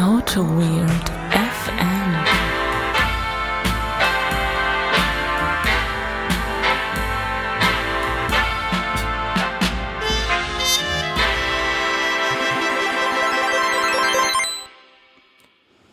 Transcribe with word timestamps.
Auto 0.00 0.42
Weird 0.42 1.10
FM. 1.32 2.14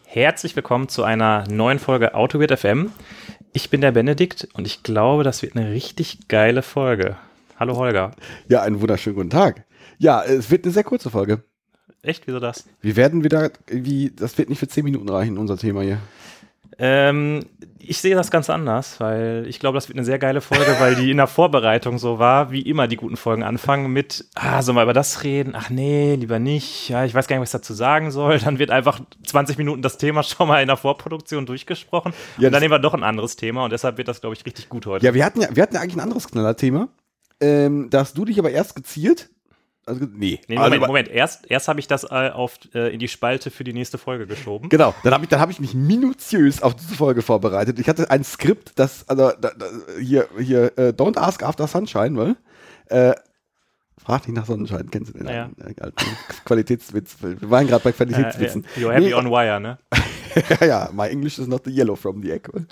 Herzlich 0.06 0.56
willkommen 0.56 0.88
zu 0.88 1.04
einer 1.04 1.46
neuen 1.50 1.80
Folge 1.80 2.14
AutoWeird 2.14 2.60
FM. 2.60 2.92
Ich 3.54 3.72
bin 3.72 3.82
der 3.82 3.92
Benedikt 3.92 4.48
und 4.54 4.68
ich 4.68 4.84
glaube, 4.84 5.24
das 5.24 5.42
wird 5.42 5.56
eine 5.56 5.72
richtig 5.72 6.28
geile 6.28 6.62
Folge. 6.62 7.18
Hallo 7.60 7.76
Holger. 7.76 8.12
Ja, 8.50 8.62
einen 8.62 8.82
wunderschönen 8.82 9.16
guten 9.16 9.32
Tag. 9.32 9.66
Ja, 9.98 10.24
es 10.24 10.52
wird 10.52 10.66
eine 10.66 10.74
sehr 10.74 10.84
kurze 10.84 11.10
Folge. 11.10 11.44
Echt, 12.02 12.27
wieso 12.27 12.39
das? 12.39 12.65
Wir 12.81 12.95
werden 12.95 13.23
wieder 13.23 13.52
irgendwie, 13.67 14.11
das 14.15 14.38
wird 14.38 14.49
nicht 14.49 14.59
für 14.59 14.67
10 14.67 14.84
Minuten 14.84 15.09
reichen, 15.09 15.38
unser 15.38 15.57
Thema 15.57 15.81
hier. 15.81 15.99
Ähm, 16.77 17.45
ich 17.80 17.99
sehe 17.99 18.16
das 18.16 18.31
ganz 18.31 18.49
anders, 18.49 18.99
weil 18.99 19.45
ich 19.48 19.59
glaube, 19.59 19.76
das 19.77 19.88
wird 19.88 19.98
eine 19.98 20.05
sehr 20.05 20.20
geile 20.20 20.41
Folge, 20.41 20.76
weil 20.79 20.95
die 20.95 21.12
in 21.12 21.17
der 21.17 21.27
Vorbereitung 21.27 21.98
so 21.99 22.20
war, 22.20 22.52
wie 22.52 22.62
immer 22.62 22.88
die 22.88 22.95
guten 22.95 23.16
Folgen 23.16 23.43
anfangen 23.43 23.93
mit, 23.93 24.26
ah, 24.35 24.62
sollen 24.62 24.76
wir 24.76 24.84
über 24.84 24.93
das 24.93 25.23
reden? 25.23 25.53
Ach 25.55 25.70
nee, 25.70 26.16
lieber 26.16 26.40
nicht. 26.40 26.90
Ja, 26.90 27.05
ich 27.05 27.13
weiß 27.13 27.27
gar 27.27 27.38
nicht, 27.38 27.43
was 27.43 27.49
ich 27.49 27.59
dazu 27.59 27.73
sagen 27.73 28.12
soll. 28.12 28.40
Dann 28.40 28.59
wird 28.59 28.71
einfach 28.71 28.99
20 29.26 29.57
Minuten 29.57 29.81
das 29.81 29.98
Thema 29.98 30.23
schon 30.23 30.48
mal 30.48 30.62
in 30.62 30.67
der 30.67 30.77
Vorproduktion 30.77 31.45
durchgesprochen. 31.45 32.13
Ja, 32.38 32.48
und 32.48 32.54
dann 32.54 32.62
nehmen 32.62 32.73
wir 32.73 32.79
doch 32.79 32.93
ein 32.93 33.04
anderes 33.04 33.35
Thema 33.35 33.63
und 33.63 33.71
deshalb 33.71 33.98
wird 33.98 34.07
das, 34.07 34.21
glaube 34.21 34.35
ich, 34.35 34.45
richtig 34.45 34.67
gut 34.67 34.85
heute. 34.85 35.05
Ja, 35.05 35.13
wir 35.13 35.23
hatten 35.23 35.41
ja, 35.41 35.48
wir 35.54 35.63
hatten 35.63 35.76
ja 35.76 35.81
eigentlich 35.81 35.95
ein 35.95 36.02
anderes 36.02 36.27
Knallerthema. 36.27 36.90
Ähm, 37.40 37.90
da 37.90 37.99
hast 37.99 38.17
du 38.17 38.26
dich 38.26 38.40
aber 38.40 38.49
erst 38.52 38.76
gezielt. 38.76 39.29
Also, 39.88 40.05
nee. 40.12 40.39
Nee, 40.48 40.57
also, 40.57 40.70
Moment, 40.71 40.88
Moment. 40.88 41.07
Erst, 41.09 41.45
erst 41.49 41.67
habe 41.67 41.80
ich 41.80 41.88
das 41.88 42.05
äh, 42.05 42.31
auf, 42.31 42.57
äh, 42.73 42.91
in 42.91 42.99
die 42.99 43.07
Spalte 43.07 43.52
für 43.52 43.63
die 43.63 43.73
nächste 43.73 43.99
Folge 43.99 44.26
geschoben. 44.26 44.70
Genau, 44.70 44.95
dann 45.03 45.13
habe 45.13 45.26
ich, 45.26 45.30
dann 45.30 45.39
hab 45.39 45.52
ich 45.52 45.59
mich 45.59 45.76
minutiös 45.76 46.63
auf 46.63 46.76
diese 46.76 46.95
Folge 46.95 47.21
vorbereitet. 47.21 47.77
Ich 47.79 47.87
hatte 47.87 48.10
ein 48.10 48.23
Skript, 48.23 48.71
das, 48.79 49.07
also 49.07 49.32
da, 49.40 49.51
da, 49.51 49.65
hier, 49.99 50.27
hier, 50.40 50.76
äh, 50.77 50.90
Don't 50.90 51.18
Ask 51.18 51.43
After 51.43 51.68
Sunshine, 51.68 52.18
weil, 52.18 52.35
äh, 52.87 53.13
frag 54.04 54.27
nicht 54.27 54.35
nach 54.35 54.48
Sonnenschein, 54.48 54.90
kennst 54.90 55.13
du 55.13 55.20
den 55.20 55.27
Ja. 55.27 55.49
Qualitätswitz? 56.45 57.17
Wir 57.21 57.49
waren 57.49 57.67
gerade 57.67 57.84
bei 57.84 57.91
Qualitätswitzen. 57.91 58.65
Äh, 58.76 58.79
you're 58.79 58.91
happy 58.91 59.05
Nee, 59.05 59.13
on 59.13 59.29
wire, 59.29 59.60
ne? 59.60 59.77
ja, 60.62 60.65
ja, 60.67 60.90
my 60.93 61.07
English 61.07 61.38
is 61.38 61.48
not 61.48 61.63
the 61.63 61.71
yellow 61.71 61.95
from 61.95 62.23
the 62.23 62.32
egg. 62.32 62.49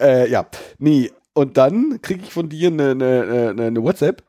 äh, 0.00 0.30
ja, 0.30 0.46
nee, 0.78 1.10
und 1.32 1.56
dann 1.56 2.00
kriege 2.02 2.24
ich 2.24 2.32
von 2.32 2.50
dir 2.50 2.68
eine, 2.68 2.90
eine, 2.90 3.48
eine, 3.50 3.66
eine 3.66 3.82
WhatsApp. 3.82 4.22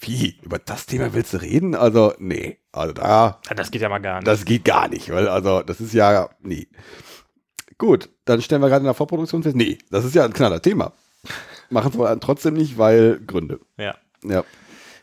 Wie, 0.00 0.38
über 0.42 0.58
das 0.58 0.86
Thema 0.86 1.12
willst 1.12 1.32
du 1.34 1.38
reden? 1.42 1.74
Also, 1.74 2.14
nee, 2.18 2.58
also 2.72 2.92
da, 2.92 3.40
Das 3.56 3.70
geht 3.70 3.82
ja 3.82 3.88
mal 3.88 3.98
gar 3.98 4.16
nicht. 4.16 4.26
das 4.28 4.44
geht 4.44 4.64
gar 4.64 4.88
nicht, 4.88 5.10
weil, 5.10 5.28
also, 5.28 5.62
das 5.62 5.80
ist 5.80 5.92
ja, 5.92 6.28
nee. 6.40 6.68
Gut, 7.78 8.08
dann 8.24 8.40
stellen 8.42 8.62
wir 8.62 8.68
gerade 8.68 8.80
in 8.80 8.84
der 8.86 8.94
Vorproduktion 8.94 9.42
fest, 9.42 9.56
nee, 9.56 9.78
das 9.90 10.04
ist 10.04 10.14
ja 10.14 10.24
ein 10.24 10.32
knaller 10.32 10.62
Thema. 10.62 10.92
Machen 11.70 11.92
aber 11.94 12.18
trotzdem 12.20 12.54
nicht, 12.54 12.78
weil 12.78 13.20
Gründe. 13.26 13.60
ja. 13.76 13.94
Ja, 14.24 14.42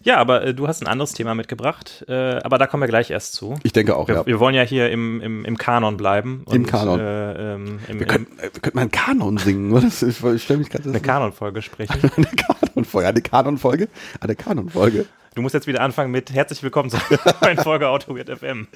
ja, 0.06 0.16
aber 0.18 0.44
äh, 0.46 0.54
du 0.54 0.68
hast 0.70 0.82
ein 0.82 0.88
anderes 0.88 1.12
Thema 1.12 1.36
mitgebracht, 1.36 2.06
äh, 2.08 2.14
aber 2.44 2.58
da 2.58 2.68
kommen 2.68 2.82
wir 2.82 2.88
gleich 2.88 3.10
erst 3.12 3.34
zu. 3.34 3.56
ich 3.64 3.74
denke 3.74 3.98
auch, 3.98 4.08
Wir, 4.08 4.16
ja. 4.16 4.26
wir 4.26 4.40
wollen 4.40 4.56
ja 4.56 4.62
hier 4.62 4.90
im, 4.90 5.20
im, 5.20 5.44
im 5.44 5.58
Kanon 5.58 5.98
bleiben. 5.98 6.46
Im 6.50 6.66
Kanon. 6.66 7.00
Äh, 7.02 7.54
ähm, 7.56 7.80
im, 7.90 8.00
Wir 8.00 8.08
könnten, 8.08 8.40
äh, 8.40 8.44
wir 8.44 8.62
könnten 8.62 8.78
mal 8.78 8.82
einen 8.84 8.92
Kanon 8.92 9.38
singen, 9.38 9.74
oder? 9.74 9.82
Das 9.82 10.02
ist- 10.02 10.24
Ich 10.24 10.44
stelle 10.44 10.60
mich 10.60 10.70
gerade 10.70 10.88
eine 10.88 11.02
Kanon-Folge 11.02 11.62
sprechen. 11.62 12.00
Eine 12.16 12.28
Kanonfolge, 12.28 13.08
eine 13.10 13.22
Kanonfolge, 13.22 13.88
eine 14.22 14.36
Kanonfolge. 14.36 15.06
Du 15.34 15.42
musst 15.42 15.54
jetzt 15.54 15.68
wieder 15.68 15.82
anfangen 15.82 16.12
mit 16.12 16.32
Herzlich 16.32 16.64
willkommen 16.64 16.90
zu 16.90 16.98
einer 16.98 17.36
neuen 17.42 17.58
Folge 17.58 17.90
AutoWeird 17.90 18.30
FM. 18.40 18.68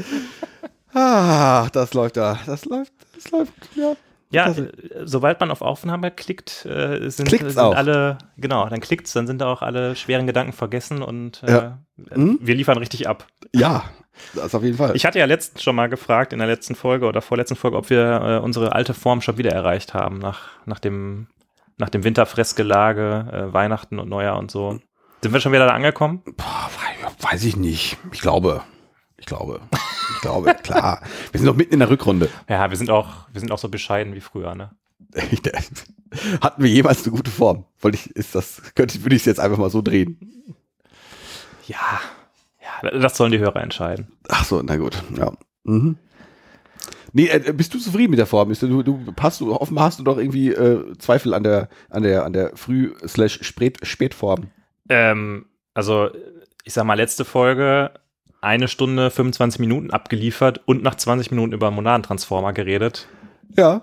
Ah, 0.94 1.68
das 1.72 1.94
läuft 1.94 2.18
da. 2.18 2.40
Das 2.46 2.66
läuft, 2.66 2.92
das 3.16 3.32
läuft, 3.32 3.54
ja. 3.76 3.94
Ja, 4.32 4.52
äh, 4.52 4.72
sobald 5.06 5.40
man 5.40 5.50
auf 5.52 5.62
Aufnahme 5.62 6.12
klickt, 6.12 6.66
äh, 6.66 7.10
sind, 7.10 7.30
sind 7.30 7.58
alle, 7.58 8.18
genau, 8.38 8.68
dann 8.70 8.80
klickt's, 8.80 9.14
dann 9.14 9.26
sind 9.28 9.42
auch 9.42 9.62
alle 9.64 9.96
schweren 9.96 10.28
Gedanken 10.28 10.54
vergessen 10.54 11.02
und 11.02 11.42
äh, 11.44 11.52
Ja. 11.52 11.80
Hm? 12.12 12.38
wir 12.42 12.56
liefern 12.56 12.78
richtig 12.78 13.08
ab. 13.10 13.26
Ja, 13.56 13.86
das 14.36 14.54
auf 14.54 14.64
jeden 14.64 14.78
Fall. 14.78 14.96
Ich 14.96 15.06
hatte 15.06 15.18
ja 15.20 15.26
letztens 15.26 15.64
schon 15.64 15.76
mal 15.76 15.90
gefragt 15.90 16.32
in 16.34 16.40
der 16.40 16.48
letzten 16.48 16.76
Folge 16.76 17.08
oder 17.08 17.22
vorletzten 17.22 17.56
Folge, 17.56 17.78
ob 17.78 17.90
wir 17.90 18.22
äh, 18.24 18.38
unsere 18.44 18.74
alte 18.74 18.94
Form 18.94 19.22
schon 19.22 19.38
wieder 19.38 19.52
erreicht 19.52 19.94
haben 19.94 20.20
nach, 20.20 20.50
nach 20.66 20.80
dem, 20.80 21.28
nach 21.78 21.90
dem 21.90 22.04
Winterfressgelage, 22.04 23.28
äh, 23.50 23.54
Weihnachten 23.54 23.98
und 24.00 24.10
Neujahr 24.10 24.38
und 24.38 24.52
so. 24.52 24.80
Sind 25.22 25.34
wir 25.34 25.40
schon 25.42 25.52
wieder 25.54 25.66
da 25.66 25.74
angekommen? 25.74 26.22
Boah, 26.38 26.70
wei- 26.78 27.32
weiß 27.32 27.44
ich 27.46 27.58
nicht. 27.58 27.98
Ich 28.12 28.22
glaube. 28.22 28.62
Ich 29.18 29.26
glaube. 29.26 29.60
Ich 30.20 30.22
glaube, 30.24 30.54
klar. 30.64 31.02
Wir 31.32 31.40
sind 31.40 31.48
noch 31.48 31.56
mitten 31.56 31.74
in 31.76 31.80
der 31.80 31.90
Rückrunde. 31.90 32.28
Ja, 32.50 32.70
wir 32.70 32.76
sind 32.76 32.90
auch, 32.90 33.08
wir 33.32 33.40
sind 33.40 33.54
auch 33.54 33.58
so 33.58 33.70
bescheiden 33.70 34.14
wie 34.16 34.20
früher, 34.20 34.54
ne? 34.54 34.72
Hatten 36.42 36.62
wir 36.62 36.70
jemals 36.70 37.04
eine 37.08 37.16
gute 37.16 37.32
Form? 37.32 37.64
Wollte 37.80 37.98
ich, 37.98 38.14
ist 38.18 38.36
das, 38.36 38.62
könnte, 38.76 39.02
würde 39.04 39.16
ich 39.16 39.22
es 39.22 39.26
jetzt 39.26 39.40
einfach 39.40 39.58
mal 39.58 39.70
so 39.70 39.82
drehen. 39.82 40.20
Ja, 41.68 42.02
ja, 42.84 42.90
das 43.00 43.16
sollen 43.16 43.32
die 43.32 43.40
Hörer 43.40 43.62
entscheiden. 43.64 44.08
Ach 44.28 44.44
so, 44.44 44.62
na 44.62 44.76
gut, 44.76 45.02
ja. 45.18 45.32
Mhm. 45.64 45.96
Nee, 47.14 47.28
äh, 47.30 47.54
bist 47.54 47.74
du 47.74 47.80
zufrieden 47.80 48.12
mit 48.12 48.20
der 48.20 48.26
Form? 48.28 48.50
Bist 48.50 48.62
du, 48.62 48.84
du 48.84 49.00
passt 49.14 49.40
du, 49.40 49.56
offenbar 49.56 49.86
hast 49.86 50.00
du 50.00 50.04
doch 50.04 50.18
irgendwie 50.18 50.50
äh, 50.50 50.98
Zweifel 50.98 51.34
an 51.34 51.44
der, 51.44 51.70
an 51.90 52.04
der, 52.04 52.26
an 52.26 52.34
der 52.34 52.58
Früh- 52.58 52.94
slash 53.08 53.40
Spät- 53.42 53.84
Spätform. 53.86 54.48
Ähm, 54.90 55.46
also, 55.74 56.10
ich 56.66 56.74
sag 56.74 56.84
mal, 56.84 56.96
letzte 56.96 57.24
Folge 57.24 57.92
eine 58.42 58.68
Stunde 58.68 59.12
25 59.12 59.60
Minuten 59.60 59.92
abgeliefert 59.92 60.62
und 60.66 60.84
nach 60.84 60.96
20 60.96 61.32
Minuten 61.32 61.54
über 61.54 61.72
Monadentransformer 61.72 62.54
geredet. 62.54 63.08
Ja. 63.56 63.82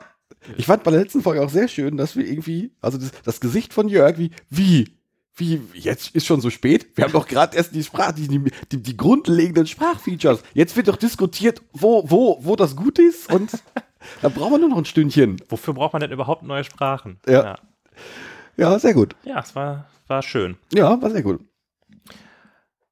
Ich 0.56 0.66
fand 0.66 0.84
bei 0.84 0.90
der 0.90 1.00
letzten 1.00 1.22
Folge 1.22 1.42
auch 1.42 1.50
sehr 1.50 1.68
schön, 1.68 1.96
dass 1.96 2.16
wir 2.16 2.24
irgendwie, 2.24 2.72
also 2.80 2.98
das, 2.98 3.10
das 3.24 3.40
Gesicht 3.40 3.74
von 3.74 3.88
Jörg, 3.88 4.18
wie, 4.18 4.30
wie, 4.48 4.94
wie, 5.36 5.60
jetzt 5.74 6.14
ist 6.14 6.26
schon 6.26 6.40
so 6.40 6.50
spät. 6.50 6.86
Wir 6.94 7.04
haben 7.04 7.12
doch 7.12 7.26
gerade 7.26 7.56
erst 7.56 7.74
die 7.74 7.82
Sprach, 7.82 8.12
die, 8.12 8.28
die, 8.28 8.42
die, 8.70 8.82
die 8.82 8.96
grundlegenden 8.96 9.66
Sprachfeatures. 9.66 10.42
Jetzt 10.54 10.76
wird 10.76 10.88
doch 10.88 10.96
diskutiert, 10.96 11.62
wo, 11.72 12.08
wo, 12.08 12.38
wo 12.42 12.56
das 12.56 12.76
gut 12.76 12.98
ist 12.98 13.32
und 13.32 13.50
da 14.22 14.28
brauchen 14.28 14.52
wir 14.52 14.58
nur 14.58 14.68
noch 14.68 14.78
ein 14.78 14.84
Stündchen. 14.84 15.36
Wofür 15.48 15.74
braucht 15.74 15.92
man 15.92 16.00
denn 16.00 16.12
überhaupt 16.12 16.42
neue 16.44 16.64
Sprachen? 16.64 17.18
Ja. 17.26 17.44
ja. 17.44 17.58
Ja, 18.56 18.78
sehr 18.78 18.94
gut. 18.94 19.14
Ja, 19.24 19.40
es 19.40 19.54
war, 19.54 19.86
war 20.06 20.22
schön. 20.22 20.56
Ja, 20.72 21.00
war 21.00 21.10
sehr 21.10 21.22
gut. 21.22 21.40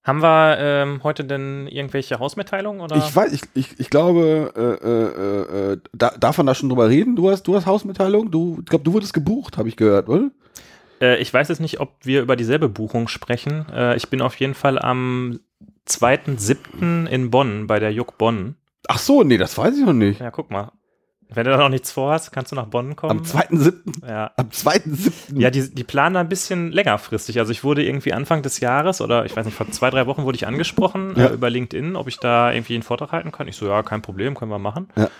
Haben 0.04 0.22
wir 0.22 0.58
ähm, 0.58 1.00
heute 1.02 1.24
denn 1.24 1.66
irgendwelche 1.66 2.18
Hausmitteilungen? 2.18 2.82
Oder? 2.82 2.96
Ich 2.96 3.16
weiß, 3.16 3.32
ich, 3.32 3.40
ich, 3.54 3.80
ich 3.80 3.88
glaube, 3.88 4.52
äh, 4.54 4.86
äh, 4.86 5.72
äh, 5.72 5.80
da, 5.94 6.10
darf 6.20 6.36
man 6.36 6.46
da 6.46 6.54
schon 6.54 6.68
drüber 6.68 6.90
reden? 6.90 7.16
Du 7.16 7.30
hast, 7.30 7.44
du 7.44 7.56
hast 7.56 7.64
Hausmitteilung? 7.64 8.30
Du, 8.30 8.58
ich 8.60 8.66
glaube, 8.66 8.84
du 8.84 8.92
wurdest 8.92 9.14
gebucht, 9.14 9.56
habe 9.56 9.68
ich 9.70 9.76
gehört, 9.76 10.10
oder? 10.10 10.30
Äh, 11.00 11.16
ich 11.22 11.32
weiß 11.32 11.48
jetzt 11.48 11.60
nicht, 11.60 11.80
ob 11.80 11.94
wir 12.02 12.20
über 12.20 12.36
dieselbe 12.36 12.68
Buchung 12.68 13.08
sprechen. 13.08 13.66
Äh, 13.72 13.96
ich 13.96 14.10
bin 14.10 14.20
auf 14.20 14.36
jeden 14.36 14.54
Fall 14.54 14.78
am 14.78 15.40
2.7. 15.88 17.06
in 17.06 17.30
Bonn 17.30 17.66
bei 17.66 17.80
der 17.80 17.90
Juck 17.90 18.18
Bonn. 18.18 18.56
Ach 18.86 18.98
so, 18.98 19.22
nee, 19.22 19.38
das 19.38 19.56
weiß 19.56 19.78
ich 19.78 19.86
noch 19.86 19.94
nicht. 19.94 20.20
Ja, 20.20 20.30
guck 20.30 20.50
mal. 20.50 20.70
Wenn 21.30 21.44
du 21.44 21.50
da 21.50 21.56
noch 21.56 21.68
nichts 21.68 21.90
vorhast, 21.90 22.30
kannst 22.32 22.52
du 22.52 22.56
nach 22.56 22.66
Bonn 22.66 22.96
kommen. 22.96 23.18
Am 23.18 23.24
2.7. 23.24 24.06
Ja. 24.08 24.30
Am 24.36 24.48
2.7. 24.50 25.40
Ja, 25.40 25.50
die, 25.50 25.74
die 25.74 25.84
planen 25.84 26.14
da 26.14 26.20
ein 26.20 26.28
bisschen 26.28 26.70
längerfristig. 26.70 27.38
Also 27.38 27.50
ich 27.50 27.64
wurde 27.64 27.82
irgendwie 27.84 28.12
Anfang 28.12 28.42
des 28.42 28.60
Jahres 28.60 29.00
oder 29.00 29.24
ich 29.24 29.34
weiß 29.34 29.46
nicht, 29.46 29.56
vor 29.56 29.68
zwei, 29.70 29.90
drei 29.90 30.06
Wochen 30.06 30.24
wurde 30.24 30.36
ich 30.36 30.46
angesprochen 30.46 31.14
Ja. 31.16 31.26
äh, 31.26 31.32
über 31.34 31.50
LinkedIn, 31.50 31.96
ob 31.96 32.08
ich 32.08 32.18
da 32.18 32.52
irgendwie 32.52 32.74
einen 32.74 32.82
Vortrag 32.82 33.12
halten 33.12 33.32
kann. 33.32 33.48
Ich 33.48 33.56
so, 33.56 33.66
ja, 33.66 33.82
kein 33.82 34.02
Problem, 34.02 34.34
können 34.34 34.50
wir 34.50 34.58
machen. 34.58 34.88
Ja. 34.96 35.10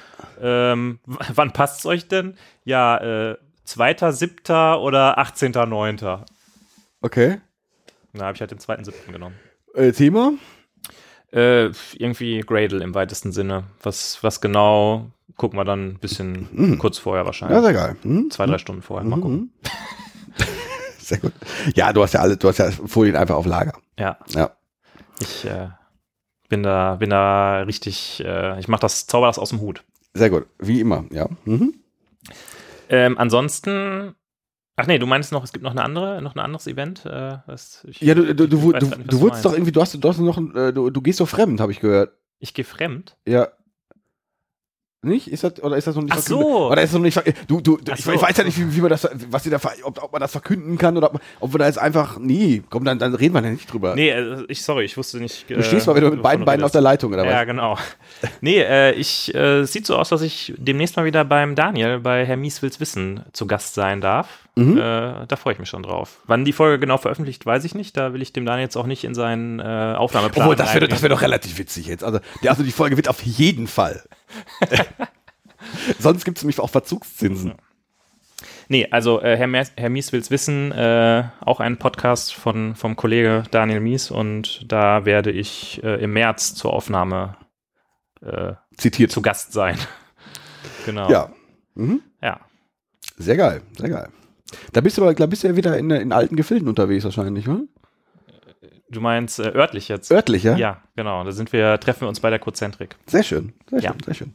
Ähm, 0.41 1.01
wann 1.07 1.53
passt 1.53 1.81
es 1.81 1.87
euch 1.87 2.07
denn? 2.07 2.37
Ja, 2.65 2.99
äh, 3.31 3.37
2.7. 3.67 4.77
oder 4.79 5.19
18.9. 5.19 6.21
Okay. 7.01 7.41
Na, 8.13 8.27
habe 8.27 8.35
ich 8.35 8.41
halt 8.41 8.51
den 8.51 8.59
2.7. 8.59 9.11
genommen. 9.11 9.37
Äh, 9.75 9.93
Thema? 9.93 10.33
Äh, 11.33 11.71
irgendwie 11.95 12.41
Gradle 12.41 12.83
im 12.85 12.95
weitesten 12.95 13.33
Sinne. 13.33 13.65
Was, 13.83 14.23
was 14.23 14.41
genau, 14.41 15.11
gucken 15.37 15.59
wir 15.59 15.65
dann 15.65 15.89
ein 15.91 15.99
bisschen 15.99 16.49
Mhm. 16.53 16.79
kurz 16.79 16.99
vorher 16.99 17.23
Ja, 17.23 17.27
wahrscheinlich. 17.27 17.61
sehr 17.63 17.73
geil. 17.73 17.97
Hm? 18.03 18.31
Zwei, 18.31 18.47
drei 18.47 18.59
Stunden 18.59 18.83
vorher. 18.83 19.09
Mal 19.09 19.21
gucken. 19.21 19.37
Mhm. 19.37 19.51
Sehr 20.99 21.19
gut. 21.19 21.33
Ja, 21.75 21.93
du 21.93 22.03
hast 22.03 22.15
ja 22.15 22.21
alle, 22.21 22.37
du 22.39 22.49
hast 22.49 22.57
ja 22.59 22.71
Folien 22.71 23.15
einfach 23.15 23.35
auf 23.35 23.45
Lager. 23.45 23.75
Ja. 23.99 24.17
Ja. 24.31 24.53
Ich 25.21 25.45
äh, 25.45 25.69
bin 26.49 26.63
da, 26.63 26.95
bin 26.97 27.11
da 27.11 27.59
richtig, 27.61 28.23
äh, 28.25 28.59
ich 28.59 28.69
mache 28.69 28.81
das 28.81 29.07
Zauber 29.07 29.27
das 29.27 29.39
aus 29.39 29.51
dem 29.51 29.61
Hut. 29.61 29.85
Sehr 30.15 30.31
gut. 30.31 30.47
Wie 30.59 30.81
immer, 30.81 31.05
ja. 31.11 31.29
Mhm. 31.45 31.75
Ähm, 32.89 33.19
ansonsten, 33.19 34.15
ach 34.77 34.87
nee, 34.87 34.99
du 34.99 35.07
meinst 35.07 35.31
noch, 35.31 35.45
es 35.45 35.53
gibt 35.53 35.63
noch 35.63 35.73
eine 35.73 35.83
andere, 35.83 36.23
noch 36.23 36.35
ein 36.35 36.41
anderes 36.41 36.67
Event? 36.67 37.05
Äh, 37.05 37.37
was, 37.47 37.85
ich, 37.87 38.01
Ja, 38.01 38.15
du, 38.15 38.35
du, 38.35 38.47
du, 38.47 38.73
du, 38.73 38.87
nicht, 38.87 39.13
du 39.13 39.21
wurdest 39.21 39.45
doch 39.45 39.53
irgendwie, 39.53 39.73
du 39.73 39.83
hast, 39.83 39.93
du 40.03 40.09
hast 40.09 40.19
noch, 40.19 40.39
ein, 40.39 40.55
äh, 40.57 40.73
du, 40.73 40.89
du 40.89 41.03
gehst 41.03 41.21
doch 41.21 41.29
fremd, 41.29 41.61
habe 41.61 41.73
ich 41.73 41.81
gehört. 41.81 42.13
Ich 42.39 42.55
gehe 42.55 42.65
fremd? 42.65 43.17
Ja. 43.27 43.49
Nicht? 45.05 45.29
Ist 45.29 45.45
das, 45.45 45.63
oder 45.63 45.77
ist 45.77 45.87
das 45.87 45.95
noch 45.97 46.03
nicht 46.03 46.13
Ach 46.13 46.21
verkündet? 46.21 46.47
so. 46.49 46.71
Oder 46.71 46.83
ist 46.83 46.93
das 46.93 46.99
noch 47.01 47.05
nicht 47.05 47.23
Du, 47.49 47.61
du, 47.61 47.79
Ach 47.91 47.99
ich, 47.99 48.05
so. 48.05 48.13
ich 48.13 48.23
weiß 48.23 48.37
ja 48.37 48.45
nicht, 48.45 48.59
wie, 48.59 48.77
wie 48.77 48.81
man 48.81 48.91
das, 48.91 49.09
was 49.31 49.43
die 49.43 49.51
da, 49.51 49.59
ob, 49.83 50.03
ob 50.03 50.13
man 50.13 50.21
das 50.21 50.33
verkünden 50.33 50.79
kann 50.79 50.97
oder 50.97 51.15
ob, 51.15 51.21
ob 51.41 51.55
wir 51.55 51.59
da 51.59 51.67
jetzt 51.67 51.79
einfach, 51.79 52.19
nee, 52.19 52.63
komm, 52.71 52.85
dann, 52.85 52.99
dann 52.99 53.15
reden 53.15 53.35
wir 53.35 53.43
da 53.43 53.51
nicht 53.51 53.73
drüber. 53.73 53.95
Nee, 53.95 54.11
äh, 54.11 54.45
ich, 54.49 54.63
sorry, 54.63 54.85
ich 54.85 54.97
wusste 54.97 55.19
nicht. 55.19 55.49
du 55.49 55.63
stehst 55.63 55.87
mal 55.87 55.97
wieder 55.97 56.11
mit 56.11 56.23
beiden 56.23 56.45
Beinen 56.45 56.65
auf 56.65 56.73
der 56.73 56.81
Leitung, 56.81 57.13
oder 57.13 57.25
Ja, 57.25 57.41
was? 57.41 57.47
genau. 57.47 57.79
Nee, 58.41 58.61
äh, 58.61 58.93
ich, 58.93 59.35
äh, 59.35 59.61
es 59.61 59.73
sieht 59.73 59.87
so 59.87 59.97
aus, 59.97 60.09
dass 60.09 60.23
ich 60.23 60.55
demnächst 60.57 60.97
mal 60.97 61.05
wieder 61.05 61.25
beim 61.25 61.55
Daniel 61.55 62.01
bei 62.01 62.25
Herr 62.25 62.37
Mies 62.37 62.63
will's 62.63 62.81
wissen 62.81 63.21
zu 63.33 63.47
Gast 63.47 63.75
sein 63.75 64.01
darf. 64.01 64.29
Mhm. 64.57 64.79
Äh, 64.79 65.27
da 65.27 65.37
freue 65.37 65.55
ich 65.55 65.59
mich 65.59 65.69
schon 65.69 65.83
drauf. 65.83 66.21
Wann 66.27 66.45
die 66.45 66.53
Folge 66.53 66.79
genau 66.79 66.97
veröffentlicht, 66.97 67.45
weiß 67.45 67.65
ich 67.65 67.75
nicht. 67.75 67.97
Da 67.97 68.13
will 68.13 68.23
ich 68.23 68.33
dem 68.33 68.47
Daniel 68.47 68.65
jetzt 68.65 68.77
auch 68.77 68.87
nicht 68.87 69.03
in 69.03 69.15
seinen 69.15 69.59
äh, 69.59 69.95
Aufnahmeplan 69.97 70.45
Obwohl, 70.47 70.57
das 70.57 70.75
wäre 70.75 70.89
wär 71.03 71.09
doch 71.09 71.23
relativ 71.23 71.59
witzig 71.59 71.87
jetzt. 71.87 72.05
Also, 72.05 72.21
der, 72.43 72.51
also 72.53 72.63
die 72.63 72.71
Folge 72.71 72.97
wird 72.97 73.09
auf 73.09 73.23
jeden 73.23 73.67
Fall. 73.67 74.03
Sonst 75.99 76.25
gibt 76.25 76.39
es 76.39 76.45
nämlich 76.45 76.61
auch 76.61 76.71
Verzugszinsen. 76.71 77.55
Nee, 78.69 78.89
also 78.91 79.21
äh, 79.21 79.37
Herr, 79.37 79.47
Mies, 79.47 79.73
Herr 79.77 79.91
Mies 79.91 80.13
will's 80.13 80.31
wissen, 80.31 80.73
äh, 80.73 81.25
auch 81.41 81.61
ein 81.61 81.79
Podcast 81.79 82.35
von, 82.35 82.75
vom 82.75 82.97
Kollege 82.97 83.45
Daniel 83.51 83.81
Mies 83.81 84.11
und 84.11 84.71
da 84.71 85.05
werde 85.05 85.31
ich 85.31 85.83
äh, 85.85 86.03
im 86.03 86.13
März 86.13 86.55
zur 86.55 86.73
Aufnahme 86.73 87.37
äh, 88.23 88.55
Zitiert. 88.77 89.11
zu 89.11 89.23
Gast 89.23 89.53
sein. 89.53 89.79
genau. 90.87 91.11
Ja. 91.11 91.31
Mhm. 91.75 92.01
Ja. 92.23 92.41
Sehr 93.17 93.37
geil, 93.37 93.63
sehr 93.77 93.91
geil. 93.91 94.09
Da 94.73 94.81
bist 94.81 94.99
du 94.99 95.03
aber, 95.03 95.15
glaub, 95.15 95.31
bist 95.31 95.45
du 95.45 95.49
ja 95.49 95.57
wieder 95.57 95.77
in, 95.79 95.91
in 95.91 96.13
alten 96.13 96.37
Gefilden 96.37 96.69
unterwegs 96.69 97.05
wahrscheinlich, 97.05 97.49
oder? 97.49 97.63
Du 98.95 99.01
meinst 99.01 99.39
äh, 99.39 99.51
örtlich 99.55 99.89
jetzt? 99.89 100.11
Örtlich, 100.11 100.43
ja? 100.45 100.57
Ja, 100.57 100.81
genau. 100.97 101.23
Da 101.25 101.33
sind 101.33 101.53
wir, 101.53 101.79
treffen 101.81 102.03
wir 102.03 102.09
uns 102.09 102.21
bei 102.21 102.31
der 102.31 102.39
Kozentrik. 102.39 102.97
Sehr 103.07 103.23
schön, 103.23 103.53
sehr 103.71 103.81
schön, 103.81 103.91
Ja. 103.91 103.95
sehr 104.05 104.15
schön. 104.15 104.33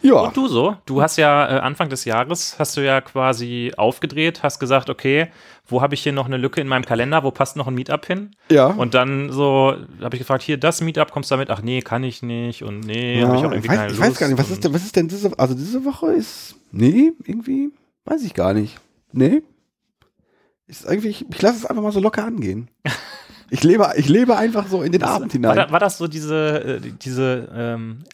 Ja, 0.00 0.14
Und 0.20 0.36
du 0.36 0.46
so? 0.46 0.76
Du 0.86 1.02
hast 1.02 1.16
ja 1.16 1.56
äh, 1.56 1.58
Anfang 1.58 1.88
des 1.88 2.04
Jahres 2.04 2.56
hast 2.60 2.76
du 2.76 2.84
ja 2.84 3.00
quasi 3.00 3.72
aufgedreht, 3.76 4.44
hast 4.44 4.60
gesagt, 4.60 4.90
okay, 4.90 5.26
wo 5.66 5.82
habe 5.82 5.94
ich 5.94 6.02
hier 6.04 6.12
noch 6.12 6.26
eine 6.26 6.36
Lücke 6.36 6.60
in 6.60 6.68
meinem 6.68 6.84
Kalender, 6.84 7.24
wo 7.24 7.32
passt 7.32 7.56
noch 7.56 7.66
ein 7.66 7.74
Meetup 7.74 8.06
hin? 8.06 8.30
ja. 8.48 8.66
Und 8.68 8.94
dann 8.94 9.32
so 9.32 9.74
habe 10.00 10.14
ich 10.14 10.20
gefragt, 10.20 10.44
hier 10.44 10.56
das 10.56 10.80
Meetup, 10.80 11.10
kommst 11.10 11.30
du 11.30 11.34
damit? 11.34 11.50
Ach 11.50 11.62
nee, 11.62 11.80
kann 11.82 12.04
ich 12.04 12.22
nicht 12.22 12.62
und 12.62 12.80
nee, 12.80 13.20
ja, 13.20 13.26
habe 13.26 13.36
ich 13.38 13.42
auch 13.44 13.46
ich, 13.46 13.52
irgendwie 13.56 13.68
weiß, 13.70 13.76
keine 13.76 13.92
ich 13.92 13.98
Lust. 13.98 14.10
weiß 14.10 14.18
gar 14.18 14.28
nicht, 14.28 14.38
was 14.38 14.50
ist 14.50 14.62
denn, 14.64 14.72
was 14.74 14.84
ist 14.84 14.94
denn 14.96 15.08
diese, 15.08 15.36
also 15.36 15.54
diese 15.54 15.84
Woche 15.84 16.12
ist, 16.12 16.54
nee, 16.70 17.10
irgendwie, 17.24 17.70
weiß 18.04 18.22
ich 18.22 18.34
gar 18.34 18.54
nicht. 18.54 18.78
Nee. 19.10 19.42
Ist 20.68 20.84
irgendwie, 20.84 21.08
ich, 21.08 21.24
ich 21.28 21.42
lasse 21.42 21.56
es 21.56 21.66
einfach 21.66 21.82
mal 21.82 21.92
so 21.92 21.98
locker 22.00 22.24
angehen. 22.24 22.70
Ich 23.50 23.62
lebe, 23.64 23.90
ich 23.96 24.08
lebe 24.08 24.36
einfach 24.36 24.66
so 24.66 24.82
in 24.82 24.92
den 24.92 25.02
Abend 25.02 25.28
War, 25.28 25.32
hinein. 25.32 25.56
da, 25.56 25.72
war 25.72 25.80
das 25.80 25.98
so 25.98 26.06
diese, 26.08 26.80
äh, 26.84 26.92
diese 27.02 27.48
ähm, 27.54 28.04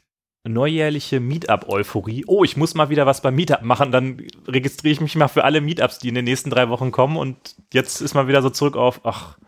neujährliche 0.44 1.20
Meetup-Euphorie? 1.20 2.24
Oh, 2.26 2.44
ich 2.44 2.56
muss 2.56 2.74
mal 2.74 2.88
wieder 2.90 3.06
was 3.06 3.20
beim 3.22 3.34
Meetup 3.34 3.62
machen, 3.62 3.90
dann 3.90 4.22
registriere 4.46 4.92
ich 4.92 5.00
mich 5.00 5.16
mal 5.16 5.28
für 5.28 5.44
alle 5.44 5.60
Meetups, 5.60 5.98
die 5.98 6.08
in 6.08 6.14
den 6.14 6.24
nächsten 6.24 6.50
drei 6.50 6.68
Wochen 6.68 6.90
kommen 6.92 7.16
und 7.16 7.36
jetzt 7.72 8.00
ist 8.00 8.14
man 8.14 8.28
wieder 8.28 8.42
so 8.42 8.50
zurück 8.50 8.76
auf, 8.76 9.00
ach, 9.04 9.38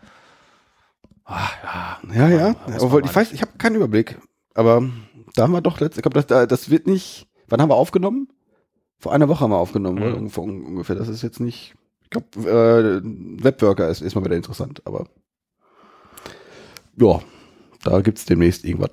ah, 1.25 1.49
ja, 2.13 2.15
Ja, 2.15 2.29
ja. 2.29 2.57
man 2.67 2.81
Obwohl, 2.81 3.05
ich 3.05 3.15
weiß, 3.15 3.33
ich 3.33 3.43
habe 3.43 3.53
keinen 3.59 3.77
Überblick. 3.77 4.19
Aber 4.55 4.89
da 5.35 5.43
haben 5.43 5.53
wir 5.53 5.61
doch 5.61 5.81
letzt, 5.81 5.99
ich 5.99 6.03
glaube, 6.03 6.15
das, 6.15 6.27
da- 6.27 6.47
das 6.47 6.71
wird 6.71 6.87
nicht. 6.87 7.27
Wann 7.49 7.61
haben 7.61 7.69
wir 7.71 7.75
aufgenommen? 7.77 8.29
Vor 8.99 9.13
einer 9.13 9.29
Woche 9.29 9.41
haben 9.41 9.51
wir 9.51 9.59
aufgenommen, 9.59 9.99
Mhm. 10.03 10.15
Ungefähr, 10.15 10.43
ungefähr. 10.43 10.97
Das 10.97 11.09
ist 11.09 11.23
jetzt 11.23 11.41
nicht. 11.41 11.75
Ich 12.03 12.11
glaube, 12.11 12.27
äh, 12.39 13.01
Webworker 13.45 13.89
ist, 13.89 14.01
ist 14.01 14.15
mal 14.15 14.25
wieder 14.25 14.37
interessant, 14.37 14.81
aber 14.87 15.07
ja, 16.99 17.21
da 17.85 18.01
gibt's 18.01 18.25
demnächst 18.25 18.65
irgendwas. 18.65 18.91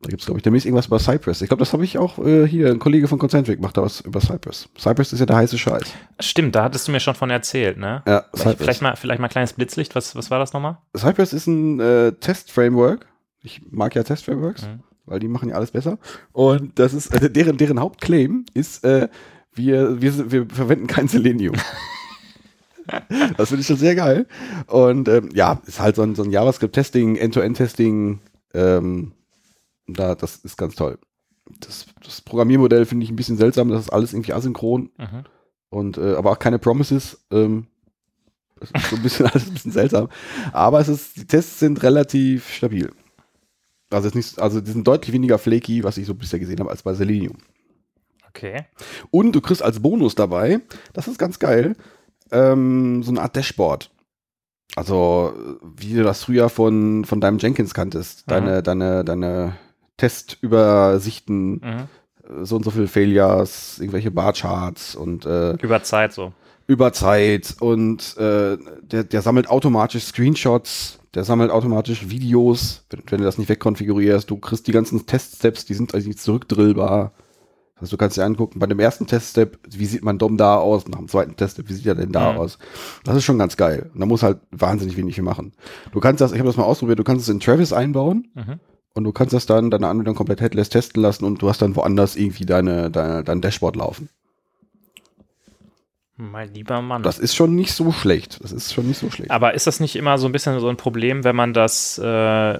Da 0.00 0.10
gibt's 0.10 0.26
glaube 0.26 0.38
ich, 0.38 0.42
demnächst 0.42 0.66
irgendwas 0.66 0.86
über 0.86 0.98
Cypress. 0.98 1.40
Ich 1.40 1.48
glaube, 1.48 1.60
das 1.60 1.72
habe 1.72 1.82
ich 1.82 1.96
auch 1.96 2.18
äh, 2.18 2.46
hier, 2.46 2.68
ein 2.70 2.78
Kollege 2.78 3.08
von 3.08 3.18
Concentric 3.18 3.58
macht 3.60 3.78
da 3.78 3.82
was 3.82 4.02
über 4.02 4.20
Cypress. 4.20 4.68
Cypress 4.76 5.14
ist 5.14 5.20
ja 5.20 5.26
der 5.26 5.36
heiße 5.36 5.56
Scheiß. 5.56 5.84
Stimmt, 6.20 6.54
da 6.54 6.64
hattest 6.64 6.86
du 6.86 6.92
mir 6.92 7.00
schon 7.00 7.14
von 7.14 7.30
erzählt, 7.30 7.78
ne? 7.78 8.02
Ja, 8.06 8.24
Vielleicht, 8.34 8.58
vielleicht, 8.58 8.82
mal, 8.82 8.96
vielleicht 8.96 9.20
mal 9.20 9.28
ein 9.28 9.30
kleines 9.30 9.54
Blitzlicht, 9.54 9.94
was, 9.94 10.14
was 10.14 10.30
war 10.30 10.38
das 10.38 10.52
nochmal? 10.52 10.76
Cypress 10.94 11.32
ist 11.32 11.46
ein 11.46 11.80
äh, 11.80 12.12
Test-Framework. 12.12 13.06
Ich 13.42 13.62
mag 13.70 13.94
ja 13.94 14.02
Test-Frameworks, 14.02 14.62
Mhm. 14.66 14.82
weil 15.06 15.20
die 15.20 15.28
machen 15.28 15.48
ja 15.48 15.54
alles 15.56 15.70
besser. 15.70 15.98
Und 16.32 16.78
das 16.78 16.92
ist, 16.92 17.06
äh, 17.14 17.30
deren, 17.30 17.56
deren 17.56 17.80
Hauptclaim 17.80 18.44
ist, 18.52 18.84
äh, 18.84 19.08
wir, 19.54 20.02
wir, 20.02 20.30
wir 20.30 20.46
verwenden 20.50 20.86
kein 20.86 21.08
Selenium. 21.08 21.56
das 23.36 23.48
finde 23.48 23.60
ich 23.62 23.66
schon 23.66 23.76
sehr 23.76 23.94
geil. 23.94 24.26
Und 24.66 25.08
ähm, 25.08 25.30
ja, 25.34 25.60
ist 25.66 25.80
halt 25.80 25.96
so 25.96 26.02
ein, 26.02 26.14
so 26.14 26.22
ein 26.22 26.30
JavaScript-Testing, 26.30 27.16
End-to-End-Testing. 27.16 28.20
Ähm, 28.54 29.12
da, 29.86 30.14
das 30.14 30.36
ist 30.36 30.56
ganz 30.56 30.74
toll. 30.74 30.98
Das, 31.60 31.86
das 32.02 32.20
Programmiermodell 32.22 32.86
finde 32.86 33.04
ich 33.04 33.10
ein 33.10 33.16
bisschen 33.16 33.36
seltsam, 33.36 33.68
das 33.68 33.82
ist 33.82 33.90
alles 33.90 34.12
irgendwie 34.14 34.32
asynchron 34.32 34.90
Mhm. 34.96 35.24
und 35.68 35.98
äh, 35.98 36.14
aber 36.14 36.30
auch 36.30 36.38
keine 36.38 36.58
Promises. 36.58 37.24
Ähm, 37.30 37.66
das 38.58 38.70
ist 38.70 38.90
so 38.90 38.96
ein 38.96 39.02
bisschen 39.02 39.26
alles 39.30 39.46
ein 39.46 39.52
bisschen 39.54 39.72
seltsam. 39.72 40.08
Aber 40.52 40.80
es 40.80 40.88
ist, 40.88 41.16
die 41.16 41.26
Tests 41.26 41.58
sind 41.58 41.82
relativ 41.82 42.48
stabil. 42.50 42.90
Also, 43.90 44.08
ist 44.08 44.14
nicht, 44.14 44.38
also 44.40 44.60
die 44.60 44.70
sind 44.72 44.86
deutlich 44.88 45.12
weniger 45.12 45.38
flaky, 45.38 45.84
was 45.84 45.98
ich 45.98 46.06
so 46.06 46.14
bisher 46.14 46.38
gesehen 46.38 46.58
habe, 46.60 46.70
als 46.70 46.82
bei 46.82 46.94
Selenium. 46.94 47.36
Okay. 48.28 48.66
Und 49.10 49.32
du 49.32 49.40
kriegst 49.40 49.62
als 49.62 49.80
Bonus 49.80 50.14
dabei, 50.14 50.60
das 50.92 51.06
ist 51.06 51.18
ganz 51.18 51.38
geil, 51.38 51.76
ähm, 52.34 53.02
so 53.02 53.10
eine 53.12 53.22
Art 53.22 53.36
Dashboard. 53.36 53.90
Also, 54.76 55.32
wie 55.76 55.94
du 55.94 56.02
das 56.02 56.24
früher 56.24 56.48
von, 56.48 57.04
von 57.04 57.20
deinem 57.20 57.38
Jenkins 57.38 57.74
kanntest. 57.74 58.24
Deine, 58.30 58.62
deine, 58.62 59.04
deine 59.04 59.56
Testübersichten, 59.96 61.60
Mhm. 61.62 62.44
so 62.44 62.56
und 62.56 62.64
so 62.64 62.70
viele 62.70 62.88
Failures, 62.88 63.78
irgendwelche 63.78 64.10
Barcharts 64.10 64.94
und 64.94 65.26
äh, 65.26 65.52
Über 65.62 65.82
Zeit 65.82 66.12
so. 66.12 66.32
über 66.66 66.92
Zeit 66.92 67.54
und 67.60 68.16
äh, 68.16 68.56
der, 68.82 69.04
der 69.04 69.22
sammelt 69.22 69.48
automatisch 69.48 70.04
Screenshots, 70.04 70.98
der 71.14 71.24
sammelt 71.24 71.50
automatisch 71.50 72.08
Videos, 72.08 72.84
wenn, 72.90 73.02
wenn 73.08 73.18
du 73.18 73.24
das 73.24 73.38
nicht 73.38 73.48
wegkonfigurierst. 73.50 74.28
Du 74.30 74.38
kriegst 74.38 74.66
die 74.66 74.72
ganzen 74.72 75.06
Teststeps, 75.06 75.66
die 75.66 75.74
sind 75.74 75.94
also 75.94 76.08
nicht 76.08 76.20
zurückdrillbar. 76.20 77.12
Also 77.76 77.90
du 77.90 77.96
kannst 77.96 78.16
dir 78.16 78.24
angucken, 78.24 78.60
bei 78.60 78.66
dem 78.66 78.78
ersten 78.78 79.06
Teststep, 79.06 79.58
wie 79.68 79.84
sieht 79.86 80.04
mein 80.04 80.18
DOM 80.18 80.36
da 80.36 80.56
aus, 80.58 80.86
nach 80.86 80.98
dem 80.98 81.08
zweiten 81.08 81.34
Teststep, 81.36 81.68
wie 81.68 81.72
sieht 81.72 81.86
er 81.86 81.96
denn 81.96 82.12
da 82.12 82.32
Mhm. 82.32 82.38
aus? 82.38 82.58
Das 83.02 83.16
ist 83.16 83.24
schon 83.24 83.38
ganz 83.38 83.56
geil. 83.56 83.90
Und 83.92 84.00
da 84.00 84.06
muss 84.06 84.22
halt 84.22 84.38
wahnsinnig 84.52 84.96
wenig 84.96 85.20
machen. 85.22 85.52
Du 85.92 85.98
kannst 86.00 86.20
das, 86.20 86.32
ich 86.32 86.38
habe 86.38 86.48
das 86.48 86.56
mal 86.56 86.64
ausprobiert, 86.64 86.98
du 87.00 87.04
kannst 87.04 87.24
es 87.24 87.28
in 87.28 87.40
Travis 87.40 87.72
einbauen 87.72 88.28
Mhm. 88.34 88.60
und 88.94 89.04
du 89.04 89.10
kannst 89.12 89.34
das 89.34 89.46
dann 89.46 89.70
deine 89.72 89.88
Anwendung 89.88 90.14
komplett 90.14 90.40
headless 90.40 90.68
testen 90.68 91.02
lassen 91.02 91.24
und 91.24 91.42
du 91.42 91.48
hast 91.48 91.62
dann 91.62 91.74
woanders 91.74 92.14
irgendwie 92.14 92.46
deine, 92.46 92.90
deine, 92.92 93.24
dein 93.24 93.40
Dashboard 93.40 93.74
laufen. 93.76 94.08
Mein 96.16 96.54
lieber 96.54 96.80
Mann. 96.80 97.02
Das 97.02 97.18
ist 97.18 97.34
schon 97.34 97.56
nicht 97.56 97.72
so 97.72 97.90
schlecht. 97.90 98.38
Das 98.40 98.52
ist 98.52 98.72
schon 98.72 98.86
nicht 98.86 98.98
so 98.98 99.10
schlecht. 99.10 99.32
Aber 99.32 99.54
ist 99.54 99.66
das 99.66 99.80
nicht 99.80 99.96
immer 99.96 100.16
so 100.16 100.26
ein 100.26 100.32
bisschen 100.32 100.60
so 100.60 100.68
ein 100.68 100.76
Problem, 100.76 101.24
wenn 101.24 101.34
man 101.34 101.52
das 101.52 101.98
äh, 101.98 102.54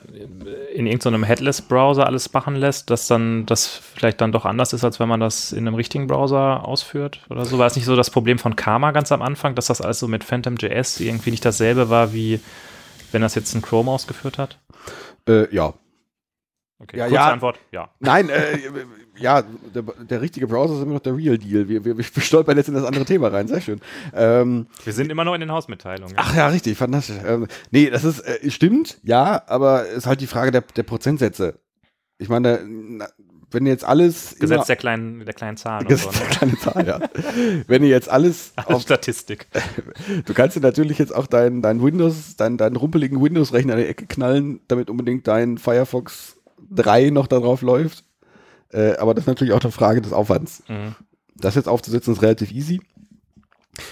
in 0.75 0.87
irgendeinem 0.87 1.23
Headless-Browser 1.23 2.05
alles 2.05 2.33
machen 2.33 2.56
lässt, 2.56 2.91
dass 2.91 3.06
dann 3.06 3.47
das 3.47 3.69
vielleicht 3.69 4.20
dann 4.20 4.32
doch 4.32 4.44
anders 4.44 4.73
ist, 4.73 4.82
als 4.82 4.99
wenn 4.99 5.08
man 5.08 5.20
das 5.20 5.53
in 5.53 5.69
einem 5.69 5.77
richtigen 5.77 6.08
Browser 6.08 6.67
ausführt 6.67 7.20
oder 7.31 7.44
so? 7.44 7.56
War 7.56 7.69
es 7.69 7.77
nicht 7.77 7.84
so 7.84 7.94
das 7.94 8.11
Problem 8.11 8.41
von 8.41 8.56
Karma 8.56 8.91
ganz 8.91 9.13
am 9.13 9.23
Anfang, 9.23 9.55
dass 9.55 9.67
das 9.67 9.81
alles 9.81 10.01
so 10.01 10.08
mit 10.08 10.25
PhantomJS 10.25 10.99
irgendwie 10.99 11.31
nicht 11.31 11.44
dasselbe 11.44 11.91
war, 11.91 12.13
wie 12.13 12.41
wenn 13.13 13.23
das 13.23 13.37
jetzt 13.37 13.55
ein 13.55 13.63
Chrome 13.63 13.89
ausgeführt 13.89 14.37
hat? 14.37 14.58
Äh, 15.29 15.55
ja. 15.55 15.75
Okay, 16.81 16.99
Ja, 16.99 17.05
kurze 17.05 17.15
ja. 17.15 17.32
Antwort, 17.32 17.58
ja. 17.70 17.89
Nein, 18.01 18.29
äh, 18.31 18.58
ja, 19.19 19.43
der, 19.75 19.83
der 19.83 20.21
richtige 20.21 20.47
Browser 20.47 20.75
ist 20.75 20.83
immer 20.83 20.94
noch 20.94 21.01
der 21.01 21.17
Real 21.17 21.39
Deal. 21.39 21.69
Wir, 21.69 21.85
wir, 21.85 21.97
wir 21.97 22.05
stolpern 22.05 22.56
jetzt 22.56 22.69
in 22.69 22.75
das 22.75 22.85
andere 22.85 23.05
Thema 23.05 23.29
rein. 23.29 23.47
Sehr 23.49 23.61
schön. 23.61 23.81
Ähm, 24.13 24.67
Wir 24.85 24.93
sind 24.93 25.11
immer 25.11 25.25
noch 25.25 25.35
in 25.35 25.41
den 25.41 25.53
Hausmitteilungen. 25.53 26.15
ach 26.19 26.35
ja, 26.35 26.49
richtig, 26.49 26.77
fantastisch. 26.77 27.17
Ähm, 27.27 27.47
nee, 27.71 27.91
das 27.91 28.05
ist, 28.05 28.21
äh, 28.21 28.51
stimmt, 28.51 28.99
ja, 29.03 29.43
aber 29.47 29.89
es 29.89 29.99
ist 29.99 30.06
halt 30.06 30.21
die 30.21 30.27
Frage 30.27 30.51
der, 30.51 30.63
der 30.63 30.83
Prozentsätze. 30.83 31.59
Ich 32.19 32.29
meine, 32.29 32.61
na, 32.67 33.06
wenn 33.51 33.67
jetzt 33.67 33.85
alles. 33.85 34.37
Gesetz 34.41 34.56
immer- 34.56 34.65
der 34.65 34.77
kleinen, 34.77 35.25
der 35.25 35.35
kleinen 35.35 35.56
Zahlen 35.56 35.83
und 35.83 35.89
Gesetz 35.89 36.13
so. 36.13 36.19
der 36.19 36.27
Ne? 36.29 36.35
kleine 36.56 36.59
Zahl, 36.59 36.87
ja. 36.87 37.01
Wenn 37.69 37.83
ihr 37.85 37.91
jetzt 37.91 38.09
alles 38.09 38.53
auf, 38.67 38.83
Statistik. 38.83 39.47
du 40.27 40.35
kannst 40.35 40.56
dir 40.56 40.61
natürlich 40.61 40.99
jetzt 40.99 41.15
auch 41.15 41.29
deinen 41.29 41.63
dein 41.63 41.81
Windows, 41.83 42.35
deinen 42.37 42.56
deinen 42.56 42.75
rumpeligen 42.77 43.23
Windows-Rechner 43.23 43.75
in 43.75 43.79
die 43.81 43.87
Ecke 43.87 44.06
knallen, 44.06 44.61
damit 44.67 44.91
unbedingt 44.91 45.29
dein 45.29 45.59
Firefox 45.59 46.37
3 46.71 47.11
noch 47.11 47.29
darauf 47.29 47.63
läuft. 47.63 48.03
Äh, 48.74 48.96
aber 48.98 49.14
das 49.14 49.22
ist 49.22 49.28
natürlich 49.28 49.54
auch 49.54 49.62
eine 49.62 49.72
Frage 49.72 50.02
des 50.02 50.12
Aufwands. 50.12 50.62
Mhm. 50.69 50.94
Das 51.36 51.54
jetzt 51.54 51.69
aufzusetzen 51.69 52.12
ist 52.14 52.22
relativ 52.22 52.52
easy. 52.52 52.81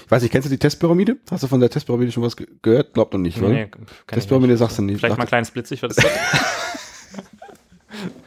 Ich 0.05 0.11
weiß 0.11 0.21
nicht, 0.23 0.31
kennst 0.31 0.45
du 0.45 0.49
die 0.49 0.57
Testpyramide? 0.57 1.17
Hast 1.29 1.43
du 1.43 1.47
von 1.47 1.59
der 1.59 1.69
Testpyramide 1.69 2.11
schon 2.11 2.23
was 2.23 2.37
ge 2.37 2.47
gehört? 2.61 2.93
Glaubt 2.93 3.13
noch 3.13 3.19
nicht, 3.19 3.37
oder? 3.39 3.49
Nee, 3.49 3.69
Testpyramide 4.07 4.55
sagst 4.57 4.77
du 4.77 4.81
nicht. 4.81 4.99
Vielleicht 4.99 5.17
mal 5.17 5.23
ein 5.23 5.23
Sagt- 5.23 5.29
kleines 5.29 5.51
Blitzlicht, 5.51 5.83
was 5.83 5.97
ist 5.97 6.05
das? 6.05 6.11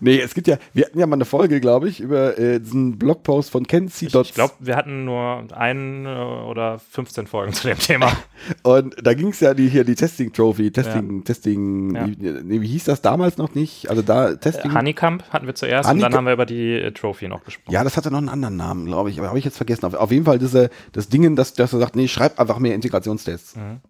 Nee, 0.00 0.20
es 0.20 0.34
gibt 0.34 0.46
ja, 0.46 0.58
wir 0.72 0.84
hatten 0.86 0.98
ja 0.98 1.06
mal 1.06 1.16
eine 1.16 1.24
Folge, 1.24 1.60
glaube 1.60 1.88
ich, 1.88 2.00
über 2.00 2.38
äh, 2.38 2.60
diesen 2.60 2.98
Blogpost 2.98 3.50
von 3.50 3.66
Kenzie. 3.66 4.06
Ich, 4.06 4.14
ich 4.14 4.34
glaube, 4.34 4.54
wir 4.60 4.76
hatten 4.76 5.04
nur 5.04 5.44
ein 5.52 6.06
äh, 6.06 6.08
oder 6.08 6.78
15 6.78 7.26
Folgen 7.26 7.52
zu 7.52 7.66
dem 7.68 7.78
Thema. 7.78 8.12
Und 8.62 8.94
da 9.02 9.14
ging 9.14 9.28
es 9.28 9.40
ja 9.40 9.54
die, 9.54 9.68
hier 9.68 9.84
die 9.84 9.94
Testing 9.94 10.32
Trophy, 10.32 10.70
Testing, 10.70 11.24
Testing, 11.24 11.94
Ja. 11.94 12.06
Wie, 12.06 12.60
wie 12.62 12.66
hieß 12.68 12.84
das 12.84 13.02
damals 13.02 13.38
noch 13.38 13.54
nicht? 13.54 13.90
Also 13.90 14.02
da 14.02 14.34
Testing. 14.36 14.72
Honeycomb 14.74 15.24
hatten 15.30 15.46
wir 15.46 15.54
zuerst 15.54 15.88
und 15.88 15.96
Honeycomb- 15.96 16.02
dann 16.02 16.14
haben 16.14 16.26
wir 16.26 16.32
über 16.34 16.46
die 16.46 16.72
äh, 16.74 16.92
Trophy 16.92 17.28
noch 17.28 17.44
gesprochen. 17.44 17.72
ja, 17.74 17.82
das 17.84 17.96
hatte 17.96 18.10
noch 18.10 18.18
einen 18.18 18.28
anderen 18.28 18.56
Namen, 18.56 18.86
glaube 18.86 19.10
ich, 19.10 19.18
aber 19.18 19.28
habe 19.28 19.38
ich 19.38 19.44
jetzt 19.44 19.56
vergessen. 19.56 19.84
Auf, 19.86 19.94
auf 19.94 20.10
jeden 20.12 20.24
Fall 20.24 20.38
diese, 20.38 20.70
das 20.92 21.08
Dingen, 21.08 21.34
dass, 21.36 21.54
dass 21.54 21.72
er 21.72 21.78
sagt, 21.80 21.96
nee, 21.96 22.08
schreib 22.08 22.38
einfach 22.38 22.58
mehr 22.58 22.74
Integrationstests. 22.74 23.56
Mhm. 23.56 23.80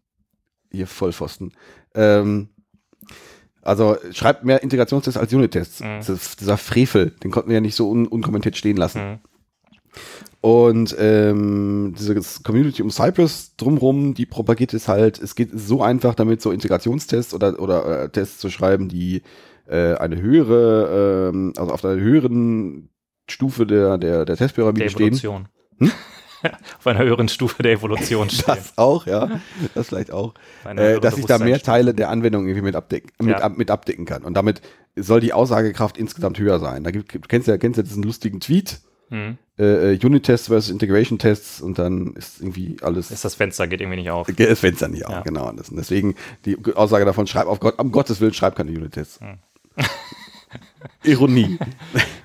Ihr 0.70 0.86
Vollpfosten. 0.86 1.52
Ähm, 1.94 2.48
also 3.62 3.96
schreibt 4.12 4.44
mehr 4.44 4.62
Integrationstests 4.62 5.18
als 5.18 5.32
Unit-Tests. 5.32 5.80
Mhm. 5.80 5.98
Das 5.98 6.08
ist 6.08 6.40
dieser 6.40 6.58
Frevel, 6.58 7.10
den 7.22 7.30
konnten 7.30 7.48
wir 7.48 7.54
ja 7.54 7.60
nicht 7.60 7.76
so 7.76 7.88
un 7.88 8.06
unkommentiert 8.06 8.56
stehen 8.56 8.76
lassen. 8.76 9.02
Mhm. 9.02 9.18
Und 10.40 10.96
ähm, 10.98 11.94
diese 11.96 12.20
Community 12.42 12.82
um 12.82 12.90
Cypress 12.90 13.54
drumrum, 13.56 14.14
die 14.14 14.26
propagiert 14.26 14.74
es 14.74 14.88
halt, 14.88 15.20
es 15.20 15.36
geht 15.36 15.50
so 15.54 15.82
einfach 15.82 16.14
damit, 16.14 16.42
so 16.42 16.50
Integrationstests 16.50 17.32
oder, 17.32 17.60
oder 17.60 18.04
äh, 18.04 18.08
Tests 18.08 18.38
zu 18.38 18.50
schreiben, 18.50 18.88
die 18.88 19.22
äh, 19.68 19.94
eine 19.94 20.20
höhere, 20.20 21.30
ähm, 21.32 21.52
also 21.56 21.72
auf 21.72 21.84
einer 21.84 22.00
höheren 22.00 22.88
Stufe 23.28 23.66
der, 23.66 23.98
der, 23.98 24.24
der 24.24 24.24
Der 24.24 24.36
Testpyramide 24.36 24.90
stehen. 24.90 25.14
Evolution. 25.14 25.48
Auf 26.78 26.86
einer 26.86 27.00
höheren 27.04 27.28
Stufe 27.28 27.62
der 27.62 27.72
Evolution 27.72 28.28
stehen. 28.30 28.44
Das 28.46 28.76
auch, 28.76 29.06
ja. 29.06 29.40
Das 29.74 29.88
vielleicht 29.88 30.10
auch. 30.10 30.34
Äh, 30.64 31.00
dass 31.00 31.18
ich 31.18 31.26
da 31.26 31.38
mehr. 31.38 31.60
Teile 31.60 31.94
der 31.94 32.10
Anwendung 32.10 32.46
irgendwie 32.46 32.62
mit, 32.64 32.76
abdecken, 32.76 33.10
mit, 33.20 33.38
Ja. 33.38 33.44
ab, 33.44 33.56
mit 33.56 33.70
abdecken 33.70 34.04
kann. 34.04 34.22
Und 34.22 34.34
damit 34.34 34.60
soll 34.96 35.20
die 35.20 35.32
Aussagekraft 35.32 35.96
insgesamt 35.96 36.38
höher 36.38 36.58
sein. 36.58 36.84
Da 36.84 36.90
gibt, 36.90 37.28
kennst 37.28 37.48
du 37.48 37.52
ja, 37.52 37.58
kennst 37.58 37.78
du 37.78 37.82
ja 37.82 37.86
diesen 37.86 38.02
lustigen 38.02 38.40
Tweet, 38.40 38.80
Mhm. 39.10 39.36
äh, 39.58 39.92
äh, 39.92 39.98
Unit-Tests 40.06 40.46
versus 40.48 40.70
Integration-Tests 40.70 41.60
und 41.60 41.78
dann 41.78 42.14
ist 42.14 42.40
irgendwie 42.40 42.78
alles. 42.80 43.10
Ist 43.10 43.26
das 43.26 43.34
Fenster, 43.34 43.66
geht 43.68 43.82
irgendwie 43.82 43.98
nicht 43.98 44.10
auf. 44.10 44.26
das 44.26 44.60
Fenster 44.60 44.88
nicht 44.88 45.04
auf, 45.04 45.12
Ja. 45.12 45.20
genau. 45.20 45.50
Und 45.50 45.60
deswegen 45.76 46.14
die 46.46 46.56
Aussage 46.74 47.04
davon, 47.04 47.26
schreib 47.26 47.46
auf 47.46 47.60
Gott, 47.60 47.78
um 47.78 47.92
Gottes 47.92 48.22
Willen, 48.22 48.32
schreib 48.32 48.56
keine 48.56 48.70
Unit-Tests. 48.70 49.20
Hm. 49.20 49.38
Ironie. 51.04 51.58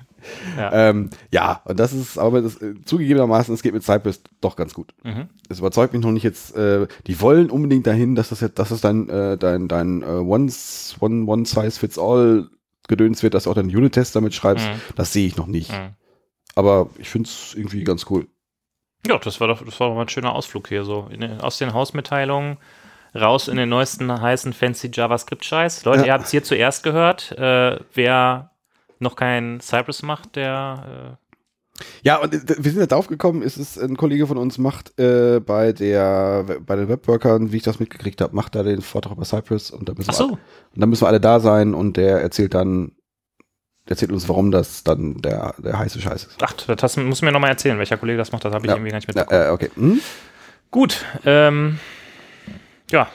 Ja. 0.56 0.72
ähm, 0.90 1.10
ja, 1.32 1.62
und 1.64 1.78
das 1.78 1.92
ist, 1.92 2.18
aber 2.18 2.42
das, 2.42 2.60
äh, 2.62 2.74
zugegebenermaßen, 2.84 3.52
es 3.54 3.62
geht 3.62 3.74
mit 3.74 3.82
Cypress 3.82 4.22
doch 4.40 4.56
ganz 4.56 4.74
gut. 4.74 4.94
Mhm. 5.04 5.28
Es 5.48 5.58
überzeugt 5.58 5.92
mich 5.92 6.02
noch 6.02 6.10
nicht 6.12 6.22
jetzt, 6.24 6.56
äh, 6.56 6.86
die 7.06 7.20
wollen 7.20 7.50
unbedingt 7.50 7.86
dahin, 7.86 8.14
dass 8.14 8.28
das 8.30 8.40
jetzt, 8.40 8.58
dass 8.58 8.70
es 8.70 8.80
dein, 8.80 9.08
äh, 9.08 9.36
dein, 9.38 9.68
dein 9.68 10.02
äh, 10.02 10.06
one, 10.06 10.50
one, 11.00 11.24
one 11.26 11.44
size 11.44 11.78
fits 11.78 11.98
all 11.98 12.48
gedöns 12.88 13.22
wird, 13.22 13.34
dass 13.34 13.44
du 13.44 13.50
auch 13.50 13.54
deinen 13.54 13.74
Unit-Test 13.74 14.16
damit 14.16 14.34
schreibst. 14.34 14.66
Mhm. 14.66 14.80
Das 14.96 15.12
sehe 15.12 15.26
ich 15.26 15.36
noch 15.36 15.46
nicht. 15.46 15.70
Mhm. 15.72 15.94
Aber 16.54 16.90
ich 16.98 17.08
finde 17.08 17.28
es 17.28 17.54
irgendwie 17.54 17.84
ganz 17.84 18.06
cool. 18.10 18.26
Ja, 19.06 19.18
das 19.18 19.40
war 19.40 19.46
doch, 19.48 19.64
das 19.64 19.78
war 19.78 19.88
doch 19.88 19.94
mal 19.94 20.02
ein 20.02 20.08
schöner 20.08 20.34
Ausflug 20.34 20.68
hier 20.68 20.84
so. 20.84 21.06
In, 21.10 21.40
aus 21.40 21.58
den 21.58 21.72
Hausmitteilungen 21.72 22.56
raus 23.14 23.48
in 23.48 23.56
den 23.56 23.68
neuesten 23.68 24.20
heißen 24.20 24.52
fancy 24.52 24.90
JavaScript-Scheiß. 24.92 25.84
Leute, 25.84 26.00
Ja. 26.00 26.06
ihr 26.06 26.12
habt 26.14 26.24
es 26.24 26.30
hier 26.30 26.42
zuerst 26.42 26.82
gehört. 26.82 27.32
Äh, 27.38 27.78
wer 27.94 28.50
noch 29.00 29.16
kein 29.16 29.60
Cypress 29.60 30.02
macht, 30.02 30.36
der 30.36 31.18
Ja, 32.02 32.16
und 32.16 32.34
äh, 32.34 32.40
wir 32.58 32.70
sind 32.70 32.80
ja 32.80 32.86
drauf 32.86 33.06
gekommen, 33.08 33.42
ist 33.42 33.56
es 33.56 33.78
ein 33.78 33.96
Kollege 33.96 34.26
von 34.26 34.36
uns 34.38 34.58
macht 34.58 34.98
äh, 34.98 35.40
bei 35.40 35.72
der 35.72 36.44
bei 36.66 36.76
den 36.76 36.88
Webworkern, 36.88 37.52
wie 37.52 37.58
ich 37.58 37.62
das 37.62 37.78
mitgekriegt 37.80 38.20
habe, 38.20 38.34
macht 38.34 38.54
da 38.54 38.62
den 38.62 38.82
Vortrag 38.82 39.12
über 39.12 39.24
Cypress 39.24 39.70
und 39.70 39.88
da 39.88 39.94
müssen, 39.94 40.10
äh, 40.10 40.12
wir, 40.14 40.16
so, 40.16 40.26
und 40.32 40.40
dann 40.74 40.88
müssen 40.88 41.02
wir 41.02 41.08
alle 41.08 41.20
da 41.20 41.40
sein 41.40 41.74
und 41.74 41.96
der 41.96 42.20
erzählt 42.20 42.54
dann 42.54 42.92
der 43.86 43.92
erzählt 43.94 44.12
uns, 44.12 44.28
warum 44.28 44.50
das 44.50 44.84
dann 44.84 45.14
der, 45.22 45.54
der 45.58 45.78
heiße 45.78 45.98
Scheiß 45.98 46.24
ist. 46.24 46.36
ach, 46.42 46.52
das 46.52 46.96
muss 46.98 47.22
mir 47.22 47.32
nochmal 47.32 47.48
erzählen, 47.50 47.78
welcher 47.78 47.96
Kollege 47.96 48.18
das 48.18 48.32
macht, 48.32 48.44
das 48.44 48.52
habe 48.52 48.66
ich 48.66 48.68
Ja. 48.70 48.76
irgendwie 48.76 48.90
gar 48.90 48.98
nicht 48.98 49.08
Ja, 49.14 49.22
mitbekommen. 49.22 49.46
äh, 49.46 49.50
okay. 49.50 49.70
Hm? 49.76 50.00
Gut, 50.70 51.06
ähm, 51.24 51.78
ja, 52.90 53.08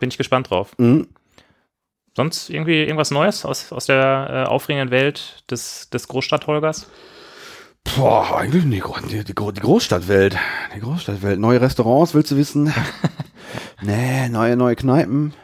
bin 0.00 0.08
ich 0.08 0.16
gespannt 0.16 0.48
drauf. 0.48 0.72
Hm? 0.78 1.06
Sonst 2.16 2.48
irgendwie 2.48 2.82
irgendwas 2.82 3.10
Neues 3.10 3.44
aus, 3.44 3.72
aus 3.72 3.86
der 3.86 4.46
äh, 4.46 4.48
aufregenden 4.48 4.90
Welt 4.90 5.44
des, 5.50 5.90
des 5.90 6.06
Großstadtholgers? 6.06 6.88
Boah, 7.96 8.38
eigentlich 8.38 8.64
nicht. 8.64 8.86
Die, 9.10 9.24
die, 9.24 9.34
die 9.34 9.34
Großstadtwelt. 9.34 10.36
Die 10.74 10.80
Großstadtwelt. 10.80 11.38
Neue 11.38 11.60
Restaurants, 11.60 12.14
willst 12.14 12.30
du 12.30 12.36
wissen? 12.36 12.72
nee, 13.82 14.28
neue, 14.28 14.56
neue 14.56 14.76
Kneipen. 14.76 15.34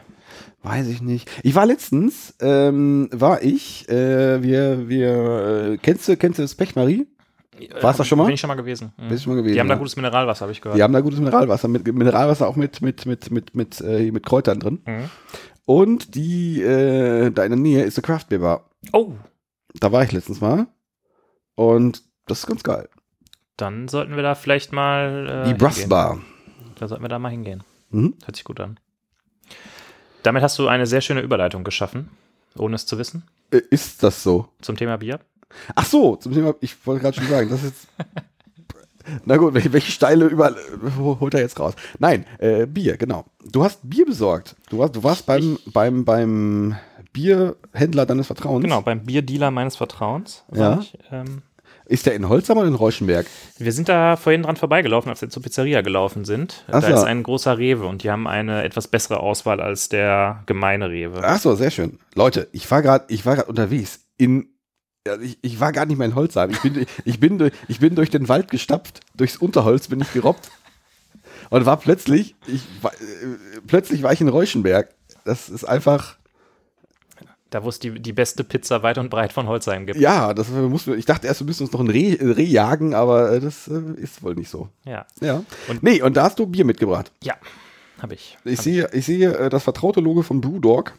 Weiß 0.63 0.87
ich 0.87 1.01
nicht. 1.01 1.29
Ich 1.43 1.55
war 1.55 1.65
letztens, 1.65 2.35
ähm, 2.39 3.09
war 3.11 3.41
ich, 3.41 3.89
äh, 3.89 4.43
wir, 4.43 4.87
wir, 4.87 5.71
äh, 5.73 5.77
kennst 5.77 6.07
du, 6.07 6.15
kennst 6.15 6.39
du 6.39 6.43
das 6.43 6.55
Pechmarie? 6.55 7.07
Warst 7.79 7.99
du 7.99 8.03
schon 8.03 8.17
mal? 8.17 8.25
Bin 8.25 8.33
ich 8.33 8.39
schon 8.39 8.47
mal 8.47 8.55
gewesen. 8.55 8.93
Mhm. 8.97 9.09
Bist 9.09 9.23
schon 9.23 9.33
mal 9.33 9.41
gewesen? 9.41 9.53
Die 9.53 9.59
haben 9.59 9.67
da 9.67 9.75
gutes 9.75 9.95
Mineralwasser, 9.95 10.41
habe 10.41 10.51
ich 10.51 10.61
gehört. 10.61 10.77
Die 10.77 10.83
haben 10.83 10.93
da 10.93 11.01
gutes 11.01 11.19
Mineralwasser, 11.19 11.67
mit 11.67 11.85
Mineralwasser 11.85 12.47
auch 12.47 12.55
mit, 12.55 12.81
mit, 12.81 13.05
mit, 13.05 13.31
mit, 13.31 13.55
mit, 13.55 13.81
äh, 13.81 14.11
mit 14.11 14.25
Kräutern 14.25 14.59
drin. 14.59 14.81
Mhm. 14.85 15.09
Und 15.71 16.15
die, 16.15 16.61
äh, 16.61 17.31
da 17.31 17.43
in 17.45 17.51
der 17.51 17.59
Nähe 17.59 17.83
ist 17.83 17.97
eine 17.97 18.03
Craft 18.03 18.25
Beer 18.29 18.39
Bar. 18.39 18.69
Oh, 18.91 19.13
Da 19.79 19.91
war 19.91 20.03
ich 20.03 20.11
letztens 20.11 20.41
mal. 20.41 20.67
Und 21.55 22.03
das 22.27 22.39
ist 22.39 22.47
ganz 22.47 22.63
geil. 22.63 22.89
dann 23.57 23.87
sollten 23.87 24.15
wir 24.15 24.23
da 24.23 24.35
vielleicht 24.35 24.71
mal. 24.73 25.43
Äh, 25.45 25.47
die 25.49 25.53
Brass 25.53 25.75
hingehen. 25.75 25.89
Bar. 25.89 26.19
Da 26.79 26.87
sollten 26.87 27.03
wir 27.03 27.09
da 27.09 27.19
mal 27.19 27.29
hingehen. 27.29 27.63
Mhm. 27.89 28.15
Hört 28.25 28.35
sich 28.35 28.43
gut 28.43 28.59
an. 28.59 28.79
Damit 30.23 30.43
hast 30.43 30.57
du 30.59 30.67
eine 30.67 30.85
sehr 30.87 31.01
schöne 31.01 31.21
Überleitung 31.21 31.63
geschaffen, 31.63 32.09
ohne 32.57 32.75
es 32.75 32.85
zu 32.85 32.97
wissen, 32.97 33.23
Äh, 33.51 33.61
ist 33.69 34.03
das 34.03 34.23
so? 34.23 34.47
zum 34.61 34.75
Thema 34.77 34.97
Bier. 34.97 35.19
Ach 35.75 35.85
so, 35.85 36.15
zum 36.15 36.33
Thema, 36.33 36.53
ich 36.61 36.75
wollte 36.85 37.01
gerade 37.03 37.17
schon 37.17 37.27
sagen, 37.29 37.49
das 37.49 37.63
ist 37.63 37.69
jetzt. 37.69 37.87
Na 39.25 39.37
gut, 39.37 39.53
welche, 39.53 39.91
steile 39.91 40.25
über 40.25 40.55
holt 40.97 41.33
er 41.33 41.41
jetzt 41.41 41.59
raus? 41.59 41.73
Nein, 41.99 42.25
äh, 42.39 42.65
Bier, 42.65 42.97
genau. 42.97 43.25
Du 43.51 43.63
hast 43.63 43.79
Bier 43.83 44.05
besorgt. 44.05 44.55
Du 44.69 44.79
warst, 44.79 44.95
du 44.95 45.03
warst 45.03 45.25
beim, 45.25 45.57
beim, 45.65 46.05
beim 46.05 46.75
Bierhändler 47.13 48.05
deines 48.05 48.27
Vertrauens. 48.27 48.63
Genau, 48.63 48.81
beim 48.81 49.03
Bierdealer 49.03 49.51
meines 49.51 49.75
Vertrauens. 49.75 50.43
Ja. 50.53 50.79
Ich. 50.79 50.97
Ähm, 51.11 51.41
Ist 51.85 52.05
der 52.05 52.15
in 52.15 52.29
Holzheim 52.29 52.57
oder 52.57 52.67
in 52.67 52.75
Reuschenberg? 52.75 53.27
wir 53.57 53.71
sind 53.73 53.89
da 53.89 54.15
vorhin 54.15 54.43
dran 54.43 54.55
vorbeigelaufen, 54.55 55.09
als 55.09 55.21
wir 55.21 55.29
zur 55.29 55.43
Pizzeria 55.43 55.81
gelaufen 55.81 56.25
sind. 56.25 56.63
Ach 56.67 56.81
da 56.81 56.87
so. 56.87 56.93
ist 56.93 57.03
ein 57.03 57.23
großer 57.23 57.57
Rewe 57.57 57.85
und 57.85 58.03
die 58.03 58.11
haben 58.11 58.27
eine 58.27 58.63
etwas 58.63 58.87
bessere 58.87 59.19
Auswahl 59.19 59.59
als 59.59 59.89
der 59.89 60.43
gemeine 60.45 60.89
Rewe. 60.89 61.21
Ach 61.23 61.39
so, 61.39 61.55
sehr 61.55 61.71
schön. 61.71 61.99
Leute, 62.15 62.47
ich 62.51 62.69
war 62.71 62.81
gerade, 62.81 63.05
ich 63.09 63.25
war 63.25 63.35
gerade 63.35 63.49
unterwegs 63.49 64.05
in 64.17 64.50
ja, 65.07 65.19
ich, 65.19 65.37
ich 65.41 65.59
war 65.59 65.71
gar 65.71 65.85
nicht 65.85 65.97
mehr 65.97 66.07
in 66.07 66.15
Holzheim. 66.15 66.51
Ich 66.51 66.59
bin, 66.61 66.85
ich, 67.05 67.19
bin, 67.19 67.37
durch- 67.37 67.53
ich 67.67 67.79
bin 67.79 67.95
durch 67.95 68.09
den 68.09 68.27
Wald 68.29 68.49
gestapft, 68.51 68.99
durchs 69.15 69.37
Unterholz 69.37 69.87
bin 69.87 69.99
ich 70.01 70.13
gerobbt 70.13 70.49
und 71.49 71.65
war 71.65 71.77
plötzlich, 71.77 72.35
ich, 72.47 72.61
war, 72.81 72.93
äh, 72.93 72.97
plötzlich 73.65 74.03
war 74.03 74.13
ich 74.13 74.21
in 74.21 74.27
Reuschenberg. 74.29 74.93
Das 75.25 75.49
ist 75.49 75.63
einfach, 75.65 76.17
Da, 77.49 77.63
wo 77.63 77.69
es 77.69 77.79
die, 77.79 77.99
die 77.99 78.13
beste 78.13 78.43
Pizza 78.43 78.81
weit 78.83 78.97
und 78.97 79.09
breit 79.09 79.33
von 79.33 79.47
Holzheim 79.47 79.85
gibt. 79.85 79.99
ja, 79.99 80.33
das 80.33 80.49
muss, 80.49 80.87
ich 80.87 81.05
dachte 81.05 81.27
erst, 81.27 81.41
wir 81.41 81.47
müssen 81.47 81.63
uns 81.63 81.71
noch 81.73 81.79
ein 81.81 81.89
Reh, 81.89 82.13
äh, 82.15 82.31
Reh 82.31 82.43
jagen, 82.45 82.93
aber 82.93 83.31
äh, 83.33 83.39
das 83.39 83.67
äh, 83.67 83.79
ist 83.97 84.21
wohl 84.23 84.35
nicht 84.35 84.49
so. 84.49 84.69
Ja, 84.85 85.05
Ja. 85.19 85.43
Und- 85.67 85.83
nee, 85.83 86.01
und 86.01 86.15
da 86.15 86.23
hast 86.23 86.39
du 86.39 86.45
Bier 86.45 86.65
mitgebracht. 86.65 87.11
ja 87.23 87.35
habe 88.01 88.15
ich. 88.15 88.35
Ich 88.45 88.59
sehe, 88.59 88.89
ich 88.93 89.05
sehe 89.05 89.31
äh, 89.37 89.49
das 89.49 89.61
vertraute 89.63 89.99
Logo 89.99 90.23
von 90.23 90.41
Brewdog. 90.41 90.93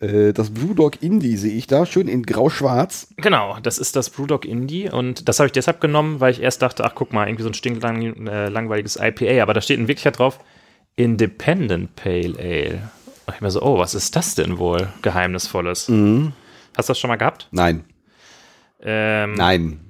Äh, 0.00 0.32
das 0.32 0.50
Brewdog 0.50 1.02
Indie 1.02 1.36
sehe 1.36 1.54
ich 1.54 1.66
da, 1.66 1.86
schön 1.86 2.08
in 2.08 2.24
grau-schwarz. 2.24 3.08
Genau, 3.16 3.58
das 3.62 3.78
ist 3.78 3.96
das 3.96 4.10
Brewdog 4.10 4.44
Indie 4.44 4.90
und 4.90 5.28
das 5.28 5.38
habe 5.38 5.46
ich 5.46 5.52
deshalb 5.52 5.80
genommen, 5.80 6.20
weil 6.20 6.32
ich 6.32 6.42
erst 6.42 6.62
dachte, 6.62 6.84
ach 6.84 6.94
guck 6.94 7.12
mal, 7.12 7.26
irgendwie 7.26 7.42
so 7.42 7.48
ein 7.50 7.54
stinklang 7.54 8.26
äh, 8.26 8.48
langweiliges 8.48 8.96
IPA, 8.96 9.42
aber 9.42 9.54
da 9.54 9.60
steht 9.60 9.78
in 9.78 9.88
Wirklichkeit 9.88 10.18
drauf 10.18 10.40
Independent 10.96 11.94
Pale 11.96 12.34
Ale. 12.38 12.90
Und 13.26 13.34
ich 13.34 13.40
mir 13.40 13.50
so, 13.50 13.62
oh, 13.62 13.78
was 13.78 13.94
ist 13.94 14.14
das 14.16 14.34
denn 14.34 14.58
wohl? 14.58 14.88
Geheimnisvolles. 15.02 15.88
Mhm. 15.88 16.32
Hast 16.76 16.88
du 16.88 16.92
das 16.92 16.98
schon 16.98 17.08
mal 17.08 17.16
gehabt? 17.16 17.48
Nein. 17.50 17.84
Ähm, 18.82 19.34
Nein. 19.34 19.80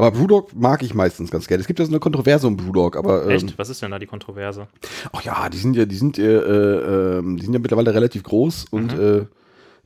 Aber 0.00 0.12
Brewdog 0.12 0.54
mag 0.54 0.82
ich 0.82 0.94
meistens 0.94 1.30
ganz 1.30 1.46
gerne. 1.46 1.60
Es 1.60 1.66
gibt 1.66 1.78
ja 1.78 1.84
so 1.84 1.90
eine 1.90 2.00
Kontroverse 2.00 2.46
um 2.46 2.56
Brewdog, 2.56 2.96
aber 2.96 3.24
ähm, 3.24 3.32
Echt? 3.32 3.58
Was 3.58 3.68
ist 3.68 3.82
denn 3.82 3.90
da 3.90 3.98
die 3.98 4.06
Kontroverse? 4.06 4.66
ach 5.12 5.20
ja, 5.20 5.50
die 5.50 5.58
sind 5.58 5.76
ja, 5.76 5.84
die 5.84 5.94
sind, 5.94 6.18
äh, 6.18 6.38
äh, 6.38 7.18
ähm, 7.18 7.36
die 7.36 7.44
sind 7.44 7.52
ja 7.52 7.60
mittlerweile 7.60 7.92
relativ 7.92 8.22
groß 8.22 8.64
und 8.70 8.94
äh, 8.94 9.26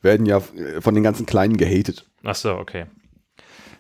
werden 0.03 0.25
ja 0.25 0.37
äh, 0.37 0.81
von 0.81 0.95
den 0.95 1.03
ganzen 1.03 1.27
Kleinen 1.27 1.57
gehatet. 1.57 2.07
Ach 2.23 2.37
so, 2.37 2.53
okay. 2.55 2.87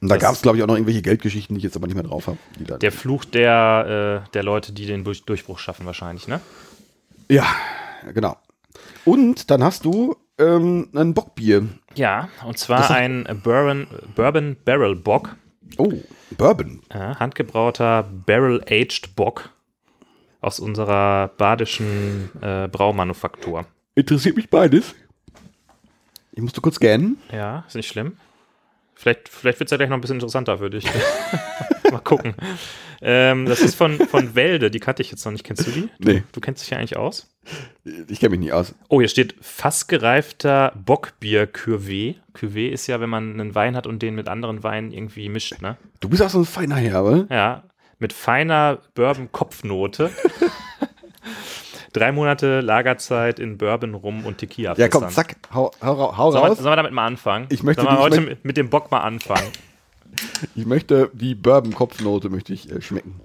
Und 0.00 0.08
da 0.08 0.16
gab 0.16 0.34
es, 0.34 0.42
glaube 0.42 0.56
ich, 0.56 0.64
auch 0.64 0.66
noch 0.66 0.74
irgendwelche 0.74 1.02
Geldgeschichten, 1.02 1.54
die 1.54 1.58
ich 1.58 1.62
jetzt 1.62 1.76
aber 1.76 1.86
nicht 1.86 1.94
mehr 1.94 2.02
drauf 2.02 2.26
habe. 2.26 2.38
Der 2.80 2.90
Fluch 2.90 3.24
der, 3.24 4.24
äh, 4.26 4.30
der 4.32 4.42
Leute, 4.42 4.72
die 4.72 4.86
den 4.86 5.04
Durch 5.04 5.22
Durchbruch 5.22 5.60
schaffen 5.60 5.86
wahrscheinlich, 5.86 6.26
ne? 6.26 6.40
Ja, 7.30 7.46
genau. 8.12 8.36
Und 9.04 9.52
dann 9.52 9.62
hast 9.62 9.84
du 9.84 10.16
ähm, 10.38 10.88
ein 10.96 11.14
Bockbier. 11.14 11.68
Ja, 11.94 12.28
und 12.44 12.58
zwar 12.58 12.90
ein 12.90 13.24
Bourbon, 13.44 13.86
Bourbon 14.16 14.56
Barrel 14.64 14.96
Bock. 14.96 15.36
Oh, 15.78 15.92
Bourbon. 16.30 16.82
Handgebrauter 16.92 18.02
Barrel-Aged 18.26 19.14
Bock 19.16 19.50
aus 20.40 20.60
unserer 20.60 21.28
badischen 21.28 22.30
äh, 22.42 22.68
Braumanufaktur. 22.68 23.66
Interessiert 23.94 24.36
mich 24.36 24.50
beides. 24.50 24.94
Ich 26.32 26.42
musste 26.42 26.60
kurz 26.60 26.76
scannen. 26.76 27.18
Ja, 27.32 27.64
ist 27.66 27.76
nicht 27.76 27.88
schlimm. 27.88 28.16
Vielleicht, 28.94 29.28
vielleicht 29.28 29.58
wird 29.60 29.68
es 29.68 29.70
ja 29.72 29.76
gleich 29.76 29.88
noch 29.88 29.96
ein 29.96 30.00
bisschen 30.00 30.16
interessanter 30.16 30.58
für 30.58 30.70
dich. 30.70 30.84
Mal 31.90 31.98
gucken. 32.00 32.34
Ähm, 33.02 33.44
das 33.46 33.60
ist 33.60 33.74
von, 33.74 33.98
von 33.98 34.34
Welde, 34.34 34.70
die 34.70 34.80
kannte 34.80 35.02
ich 35.02 35.10
jetzt 35.10 35.24
noch 35.24 35.32
nicht. 35.32 35.44
Kennst 35.44 35.66
du 35.66 35.70
die? 35.70 35.88
Du, 36.00 36.10
Nee. 36.12 36.22
du 36.32 36.40
kennst 36.40 36.62
dich 36.62 36.70
ja 36.70 36.78
eigentlich 36.78 36.96
aus. 36.96 37.28
Ich 38.08 38.20
kenne 38.20 38.30
mich 38.30 38.40
nicht 38.40 38.52
aus. 38.52 38.74
Oh, 38.88 39.00
hier 39.00 39.08
steht 39.08 39.34
fassgereifter 39.42 40.72
Bockbier 40.84 41.46
Cuvée. 41.52 42.14
Cuvée 42.34 42.70
ist 42.70 42.86
ja, 42.86 43.00
wenn 43.00 43.10
man 43.10 43.32
einen 43.38 43.54
Wein 43.54 43.76
hat 43.76 43.86
und 43.86 44.00
den 44.00 44.14
mit 44.14 44.28
anderen 44.28 44.62
Weinen 44.62 44.92
irgendwie 44.92 45.28
mischt, 45.28 45.60
ne? 45.60 45.76
Du 46.00 46.08
bist 46.08 46.22
auch 46.22 46.30
so 46.30 46.38
ein 46.38 46.44
feiner 46.46 46.76
Herr, 46.76 47.04
oder? 47.04 47.26
Ja, 47.30 47.64
mit 47.98 48.12
feiner 48.14 48.78
Bourbon-Kopfnote. 48.94 50.10
Drei 51.94 52.10
Monate 52.12 52.60
Lagerzeit 52.60 53.38
in 53.38 53.56
Bourbon, 53.56 53.94
Rum 53.94 54.26
und 54.26 54.38
Tequila. 54.38 54.74
Ja, 54.76 54.88
komm, 54.88 55.08
zack, 55.10 55.36
hau, 55.54 55.70
hau, 55.80 56.16
hau 56.16 56.32
Sollen 56.32 56.44
wir, 56.44 56.48
raus. 56.50 56.58
sollen 56.58 56.72
wir 56.72 56.76
damit 56.76 56.92
mal 56.92 57.06
anfangen? 57.06 57.46
Ich 57.50 57.62
möchte 57.62 57.82
sollen 57.82 57.94
wir 57.94 58.00
heute 58.00 58.20
mit, 58.20 58.44
mit 58.44 58.56
dem 58.56 58.68
Bock 58.68 58.90
mal 58.90 59.00
anfangen? 59.00 59.48
Ich 60.54 60.64
möchte 60.64 61.10
die 61.12 61.34
Bourbon-Kopfnote 61.34 62.28
möchte 62.28 62.52
ich 62.52 62.70
äh, 62.70 62.80
schmecken. 62.80 63.20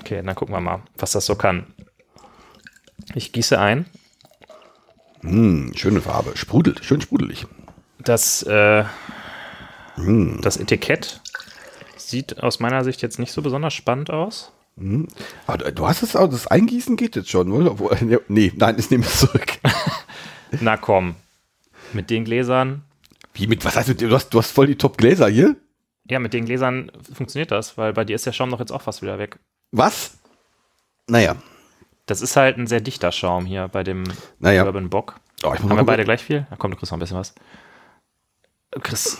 Okay, 0.00 0.22
dann 0.24 0.34
gucken 0.34 0.54
wir 0.54 0.60
mal, 0.60 0.80
was 0.96 1.12
das 1.12 1.26
so 1.26 1.34
kann. 1.34 1.66
Ich 3.14 3.32
gieße 3.32 3.58
ein. 3.58 3.84
Hm, 5.20 5.72
schöne 5.76 6.00
Farbe. 6.00 6.34
Sprudelt, 6.34 6.82
schön 6.82 7.02
sprudelig. 7.02 7.46
Das, 7.98 8.42
äh, 8.44 8.84
Hm. 9.96 10.40
das 10.40 10.56
Etikett 10.56 11.20
sieht 11.98 12.42
aus 12.42 12.58
meiner 12.58 12.84
Sicht 12.84 13.02
jetzt 13.02 13.18
nicht 13.18 13.32
so 13.32 13.42
besonders 13.42 13.74
spannend 13.74 14.08
aus. 14.10 14.50
Aber 15.46 15.58
du, 15.58 15.72
du 15.72 15.86
hast 15.86 16.02
es 16.02 16.16
auch, 16.16 16.28
das 16.28 16.46
Eingießen 16.46 16.96
geht 16.96 17.14
jetzt 17.16 17.30
schon, 17.30 17.52
oder? 17.52 17.72
Obwohl, 17.72 17.96
ne, 18.02 18.20
nee, 18.28 18.52
nein, 18.56 18.76
das 18.76 18.90
nehme 18.90 19.04
ich 19.04 19.10
zurück. 19.10 19.58
Na 20.60 20.76
komm, 20.76 21.14
mit 21.92 22.10
den 22.10 22.24
Gläsern, 22.24 22.82
Wie 23.34 23.46
mit, 23.46 23.64
was 23.64 23.76
heißt 23.76 23.88
mit 23.88 24.00
dir? 24.00 24.08
Du 24.08 24.14
hast, 24.14 24.30
du 24.30 24.38
hast 24.38 24.50
voll 24.50 24.66
die 24.66 24.76
Top-Gläser 24.76 25.28
hier? 25.28 25.56
ja, 26.10 26.18
mit 26.18 26.32
den 26.34 26.44
Gläsern 26.46 26.90
funktioniert 27.14 27.50
das, 27.52 27.78
weil 27.78 27.92
bei 27.92 28.04
dir 28.04 28.16
ist 28.16 28.26
der 28.26 28.32
Schaum 28.32 28.50
doch 28.50 28.58
jetzt 28.60 28.72
auch 28.72 28.82
fast 28.82 29.02
wieder 29.02 29.18
weg. 29.18 29.38
Was? 29.70 30.18
Naja, 31.08 31.36
Das 32.06 32.20
ist 32.20 32.36
halt 32.36 32.58
ein 32.58 32.66
sehr 32.66 32.80
dichter 32.80 33.12
Schaum 33.12 33.46
hier 33.46 33.68
bei 33.68 33.82
dem 33.84 34.04
Naja. 34.40 34.64
Bourbon 34.64 34.90
Bock. 34.90 35.20
Oh, 35.44 35.54
Haben 35.54 35.68
wir 35.76 35.84
beide 35.84 36.04
gleich 36.04 36.22
viel? 36.22 36.46
Na 36.50 36.56
komm, 36.56 36.70
du 36.72 36.76
kriegst 36.76 36.90
noch 36.92 36.96
ein 36.98 37.00
bisschen 37.00 37.16
was. 37.18 37.34
Du 38.72 38.80
kriegst 38.80 39.18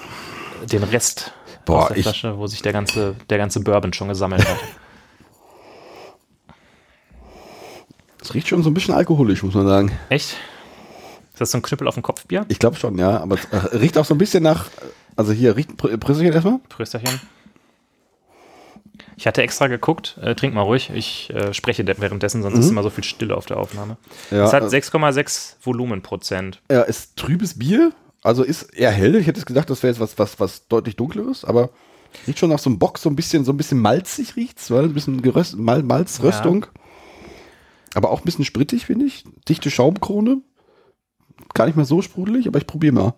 den 0.71 0.83
Rest 0.83 1.33
Boah, 1.65 1.83
aus 1.85 1.89
der 1.95 2.03
Flasche, 2.03 2.37
wo 2.39 2.47
sich 2.47 2.63
der 2.63 2.73
ganze, 2.73 3.17
der 3.31 3.39
ganze 3.39 3.61
Bourbon 3.61 3.93
schon 3.93 4.09
gesammelt 4.09 4.47
hat. 4.47 4.59
es 8.23 8.35
riecht 8.35 8.49
schon 8.49 8.63
so 8.63 8.71
ein 8.71 8.75
bisschen 8.75 8.95
alkoholisch, 8.95 9.43
muss 9.43 9.55
man 9.55 9.67
sagen. 9.67 9.93
Echt? 10.09 10.37
Ist 11.33 11.41
das 11.41 11.51
so 11.51 11.59
ein 11.59 11.63
Knüppel 11.63 11.89
auf 11.89 11.95
dem 11.95 12.03
Kopfbier? 12.03 12.45
Ich 12.49 12.59
glaube 12.59 12.77
schon, 12.77 12.97
ja, 12.99 13.21
aber 13.21 13.37
es 13.37 13.45
äh, 13.47 13.77
riecht 13.77 13.99
auch 13.99 14.05
so 14.05 14.15
ein 14.15 14.19
bisschen 14.19 14.43
nach, 14.43 14.67
also 15.17 15.33
hier, 15.33 15.57
riecht, 15.57 15.71
Pr- 15.73 15.97
Prösterchen 15.97 16.33
erstmal. 16.33 16.59
Prösterchen. 16.69 17.21
Ich 19.17 19.27
hatte 19.27 19.43
extra 19.43 19.67
geguckt, 19.69 20.19
äh, 20.23 20.35
trink 20.35 20.55
mal 20.55 20.63
ruhig, 20.63 20.91
ich 20.95 21.31
äh, 21.31 21.53
spreche 21.55 21.85
de- 21.85 21.97
währenddessen, 21.99 22.43
sonst 22.43 22.59
ist 22.59 22.71
immer 22.71 22.83
so 22.83 22.91
viel 22.91 23.05
Stille 23.05 23.37
auf 23.37 23.47
der 23.47 23.57
Aufnahme. 23.59 23.97
Mhm. 24.31 24.37
Ja, 24.37 24.45
es 24.45 24.53
hat 24.53 24.63
äh, 24.63 24.67
6,6 24.77 25.55
Volumenprozent. 25.63 26.61
Ja, 26.71 26.83
ist 26.83 27.17
trübes 27.17 27.59
Bier, 27.59 27.93
also 28.23 28.43
ist 28.43 28.65
eher 28.75 28.91
hell. 28.91 29.17
Ich 29.17 29.27
hätte 29.27 29.41
jetzt 29.41 29.47
gedacht, 29.47 29.71
das 29.71 29.83
wäre 29.83 29.93
jetzt 29.93 30.01
was, 30.01 30.19
was, 30.19 30.39
was 30.41 30.69
deutlich 30.69 30.97
dunkleres, 30.97 31.45
aber 31.45 31.71
riecht 32.27 32.39
schon 32.39 32.51
nach 32.51 32.59
so 32.59 32.69
einem 32.71 32.79
Bock, 32.79 32.99
so 32.99 33.09
ein 33.09 33.17
bisschen, 33.17 33.45
so 33.45 33.53
ein 33.53 33.57
bisschen 33.57 33.79
malzig 33.81 34.37
riecht's, 34.37 34.71
weil 34.71 34.85
ein 34.85 34.95
bisschen 34.95 35.23
Geröst, 35.23 35.57
Mal, 35.57 35.83
Malzröstung. 35.83 36.67
Aber 37.95 38.11
auch 38.11 38.21
ein 38.21 38.25
bisschen 38.25 38.45
sprittig, 38.45 38.87
finde 38.87 39.07
ich. 39.07 39.25
Dichte 39.49 39.71
Schaumkrone. 39.71 40.43
Gar 41.55 41.67
nicht 41.67 41.77
mehr 41.77 41.85
so 41.85 42.03
sprudelig, 42.03 42.47
aber 42.47 42.59
ich 42.59 42.67
probiere 42.67 42.95
mal. 42.95 43.15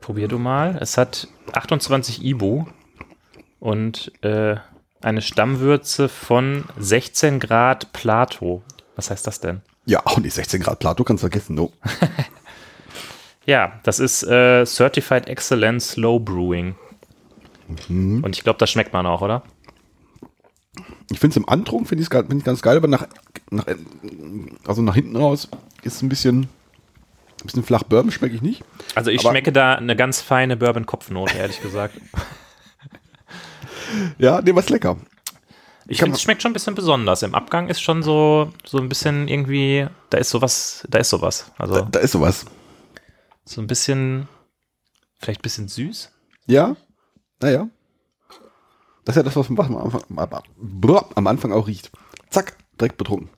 Probier 0.00 0.28
du 0.28 0.38
mal. 0.38 0.78
Es 0.80 0.96
hat 0.96 1.28
28 1.52 2.24
Ibu 2.24 2.66
und 3.58 4.12
äh, 4.22 4.56
eine 5.00 5.22
Stammwürze 5.22 6.08
von 6.08 6.64
16 6.78 7.40
Grad 7.40 7.92
Plato. 7.92 8.62
Was 8.94 9.10
heißt 9.10 9.26
das 9.26 9.40
denn? 9.40 9.62
Ja, 9.86 10.04
auch 10.04 10.18
nicht 10.18 10.34
16 10.34 10.60
Grad 10.60 10.78
Plato, 10.78 11.02
kannst 11.02 11.22
vergessen. 11.22 11.54
No. 11.54 11.72
Ja, 13.48 13.80
das 13.82 13.98
ist 13.98 14.24
äh, 14.24 14.66
Certified 14.66 15.26
Excellence 15.26 15.92
Slow 15.92 16.20
Brewing. 16.20 16.74
Mhm. 17.88 18.22
Und 18.22 18.36
ich 18.36 18.44
glaube, 18.44 18.58
das 18.58 18.70
schmeckt 18.70 18.92
man 18.92 19.06
auch, 19.06 19.22
oder? 19.22 19.42
Ich 21.10 21.18
finde 21.20 21.32
es 21.32 21.36
im 21.38 21.48
Antrunk, 21.48 21.88
finde 21.88 22.02
ich 22.02 22.10
es 22.10 22.16
find 22.16 22.34
ich 22.34 22.44
ganz 22.44 22.60
geil, 22.62 22.76
aber 22.76 22.88
nach, 22.88 23.06
nach, 23.50 23.64
also 24.66 24.82
nach 24.82 24.94
hinten 24.94 25.16
raus 25.16 25.48
ist 25.82 25.96
es 25.96 26.02
ein 26.02 26.08
bisschen, 26.08 26.42
ein 26.42 26.48
bisschen 27.44 27.62
flach 27.62 27.82
Bourbon, 27.84 28.10
schmecke 28.10 28.34
ich 28.34 28.42
nicht. 28.42 28.62
Also 28.94 29.10
ich 29.10 29.20
Aber- 29.20 29.30
schmecke 29.30 29.52
da 29.52 29.74
eine 29.74 29.96
ganz 29.96 30.20
feine 30.20 30.56
Bourbon-Kopfnote, 30.56 31.36
ehrlich 31.36 31.60
gesagt. 31.62 31.94
Ja, 34.18 34.40
nee, 34.42 34.54
was 34.54 34.68
lecker. 34.68 34.98
Ich 35.86 36.00
finde, 36.00 36.14
es 36.16 36.20
schmeckt 36.22 36.42
schon 36.42 36.50
ein 36.50 36.54
bisschen 36.54 36.74
besonders. 36.74 37.22
Im 37.22 37.34
Abgang 37.34 37.68
ist 37.68 37.80
schon 37.80 38.02
so, 38.02 38.52
so 38.66 38.76
ein 38.78 38.88
bisschen 38.88 39.26
irgendwie, 39.28 39.86
da 40.10 40.18
ist 40.18 40.28
sowas, 40.28 40.86
da 40.90 40.98
ist 40.98 41.08
sowas. 41.08 41.50
Da, 41.56 41.64
Also 41.64 41.80
da 41.82 41.98
ist 42.00 42.12
sowas. 42.12 42.44
so 43.46 43.62
ein 43.62 43.66
bisschen, 43.66 44.28
vielleicht 45.18 45.40
ein 45.40 45.42
bisschen 45.42 45.68
süß. 45.68 46.10
Ja, 46.46 46.76
naja. 47.40 47.68
Das 49.08 49.16
ist 49.16 49.20
ja 49.20 49.22
das, 49.22 49.36
was 49.36 49.48
man 49.48 49.66
am 49.66 49.78
Anfang, 49.78 50.02
am 51.14 51.26
Anfang 51.26 51.50
auch 51.50 51.66
riecht. 51.66 51.90
Zack, 52.28 52.58
direkt 52.78 52.98
betrunken. 52.98 53.30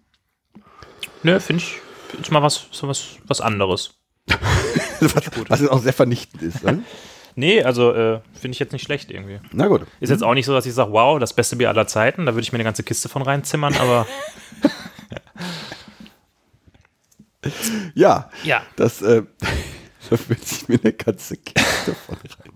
Nö, 1.22 1.38
finde 1.38 1.62
ich, 1.62 1.78
ist 2.20 2.32
mal 2.32 2.42
was, 2.42 2.66
so 2.72 2.88
was, 2.88 3.18
was 3.28 3.40
anderes. 3.40 3.94
was, 4.26 5.30
was 5.48 5.60
jetzt 5.60 5.70
auch 5.70 5.78
sehr 5.80 5.92
vernichtend 5.92 6.42
ist. 6.42 6.64
Ne? 6.64 6.82
Nee, 7.36 7.62
also 7.62 7.92
äh, 7.92 8.20
finde 8.32 8.54
ich 8.54 8.58
jetzt 8.58 8.72
nicht 8.72 8.82
schlecht 8.82 9.12
irgendwie. 9.12 9.38
Na 9.52 9.68
gut. 9.68 9.86
Ist 10.00 10.10
jetzt 10.10 10.24
auch 10.24 10.34
nicht 10.34 10.46
so, 10.46 10.52
dass 10.52 10.66
ich 10.66 10.74
sage, 10.74 10.90
wow, 10.90 11.20
das 11.20 11.32
beste 11.32 11.54
Bier 11.54 11.68
aller 11.68 11.86
Zeiten. 11.86 12.26
Da 12.26 12.34
würde 12.34 12.42
ich 12.42 12.50
mir 12.50 12.56
eine 12.56 12.64
ganze 12.64 12.82
Kiste 12.82 13.08
von 13.08 13.22
reinzimmern, 13.22 13.76
aber 13.76 14.08
Ja, 17.94 18.28
ja. 18.42 18.62
das, 18.74 19.00
äh, 19.02 19.22
da 20.10 20.18
würde 20.28 20.42
ich 20.44 20.68
mir 20.68 20.80
eine 20.82 20.92
ganze 20.92 21.36
Kiste 21.36 21.94
von 21.94 22.16
rein. 22.16 22.50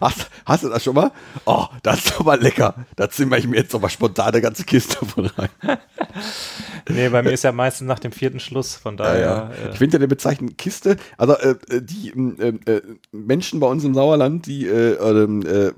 Hast, 0.00 0.30
hast 0.46 0.64
du 0.64 0.68
das 0.68 0.82
schon 0.84 0.94
mal? 0.94 1.10
Oh, 1.44 1.66
das 1.82 1.98
ist 1.98 2.10
doch 2.12 2.24
mal 2.24 2.40
lecker. 2.40 2.74
Da 2.96 3.08
zimmer 3.10 3.38
ich 3.38 3.46
mir 3.46 3.56
jetzt 3.56 3.72
doch 3.74 3.80
mal 3.80 3.88
spontan 3.88 4.28
eine 4.28 4.40
ganze 4.40 4.64
Kiste 4.64 5.04
von 5.04 5.26
rein. 5.26 5.48
Nee, 6.88 7.08
bei 7.08 7.22
mir 7.22 7.30
ist 7.32 7.44
ja 7.44 7.52
meistens 7.52 7.86
nach 7.86 7.98
dem 7.98 8.12
vierten 8.12 8.40
Schluss, 8.40 8.74
von 8.76 8.96
Ja, 8.96 9.04
daher. 9.04 9.20
ja. 9.20 9.50
Äh, 9.50 9.70
Ich 9.72 9.78
finde 9.78 9.94
ja 9.96 9.98
die 10.00 10.06
Bezeichnung 10.06 10.56
Kiste, 10.56 10.96
also 11.16 11.34
äh, 11.36 11.56
die 11.80 12.10
ähm, 12.10 12.60
äh, 12.66 12.80
Menschen 13.12 13.60
bei 13.60 13.66
uns 13.66 13.84
im 13.84 13.94
Sauerland, 13.94 14.46
die 14.46 14.66
äh, 14.66 14.94
ähm, 14.94 15.42
äh, 15.46 15.72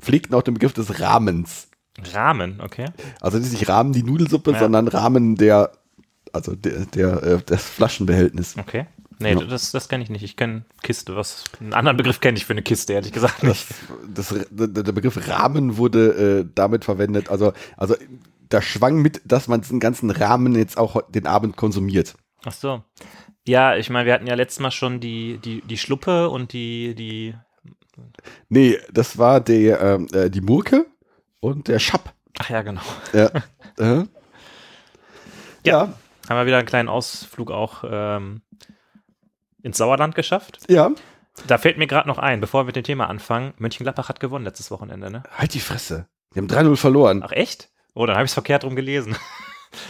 pflegten 0.00 0.34
auch 0.34 0.42
den 0.42 0.54
Begriff 0.54 0.72
des 0.72 1.00
Rahmens. 1.00 1.68
Rahmen, 2.12 2.60
okay. 2.62 2.86
Also 3.20 3.38
nicht 3.38 3.68
Rahmen 3.68 3.92
die 3.92 4.02
Nudelsuppe, 4.02 4.52
Ja. 4.52 4.58
sondern 4.58 4.88
Rahmen 4.88 5.36
der, 5.36 5.70
also 6.32 6.54
der, 6.56 6.86
der 6.86 7.38
das 7.46 7.62
Flaschenbehältnis. 7.64 8.56
Okay. 8.58 8.86
Nee, 9.24 9.32
Ja. 9.34 9.44
das, 9.46 9.72
das 9.72 9.88
kenne 9.88 10.04
ich 10.04 10.10
nicht. 10.10 10.22
Ich 10.22 10.36
kenne 10.36 10.64
Kiste. 10.82 11.16
Was, 11.16 11.44
einen 11.60 11.72
anderen 11.74 11.96
Begriff 11.96 12.20
kenne 12.20 12.36
ich 12.38 12.44
für 12.44 12.52
eine 12.52 12.62
Kiste, 12.62 12.92
ehrlich 12.92 13.12
gesagt 13.12 13.42
nicht. 13.42 13.66
Das, 14.08 14.34
der, 14.50 14.68
der 14.68 14.92
Begriff 14.92 15.28
Rahmen 15.28 15.76
wurde 15.76 16.40
äh, 16.40 16.50
damit 16.54 16.84
verwendet, 16.84 17.30
also, 17.30 17.52
also 17.76 17.96
da 18.48 18.62
schwang 18.62 19.02
mit, 19.02 19.22
dass 19.24 19.48
man 19.48 19.62
diesen 19.62 19.80
ganzen 19.80 20.10
Rahmen 20.10 20.54
jetzt 20.54 20.78
auch 20.78 21.00
den 21.10 21.26
Abend 21.26 21.56
konsumiert. 21.56 22.14
Ach 22.44 22.52
so. 22.52 22.82
Ja, 23.46 23.76
ich 23.76 23.90
meine, 23.90 24.06
wir 24.06 24.14
hatten 24.14 24.26
ja 24.26 24.34
letztes 24.34 24.60
Mal 24.60 24.70
schon 24.70 25.00
die, 25.00 25.38
die, 25.38 25.60
die 25.62 25.78
Schluppe 25.78 26.30
und 26.30 26.52
die, 26.52 26.94
die. 26.94 27.34
Nee, 28.48 28.78
das 28.92 29.18
war 29.18 29.40
der, 29.40 29.80
ähm, 29.80 30.08
äh, 30.12 30.30
die 30.30 30.40
Murke 30.40 30.86
und 31.40 31.68
der 31.68 31.78
Schapp. 31.78 32.12
Ach 32.38 32.50
ja, 32.50 32.62
genau. 32.62 32.80
Ja. 33.12 33.30
äh. 33.78 34.04
ja, 35.64 35.92
Haben 36.28 36.36
wir 36.38 36.46
wieder 36.46 36.58
einen 36.58 36.66
kleinen 36.66 36.88
Ausflug 36.88 37.50
auch 37.50 37.84
ähm, 37.86 38.40
ins 39.64 39.78
Sauerland 39.78 40.14
geschafft. 40.14 40.60
ja. 40.68 40.90
Da 41.48 41.58
fällt 41.58 41.78
mir 41.78 41.88
gerade 41.88 42.06
noch 42.06 42.18
ein, 42.18 42.40
bevor 42.40 42.60
wir 42.62 42.66
mit 42.66 42.76
dem 42.76 42.84
Thema 42.84 43.08
anfangen. 43.08 43.54
Mönchengladbach 43.58 44.08
hat 44.08 44.20
gewonnen 44.20 44.44
letztes 44.44 44.70
Wochenende, 44.70 45.10
ne? 45.10 45.24
Halt 45.36 45.52
die 45.54 45.58
Fresse. 45.58 46.06
Die 46.32 46.38
haben 46.38 46.46
3-0 46.46 46.76
verloren. 46.76 47.22
Ach 47.26 47.32
echt? 47.32 47.70
Oh, 47.92 48.06
dann 48.06 48.14
habe 48.14 48.24
ich 48.24 48.30
es 48.30 48.34
verkehrt 48.34 48.62
rum 48.62 48.76
gelesen. 48.76 49.16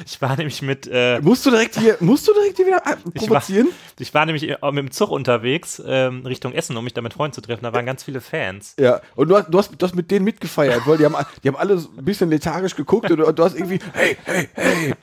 Ich 0.07 0.23
war 0.23 0.35
nämlich 0.35 0.63
mit, 0.63 0.89
äh, 0.91 1.21
Musst 1.21 1.45
du 1.45 1.51
direkt 1.51 1.79
hier, 1.79 1.99
musst 2.01 2.27
du 2.27 2.33
direkt 2.33 2.57
hier 2.57 2.65
wieder 2.67 2.79
äh, 2.87 2.97
Ich 3.13 3.27
provozieren? 3.27 3.69
ich 3.99 4.15
war 4.15 4.25
nämlich 4.25 4.49
äh, 4.49 4.57
mit 4.73 4.79
dem 4.79 4.91
Zug 4.91 5.11
unterwegs 5.11 5.83
ähm, 5.87 6.25
Richtung 6.25 6.55
Essen, 6.55 6.75
um 6.79 6.85
mich 6.85 6.95
da 6.95 7.03
mit 7.03 7.13
Freunden 7.13 7.35
zu 7.35 7.43
treffen. 7.43 7.65
Da 7.65 7.75
waren 7.75 7.85
ganz 7.85 8.03
viele 8.03 8.23
Fans. 8.23 8.77
Ja, 8.79 9.03
und 9.15 9.29
du 9.29 9.37
hast, 9.37 9.49
du, 9.51 9.59
hast, 9.59 9.73
du 9.77 9.87
hast 9.87 9.95
mit 9.95 10.11
denen 10.11 10.25
mitgefeiert, 10.25 10.87
weil 10.87 10.97
die 10.97 11.05
haben, 11.05 11.15
die 11.43 11.49
haben 11.49 11.57
alle 11.57 11.75
ein 11.75 12.03
bisschen 12.03 12.31
lethargisch 12.31 12.77
geguckt 12.77 13.11
und 13.11 13.19
du, 13.19 13.31
du 13.31 13.45
hast 13.45 13.57
irgendwie, 13.57 13.79
hey, 13.93 14.17
hey, 14.25 14.49
hey. 14.55 14.95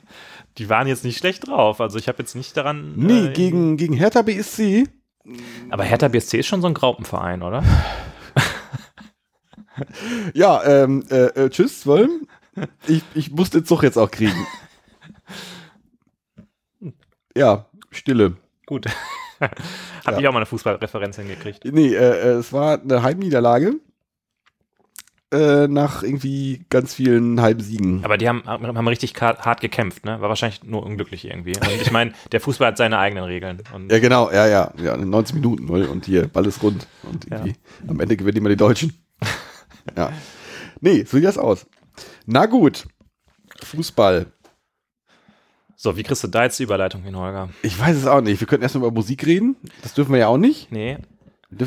Die 0.58 0.68
waren 0.68 0.86
jetzt 0.86 1.04
nicht 1.04 1.18
schlecht 1.18 1.48
drauf. 1.48 1.80
Also 1.80 1.98
ich 1.98 2.08
habe 2.08 2.18
jetzt 2.18 2.34
nicht 2.34 2.56
daran. 2.56 2.94
Nee, 2.96 3.26
äh, 3.26 3.32
gegen, 3.32 3.76
gegen 3.76 3.94
Hertha 3.94 4.22
BSC. 4.22 4.86
Aber 5.70 5.84
Hertha 5.84 6.08
BSC 6.08 6.38
ist 6.38 6.46
schon 6.46 6.60
so 6.60 6.66
ein 6.66 6.74
Graupenverein, 6.74 7.42
oder? 7.42 7.62
Ja, 10.34 10.62
ähm, 10.64 11.02
äh, 11.10 11.44
äh, 11.44 11.48
tschüss, 11.50 11.86
Wollen. 11.86 12.28
Ich, 12.86 13.02
ich 13.14 13.30
muss 13.30 13.48
den 13.50 13.64
Zug 13.64 13.82
jetzt 13.82 13.96
auch 13.96 14.10
kriegen. 14.10 14.46
Ja, 17.34 17.64
Stille. 17.90 18.36
Gut. 18.66 18.84
Hab 19.40 20.20
ich 20.20 20.28
auch 20.28 20.32
mal 20.32 20.40
eine 20.40 20.46
Fußballreferenz 20.46 21.16
hingekriegt. 21.16 21.64
Nee, 21.64 21.94
äh, 21.94 21.96
äh, 21.96 22.32
es 22.32 22.52
war 22.52 22.78
eine 22.78 23.02
Heimniederlage 23.02 23.76
äh, 25.32 25.66
nach 25.66 26.02
irgendwie 26.02 26.64
ganz 26.68 26.94
vielen 26.94 27.40
Heimsiegen. 27.40 28.04
Aber 28.04 28.18
die 28.18 28.28
haben, 28.28 28.44
haben 28.46 28.88
richtig 28.88 29.14
hart 29.20 29.60
gekämpft, 29.60 30.04
ne? 30.04 30.20
War 30.20 30.28
wahrscheinlich 30.28 30.62
nur 30.62 30.84
unglücklich 30.84 31.24
irgendwie. 31.24 31.56
Und 31.56 31.80
ich 31.80 31.90
meine, 31.90 32.12
der 32.32 32.40
Fußball 32.40 32.68
hat 32.68 32.76
seine 32.76 32.98
eigenen 32.98 33.24
Regeln. 33.24 33.62
Ja, 33.90 33.98
genau, 33.98 34.30
ja, 34.30 34.46
ja, 34.46 34.72
ja, 34.82 34.96
90 34.96 35.36
Minuten 35.36 35.68
und 35.68 36.04
hier, 36.04 36.28
Ball 36.28 36.46
ist 36.46 36.62
rund 36.62 36.86
und 37.04 37.30
irgendwie 37.30 37.54
am 37.88 37.98
Ende 38.00 38.16
gewinnen 38.16 38.38
immer 38.38 38.50
die 38.50 38.56
Deutschen. 38.56 38.92
ja. 39.96 40.12
Nee, 40.80 41.04
so 41.04 41.16
sieht 41.16 41.24
das 41.24 41.38
aus. 41.38 41.66
Na 42.26 42.46
gut. 42.46 42.86
Fußball. 43.62 44.26
so, 45.76 45.96
wie 45.96 46.02
kriegst 46.02 46.24
du 46.24 46.28
da 46.28 46.44
jetzt 46.44 46.58
die 46.58 46.64
Überleitung 46.64 47.02
hin, 47.02 47.16
Holger? 47.16 47.48
Ich 47.62 47.78
weiß 47.78 47.96
es 47.96 48.06
auch 48.06 48.20
nicht. 48.20 48.40
Wir 48.40 48.46
könnten 48.46 48.64
erstmal 48.64 48.86
über 48.86 48.94
Musik 48.94 49.26
reden. 49.26 49.56
Das 49.82 49.94
dürfen 49.94 50.12
wir 50.12 50.18
ja 50.18 50.28
auch 50.28 50.38
nicht. 50.38 50.70
Nee. 50.70 50.98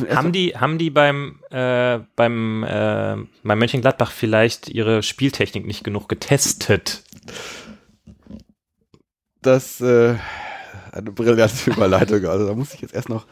Haben 0.10 0.32
die, 0.32 0.58
haben 0.58 0.78
die 0.78 0.90
beim, 0.90 1.40
äh, 1.52 2.00
beim, 2.16 2.64
äh, 2.64 3.18
beim 3.44 3.60
Mönchengladbach 3.60 4.12
vielleicht 4.12 4.70
ihre 4.70 5.04
Spieltechnik 5.04 5.66
nicht 5.66 5.84
genug 5.84 6.10
getestet? 6.10 7.04
das 9.46 9.82
äh, 9.82 10.16
eine 10.92 11.12
brillante 11.12 11.70
Überleitung. 11.72 12.26
Also 12.26 12.48
da 12.48 12.54
muss 12.54 12.74
ich 12.74 12.82
jetzt 12.82 12.94
erst 12.94 13.10
noch. 13.10 13.26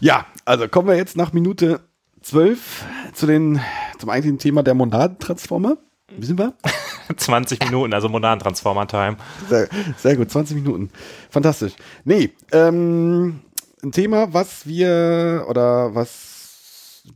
Ja, 0.00 0.26
also 0.44 0.68
kommen 0.68 0.88
wir 0.88 0.96
jetzt 0.96 1.16
nach 1.16 1.32
Minute 1.32 1.80
12 2.22 2.84
zu 3.12 3.26
den, 3.26 3.60
zum 3.98 4.10
eigentlichen 4.10 4.38
Thema 4.38 4.62
der 4.62 4.74
Monadentransformer. 4.74 5.78
Wie 6.16 6.26
sind 6.26 6.38
wir? 6.38 6.54
20 7.16 7.64
Minuten, 7.64 7.92
also 7.92 8.08
modernen 8.08 8.40
Transformer-Time. 8.40 9.16
Sehr, 9.48 9.68
sehr 9.98 10.16
gut, 10.16 10.30
20 10.30 10.56
Minuten. 10.56 10.90
Fantastisch. 11.30 11.74
Nee, 12.04 12.30
ähm, 12.52 13.40
ein 13.84 13.92
Thema, 13.92 14.32
was 14.32 14.66
wir 14.66 15.46
oder 15.48 15.94
was 15.94 16.32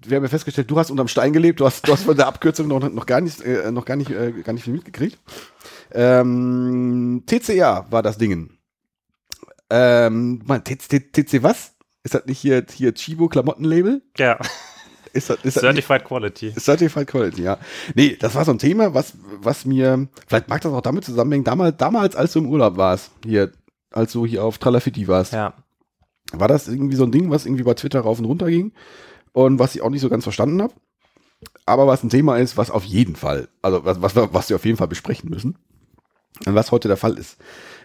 wir 0.02 0.16
haben 0.16 0.24
ja 0.24 0.28
festgestellt, 0.28 0.70
du 0.70 0.78
hast 0.78 0.90
unterm 0.90 1.08
Stein 1.08 1.32
gelebt, 1.32 1.60
du 1.60 1.66
hast, 1.66 1.88
du 1.88 1.92
hast 1.92 2.04
von 2.04 2.16
der 2.16 2.26
Abkürzung 2.26 2.68
noch, 2.68 2.80
noch 2.90 3.06
gar 3.06 3.22
nicht, 3.22 3.40
äh, 3.40 3.70
noch 3.72 3.86
gar 3.86 3.96
nicht, 3.96 4.10
äh, 4.10 4.32
gar 4.44 4.52
nicht 4.52 4.64
viel 4.64 4.74
mitgekriegt. 4.74 5.18
Ähm, 5.92 7.22
TCR 7.26 7.86
war 7.90 8.02
das 8.02 8.18
Ding. 8.18 8.50
Ähm, 9.70 10.42
man, 10.44 10.62
TC, 10.62 11.42
was? 11.42 11.72
Ist 12.02 12.14
das 12.14 12.26
nicht 12.26 12.38
hier, 12.38 12.64
hier 12.70 12.94
Chibo 12.94 13.28
Klamottenlabel? 13.28 14.02
Ja, 14.18 14.38
Ist 15.12 15.30
das, 15.30 15.38
ist 15.42 15.56
das 15.56 15.62
Certified 15.62 16.04
Quality. 16.04 16.52
Certified 16.58 17.06
Quality, 17.06 17.42
ja. 17.42 17.58
Nee, 17.94 18.16
das 18.20 18.34
war 18.34 18.44
so 18.44 18.52
ein 18.52 18.58
Thema, 18.58 18.92
was, 18.92 19.14
was 19.40 19.64
mir, 19.64 20.06
vielleicht 20.26 20.48
mag 20.48 20.60
das 20.60 20.72
auch 20.72 20.82
damit 20.82 21.04
zusammenhängen, 21.04 21.44
damals, 21.44 21.76
damals 21.78 22.14
als 22.14 22.32
du 22.34 22.40
im 22.40 22.48
Urlaub 22.48 22.76
warst, 22.76 23.10
hier, 23.24 23.52
als 23.90 24.12
du 24.12 24.26
hier 24.26 24.44
auf 24.44 24.58
Tralafiti 24.58 25.08
warst, 25.08 25.32
Ja. 25.32 25.54
War 26.32 26.48
das 26.48 26.68
irgendwie 26.68 26.96
so 26.96 27.04
ein 27.04 27.12
Ding, 27.12 27.30
was 27.30 27.46
irgendwie 27.46 27.62
bei 27.64 27.74
Twitter 27.74 28.00
rauf 28.00 28.18
und 28.18 28.24
runter 28.26 28.48
ging 28.48 28.72
und 29.32 29.58
was 29.58 29.74
ich 29.74 29.82
auch 29.82 29.90
nicht 29.90 30.00
so 30.02 30.08
ganz 30.08 30.24
verstanden 30.24 30.60
habe. 30.62 30.74
Aber 31.66 31.86
was 31.86 32.02
ein 32.02 32.10
Thema 32.10 32.36
ist, 32.38 32.56
was 32.56 32.70
auf 32.70 32.84
jeden 32.84 33.14
Fall, 33.16 33.48
also 33.62 33.84
was, 33.84 34.02
was, 34.02 34.16
wir- 34.16 34.34
was 34.34 34.48
wir 34.48 34.56
auf 34.56 34.64
jeden 34.64 34.78
Fall 34.78 34.88
besprechen 34.88 35.30
müssen. 35.30 35.56
Und 36.46 36.54
was 36.54 36.70
heute 36.72 36.88
der 36.88 36.96
Fall 36.96 37.16
ist. 37.18 37.36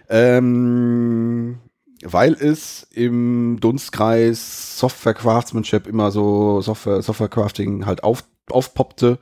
Ähm, 0.09 1.57
weil 2.03 2.33
es 2.33 2.87
im 2.91 3.57
Dunstkreis 3.59 4.77
Software 4.79 5.13
Craftsmanship 5.13 5.87
immer 5.87 6.11
so 6.11 6.61
Software, 6.61 7.01
Software 7.01 7.29
Crafting 7.29 7.85
halt 7.85 8.03
auf, 8.03 8.23
aufpoppte 8.49 9.19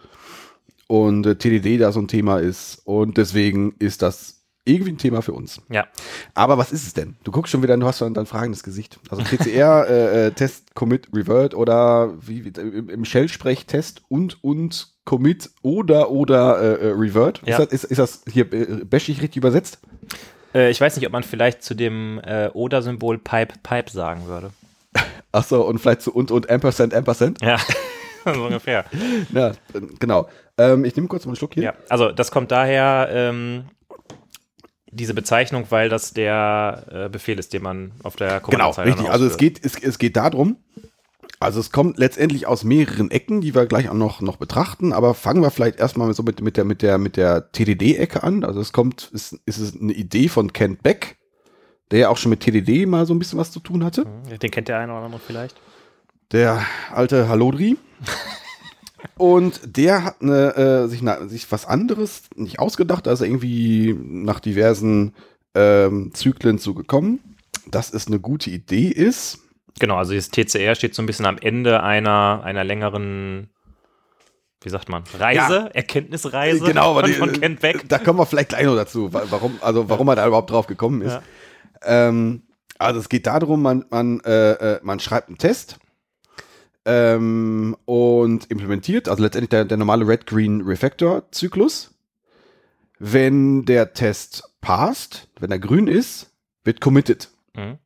und 0.88 1.26
äh, 1.26 1.36
TDD 1.36 1.78
da 1.78 1.92
so 1.92 2.00
ein 2.00 2.08
Thema 2.08 2.40
ist 2.40 2.82
und 2.86 3.18
deswegen 3.18 3.76
ist 3.80 4.02
das 4.02 4.41
irgendwie 4.64 4.92
ein 4.92 4.98
Thema 4.98 5.22
für 5.22 5.34
uns. 5.34 5.62
Ja. 5.70 5.88
Aber 6.36 6.58
was 6.58 6.72
ist 6.72 6.86
es 6.86 6.94
denn? 6.94 7.16
Du 7.24 7.32
guckst 7.32 7.52
schon 7.52 7.64
wieder, 7.64 7.76
du 7.78 7.86
hast 7.86 7.98
schon 7.98 8.14
dein 8.14 8.28
fragendes 8.28 8.62
Gesicht. 8.64 9.00
Also 9.10 9.24
TCR, 9.24 9.86
äh, 9.90 10.28
äh, 10.28 10.32
Test, 10.32 10.76
Commit, 10.76 11.08
Revert 11.14 11.56
oder 11.56 12.14
wie, 12.22 12.46
wie 12.46 12.50
im, 12.60 13.04
Shell-Sprech 13.06 13.66
Test 13.66 14.04
und 14.08 14.44
und 14.44 14.94
Commit 15.06 15.50
oder 15.64 16.12
oder 16.12 16.62
äh, 16.62 16.88
äh, 16.88 16.92
Revert. 16.92 17.42
Ja. 17.46 17.58
Ist, 17.58 17.72
das, 17.72 17.84
ist, 17.84 17.92
ist 17.92 17.98
das 17.98 18.24
hier 18.32 18.52
äh, 18.54 18.86
bashig 18.86 19.22
richtig 19.22 19.38
übersetzt? 19.38 19.80
Äh, 20.54 20.70
ich 20.70 20.80
weiß 20.80 20.96
nicht, 20.96 21.06
ob 21.06 21.14
man 21.14 21.24
vielleicht 21.24 21.64
zu 21.64 21.74
dem 21.74 22.20
äh, 22.24 22.50
Oder-Symbol 22.50 23.18
Pipe 23.18 23.56
Pipe 23.64 23.90
sagen 23.90 24.28
würde. 24.28 24.52
Achso, 25.32 25.62
und 25.62 25.80
vielleicht 25.80 26.02
zu 26.02 26.14
und 26.14 26.30
und 26.30 26.50
Ampersand, 26.50 26.94
Ampersand. 26.94 27.42
Ja, 27.42 27.58
so 28.26 28.46
ungefähr. 28.46 28.86
Ja, 29.34 29.50
äh, 29.50 29.54
genau. 30.00 30.30
Ähm, 30.58 30.86
ich 30.86 30.96
nehme 30.96 31.08
kurz 31.08 31.26
mal 31.26 31.32
einen 31.32 31.38
Schluck 31.38 31.54
hier. 31.54 31.64
Ja, 31.64 31.74
also 31.90 32.12
das 32.12 32.30
kommt 32.32 32.52
daher, 32.52 33.10
ähm, 33.12 33.66
diese 34.92 35.14
Bezeichnung, 35.14 35.66
weil 35.70 35.90
das 35.90 36.14
der 36.14 36.86
äh, 36.92 37.10
Befehl 37.10 37.40
ist, 37.40 37.54
den 37.54 37.64
man 37.64 37.92
auf 38.04 38.16
der 38.16 38.40
Genau, 38.40 38.42
Kommandozeile 38.42 38.88
richtig. 38.90 39.06
dann 39.06 39.14
Also 39.14 39.26
es 39.26 39.38
geht, 39.38 39.64
es, 39.64 39.82
es 39.82 39.98
geht 39.98 40.18
darum, 40.18 40.58
also 41.40 41.60
es 41.60 41.72
kommt 41.72 41.98
letztendlich 41.98 42.46
aus 42.46 42.64
mehreren 42.64 43.10
Ecken, 43.10 43.42
die 43.42 43.56
wir 43.56 43.66
gleich 43.66 43.90
auch 43.90 43.96
noch, 43.96 44.22
noch 44.22 44.38
betrachten, 44.38 44.94
aber 44.94 45.14
fangen 45.16 45.42
wir 45.42 45.50
vielleicht 45.50 45.80
erstmal 45.80 46.14
so 46.14 46.22
mit, 46.24 46.42
mit 46.42 46.56
der, 46.56 46.66
mit 46.66 46.82
der, 46.82 46.98
mit 46.98 47.18
der 47.18 47.52
TDD-Ecke 47.52 48.22
an. 48.22 48.44
Also 48.44 48.60
es 48.60 48.74
kommt, 48.74 49.10
ist, 49.12 49.40
ist 49.46 49.58
es 49.58 49.80
eine 49.80 49.94
Idee 49.94 50.28
von 50.28 50.54
Kent 50.54 50.84
Beck, 50.84 51.18
der 51.90 52.00
ja 52.00 52.10
auch 52.10 52.18
schon 52.18 52.30
mit 52.30 52.42
TDD 52.42 52.86
mal 52.86 53.06
so 53.06 53.14
ein 53.16 53.20
bisschen 53.20 53.40
was 53.40 53.52
zu 53.52 53.60
tun 53.60 53.84
hatte. 53.84 54.06
Den 54.42 54.52
kennt 54.52 54.68
der 54.68 54.78
eine 54.80 54.92
oder 54.94 55.04
andere 55.06 55.22
vielleicht. 55.26 55.60
Der 56.32 56.64
alte 56.94 57.28
Halodri. 57.28 57.78
Und 59.18 59.62
der 59.78 60.04
hat 60.04 60.22
eine, 60.22 60.56
äh, 60.56 60.88
sich, 60.88 61.02
na, 61.02 61.28
sich 61.28 61.52
was 61.52 61.66
anderes 61.66 62.24
nicht 62.36 62.60
ausgedacht, 62.60 63.08
also 63.08 63.26
irgendwie 63.26 63.96
nach 64.00 64.40
diversen 64.40 65.14
ähm, 65.56 66.12
Zyklen 66.14 66.60
zugekommen, 66.60 67.20
dass 67.68 67.94
es 67.94 68.08
eine 68.08 68.20
gute 68.20 68.50
Idee 68.50 68.88
ist, 68.88 69.40
Genau, 69.80 69.96
also 69.96 70.14
das 70.14 70.30
TCR 70.30 70.76
steht 70.76 70.94
so 70.94 71.02
ein 71.02 71.06
bisschen 71.06 71.26
am 71.26 71.38
Ende 71.40 71.82
einer, 71.82 72.42
einer 72.44 72.64
längeren, 72.64 73.50
wie 74.62 74.70
sagt 74.70 74.90
man, 74.90 75.04
Reise, 75.18 75.72
Erkenntnisreise 75.74 76.64
genau, 76.66 77.00
von, 77.00 77.12
von 77.14 77.32
Kent 77.32 77.62
Beck. 77.62 77.88
Da 77.88 77.98
kommen 77.98 78.20
wir 78.20 78.26
vielleicht 78.28 78.50
gleich 78.50 78.66
noch 78.66 78.76
dazu, 78.76 79.12
wa- 79.14 79.24
warum, 79.30 79.58
also 79.62 79.90
warum 79.90 80.08
er 80.10 80.16
da 80.18 80.28
überhaupt 80.28 80.52
drauf 80.52 80.68
gekommen 80.68 81.02
ist. 81.02 81.14
Ja. 81.14 81.22
Ähm, 82.10 82.44
also 82.78 83.00
es 83.00 83.10
geht 83.10 83.26
darum, 83.26 83.62
man, 83.64 83.86
man, 83.90 84.20
äh, 84.20 84.52
äh, 84.76 84.80
man 84.84 85.00
schreibt 85.00 85.30
einen 85.30 85.38
Test 85.40 85.78
ähm, 86.86 87.76
und 87.86 88.50
implementiert, 88.50 89.08
also 89.08 89.24
letztendlich 89.24 89.50
der, 89.50 89.66
der 89.66 89.78
normale 89.78 90.08
Red-Green-Refactor-Zyklus. 90.08 91.94
Wenn 93.00 93.66
der 93.66 93.94
Test 93.94 94.44
passt, 94.62 95.28
wenn 95.40 95.52
er 95.52 95.60
grün 95.60 95.88
ist, 95.88 96.32
wird 96.64 96.82
committed. 96.82 97.30
Mhm. 97.56 97.78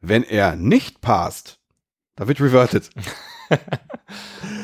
Wenn 0.00 0.24
er 0.24 0.56
nicht 0.56 1.00
passt, 1.00 1.58
da 2.16 2.28
wird 2.28 2.40
reverted. 2.40 2.90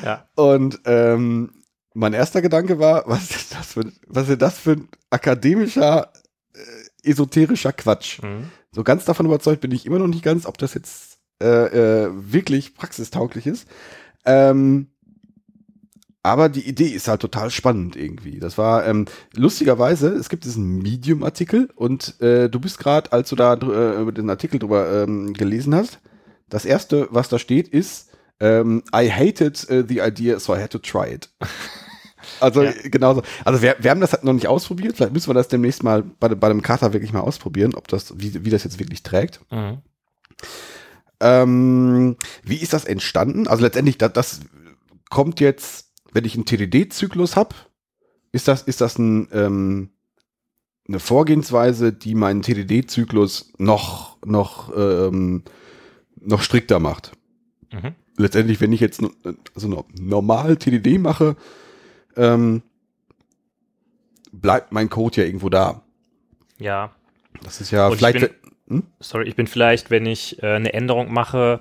Ja. 0.04 0.26
Und 0.35 0.81
ähm, 0.85 1.62
mein 1.94 2.12
erster 2.12 2.42
Gedanke 2.42 2.78
war, 2.78 3.04
was 3.07 3.31
ist 3.31 3.54
das 3.54 3.72
für, 3.72 3.92
was 4.07 4.28
ist 4.28 4.42
das 4.42 4.59
für 4.59 4.72
ein 4.72 4.88
akademischer, 5.11 6.12
äh, 6.54 7.11
esoterischer 7.11 7.72
Quatsch? 7.72 8.22
Mhm. 8.22 8.50
So 8.72 8.85
ganz 8.85 9.04
davon 9.04 9.26
überzeugt 9.26 9.61
bin 9.61 9.72
ich 9.72 9.87
immer 9.87 9.98
noch 9.98 10.07
nicht 10.07 10.22
ganz, 10.22 10.46
ob 10.46 10.59
das 10.59 10.74
jetzt 10.74 11.17
äh, 11.42 12.05
äh, 12.05 12.11
wirklich 12.12 12.74
praxistauglich 12.74 13.46
ist. 13.46 13.68
Ähm, 14.24 14.88
aber 16.22 16.48
die 16.48 16.68
Idee 16.68 16.88
ist 16.88 17.09
halt 17.09 17.20
total 17.22 17.51
spannend 17.51 17.96
irgendwie. 17.96 18.38
Das 18.40 18.59
war 18.59 18.87
ähm, 18.87 19.07
lustigerweise, 19.35 20.09
es 20.09 20.29
gibt 20.29 20.44
diesen 20.44 20.79
Medium-Artikel 20.83 21.70
und 21.74 22.20
äh, 22.20 22.51
du 22.51 22.61
bist 22.61 22.79
gerade, 22.79 23.12
als 23.12 23.31
du 23.31 23.37
da 23.37 23.55
äh, 23.55 24.01
über 24.01 24.12
den 24.12 24.29
Artikel 24.29 24.59
drüber 24.59 25.03
ähm, 25.05 25.33
gelesen 25.33 25.74
hast, 25.74 26.01
das 26.48 26.64
erste, 26.64 27.09
was 27.11 27.29
da 27.29 27.38
steht, 27.38 27.68
ist 27.68 28.11
ähm, 28.40 28.83
I 28.94 29.11
hated 29.11 29.68
äh, 29.70 29.85
the 29.88 30.01
idea, 30.01 30.38
so 30.38 30.55
I 30.55 30.61
had 30.61 30.70
to 30.70 30.79
try 30.79 31.12
it. 31.12 31.31
Also 32.40 32.62
Ja. 32.62 32.72
genauso. 32.85 33.22
Also 33.44 33.62
wir, 33.62 33.77
wir 33.79 33.90
haben 33.90 34.01
das 34.01 34.12
halt 34.12 34.22
noch 34.24 34.33
nicht 34.33 34.48
ausprobiert. 34.48 34.96
Vielleicht 34.96 35.12
müssen 35.12 35.31
wir 35.31 35.35
das 35.35 35.48
demnächst 35.48 35.83
mal 35.83 36.03
bei, 36.03 36.29
bei 36.29 36.48
dem 36.48 36.62
Kater 36.62 36.92
wirklich 36.92 37.12
mal 37.12 37.20
ausprobieren, 37.20 37.74
ob 37.74 37.88
das, 37.88 38.12
wie, 38.18 38.44
wie 38.44 38.51
das 38.51 38.64
jetzt 38.64 38.79
wirklich 38.79 39.03
trägt. 39.03 39.40
Mhm. 39.51 39.79
Ähm, 41.20 42.16
wie 42.44 42.57
ist 42.57 42.72
das 42.72 42.85
entstanden? 42.85 43.46
Also 43.48 43.62
letztendlich, 43.64 43.98
das, 43.98 44.12
das 44.12 44.40
kommt 45.11 45.40
jetzt, 45.40 45.92
wenn 46.12 46.24
ich 46.24 46.35
einen 46.35 46.44
TDD-Zyklus 46.46 47.37
habe, 47.37 47.54
ist 48.33 48.46
das, 48.48 48.62
ist 48.62 48.81
das 48.81 48.98
ein, 48.98 49.28
ähm, 49.33 49.90
eine 50.87 51.00
Vorgehensweise, 51.00 51.92
die 51.92 52.14
meinen 52.14 52.42
TDD-Zyklus 52.42 53.52
noch, 53.59 54.16
noch, 54.24 54.72
ähm, 54.76 55.42
noch 56.20 56.42
strikter 56.42 56.78
macht. 56.78 57.12
Mhm. 57.72 57.94
Letztendlich, 58.16 58.61
wenn 58.61 58.72
ich 58.72 58.81
jetzt 58.81 59.02
no- 59.02 59.12
also 59.54 59.68
no- 59.68 59.85
normal 59.98 60.57
TDD 60.57 60.98
mache, 60.98 61.37
ähm, 62.16 62.62
bleibt 64.33 64.72
mein 64.72 64.88
Code 64.90 65.20
ja 65.20 65.26
irgendwo 65.26 65.48
da. 65.48 65.83
Ja, 66.59 66.92
Das 67.42 67.61
ist 67.61 67.70
ja 67.70 67.87
Und 67.87 67.94
ich 67.94 67.98
vielleicht. 67.98 68.35
Hm? 68.68 68.83
sorry, 69.00 69.26
ich 69.28 69.37
bin 69.37 69.46
vielleicht, 69.46 69.90
wenn 69.90 70.07
ich 70.07 70.42
äh, 70.42 70.46
eine 70.54 70.72
Änderung 70.72 71.12
mache, 71.12 71.61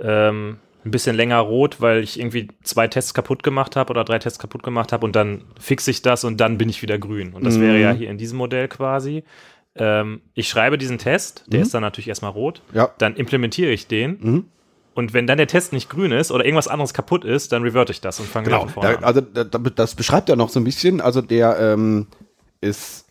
ähm, 0.00 0.58
ein 0.84 0.90
bisschen 0.92 1.16
länger 1.16 1.38
rot, 1.38 1.80
weil 1.80 2.02
ich 2.02 2.18
irgendwie 2.20 2.48
zwei 2.62 2.86
Tests 2.86 3.12
kaputt 3.12 3.42
gemacht 3.42 3.74
habe 3.74 3.90
oder 3.90 4.04
drei 4.04 4.18
Tests 4.20 4.38
kaputt 4.38 4.62
gemacht 4.62 4.92
habe 4.92 5.04
und 5.04 5.16
dann 5.16 5.42
fixe 5.58 5.90
ich 5.90 6.00
das 6.02 6.22
und 6.22 6.38
dann 6.40 6.58
bin 6.58 6.68
ich 6.68 6.80
wieder 6.82 6.96
grün. 6.98 7.32
Und 7.34 7.44
das 7.44 7.56
Mhm. 7.56 7.62
wäre 7.62 7.80
ja 7.80 7.90
hier 7.92 8.08
in 8.10 8.18
diesem 8.18 8.38
Modell 8.38 8.68
quasi. 8.68 9.24
ähm, 9.78 10.22
ich 10.32 10.48
schreibe 10.48 10.78
diesen 10.78 10.96
Test, 10.96 11.44
der 11.48 11.58
Mhm. 11.58 11.62
ist 11.64 11.74
dann 11.74 11.82
natürlich 11.82 12.08
erstmal 12.08 12.30
rot, 12.30 12.62
Ja. 12.72 12.94
dann 12.96 13.14
implementiere 13.14 13.70
ich 13.72 13.86
den 13.88 14.18
Mhm. 14.22 14.44
und 14.94 15.12
wenn 15.12 15.26
dann 15.26 15.36
der 15.36 15.48
Test 15.48 15.74
nicht 15.74 15.90
grün 15.90 16.12
ist 16.12 16.30
oder 16.32 16.46
irgendwas 16.46 16.66
anderes 16.66 16.94
kaputt 16.94 17.26
ist, 17.26 17.52
dann 17.52 17.62
reverte 17.62 17.92
ich 17.92 18.00
das 18.00 18.18
und 18.18 18.26
fange 18.26 18.44
Genau, 18.46 18.60
von 18.60 18.68
da, 18.68 18.72
vorne 18.72 18.98
an. 18.98 19.04
also 19.04 19.20
da, 19.20 19.44
da- 19.44 19.58
das 19.58 19.94
beschreibt 19.94 20.30
er 20.30 20.36
noch 20.36 20.48
so 20.48 20.58
ein 20.60 20.64
bisschen. 20.64 21.02
Also 21.02 21.20
der 21.20 21.58
ähm, 21.60 22.06
ist 22.62 23.04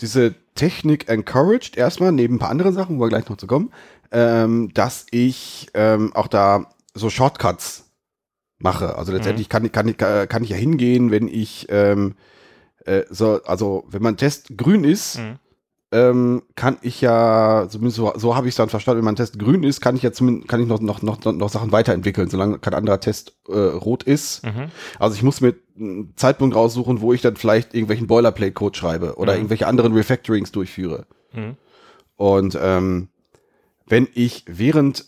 diese 0.00 0.34
Technik 0.54 1.08
encouraged 1.08 1.76
erstmal, 1.76 2.12
neben 2.12 2.36
ein 2.36 2.38
paar 2.38 2.50
anderen 2.50 2.74
Sachen, 2.74 2.98
wo 2.98 3.02
wir 3.04 3.08
gleich 3.08 3.28
noch 3.28 3.36
zu 3.36 3.46
kommen, 3.46 3.72
ähm, 4.10 4.70
dass 4.74 5.06
ich 5.10 5.68
ähm, 5.74 6.12
auch 6.14 6.28
da 6.28 6.66
so 6.94 7.08
Shortcuts 7.10 7.84
mache. 8.58 8.96
Also 8.96 9.12
letztendlich 9.12 9.48
kann, 9.48 9.64
ich- 9.64 9.72
kann, 9.72 9.88
ich- 9.88 9.96
kann 9.96 10.44
ich 10.44 10.50
ja 10.50 10.56
hingehen, 10.56 11.10
wenn 11.10 11.26
ich 11.28 11.66
ähm, 11.70 12.14
äh, 12.84 13.02
so, 13.10 13.42
also 13.44 13.84
wenn 13.88 14.02
mein 14.02 14.16
Test 14.16 14.56
grün 14.56 14.84
ist, 14.84 15.18
Mhm. 15.18 15.38
Ähm, 15.92 16.42
kann 16.56 16.78
ich 16.82 17.00
ja, 17.02 17.66
zumindest 17.68 17.96
so, 17.96 18.12
so 18.16 18.34
habe 18.34 18.48
ich 18.48 18.52
es 18.52 18.56
dann 18.56 18.68
verstanden, 18.70 18.98
wenn 18.98 19.04
mein 19.04 19.16
Test 19.16 19.38
grün 19.38 19.62
ist, 19.62 19.80
kann 19.80 19.94
ich 19.94 20.02
ja 20.02 20.10
zumindest 20.12 20.48
kann 20.48 20.60
ich 20.60 20.66
noch, 20.66 20.80
noch, 20.80 21.02
noch, 21.02 21.22
noch 21.24 21.48
Sachen 21.50 21.70
weiterentwickeln, 21.70 22.28
solange 22.30 22.58
kein 22.58 22.74
anderer 22.74 22.98
Test 23.00 23.36
äh, 23.48 23.52
rot 23.58 24.02
ist. 24.02 24.44
Mhm. 24.44 24.70
Also 24.98 25.16
ich 25.16 25.22
muss 25.22 25.40
mir 25.40 25.54
einen 25.78 26.14
Zeitpunkt 26.16 26.56
raussuchen, 26.56 27.00
wo 27.00 27.12
ich 27.12 27.20
dann 27.20 27.36
vielleicht 27.36 27.74
irgendwelchen 27.74 28.06
Boilerplate-Code 28.06 28.76
schreibe 28.78 29.16
oder 29.16 29.32
Mhm. 29.32 29.38
irgendwelche 29.40 29.66
anderen 29.66 29.92
Refactorings 29.92 30.50
durchführe. 30.50 31.06
Mhm. 31.32 31.56
Und 32.16 32.58
ähm, 32.60 33.08
wenn 33.86 34.08
ich 34.14 34.44
während 34.46 35.06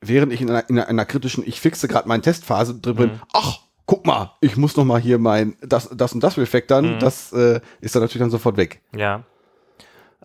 während 0.00 0.32
ich 0.32 0.40
in 0.42 0.50
einer, 0.50 0.68
in 0.68 0.78
einer 0.78 1.04
kritischen, 1.06 1.42
ich 1.46 1.60
fixe 1.60 1.88
gerade 1.88 2.06
meine 2.08 2.22
Testphase 2.22 2.74
drin 2.78 2.96
bin, 2.96 3.10
Mhm. 3.12 3.20
ach, 3.32 3.58
guck 3.86 4.06
mal, 4.06 4.32
ich 4.40 4.56
muss 4.56 4.76
noch 4.76 4.84
mal 4.84 5.00
hier 5.00 5.18
mein 5.18 5.56
das 5.62 5.88
das 5.92 6.12
und 6.12 6.22
das 6.22 6.36
refactoren, 6.38 6.96
Mhm. 6.96 6.98
das 7.00 7.32
äh, 7.32 7.60
ist 7.80 7.94
dann 7.94 8.02
natürlich 8.02 8.20
dann 8.20 8.30
sofort 8.30 8.56
weg. 8.56 8.80
Ja. 8.94 9.24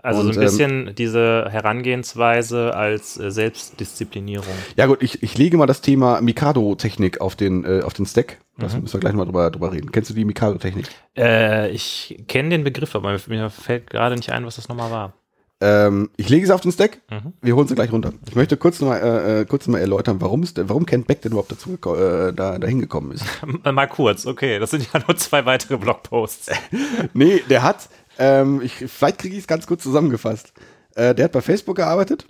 Also 0.01 0.21
Und, 0.21 0.33
so 0.33 0.39
ein 0.39 0.45
bisschen 0.45 0.95
diese 0.95 1.47
Herangehensweise 1.49 2.75
als 2.75 3.19
äh, 3.19 3.31
Selbstdisziplinierung. 3.31 4.47
Ja 4.75 4.85
gut, 4.85 5.01
ich, 5.03 5.21
ich 5.23 5.37
lege 5.37 5.57
mal 5.57 5.65
das 5.65 5.81
Thema 5.81 6.21
Mikado-Technik 6.21 7.21
auf 7.21 7.35
den 7.35 7.65
auf 7.83 7.93
den 7.93 8.05
Stack. 8.05 8.37
Das 8.57 8.73
Mhm. 8.73 8.81
müssen 8.81 8.93
wir 8.93 8.99
gleich 8.99 9.13
mal 9.13 9.25
drüber, 9.25 9.49
drüber 9.51 9.71
reden. 9.71 9.91
Kennst 9.91 10.09
du 10.09 10.13
die 10.13 10.25
Mikado-Technik? 10.25 10.87
Äh, 11.17 11.69
ich 11.71 12.23
kenne 12.27 12.49
den 12.49 12.63
Begriff, 12.63 12.95
aber 12.95 13.17
mir 13.27 13.49
fällt 13.49 13.89
gerade 13.89 14.15
nicht 14.15 14.31
ein, 14.31 14.45
was 14.45 14.57
das 14.57 14.67
nochmal 14.69 14.91
war. 14.91 15.13
Ähm, 15.61 16.09
ich 16.15 16.29
lege 16.29 16.45
sie 16.45 16.53
auf 16.55 16.61
den 16.61 16.71
Stack. 16.71 16.99
Mhm. 17.09 17.33
Wir 17.41 17.55
holen 17.55 17.67
sie 17.67 17.75
gleich 17.75 17.91
runter. 17.91 18.13
Ich 18.27 18.35
möchte 18.35 18.55
kurz 18.55 18.79
mal, 18.79 18.95
äh, 18.97 19.41
äh, 19.41 19.45
kurz 19.45 19.67
mal 19.67 19.79
erläutern, 19.79 20.21
warum 20.21 20.43
warum 20.55 20.85
Ken 20.85 21.03
Beck 21.03 21.21
denn 21.21 21.33
überhaupt 21.33 21.51
dazu 21.51 21.71
äh, 21.73 22.31
da, 22.33 22.57
dahin 22.57 22.79
gekommen 22.79 23.11
ist. 23.11 23.25
Mal 23.65 23.87
kurz, 23.87 24.25
okay, 24.25 24.57
das 24.59 24.71
sind 24.71 24.87
ja 24.93 25.01
nur 25.05 25.17
zwei 25.17 25.45
weitere 25.45 25.77
Blogposts. 25.77 26.49
nee, 27.13 27.41
der 27.49 27.63
hat, 27.63 27.89
ähm, 28.19 28.61
ich, 28.61 28.73
vielleicht 28.75 29.17
kriege 29.17 29.33
ich 29.35 29.41
es 29.41 29.47
ganz 29.47 29.65
kurz 29.65 29.81
zusammengefasst. 29.81 30.53
Äh, 30.95 31.15
der 31.15 31.25
hat 31.25 31.31
bei 31.31 31.41
Facebook 31.41 31.77
gearbeitet. 31.77 32.27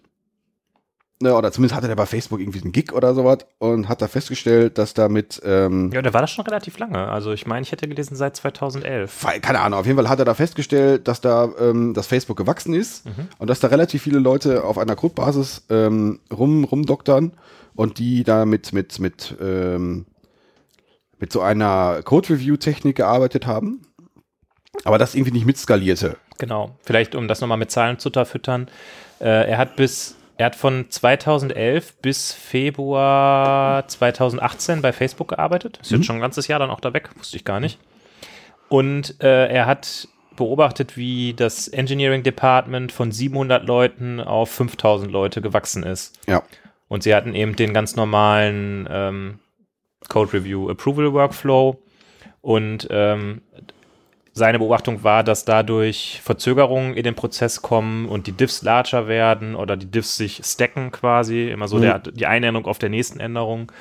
Ne, 1.22 1.36
oder 1.36 1.52
zumindest 1.52 1.76
hatte 1.76 1.88
der 1.90 1.98
bei 1.98 2.06
Facebook 2.06 2.40
irgendwie 2.40 2.62
einen 2.62 2.72
Gig 2.72 2.94
oder 2.94 3.14
sowas 3.14 3.40
und 3.58 3.90
hat 3.90 4.02
da 4.02 4.08
festgestellt, 4.08 4.78
dass 4.78 4.94
damit, 4.94 5.42
ähm, 5.44 5.92
Ja, 5.94 6.02
der 6.02 6.14
war 6.14 6.22
das 6.22 6.32
schon 6.32 6.46
relativ 6.46 6.78
lange. 6.80 7.10
Also 7.10 7.34
ich 7.34 7.46
meine, 7.46 7.64
ich 7.64 7.74
hätte 7.74 7.90
gelesen 7.90 8.16
seit 8.16 8.38
2011. 8.38 9.12
Fe- 9.12 9.42
keine 9.42 9.60
Ahnung, 9.60 9.80
auf 9.82 9.86
jeden 9.86 9.98
Fall 9.98 10.08
hat 10.08 10.20
er 10.20 10.24
da 10.24 10.34
festgestellt, 10.34 11.10
dass 11.10 11.20
da 11.20 11.50
ähm, 11.60 11.94
das 11.94 12.08
Facebook 12.08 12.38
gewachsen 12.38 12.74
ist 12.74 13.04
und 13.38 13.50
dass 13.50 13.60
da 13.60 13.68
relativ 13.68 14.02
viele 14.04 14.20
Leute 14.20 14.64
auf 14.64 14.78
einer 14.78 14.96
Codebasis 14.96 15.66
ähm, 15.70 16.22
rum, 16.32 16.64
rumdoktern 16.64 17.34
und 17.76 18.00
die 18.00 18.24
da 18.24 18.46
mit, 18.46 18.72
mit, 18.72 18.98
mit, 19.00 19.36
ähm, 19.42 20.06
mit 21.18 21.34
so 21.34 21.42
einer 21.42 22.02
Code-Review-Technik 22.02 22.96
gearbeitet 22.96 23.46
haben, 23.46 23.82
aber 24.84 24.98
das 24.98 25.16
irgendwie 25.16 25.34
nicht 25.34 25.46
mitskalierte. 25.46 26.18
Genau. 26.38 26.76
Vielleicht, 26.84 27.16
um 27.16 27.28
das 27.28 27.42
nochmal 27.42 27.58
mit 27.58 27.72
Zahlen 27.72 28.00
zu 28.00 28.10
unterfüttern. 28.10 28.70
Äh, 29.20 29.50
er 29.50 29.58
hat 29.58 29.76
bis, 29.76 30.16
er 30.38 30.48
hat 30.48 30.56
von 30.56 30.86
2011 30.90 31.98
bis 32.02 32.32
Februar 32.32 33.88
2018 33.88 34.82
bei 34.82 34.94
Facebook 34.94 35.30
gearbeitet. 35.30 35.80
Ist 35.82 35.92
jetzt 35.92 36.06
schon 36.06 36.18
ein 36.18 36.22
ganzes 36.22 36.48
Jahr 36.48 36.60
dann 36.60 36.70
auch 36.70 36.80
da 36.80 36.94
weg, 36.94 37.10
wusste 37.18 37.38
ich 37.38 37.46
gar 37.46 37.60
nicht. 37.60 37.80
Und 38.70 39.22
äh, 39.22 39.48
er 39.48 39.66
hat 39.66 40.08
beobachtet, 40.36 40.96
wie 40.96 41.34
das 41.34 41.68
Engineering 41.68 42.24
Department 42.24 42.94
von 42.94 43.12
700 43.12 43.68
Leuten 43.68 44.22
auf 44.22 44.50
5000 44.52 45.12
Leute 45.12 45.42
gewachsen 45.42 45.84
ist. 45.84 46.18
Ja. 46.28 46.44
Und 46.88 47.04
sie 47.04 47.14
hatten 47.14 47.36
eben 47.36 47.56
den 47.56 47.74
ganz 47.74 47.96
normalen 47.98 48.88
ähm, 48.90 49.40
Code 50.08 50.34
Review 50.34 50.70
Approval 50.70 51.12
Workflow. 51.14 51.84
Und 52.42 52.88
ähm, 52.90 53.42
seine 54.40 54.58
Beobachtung 54.58 55.04
war, 55.04 55.24
dass 55.24 55.46
dadurch 55.46 56.20
Verzögerungen 56.24 56.96
in 56.96 57.04
den 57.04 57.14
Prozess 57.14 57.62
kommen 57.62 58.08
und 58.10 58.26
die 58.26 58.32
Diffs 58.32 58.64
larger 58.64 59.08
werden 59.08 59.54
oder 59.54 59.78
die 59.78 59.86
Diffs 59.86 60.18
sich 60.18 60.42
stacken 60.44 60.90
quasi, 60.92 61.50
immer 61.50 61.68
so 61.68 61.78
Mhm. 61.78 61.82
der, 61.82 62.00
die 62.00 62.26
eine 62.26 62.48
Änderung 62.48 62.66
auf 62.66 62.80
der 62.80 62.90
nächsten 62.90 63.20
Änderung. 63.20 63.72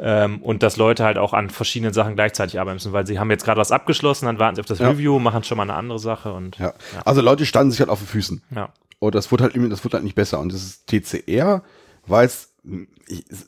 Ähm, 0.00 0.40
und 0.42 0.62
dass 0.62 0.76
Leute 0.76 1.04
halt 1.04 1.18
auch 1.18 1.34
an 1.34 1.50
verschiedenen 1.50 1.92
Sachen 1.92 2.14
gleichzeitig 2.14 2.58
arbeiten 2.60 2.76
müssen, 2.76 2.92
weil 2.92 3.06
sie 3.06 3.18
haben 3.18 3.30
jetzt 3.30 3.44
gerade 3.44 3.60
was 3.60 3.72
abgeschlossen, 3.72 4.26
dann 4.26 4.38
warten 4.38 4.54
sie 4.54 4.60
auf 4.60 4.66
das 4.66 4.78
Ja. 4.78 4.88
Review, 4.88 5.18
machen 5.18 5.42
schon 5.44 5.56
mal 5.56 5.64
eine 5.64 5.74
andere 5.74 5.98
Sache 5.98 6.32
und 6.32 6.56
Ja. 6.58 6.72
Also 7.04 7.20
Leute 7.20 7.44
standen 7.44 7.72
sich 7.72 7.80
halt 7.80 7.90
auf 7.90 7.98
den 7.98 8.06
Füßen. 8.06 8.40
ja. 8.54 8.68
Und 9.00 9.14
das 9.14 9.30
wurde 9.30 9.44
halt, 9.44 9.54
das 9.70 9.84
wurde 9.84 9.94
halt 9.94 10.04
nicht 10.04 10.14
besser. 10.16 10.40
Und 10.40 10.52
das 10.52 10.62
ist 10.62 10.86
TCR, 10.88 11.62
war 12.06 12.22
jetzt 12.22 12.50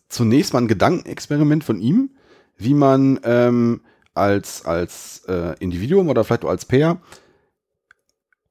zunächst 0.08 0.52
mal 0.52 0.60
ein 0.60 0.68
Gedankenexperiment 0.68 1.64
von 1.64 1.80
ihm, 1.80 2.10
wie 2.56 2.74
man 2.74 3.18
ähm, 3.24 3.80
als, 4.14 4.64
als 4.64 5.24
äh, 5.28 5.54
Individuum 5.60 6.08
oder 6.08 6.24
vielleicht 6.24 6.44
auch 6.44 6.50
als 6.50 6.64
Pair 6.64 7.00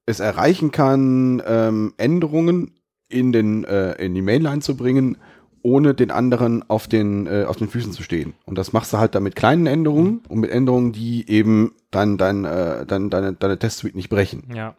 es 0.06 0.20
erreichen 0.20 0.72
kann, 0.72 1.42
ähm, 1.46 1.94
Änderungen 1.98 2.80
in, 3.10 3.32
den, 3.32 3.64
äh, 3.64 3.94
in 4.04 4.16
die 4.16 4.22
Mainline 4.22 4.62
zu 4.62 4.76
bringen, 4.76 5.18
ohne 5.62 5.94
den 5.94 6.10
anderen 6.10 6.68
auf 6.70 6.88
den, 6.88 7.28
äh, 7.28 7.44
auf 7.48 7.58
den 7.58 7.68
Füßen 7.68 7.92
zu 7.92 8.02
stehen. 8.02 8.34
Und 8.46 8.58
das 8.58 8.74
machst 8.74 8.94
du 8.94 8.98
halt 8.98 9.14
dann 9.14 9.24
mit 9.24 9.36
kleinen 9.36 9.68
Änderungen 9.68 10.22
und 10.28 10.40
mit 10.40 10.50
Änderungen, 10.50 10.94
die 10.94 11.30
eben 11.30 11.74
dein, 11.92 12.18
dein, 12.18 12.46
äh, 12.46 12.86
dein, 12.86 13.10
deine, 13.10 13.34
deine 13.34 13.60
Test-Suite 13.60 13.96
nicht 13.96 14.10
brechen. 14.10 14.50
ja. 14.56 14.76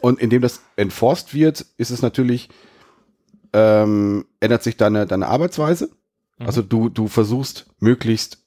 Und 0.00 0.20
indem 0.20 0.40
das 0.40 0.62
enforced 0.76 1.34
wird, 1.34 1.66
ist 1.76 1.90
es 1.90 2.00
natürlich, 2.00 2.48
ähm, 3.52 4.24
ändert 4.40 4.62
sich 4.62 4.76
deine, 4.76 5.06
deine 5.06 5.26
Arbeitsweise. 5.26 5.90
Mhm. 6.38 6.46
Also 6.46 6.62
du, 6.62 6.88
du 6.88 7.08
versuchst 7.08 7.66
möglichst 7.78 8.39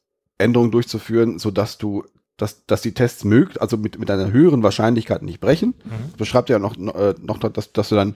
Änderungen 0.43 0.71
durchzuführen, 0.71 1.39
sodass 1.39 1.77
du, 1.77 2.03
dass, 2.37 2.65
dass 2.65 2.81
die 2.81 2.93
Tests 2.93 3.23
mögt, 3.23 3.61
also 3.61 3.77
mit, 3.77 3.97
mit 3.99 4.09
einer 4.11 4.31
höheren 4.31 4.63
Wahrscheinlichkeit 4.63 5.21
nicht 5.23 5.39
brechen. 5.39 5.73
Mhm. 5.85 6.09
Das 6.09 6.17
beschreibt 6.17 6.49
ja 6.49 6.59
noch, 6.59 6.75
äh, 6.77 7.15
noch 7.21 7.37
dass, 7.39 7.71
dass 7.73 7.89
du 7.89 7.95
dann 7.95 8.15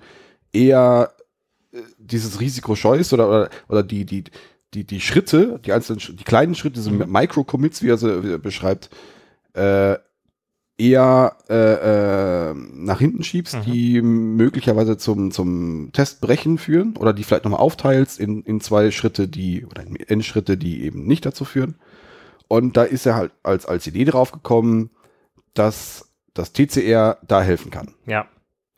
eher 0.54 1.12
äh, 1.72 1.80
dieses 1.98 2.40
Risiko 2.40 2.76
scheust 2.76 3.14
oder, 3.14 3.28
oder, 3.28 3.50
oder 3.70 3.84
die, 3.84 4.06
die, 4.06 4.24
die, 4.74 4.84
die 4.86 5.02
Schritte, 5.02 5.60
die 5.66 5.72
einzelnen, 5.74 6.02
die 6.18 6.24
kleinen 6.24 6.56
Schritte, 6.56 6.76
diese 6.76 6.92
Mhm. 6.92 7.12
Micro-Commits, 7.12 7.82
wie 7.84 7.90
er 7.90 7.98
sie 7.98 8.38
beschreibt, 8.40 8.90
äh, 9.54 9.96
eher 10.80 11.38
äh, 11.50 12.52
äh, 12.52 12.54
nach 12.54 13.00
hinten 13.00 13.24
schiebst, 13.24 13.56
Mhm. 13.56 13.62
die 13.72 14.02
möglicherweise 14.02 14.98
zum, 14.98 15.32
zum 15.32 15.90
Testbrechen 15.92 16.60
führen 16.60 16.96
oder 16.98 17.14
die 17.14 17.24
vielleicht 17.24 17.46
nochmal 17.46 17.62
aufteilst 17.62 18.20
in, 18.20 18.44
in 18.44 18.62
zwei 18.62 18.92
Schritte, 18.92 19.28
die 19.28 19.66
oder 19.66 19.82
in 19.82 19.96
Endschritte, 19.96 20.56
die 20.58 20.84
eben 20.84 21.08
nicht 21.08 21.26
dazu 21.26 21.46
führen. 21.46 21.76
Und 22.48 22.78
da 22.78 22.84
ist 22.84 23.06
er 23.06 23.16
halt 23.16 23.32
als, 23.44 23.66
als 23.66 23.88
Idee 23.88 24.06
drauf 24.06 24.32
gekommen, 24.32 24.90
dass 25.54 26.10
das 26.34 26.54
TCR 26.54 27.18
da 27.28 27.42
helfen 27.42 27.72
kann. 27.72 27.94
Ja. 28.06 28.26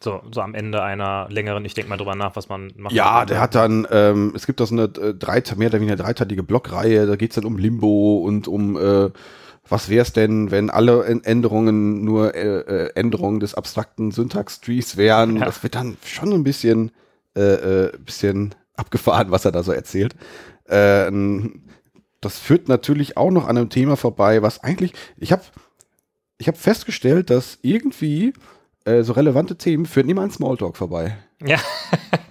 So, 0.02 0.22
so 0.32 0.40
am 0.40 0.56
Ende 0.56 0.82
einer 0.82 1.28
längeren, 1.30 1.66
ich 1.66 1.74
denke 1.74 1.90
mal 1.90 1.98
drüber 1.98 2.16
nach, 2.16 2.38
was 2.38 2.48
man 2.48 2.72
macht. 2.78 2.94
Ja, 2.94 3.26
der 3.26 3.42
hat 3.42 3.54
dann, 3.54 3.86
ähm, 3.92 4.32
es 4.34 4.46
gibt 4.46 4.62
da 4.62 4.66
so 4.66 4.74
eine 4.74 4.84
äh, 4.84 5.14
drei, 5.14 5.44
mehr 5.58 5.68
oder 5.68 5.82
weniger 5.82 5.98
dreiteilige 5.98 6.42
Blockreihe, 6.42 7.06
da 7.06 7.18
geht's 7.18 7.36
dann 7.36 7.44
um 7.44 7.58
Limbo 7.58 8.20
und 8.20 8.48
um, 8.48 8.78
äh, 8.78 9.10
was 9.68 9.90
wär's 9.90 10.14
denn, 10.14 10.52
wenn 10.52 10.70
alle 10.70 11.04
Än- 11.06 11.26
Änderungen 11.26 12.06
nur 12.06 12.34
äh, 12.34 12.60
äh, 12.60 12.92
Änderungen 12.96 13.42
des 13.42 13.56
abstrakten 13.56 14.12
Syntax-Trees 14.12 14.96
wären. 14.96 15.36
Ja. 15.36 15.46
Das 15.46 15.64
wird 15.64 15.76
dann 15.76 15.98
schon 16.06 16.32
ein 16.32 16.46
bisschen, 16.46 16.92
äh, 17.36 17.88
äh, 17.88 17.92
bisschen 17.98 18.56
abgefahren, 18.78 19.32
was 19.32 19.44
er 19.44 19.52
da 19.52 19.64
so 19.64 19.74
erzählt. 19.74 20.16
Äh, 20.70 21.12
das 22.22 22.40
führt 22.40 22.68
natürlich 22.68 23.18
auch 23.18 23.32
noch 23.32 23.48
an 23.48 23.58
einem 23.58 23.70
Thema 23.70 23.98
vorbei, 23.98 24.42
was 24.42 24.64
eigentlich, 24.64 24.94
ich 25.18 25.32
habe 25.32 25.44
ich 26.38 26.48
hab 26.48 26.58
festgestellt, 26.58 27.30
dass 27.30 27.60
irgendwie 27.62 28.34
äh, 28.86 29.04
so 29.04 29.14
relevante 29.14 29.58
Themen 29.58 29.86
führen 29.86 30.10
immer 30.10 30.22
an 30.22 30.32
Smalltalk 30.32 30.78
vorbei. 30.78 31.18
Ja. 31.46 31.58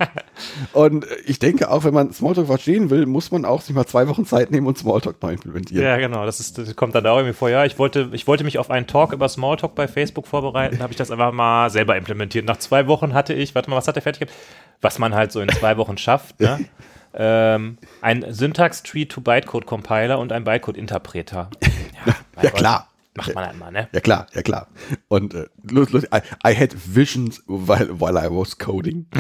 Und 0.73 1.07
ich 1.27 1.39
denke 1.39 1.71
auch, 1.71 1.85
wenn 1.85 1.95
man 1.95 2.13
Smalltalk 2.13 2.47
verstehen 2.47 2.91
will, 2.91 3.07
muss 3.07 3.31
man 3.31 3.45
auch 3.45 3.61
sich 3.61 3.75
mal 3.75 3.87
zwei 3.87 4.09
Wochen 4.09 4.27
Zeit 4.27 4.51
nehmen 4.51 4.67
und 4.67 4.79
Smalltalk 4.79 5.23
neu 5.23 5.33
implementieren. 5.33 5.83
Ja, 5.83 5.97
genau. 5.97 6.25
Das, 6.27 6.41
ist, 6.41 6.59
das 6.59 6.75
kommt 6.77 6.95
dann 6.95 7.05
da 7.05 7.13
auch 7.13 7.19
irgendwie 7.19 7.35
vor. 7.35 7.49
Ja, 7.49 7.65
ich 7.65 7.79
wollte, 7.79 8.11
ich 8.13 8.27
wollte 8.27 8.45
mich 8.45 8.59
auf 8.59 8.71
einen 8.71 8.87
Talk 8.87 9.13
über 9.13 9.29
Smalltalk 9.29 9.75
bei 9.75 9.89
Facebook 9.89 10.27
vorbereiten, 10.27 10.81
habe 10.81 10.93
ich 10.93 10.97
das 10.97 11.11
einfach 11.11 11.33
mal 11.33 11.71
selber 11.71 11.97
implementiert. 11.97 12.45
Nach 12.45 12.59
zwei 12.59 12.87
Wochen 12.87 13.15
hatte 13.15 13.35
ich, 13.35 13.55
warte 13.55 13.71
mal, 13.71 13.77
was 13.77 13.89
hat 13.89 13.97
der 13.97 14.03
fertig 14.03 14.21
gehabt? 14.21 14.39
Was 14.81 14.99
man 14.99 15.15
halt 15.15 15.33
so 15.33 15.41
in 15.41 15.49
zwei 15.49 15.77
Wochen 15.77 15.99
schafft, 15.99 16.41
ne? 16.41 16.61
ähm, 17.15 17.79
ein 18.01 18.25
Syntax-Tree 18.29 19.07
to 19.07 19.21
Bytecode-Compiler 19.21 20.19
und 20.19 20.33
ein 20.33 20.45
Bytecode-Interpreter. 20.45 21.51
Ja, 22.07 22.15
Ja, 22.45 22.51
klar. 22.51 22.89
Macht 23.17 23.35
man 23.35 23.45
einmal, 23.45 23.73
ne? 23.73 23.89
Ja 23.91 23.99
klar, 23.99 24.29
ja 24.33 24.43
klar. 24.43 24.69
Und 25.09 25.35
äh, 25.35 25.47
los, 25.69 25.91
los, 25.91 26.05
I, 26.05 26.21
I 26.47 26.55
had 26.55 26.73
visions 26.87 27.43
while, 27.49 28.01
while 28.01 28.17
I 28.17 28.31
was 28.31 28.57
coding. 28.57 29.07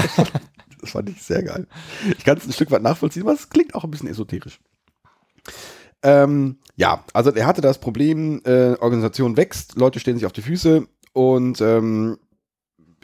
Das 0.81 0.90
fand 0.92 1.11
ich 1.11 1.20
sehr 1.20 1.42
geil. 1.42 1.66
Ich 2.16 2.24
kann 2.24 2.38
es 2.38 2.46
ein 2.46 2.53
Stück 2.53 2.70
weit 2.70 2.83
nachvollziehen, 2.83 3.24
aber 3.24 3.33
es 3.33 3.51
klingt 3.51 3.74
auch 3.74 3.83
ein 3.83 3.90
bisschen 3.90 4.09
esoterisch. 4.09 4.61
Ähm, 6.05 6.59
ja, 6.77 7.03
also 7.12 7.33
er 7.33 7.46
hatte 7.46 7.61
das 7.61 7.79
Problem, 7.81 8.40
äh, 8.44 8.74
Organisation 8.74 9.37
wächst, 9.37 9.74
Leute 9.77 9.98
stehen 9.98 10.14
sich 10.16 10.27
auf 10.27 10.33
die 10.33 10.42
Füße 10.42 10.87
und 11.12 11.61
ähm, 11.61 12.18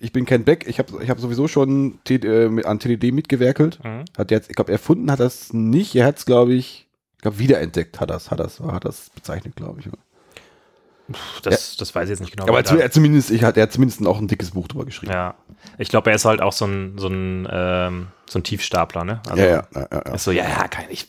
ich 0.04 0.12
bin 0.12 0.26
Ken 0.26 0.44
Beck, 0.44 0.66
ich 0.68 0.78
habe 0.78 1.02
ich 1.02 1.08
hab 1.08 1.18
sowieso 1.18 1.48
schon 1.48 1.98
T 2.04 2.16
äh, 2.16 2.64
an 2.64 2.78
TDD 2.78 3.10
mitgewerkelt. 3.12 3.82
Mhm. 3.82 4.04
Hat 4.16 4.30
jetzt, 4.30 4.50
ich 4.50 4.56
glaube, 4.56 4.70
erfunden 4.70 5.10
hat 5.10 5.20
das 5.20 5.52
nicht, 5.52 5.94
er 5.94 6.06
hat 6.06 6.18
es, 6.18 6.26
glaube 6.26 6.52
ich, 6.52 6.86
ich 7.16 7.22
glaube, 7.22 7.38
wiederentdeckt 7.38 8.00
hat 8.00 8.10
das, 8.10 8.30
hat 8.30 8.38
das, 8.38 8.60
hat 8.60 8.84
das 8.84 9.10
bezeichnet, 9.10 9.56
glaube 9.56 9.80
ich. 9.80 9.86
Puh, 9.86 11.18
das, 11.42 11.76
das 11.76 11.94
weiß 11.94 12.04
ich 12.04 12.10
jetzt 12.10 12.20
nicht 12.20 12.32
genau. 12.32 12.46
Aber 12.46 12.64
er 12.64 12.90
zumindest, 12.90 13.30
ich 13.30 13.44
hat, 13.44 13.56
er 13.56 13.64
hat 13.64 13.72
zumindest 13.72 14.06
auch 14.06 14.18
ein 14.18 14.28
dickes 14.28 14.50
Buch 14.50 14.68
drüber 14.68 14.84
geschrieben. 14.84 15.12
ja. 15.12 15.34
Ich 15.78 15.88
glaube, 15.88 16.10
er 16.10 16.16
ist 16.16 16.26
halt 16.26 16.42
auch 16.42 16.52
so 16.52 16.66
ein, 16.66 16.98
so 16.98 17.08
ein, 17.08 17.48
ähm, 17.50 18.06
so 18.28 18.38
ein 18.38 18.42
Tiefstapler, 18.42 19.04
ne? 19.04 19.22
Also, 19.28 19.42
ja, 19.42 19.48
ja, 19.48 19.68
ja, 19.74 19.88
ja, 19.90 20.02
ja. 20.06 20.14
Ist 20.14 20.24
so, 20.24 20.30
ja, 20.30 20.46
ja, 20.46 20.68
kein, 20.68 20.86
ich 20.90 21.08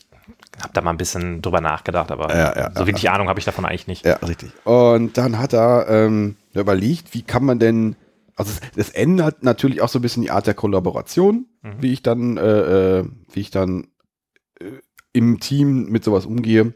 habe 0.60 0.72
da 0.72 0.80
mal 0.80 0.90
ein 0.90 0.96
bisschen 0.96 1.42
drüber 1.42 1.60
nachgedacht, 1.60 2.10
aber 2.10 2.34
Ja, 2.34 2.56
ja, 2.56 2.70
so 2.72 2.80
ja, 2.80 2.86
wirklich 2.86 3.10
Ahnung 3.10 3.28
habe 3.28 3.38
ich 3.38 3.44
davon 3.44 3.66
eigentlich 3.66 3.86
nicht. 3.86 4.06
Ja, 4.06 4.16
richtig. 4.16 4.52
Und 4.64 5.18
dann 5.18 5.38
hat 5.38 5.52
er 5.52 5.86
ähm, 5.88 6.36
überlegt, 6.54 7.14
wie 7.14 7.22
kann 7.22 7.44
man 7.44 7.58
denn, 7.58 7.96
also 8.36 8.52
es, 8.52 8.60
es 8.76 8.90
ändert 8.90 9.42
natürlich 9.42 9.80
auch 9.80 9.88
so 9.88 9.98
ein 9.98 10.02
bisschen 10.02 10.22
die 10.22 10.30
Art 10.30 10.46
der 10.46 10.54
Kollaboration, 10.54 11.46
wie 11.80 11.92
ich 11.92 12.02
dann, 12.02 12.36
äh, 12.36 12.98
äh, 12.98 13.04
wie 13.32 13.40
ich 13.40 13.50
dann 13.50 13.88
äh, 14.60 14.66
im 15.12 15.40
Team 15.40 15.86
mit 15.90 16.04
sowas 16.04 16.26
umgehe. 16.26 16.74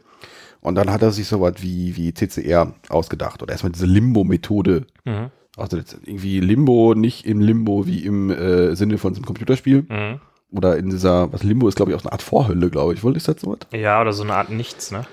Und 0.59 0.75
dann 0.75 0.91
hat 0.91 1.01
er 1.01 1.11
sich 1.11 1.27
sowas 1.27 1.55
wie, 1.59 1.95
wie 1.95 2.13
CCR 2.13 2.73
ausgedacht 2.89 3.41
oder 3.41 3.51
erstmal 3.51 3.71
diese 3.71 3.85
Limbo-Methode. 3.85 4.85
Mhm. 5.05 5.31
Also 5.57 5.77
irgendwie 5.77 6.39
Limbo, 6.39 6.93
nicht 6.95 7.25
im 7.25 7.41
Limbo 7.41 7.85
wie 7.85 8.05
im 8.05 8.29
äh, 8.29 8.75
Sinne 8.75 8.97
von 8.97 9.13
so 9.13 9.19
einem 9.19 9.25
Computerspiel. 9.25 9.85
Mhm. 9.89 10.19
Oder 10.51 10.77
in 10.77 10.89
dieser, 10.89 11.31
was 11.31 11.43
Limbo 11.43 11.67
ist, 11.67 11.75
glaube 11.75 11.91
ich, 11.91 11.97
auch 11.97 12.03
eine 12.03 12.11
Art 12.11 12.21
Vorhölle, 12.21 12.69
glaube 12.69 12.93
ich. 12.93 13.03
Wohl 13.03 13.15
ist 13.15 13.27
das 13.27 13.41
sowas? 13.41 13.59
Ja, 13.71 14.01
oder 14.01 14.13
so 14.13 14.23
eine 14.23 14.35
Art 14.35 14.49
Nichts, 14.49 14.91
ne? 14.91 15.05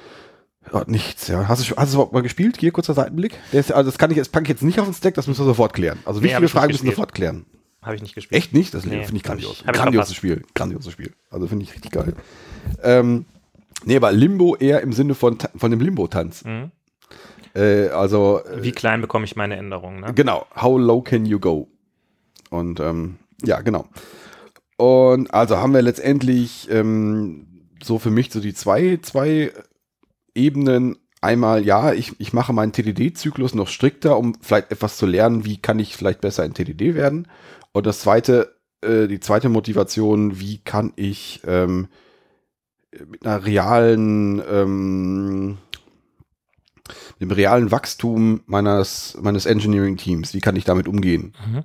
Ja, 0.72 0.84
nichts, 0.86 1.28
ja. 1.28 1.48
Hast 1.48 1.68
du, 1.70 1.76
hast 1.76 1.92
du 1.92 1.96
überhaupt 1.96 2.12
mal 2.12 2.22
gespielt? 2.22 2.56
Hier, 2.58 2.70
kurzer 2.72 2.94
Seitenblick. 2.94 3.34
Ist, 3.52 3.72
also 3.72 3.90
das 3.90 3.98
kann 3.98 4.10
ich 4.10 4.16
jetzt, 4.16 4.32
packe 4.32 4.44
ich 4.44 4.48
jetzt 4.50 4.62
nicht 4.62 4.78
auf 4.80 4.86
den 4.86 4.94
Stack, 4.94 5.14
das 5.14 5.26
müssen 5.26 5.40
wir 5.42 5.46
sofort 5.46 5.72
klären. 5.72 5.98
Also 6.04 6.20
Nee, 6.20 6.24
wichtige 6.24 6.36
ich 6.38 6.42
nicht 6.42 6.52
Fragen 6.52 6.72
müssen 6.72 6.84
wir 6.84 6.92
sofort 6.92 7.14
klären. 7.14 7.46
Habe 7.82 7.94
ich 7.96 8.02
nicht 8.02 8.14
gespielt. 8.14 8.38
Echt 8.42 8.52
nicht? 8.54 8.74
Das 8.74 8.84
Nee, 8.84 9.02
finde 9.04 9.16
ich 9.16 9.22
grandios. 9.22 9.64
ich 9.66 9.72
Grandioses. 9.72 10.14
Spiel. 10.14 10.42
Grandioses 10.54 10.92
Spiel. 10.92 11.12
Also 11.30 11.46
finde 11.46 11.64
ich 11.64 11.72
richtig 11.74 11.92
geil. 11.92 12.12
Ähm, 12.82 13.24
nee, 13.84 13.96
aber 13.96 14.12
Limbo 14.12 14.56
eher 14.56 14.80
im 14.82 14.92
Sinne 14.92 15.14
von, 15.14 15.38
von 15.56 15.70
dem 15.70 15.80
Limbo-Tanz. 15.80 16.44
Mhm. 16.44 16.70
Äh, 17.54 17.88
also, 17.88 18.40
äh, 18.44 18.62
Wie 18.62 18.72
klein 18.72 19.00
bekomme 19.00 19.24
ich 19.24 19.36
meine 19.36 19.56
Änderungen, 19.56 20.00
ne? 20.00 20.12
Genau, 20.14 20.46
how 20.60 20.78
low 20.78 21.00
can 21.02 21.24
you 21.24 21.38
go? 21.38 21.68
Und 22.50 22.80
ähm, 22.80 23.16
ja, 23.44 23.60
genau. 23.60 23.86
Und 24.76 25.32
also 25.32 25.56
haben 25.58 25.72
wir 25.72 25.82
letztendlich 25.82 26.68
ähm, 26.70 27.46
so 27.82 27.98
für 27.98 28.10
mich 28.10 28.30
so 28.30 28.40
die 28.40 28.54
zwei, 28.54 28.98
zwei 29.02 29.52
Ebenen. 30.38 30.96
Einmal, 31.20 31.66
ja, 31.66 31.92
ich, 31.92 32.18
ich 32.20 32.32
mache 32.32 32.52
meinen 32.52 32.72
TDD-Zyklus 32.72 33.54
noch 33.54 33.68
strikter, 33.68 34.16
um 34.16 34.36
vielleicht 34.40 34.70
etwas 34.70 34.96
zu 34.96 35.06
lernen, 35.06 35.44
wie 35.44 35.56
kann 35.56 35.80
ich 35.80 35.96
vielleicht 35.96 36.20
besser 36.20 36.44
in 36.44 36.54
TDD 36.54 36.94
werden. 36.94 37.26
Und 37.72 37.86
das 37.86 38.00
zweite, 38.00 38.56
äh, 38.82 39.08
die 39.08 39.20
zweite 39.20 39.48
Motivation, 39.48 40.38
wie 40.38 40.58
kann 40.58 40.92
ich 40.94 41.40
ähm, 41.44 41.88
mit 43.06 43.26
einer 43.26 43.44
realen, 43.44 44.40
ähm, 44.48 45.58
dem 47.20 47.30
realen 47.30 47.70
Wachstum 47.70 48.42
meines, 48.46 49.18
meines 49.20 49.44
Engineering-Teams, 49.44 50.34
wie 50.34 50.40
kann 50.40 50.56
ich 50.56 50.64
damit 50.64 50.88
umgehen? 50.88 51.34
Mhm. 51.46 51.64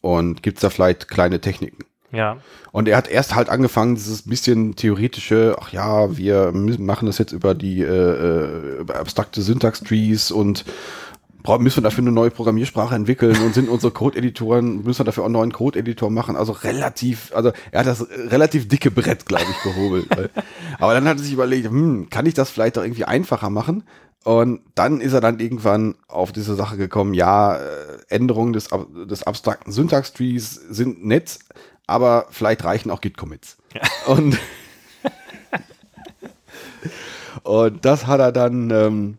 Und 0.00 0.42
gibt 0.42 0.58
es 0.58 0.62
da 0.62 0.70
vielleicht 0.70 1.08
kleine 1.08 1.40
Techniken? 1.40 1.84
Ja. 2.12 2.38
Und 2.70 2.88
er 2.88 2.96
hat 2.96 3.08
erst 3.08 3.34
halt 3.34 3.48
angefangen, 3.48 3.94
dieses 3.94 4.22
bisschen 4.22 4.76
theoretische, 4.76 5.56
ach 5.60 5.72
ja, 5.72 6.16
wir 6.16 6.52
machen 6.52 7.06
das 7.06 7.18
jetzt 7.18 7.32
über 7.32 7.54
die 7.54 7.80
äh, 7.80 7.86
äh, 7.86 8.80
über 8.80 8.96
abstrakte 8.96 9.40
Syntax-Trees 9.42 10.30
und 10.30 10.64
müssen 11.58 11.78
wir 11.78 11.82
dafür 11.82 12.02
eine 12.02 12.12
neue 12.12 12.30
Programmiersprache 12.30 12.94
entwickeln 12.94 13.36
und 13.42 13.54
sind 13.54 13.68
unsere 13.68 13.92
Code-Editoren, 13.92 14.82
müssen 14.84 15.00
wir 15.00 15.04
dafür 15.04 15.24
auch 15.24 15.26
einen 15.26 15.32
neuen 15.32 15.52
Code-Editor 15.52 16.10
machen. 16.10 16.36
Also 16.36 16.52
relativ, 16.52 17.32
also 17.34 17.52
er 17.72 17.80
hat 17.80 17.86
das 17.86 18.06
relativ 18.28 18.68
dicke 18.68 18.90
Brett, 18.90 19.26
glaube 19.26 19.46
ich, 19.50 19.62
gehobelt. 19.62 20.06
Aber 20.78 20.94
dann 20.94 21.06
hat 21.06 21.16
er 21.16 21.22
sich 21.22 21.32
überlegt, 21.32 21.68
hm, 21.68 22.10
kann 22.10 22.26
ich 22.26 22.34
das 22.34 22.50
vielleicht 22.50 22.78
auch 22.78 22.82
irgendwie 22.82 23.04
einfacher 23.04 23.50
machen? 23.50 23.84
Und 24.24 24.60
dann 24.76 25.00
ist 25.00 25.14
er 25.14 25.20
dann 25.20 25.40
irgendwann 25.40 25.96
auf 26.06 26.30
diese 26.30 26.54
Sache 26.54 26.76
gekommen, 26.76 27.12
ja, 27.12 27.56
äh, 27.56 27.60
Änderungen 28.08 28.52
des, 28.52 28.68
des 29.10 29.24
abstrakten 29.24 29.72
Syntax-Trees 29.72 30.54
sind 30.70 31.04
nett, 31.04 31.40
aber 31.86 32.26
vielleicht 32.30 32.64
reichen 32.64 32.90
auch 32.90 33.00
Git-Commits. 33.00 33.56
Und, 34.06 34.38
und 37.42 37.84
das 37.84 38.06
hat 38.06 38.20
er 38.20 38.32
dann 38.32 38.70
ähm, 38.70 39.18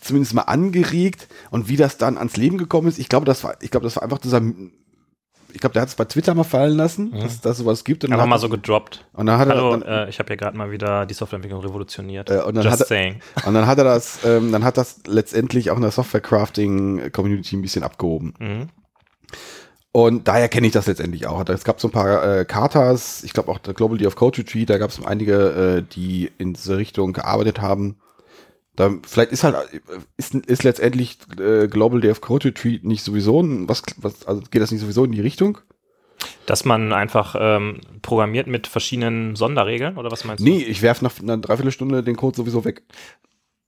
zumindest 0.00 0.34
mal 0.34 0.42
angeregt. 0.42 1.28
Und 1.50 1.68
wie 1.68 1.76
das 1.76 1.98
dann 1.98 2.18
ans 2.18 2.36
Leben 2.36 2.58
gekommen 2.58 2.88
ist, 2.88 2.98
ich 2.98 3.08
glaube, 3.08 3.26
das 3.26 3.44
war, 3.44 3.56
ich 3.60 3.70
glaube, 3.70 3.84
das 3.84 3.96
war 3.96 4.02
einfach 4.02 4.18
dieser, 4.18 4.40
ich 5.52 5.60
glaube, 5.60 5.72
der 5.74 5.82
hat 5.82 5.88
es 5.88 5.94
bei 5.94 6.04
Twitter 6.04 6.34
mal 6.34 6.44
fallen 6.44 6.76
lassen, 6.76 7.12
dass 7.18 7.40
dass 7.40 7.58
sowas 7.58 7.84
gibt. 7.84 8.04
Und 8.04 8.10
dann 8.10 8.20
Einfach 8.20 8.28
mal 8.28 8.36
er- 8.36 8.40
so 8.40 8.48
gedroppt. 8.48 9.04
und 9.12 9.26
dann 9.26 9.38
hat 9.38 9.48
er, 9.48 9.54
Hallo, 9.56 9.76
dann, 9.76 9.82
äh, 9.82 10.08
ich 10.08 10.18
habe 10.18 10.28
hier 10.28 10.36
gerade 10.36 10.56
mal 10.56 10.70
wieder 10.70 11.06
die 11.06 11.14
Softwareentwicklung 11.14 11.62
revolutioniert. 11.62 12.30
Äh, 12.30 12.40
und 12.42 12.54
dann 12.56 12.64
Just 12.64 12.72
hat 12.72 12.80
er- 12.80 12.86
saying. 12.86 13.20
Und 13.46 13.54
dann 13.54 13.66
hat 13.66 13.78
er 13.78 13.84
das, 13.84 14.24
ähm, 14.24 14.52
dann 14.52 14.64
hat 14.64 14.76
das 14.76 15.00
letztendlich 15.06 15.70
auch 15.70 15.76
in 15.76 15.82
der 15.82 15.90
Software-Crafting-Community 15.92 17.56
ein 17.56 17.62
bisschen 17.62 17.84
abgehoben. 17.84 18.34
Mhm. 18.38 18.68
Und 19.96 20.28
daher 20.28 20.50
kenne 20.50 20.66
ich 20.66 20.74
das 20.74 20.86
letztendlich 20.86 21.26
auch. 21.26 21.48
Es 21.48 21.64
gab 21.64 21.80
so 21.80 21.88
ein 21.88 21.90
paar 21.90 22.40
äh, 22.40 22.44
Katas, 22.44 23.24
ich 23.24 23.32
glaube 23.32 23.50
auch 23.50 23.56
der 23.56 23.72
Global 23.72 23.96
Day 23.96 24.06
of 24.06 24.14
Code 24.14 24.36
Retreat, 24.36 24.68
da 24.68 24.76
gab 24.76 24.90
es 24.90 25.02
einige, 25.02 25.78
äh, 25.78 25.82
die 25.90 26.30
in 26.36 26.52
diese 26.52 26.76
Richtung 26.76 27.14
gearbeitet 27.14 27.62
haben. 27.62 27.96
Da, 28.74 28.90
vielleicht 29.06 29.32
ist 29.32 29.42
halt, 29.42 29.54
äh, 29.72 29.78
ist, 30.18 30.34
ist 30.34 30.64
letztendlich 30.64 31.16
äh, 31.40 31.66
Global 31.66 32.02
Day 32.02 32.10
of 32.10 32.20
Code 32.20 32.48
Retreat 32.48 32.84
nicht 32.84 33.04
sowieso 33.04 33.40
ein, 33.40 33.70
was, 33.70 33.84
was, 33.96 34.26
also 34.26 34.42
geht 34.50 34.60
das 34.60 34.70
nicht 34.70 34.82
sowieso 34.82 35.02
in 35.06 35.12
die 35.12 35.22
Richtung? 35.22 35.60
Dass 36.44 36.66
man 36.66 36.92
einfach 36.92 37.34
ähm, 37.38 37.80
programmiert 38.02 38.48
mit 38.48 38.66
verschiedenen 38.66 39.34
Sonderregeln, 39.34 39.96
oder 39.96 40.10
was 40.10 40.26
meinst 40.26 40.44
Nee, 40.44 40.58
ich 40.58 40.82
werfe 40.82 41.04
nach 41.04 41.18
einer 41.18 41.38
Dreiviertelstunde 41.38 42.02
den 42.02 42.16
Code 42.16 42.36
sowieso 42.36 42.66
weg. 42.66 42.82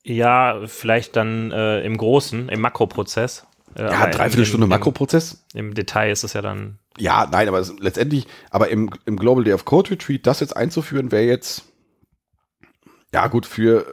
du? 0.05 0.13
Ja, 0.13 0.61
vielleicht 0.67 1.17
dann 1.17 1.53
äh, 1.53 1.81
im 1.81 1.97
Großen, 1.97 2.51
im 2.51 2.61
Makroprozess. 2.61 3.47
Äh, 3.77 3.83
Ja, 3.91 4.05
im, 4.07 4.63
im, 4.63 4.69
Makroprozess. 4.69 5.45
Im 5.55 5.75
Detail 5.75 6.11
ist 6.11 6.25
es 6.25 6.33
ja 6.33 6.43
dann. 6.43 6.79
Ja, 6.99 7.29
nein, 7.31 7.49
aber 7.49 7.59
es, 7.61 7.73
letztendlich, 7.79 8.27
aber 8.51 8.69
im, 8.71 8.91
im 9.07 9.17
Global 9.17 9.45
Day 9.45 9.53
of 9.53 9.65
Code 9.65 9.91
Retreat 9.91 10.27
das 10.27 10.41
jetzt 10.41 10.57
einzuführen, 10.57 11.13
wäre 11.13 11.25
jetzt, 11.25 11.65
ja 13.15 13.27
gut, 13.29 13.47
für, 13.47 13.87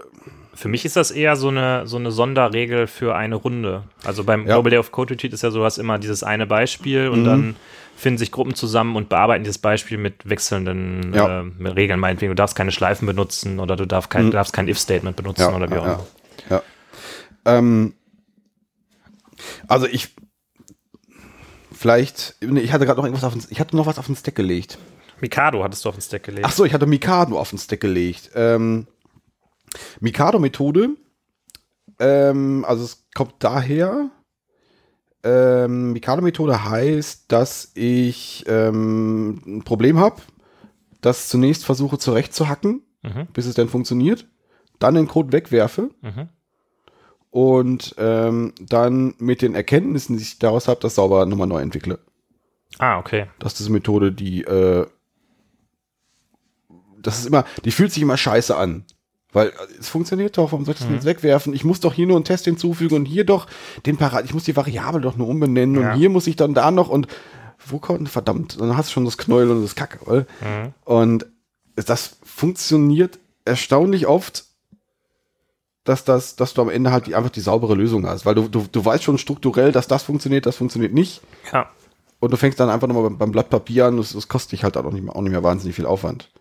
Für 0.55 0.69
mich 0.69 0.85
ist 0.85 0.95
das 0.95 1.11
eher 1.11 1.35
so 1.35 1.49
eine, 1.49 1.85
so 1.85 1.97
eine 1.97 2.11
Sonderregel 2.11 2.87
für 2.87 3.15
eine 3.15 3.35
Runde. 3.35 3.83
Also 4.03 4.23
beim 4.23 4.47
Ja. 4.47 4.53
Global 4.55 4.69
Day 4.71 4.79
of 4.79 4.91
Code 4.91 5.13
Retreat 5.13 5.33
ist 5.33 5.43
ja 5.43 5.51
so, 5.51 5.59
du 5.59 5.65
hast 5.65 5.77
immer 5.77 5.99
dieses 5.99 6.23
eine 6.23 6.47
Beispiel 6.47 7.09
und 7.09 7.21
Mhm. 7.21 7.25
dann 7.25 7.55
finden 7.97 8.17
sich 8.17 8.31
Gruppen 8.31 8.55
zusammen 8.55 8.95
und 8.95 9.07
bearbeiten 9.09 9.43
dieses 9.43 9.57
Beispiel 9.59 9.97
mit 9.97 10.27
wechselnden 10.29 11.13
Ja. 11.13 11.41
äh, 11.41 11.43
mit 11.43 11.75
Regeln. 11.75 11.99
Meinetwegen, 11.99 12.31
du 12.31 12.35
darfst 12.35 12.55
keine 12.55 12.71
Schleifen 12.71 13.05
benutzen 13.05 13.59
oder 13.59 13.75
du 13.75 13.85
darfst 13.85 14.09
kein, 14.09 14.27
Mhm. 14.27 14.31
darfst 14.31 14.53
kein 14.53 14.67
If-Statement 14.67 15.15
benutzen 15.15 15.53
oder 15.53 15.69
wie 15.69 15.75
auch 15.75 15.85
immer. 15.85 16.05
ja. 16.49 16.61
Ähm, 17.45 17.93
also 19.67 19.85
ich, 19.87 20.15
vielleicht, 21.71 22.35
ich 22.41 22.71
hatte 22.73 22.85
gerade 22.85 22.97
noch 22.99 23.05
irgendwas 23.05 23.23
auf 23.23 23.33
den, 23.33 23.43
ich 23.49 23.59
hatte 23.59 23.75
noch 23.75 23.85
was 23.85 23.99
auf 23.99 24.05
den 24.07 24.15
Stack 24.15 24.35
gelegt. 24.35 24.77
Mikado 25.21 25.63
hattest 25.63 25.83
du 25.85 25.89
auf 25.89 25.95
den 25.95 26.01
Stack 26.01 26.23
gelegt. 26.23 26.45
Ach 26.45 26.51
so, 26.51 26.65
ich 26.65 26.73
hatte 26.73 26.85
Mikado 26.85 27.39
auf 27.39 27.49
den 27.49 27.59
Stack 27.59 27.79
gelegt. 27.79 28.31
Ähm, 28.35 28.87
Mikado-Methode, 29.99 30.89
ähm, 31.99 32.65
also 32.67 32.83
es 32.83 33.05
kommt 33.13 33.35
daher, 33.39 34.09
ähm, 35.23 35.93
Mikado-Methode 35.93 36.65
heißt, 36.69 37.25
dass 37.31 37.71
ich 37.75 38.43
ähm, 38.47 39.41
ein 39.45 39.63
Problem 39.63 39.97
habe, 39.99 40.21
das 41.01 41.27
zunächst 41.29 41.65
versuche 41.65 41.97
zurechtzuhacken, 41.97 42.81
Mhm. 43.03 43.27
bis 43.33 43.45
es 43.45 43.53
dann 43.53 43.67
funktioniert, 43.69 44.27
dann 44.79 44.95
den 44.95 45.07
Code 45.07 45.31
wegwerfe 45.31 45.91
Mhm. 46.01 46.29
Und 47.35 47.93
ähm, 47.97 48.53
dann 48.61 49.13
mit 49.17 49.41
den 49.41 49.55
Erkenntnissen, 49.55 50.15
die 50.15 50.23
ich 50.23 50.39
daraus 50.39 50.69
habe, 50.69 50.79
das 50.79 50.95
sauber 50.95 51.25
nochmal 51.25 51.47
neu 51.47 51.59
entwickle. 51.59 51.99
Ah, 52.79 52.97
okay. 52.97 53.25
Das 53.39 53.51
ist 53.51 53.59
diese 53.59 53.73
Methode, 53.73 54.13
die, 54.13 54.45
äh, 54.45 54.87
das 56.97 57.19
ist 57.19 57.25
immer, 57.25 57.43
die 57.65 57.71
fühlt 57.71 57.91
sich 57.91 58.01
immer 58.01 58.15
scheiße 58.15 58.55
an. 58.55 58.85
Weil 59.33 59.49
äh, 59.49 59.51
es 59.77 59.89
funktioniert 59.89 60.37
doch, 60.37 60.53
warum 60.53 60.63
soll 60.63 60.75
ich 60.75 60.79
das 60.79 60.87
denn 60.87 60.95
jetzt 60.95 61.05
wegwerfen? 61.05 61.53
Ich 61.53 61.65
muss 61.65 61.81
doch 61.81 61.93
hier 61.93 62.07
nur 62.07 62.15
einen 62.15 62.23
Test 62.23 62.45
hinzufügen 62.45 62.95
und 62.95 63.05
hier 63.05 63.25
doch 63.25 63.47
den 63.85 63.97
Parat, 63.97 64.23
ich 64.23 64.33
muss 64.33 64.45
die 64.45 64.55
Variable 64.55 65.01
doch 65.01 65.17
nur 65.17 65.27
umbenennen 65.27 65.81
Ja. 65.81 65.91
und 65.91 65.97
hier 65.97 66.09
muss 66.09 66.27
ich 66.27 66.37
dann 66.37 66.53
da 66.53 66.71
noch 66.71 66.87
und 66.87 67.09
wo 67.67 67.79
kommt, 67.79 68.07
verdammt, 68.07 68.61
dann 68.61 68.77
hast 68.77 68.91
du 68.91 68.93
schon 68.93 69.03
das 69.03 69.17
Knäuel 69.17 69.51
und 69.51 69.61
das 69.61 69.75
Kacke. 69.75 70.05
Oder? 70.05 70.21
Mhm. 70.21 70.73
Und 70.85 71.25
das 71.75 72.15
funktioniert 72.23 73.19
erstaunlich 73.43 74.07
oft 74.07 74.44
dass 75.85 76.03
das, 76.03 76.35
dass 76.35 76.53
du 76.53 76.61
am 76.63 76.69
Ende 76.69 76.91
halt 76.91 77.07
die, 77.07 77.15
einfach 77.15 77.29
die 77.29 77.39
saubere 77.39 77.75
Lösung 77.75 78.05
hast, 78.05 78.25
weil 78.25 78.35
du, 78.35 78.49
du, 78.49 78.65
du 78.69 78.83
weißt 78.83 79.03
schon 79.03 79.17
strukturell, 79.17 79.71
dass 79.71 79.87
das 79.87 80.03
funktioniert, 80.03 80.45
das 80.45 80.57
funktioniert 80.57 80.93
nicht. 80.93 81.21
Ja. 81.53 81.69
Und 82.19 82.33
du 82.33 82.37
fängst 82.37 82.59
dann 82.59 82.69
einfach 82.69 82.87
nochmal 82.87 83.03
beim, 83.03 83.17
beim 83.19 83.31
Blatt 83.31 83.49
Papier 83.49 83.85
an, 83.85 83.97
das, 83.97 84.13
das 84.13 84.27
kostet 84.27 84.53
dich 84.53 84.63
halt 84.63 84.75
auch 84.77 84.91
nicht, 84.91 85.03
mehr, 85.03 85.15
auch 85.15 85.21
nicht 85.21 85.31
mehr 85.31 85.43
wahnsinnig 85.43 85.75
viel 85.75 85.85
Aufwand. 85.85 86.31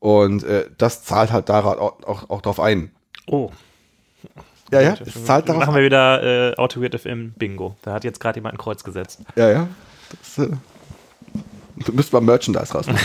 Und 0.00 0.42
äh, 0.42 0.66
das 0.76 1.04
zahlt 1.04 1.32
halt 1.32 1.48
da 1.48 1.60
auch, 1.64 2.02
auch, 2.02 2.28
auch 2.28 2.40
drauf 2.42 2.58
ein. 2.58 2.90
Oh. 3.26 3.50
Ja, 4.72 4.80
ja, 4.80 4.96
es 5.04 5.24
zahlt 5.24 5.48
darauf 5.48 5.60
Machen 5.60 5.76
wir 5.76 5.84
wieder 5.84 6.50
äh, 6.50 6.56
Auto 6.56 6.82
Weird 6.82 7.00
FM 7.00 7.32
Bingo. 7.36 7.76
Da 7.82 7.92
hat 7.92 8.04
jetzt 8.04 8.20
gerade 8.20 8.38
jemand 8.38 8.54
ein 8.54 8.58
Kreuz 8.58 8.82
gesetzt. 8.82 9.20
Ja, 9.36 9.48
ja. 9.48 9.68
Das, 10.10 10.38
äh, 10.44 10.50
du 11.76 11.92
müsst 11.92 12.12
mal 12.12 12.20
Merchandise 12.20 12.72
rausmachen. 12.72 13.00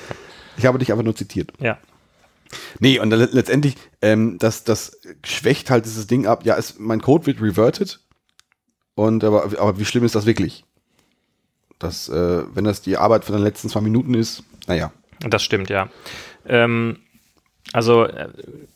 ich 0.56 0.66
habe 0.66 0.78
dich 0.78 0.90
einfach 0.90 1.04
nur 1.04 1.14
zitiert. 1.14 1.52
Ja. 1.60 1.78
Nee, 2.80 2.98
und 2.98 3.10
letztendlich, 3.10 3.76
ähm, 4.00 4.38
das, 4.38 4.64
das 4.64 5.00
schwächt 5.24 5.70
halt 5.70 5.84
dieses 5.84 6.06
Ding 6.06 6.26
ab. 6.26 6.44
Ja, 6.44 6.56
es, 6.56 6.78
mein 6.78 7.00
Code 7.00 7.26
wird 7.26 7.40
reverted. 7.40 8.00
Und 8.94 9.22
aber, 9.22 9.44
aber 9.44 9.78
wie 9.78 9.84
schlimm 9.84 10.04
ist 10.04 10.14
das 10.14 10.26
wirklich? 10.26 10.64
Das, 11.78 12.08
äh, 12.08 12.42
wenn 12.54 12.64
das 12.64 12.82
die 12.82 12.96
Arbeit 12.96 13.24
von 13.24 13.34
den 13.34 13.44
letzten 13.44 13.68
zwei 13.68 13.80
Minuten 13.80 14.14
ist, 14.14 14.42
naja. 14.66 14.92
Das 15.20 15.42
stimmt, 15.42 15.70
ja. 15.70 15.88
Ähm, 16.46 16.98
also 17.72 18.04
äh, 18.04 18.28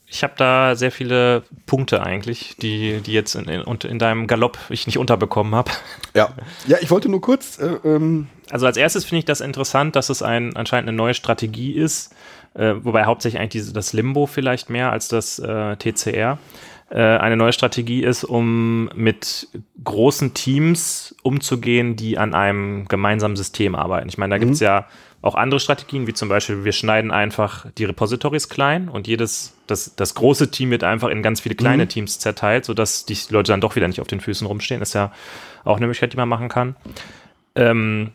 ich 0.06 0.22
habe 0.22 0.34
da 0.36 0.76
sehr 0.76 0.92
viele 0.92 1.42
Punkte 1.66 2.02
eigentlich, 2.02 2.56
die, 2.60 3.00
die 3.00 3.12
jetzt 3.12 3.34
in, 3.34 3.46
in, 3.46 3.62
in 3.62 3.98
deinem 3.98 4.26
Galopp 4.26 4.58
ich 4.68 4.86
nicht 4.86 4.98
unterbekommen 4.98 5.54
habe. 5.54 5.70
Ja. 6.14 6.34
Ja, 6.66 6.76
ich 6.80 6.90
wollte 6.90 7.08
nur 7.08 7.22
kurz, 7.22 7.58
äh, 7.58 7.78
ähm, 7.84 8.28
Also 8.50 8.66
als 8.66 8.76
erstes 8.76 9.06
finde 9.06 9.20
ich 9.20 9.24
das 9.24 9.40
interessant, 9.40 9.96
dass 9.96 10.10
es 10.10 10.22
ein, 10.22 10.54
anscheinend 10.54 10.88
eine 10.88 10.96
neue 10.96 11.14
Strategie 11.14 11.72
ist, 11.72 12.14
äh, 12.54 12.74
wobei 12.82 13.04
hauptsächlich 13.04 13.40
eigentlich 13.40 13.62
diese, 13.62 13.72
das 13.72 13.92
Limbo 13.92 14.26
vielleicht 14.26 14.70
mehr 14.70 14.92
als 14.92 15.08
das 15.08 15.38
äh, 15.38 15.76
TCR 15.76 16.38
äh, 16.90 16.98
eine 16.98 17.36
neue 17.36 17.52
Strategie 17.52 18.02
ist, 18.02 18.24
um 18.24 18.90
mit 18.94 19.48
großen 19.82 20.34
Teams 20.34 21.14
umzugehen, 21.22 21.96
die 21.96 22.18
an 22.18 22.34
einem 22.34 22.86
gemeinsamen 22.86 23.36
System 23.36 23.74
arbeiten. 23.74 24.08
Ich 24.08 24.18
meine, 24.18 24.34
da 24.34 24.38
gibt 24.38 24.52
es 24.52 24.60
ja 24.60 24.86
auch 25.22 25.36
andere 25.36 25.60
Strategien, 25.60 26.06
wie 26.06 26.12
zum 26.12 26.28
Beispiel, 26.28 26.64
wir 26.64 26.72
schneiden 26.72 27.12
einfach 27.12 27.66
die 27.78 27.84
Repositories 27.84 28.48
klein 28.48 28.88
und 28.88 29.06
jedes, 29.06 29.56
das, 29.68 29.94
das 29.94 30.14
große 30.14 30.50
Team 30.50 30.70
wird 30.70 30.82
einfach 30.82 31.08
in 31.08 31.22
ganz 31.22 31.40
viele 31.40 31.54
kleine 31.54 31.86
Teams 31.86 32.18
zerteilt, 32.18 32.64
sodass 32.64 33.06
die 33.06 33.16
Leute 33.30 33.52
dann 33.52 33.60
doch 33.60 33.76
wieder 33.76 33.86
nicht 33.86 34.00
auf 34.00 34.08
den 34.08 34.20
Füßen 34.20 34.46
rumstehen. 34.46 34.82
Ist 34.82 34.94
ja 34.94 35.12
auch 35.64 35.76
eine 35.76 35.86
Möglichkeit, 35.86 36.12
die 36.12 36.16
man 36.16 36.28
machen 36.28 36.48
kann. 36.48 36.74
Ähm, 37.54 38.10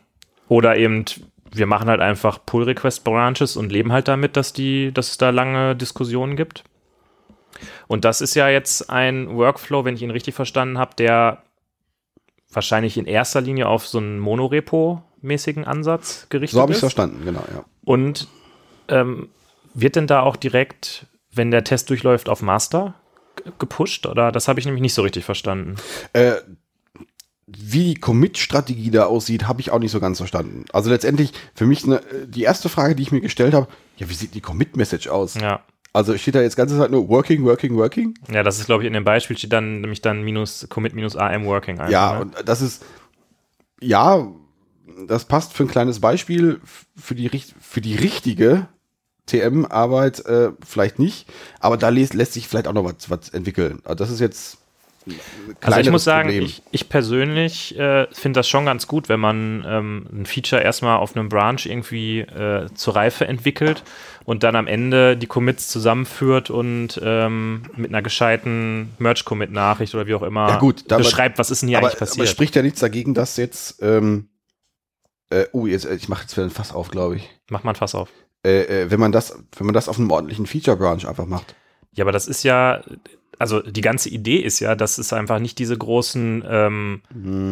oder 0.50 0.78
eben, 0.78 1.06
wir 1.52 1.66
machen 1.66 1.90
halt 1.90 2.02
einfach 2.02 2.40
Pull-Request-Branches 2.46 3.58
und 3.58 3.72
leben 3.72 3.92
halt 3.92 4.08
damit, 4.08 4.38
dass, 4.38 4.54
die, 4.54 4.92
dass 4.92 5.12
es 5.12 5.18
da 5.18 5.30
lange 5.30 5.76
Diskussionen 5.76 6.36
gibt. 6.36 6.64
Und 7.88 8.06
das 8.06 8.22
ist 8.22 8.36
ja 8.36 8.50
jetzt 8.50 8.90
ein 8.90 9.36
Workflow, 9.36 9.86
wenn 9.86 9.96
ich 9.96 10.02
ihn 10.02 10.12
richtig 10.12 10.36
verstanden 10.36 10.78
habe, 10.78 10.96
der 10.98 11.44
wahrscheinlich 12.52 12.98
in 12.98 13.06
erster 13.06 13.42
Linie 13.42 13.68
auf 13.68 13.88
so 13.88 13.98
einen 13.98 14.20
Monorepo-mäßigen 14.20 15.66
Ansatz 15.66 16.28
gerichtet 16.30 16.56
so 16.56 16.62
habe 16.62 16.72
ich 16.72 16.78
ist. 16.78 16.84
es 16.84 16.94
verstanden, 16.94 17.26
genau, 17.26 17.44
ja. 17.54 17.66
Und 17.84 18.28
ähm, 18.88 19.30
wird 19.74 19.96
denn 19.96 20.08
da 20.08 20.22
auch 20.22 20.36
direkt, 20.36 21.08
wenn 21.32 21.52
der 21.52 21.64
Test 21.64 21.90
durchläuft, 21.90 22.30
auf 22.30 22.42
Master 22.42 22.96
gepusht? 23.60 24.06
Oder 24.06 24.32
das 24.32 24.48
habe 24.48 24.60
ich 24.60 24.66
nämlich 24.66 24.82
nicht 24.82 24.94
so 24.94 25.02
richtig 25.02 25.26
verstanden. 25.26 25.76
Äh, 26.14 26.36
wie 27.48 27.94
die 27.94 27.96
Commit-Strategie 27.96 28.92
da 28.92 29.06
aussieht, 29.06 29.48
habe 29.48 29.62
ich 29.62 29.72
auch 29.72 29.80
nicht 29.80 29.92
so 29.92 30.02
ganz 30.02 30.18
verstanden. 30.18 30.66
Also 30.74 30.90
letztendlich, 30.90 31.32
für 31.56 31.66
mich 31.66 31.86
ne, 31.86 32.02
die 32.28 32.44
erste 32.44 32.68
Frage, 32.68 32.94
die 32.94 33.04
ich 33.04 33.12
mir 33.14 33.22
gestellt 33.22 33.54
habe, 33.54 33.68
ja, 33.96 34.10
wie 34.10 34.14
sieht 34.14 34.34
die 34.36 34.42
Commit-Message 34.42 35.08
aus? 35.08 35.36
Ja. 35.36 35.62
Also 35.94 36.18
steht 36.18 36.36
da 36.36 36.42
jetzt 36.42 36.58
ganze 36.58 36.78
Zeit 36.78 36.92
nur 36.92 37.08
working, 37.08 37.44
working, 37.46 37.76
working? 37.76 38.14
Ja, 38.30 38.44
das 38.44 38.60
ist, 38.60 38.66
glaube 38.66 38.84
ich, 38.84 38.88
in 38.88 38.94
dem 38.94 39.06
Beispiel 39.06 39.38
steht 39.38 39.54
dann 39.54 39.80
nämlich 39.82 40.02
dann 40.02 40.24
minus 40.24 40.68
Commit 40.70 40.94
minus 40.94 41.16
AM 41.16 41.46
Working. 41.46 41.80
einfach, 41.80 41.92
Ja, 41.92 42.14
ne? 42.16 42.22
und 42.22 42.36
das 42.46 42.62
ist, 42.62 42.84
ja, 43.80 44.28
das 45.08 45.26
passt 45.26 45.54
für 45.54 45.64
ein 45.64 45.70
kleines 45.70 46.02
Beispiel, 46.02 46.60
für 46.98 47.16
die, 47.16 47.30
für 47.62 47.82
die 47.82 47.96
richtige 47.96 48.68
TM-Arbeit 49.26 50.26
äh, 50.26 50.52
vielleicht 50.66 51.00
nicht, 51.00 51.28
aber 51.60 51.78
da 51.78 51.90
lässt, 51.90 52.14
lässt 52.14 52.34
sich 52.34 52.48
vielleicht 52.48 52.68
auch 52.68 52.74
noch 52.74 52.84
was, 52.86 53.10
was 53.10 53.30
entwickeln. 53.30 53.80
Also 53.84 53.96
das 53.96 54.10
ist 54.12 54.20
jetzt 54.20 54.58
Also 55.62 55.80
ich 55.80 55.90
muss 55.92 56.04
sagen, 56.04 56.30
ich, 56.30 56.62
ich 56.72 56.90
persönlich 56.90 57.78
äh, 57.78 58.08
finde 58.12 58.40
das 58.40 58.48
schon 58.50 58.66
ganz 58.66 58.88
gut, 58.88 59.10
wenn 59.10 59.20
man 59.20 59.64
ähm, 59.68 60.08
ein 60.12 60.26
Feature 60.26 60.62
erstmal 60.62 60.98
auf 60.98 61.16
einem 61.16 61.30
Branch 61.30 61.60
irgendwie 61.66 62.20
äh, 62.20 62.68
zur 62.76 62.96
Reife 62.96 63.28
entwickelt 63.28 63.84
und 64.26 64.44
dann 64.44 64.56
am 64.56 64.68
Ende 64.68 65.16
die 65.16 65.28
Commits 65.28 65.70
zusammenführt 65.70 66.50
und 66.50 67.00
ähm, 67.04 67.64
mit 67.76 67.92
einer 67.92 68.02
gescheiten 68.02 68.94
Merge-Commit-Nachricht 69.00 69.96
oder 69.96 70.08
wie 70.08 70.14
auch 70.16 70.24
immer 70.24 70.50
Ja, 70.50 70.60
gut, 70.60 70.84
da- 70.90 70.98
beschreibt, 70.98 71.38
was 71.38 71.52
ist 71.52 71.62
denn 71.62 71.70
hier 71.70 71.78
aber, 71.78 71.88
eigentlich 71.88 71.98
aber 71.98 72.04
es 72.04 72.10
passiert. 72.12 72.30
spricht 72.30 72.56
ja 72.56 72.62
nichts 72.62 72.80
dagegen, 72.82 73.14
dass 73.14 73.38
jetzt, 73.38 73.82
ähm, 73.82 74.30
äh, 75.30 75.46
oh, 75.54 75.66
jetzt, 75.68 75.86
äh, 75.86 75.96
ich 75.96 76.10
mache 76.10 76.24
jetzt 76.24 76.36
wieder 76.36 76.46
ein 76.46 76.52
Fass 76.52 76.74
auf, 76.74 76.90
glaube 76.90 77.16
ich. 77.18 77.30
Macht 77.50 77.64
man 77.64 77.76
Fass 77.76 77.96
auf. 77.96 78.10
Äh, 78.46 78.84
äh, 78.84 78.92
wenn 78.92 79.00
man 79.00 79.12
das, 79.12 79.38
wenn 79.58 79.66
man 79.66 79.74
das 79.74 79.88
auf 79.90 79.98
einem 79.98 80.12
ordentlichen 80.12 80.46
Feature-Branch 80.46 81.06
einfach 81.08 81.26
macht. 81.26 81.56
Ja, 81.94 82.04
aber 82.04 82.12
das 82.12 82.28
ist 82.28 82.44
ja, 82.44 82.82
also 83.40 83.62
die 83.62 83.82
ganze 83.82 84.10
Idee 84.10 84.38
ist 84.38 84.60
ja, 84.60 84.76
dass 84.76 84.98
es 84.98 85.14
einfach 85.14 85.40
nicht 85.40 85.60
diese 85.60 85.78
großen 85.78 86.44
ähm, 86.48 87.02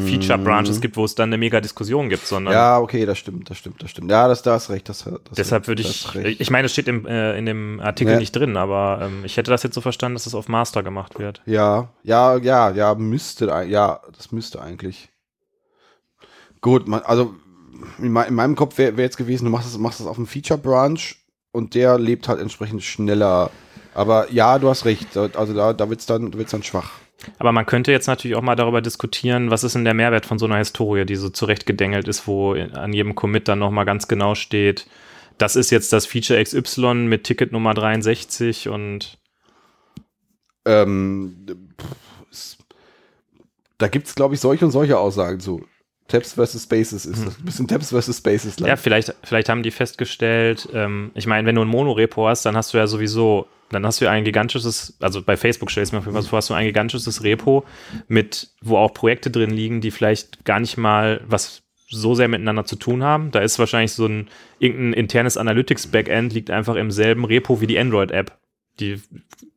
Feature-Branches 0.07 0.81
gibt, 0.81 0.97
wo 0.97 1.05
es 1.05 1.13
dann 1.15 1.29
eine 1.29 1.37
mega 1.37 1.61
Diskussion 1.61 2.09
gibt, 2.09 2.25
sondern 2.25 2.53
Mhm. 2.53 2.57
Ja, 2.57 2.79
okay, 2.79 3.05
das 3.05 3.17
stimmt, 3.19 3.49
das 3.49 3.57
stimmt, 3.57 3.83
das 3.83 3.91
stimmt. 3.91 4.09
Ja, 4.09 4.27
das, 4.27 4.41
da 4.41 4.53
hast 4.53 4.69
recht. 4.69 4.89
Das, 4.89 5.03
das 5.03 5.13
Deshalb 5.35 5.67
würde 5.67 5.83
ich, 5.83 6.07
ich 6.39 6.49
meine, 6.49 6.65
es 6.65 6.71
steht 6.73 6.87
im, 6.87 7.05
äh, 7.05 7.37
in 7.37 7.45
dem 7.45 7.79
Artikel 7.81 8.13
Ja. 8.13 8.19
nicht 8.19 8.35
drin, 8.35 8.57
aber 8.57 8.99
ähm, 9.03 9.23
ich 9.25 9.37
hätte 9.37 9.51
das 9.51 9.63
jetzt 9.63 9.75
so 9.75 9.81
verstanden, 9.81 10.15
dass 10.15 10.25
es 10.25 10.33
auf 10.35 10.47
Master 10.47 10.81
gemacht 10.83 11.19
wird. 11.19 11.41
Ja, 11.45 11.89
ja, 12.03 12.37
ja, 12.37 12.71
ja, 12.71 12.95
müsste, 12.95 13.45
ja, 13.67 14.01
das 14.15 14.31
müsste 14.31 14.61
eigentlich. 14.61 15.09
Gut, 16.61 16.87
man, 16.87 17.01
also 17.01 17.35
in, 17.99 18.11
mei- 18.11 18.25
in 18.27 18.33
meinem 18.33 18.55
Kopf 18.55 18.77
wäre 18.77 18.97
wär 18.97 19.05
jetzt 19.05 19.17
gewesen, 19.17 19.45
du 19.45 19.51
machst 19.51 19.67
das, 19.67 19.77
machst 19.77 19.99
das 19.99 20.07
auf 20.07 20.15
dem 20.15 20.25
Feature 20.27 20.59
Branch 20.59 20.99
und 21.51 21.75
der 21.75 21.99
lebt 21.99 22.27
halt 22.27 22.39
entsprechend 22.39 22.83
schneller. 22.83 23.51
Aber 23.95 24.31
ja, 24.31 24.59
du 24.59 24.69
hast 24.69 24.85
recht. 24.85 25.17
Also 25.17 25.53
da, 25.53 25.73
da 25.73 25.89
wird's 25.89 26.05
dann, 26.05 26.33
wird's 26.33 26.51
dann 26.51 26.61
schwach. 26.63 26.91
Aber 27.39 27.51
man 27.51 27.65
könnte 27.65 27.91
jetzt 27.91 28.07
natürlich 28.07 28.35
auch 28.35 28.41
mal 28.43 28.55
darüber 28.55 28.81
diskutieren, 28.81 29.49
was 29.49 29.63
ist 29.63 29.73
denn 29.73 29.85
der 29.85 29.93
Mehrwert 29.95 30.25
von 30.27 30.37
so 30.37 30.45
einer 30.45 30.57
Historie, 30.57 31.05
die 31.05 31.15
so 31.15 31.29
zurechtgedengelt 31.29 32.07
ist, 32.07 32.27
wo 32.27 32.53
an 32.53 32.93
jedem 32.93 33.15
Commit 33.15 33.47
dann 33.47 33.57
nochmal 33.59 33.85
ganz 33.85 34.07
genau 34.07 34.35
steht, 34.35 34.85
das 35.37 35.55
ist 35.55 35.71
jetzt 35.71 35.91
das 35.93 36.05
Feature 36.05 36.41
XY 36.43 36.93
mit 37.07 37.23
Ticket 37.23 37.51
Nummer 37.51 37.73
63 37.73 38.69
und 38.69 39.17
Ähm, 40.65 41.35
pff, 41.79 41.87
es- 42.31 42.57
da 43.77 43.87
gibt's 43.87 44.15
glaube 44.15 44.35
ich, 44.35 44.41
solche 44.41 44.65
und 44.65 44.71
solche 44.71 44.97
Aussagen 44.97 45.39
zu. 45.39 45.65
Tabs 46.07 46.33
versus 46.33 46.63
Spaces 46.63 47.05
ist 47.05 47.25
das. 47.25 47.37
Ein 47.39 47.45
bisschen 47.45 47.67
Tabs 47.67 47.89
versus 47.89 48.17
Spaces. 48.17 48.57
ja, 48.59 48.75
vielleicht, 48.75 49.15
vielleicht 49.23 49.49
haben 49.49 49.63
die 49.63 49.71
festgestellt, 49.71 50.67
ähm, 50.73 51.11
ich 51.15 51.25
meine, 51.27 51.47
wenn 51.47 51.55
du 51.55 51.61
ein 51.61 51.67
Monorepo 51.67 52.27
hast, 52.27 52.45
dann 52.45 52.55
hast 52.55 52.73
du 52.73 52.77
ja 52.77 52.87
sowieso, 52.87 53.47
dann 53.69 53.85
hast 53.85 53.99
du 53.99 54.05
ja 54.05 54.11
ein 54.11 54.23
gigantisches, 54.23 54.95
also 54.99 55.21
bei 55.21 55.37
Facebook 55.37 55.71
stellst 55.71 55.91
du 55.91 55.95
mir 55.95 55.99
auf 55.99 56.05
jeden 56.05 56.15
Fall 56.15 56.23
vor, 56.23 56.37
hast 56.37 56.49
du 56.49 56.53
ein 56.53 56.65
gigantisches 56.65 57.23
Repo 57.23 57.65
mit, 58.07 58.49
wo 58.61 58.77
auch 58.77 58.93
Projekte 58.93 59.31
drin 59.31 59.49
liegen, 59.49 59.81
die 59.81 59.91
vielleicht 59.91 60.45
gar 60.45 60.59
nicht 60.59 60.77
mal 60.77 61.21
was 61.27 61.63
so 61.89 62.15
sehr 62.15 62.27
miteinander 62.27 62.65
zu 62.65 62.75
tun 62.75 63.03
haben. 63.03 63.31
Da 63.31 63.39
ist 63.39 63.59
wahrscheinlich 63.59 63.93
so 63.93 64.05
ein 64.05 64.27
irgendein 64.59 64.93
internes 64.93 65.37
Analytics-Backend 65.37 66.33
liegt 66.33 66.49
einfach 66.49 66.75
im 66.75 66.91
selben 66.91 67.25
Repo 67.25 67.61
wie 67.61 67.67
die 67.67 67.79
Android-App, 67.79 68.37
die 68.79 69.01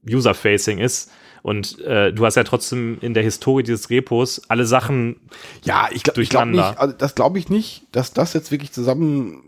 user-facing 0.09 0.79
ist. 0.79 1.11
Und 1.43 1.81
äh, 1.81 2.13
du 2.13 2.27
hast 2.27 2.35
ja 2.37 2.45
trotzdem 2.45 2.99
in 3.01 3.15
der 3.15 3.23
Historie 3.23 3.63
dieses 3.63 3.91
Repos 3.91 4.43
alle 4.49 4.67
Sachen 4.67 5.17
Ja, 5.63 5.89
ich 5.93 6.03
glaube 6.03 6.23
ich 6.23 6.29
glaub 6.29 6.45
Durcheinander. 6.45 6.71
nicht, 6.71 6.81
also 6.81 6.95
das 6.95 7.15
glaube 7.15 7.39
ich 7.39 7.49
nicht, 7.49 7.87
dass 7.93 8.13
das 8.13 8.33
jetzt 8.33 8.51
wirklich 8.51 8.73
zusammen, 8.73 9.45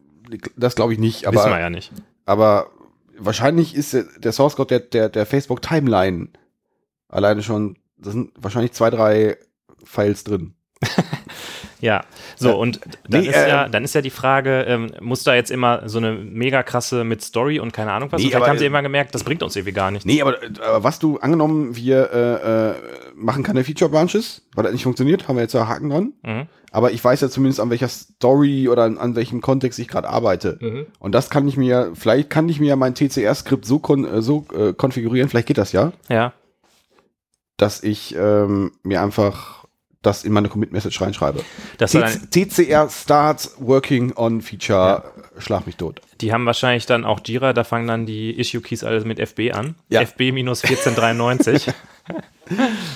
das 0.56 0.76
glaube 0.76 0.92
ich 0.92 0.98
nicht, 0.98 1.26
aber, 1.26 1.40
wissen 1.40 1.50
wir 1.50 1.60
ja 1.60 1.70
nicht. 1.70 1.92
aber 2.26 2.70
wahrscheinlich 3.24 3.74
ist 3.74 3.92
der- 3.94 4.32
Source 4.32 4.56
Code 4.56 4.68
der, 4.68 4.80
der, 4.80 5.08
der 5.08 5.26
Facebook 5.26 5.62
Timeline 5.62 6.28
alleine 7.08 7.42
schon, 7.42 7.78
da 7.96 8.10
sind 8.10 8.32
wahrscheinlich 8.36 8.72
zwei, 8.72 8.90
drei 8.90 9.36
Files 9.84 10.24
drin. 10.24 10.54
Ja, 11.80 12.04
so 12.36 12.56
und 12.58 12.80
dann, 13.08 13.22
Nee, 13.22 13.28
ist 13.28 13.36
ja, 13.36 13.66
ähm, 13.66 13.72
dann 13.72 13.84
ist 13.84 13.94
ja 13.94 14.02
die 14.02 14.10
Frage, 14.10 14.64
ähm, 14.68 14.92
muss 15.00 15.24
da 15.24 15.34
jetzt 15.34 15.50
immer 15.50 15.88
so 15.88 15.98
eine 15.98 16.12
mega 16.12 16.62
krasse 16.62 17.04
mit 17.04 17.22
Story 17.22 17.58
und 17.58 17.72
keine 17.72 17.92
Ahnung 17.92 18.12
was? 18.12 18.20
Nee, 18.20 18.26
und 18.26 18.30
vielleicht 18.30 18.42
aber, 18.42 18.50
haben 18.50 18.58
sie 18.58 18.64
äh, 18.64 18.68
immer 18.68 18.82
gemerkt, 18.82 19.14
das 19.14 19.24
bringt 19.24 19.42
uns 19.42 19.56
irgendwie 19.56 19.72
gar 19.72 19.90
nichts. 19.90 20.04
Nee, 20.04 20.20
aber, 20.22 20.36
aber 20.66 20.84
was 20.84 20.98
du 20.98 21.18
angenommen, 21.18 21.76
wir 21.76 22.10
äh, 22.12 22.70
äh, 22.70 22.74
machen 23.14 23.42
keine 23.42 23.64
Feature 23.64 23.90
Branches, 23.90 24.42
weil 24.54 24.64
das 24.64 24.72
nicht 24.72 24.84
funktioniert, 24.84 25.28
haben 25.28 25.36
wir 25.36 25.42
jetzt 25.42 25.54
ja 25.54 25.68
Haken 25.68 25.90
dran. 25.90 26.12
Mhm. 26.22 26.46
Aber 26.72 26.92
ich 26.92 27.02
weiß 27.02 27.20
ja 27.20 27.28
zumindest, 27.28 27.60
an 27.60 27.70
welcher 27.70 27.88
Story 27.88 28.68
oder 28.68 28.84
an, 28.84 28.96
an 28.96 29.16
welchem 29.16 29.40
Kontext 29.40 29.78
ich 29.78 29.88
gerade 29.88 30.08
arbeite. 30.08 30.58
Mhm. 30.60 30.86
Und 30.98 31.12
das 31.14 31.28
kann 31.28 31.48
ich 31.48 31.56
mir, 31.56 31.92
vielleicht 31.94 32.30
kann 32.30 32.48
ich 32.48 32.60
mir 32.60 32.68
ja 32.68 32.76
mein 32.76 32.94
TCR-Skript 32.94 33.64
so, 33.64 33.80
kon 33.80 34.04
äh, 34.04 34.22
so 34.22 34.46
äh, 34.54 34.72
konfigurieren, 34.72 35.28
vielleicht 35.28 35.48
geht 35.48 35.58
das 35.58 35.72
ja, 35.72 35.92
Ja, 36.08 36.32
dass 37.60 37.82
ich 37.82 38.14
ähm, 38.16 38.72
mir 38.82 39.02
einfach 39.02 39.59
das 40.02 40.24
in 40.24 40.32
meine 40.32 40.48
Commit-Message 40.48 41.00
reinschreibe. 41.00 41.44
TCR 41.78 42.88
starts 42.90 43.54
working 43.58 44.12
on 44.16 44.40
feature, 44.40 45.04
schlag 45.38 45.66
mich 45.66 45.76
tot. 45.76 46.00
die 46.20 46.32
haben 46.32 46.46
wahrscheinlich 46.46 46.86
dann 46.86 47.04
auch 47.04 47.20
Jira, 47.24 47.52
da 47.52 47.64
fangen 47.64 47.86
dann 47.86 48.06
die 48.06 48.38
Issue-Keys 48.38 48.82
alles 48.84 49.04
mit 49.04 49.18
FB 49.18 49.52
an. 49.52 49.74
Ja. 49.88 50.00
FB-1493. 50.02 51.72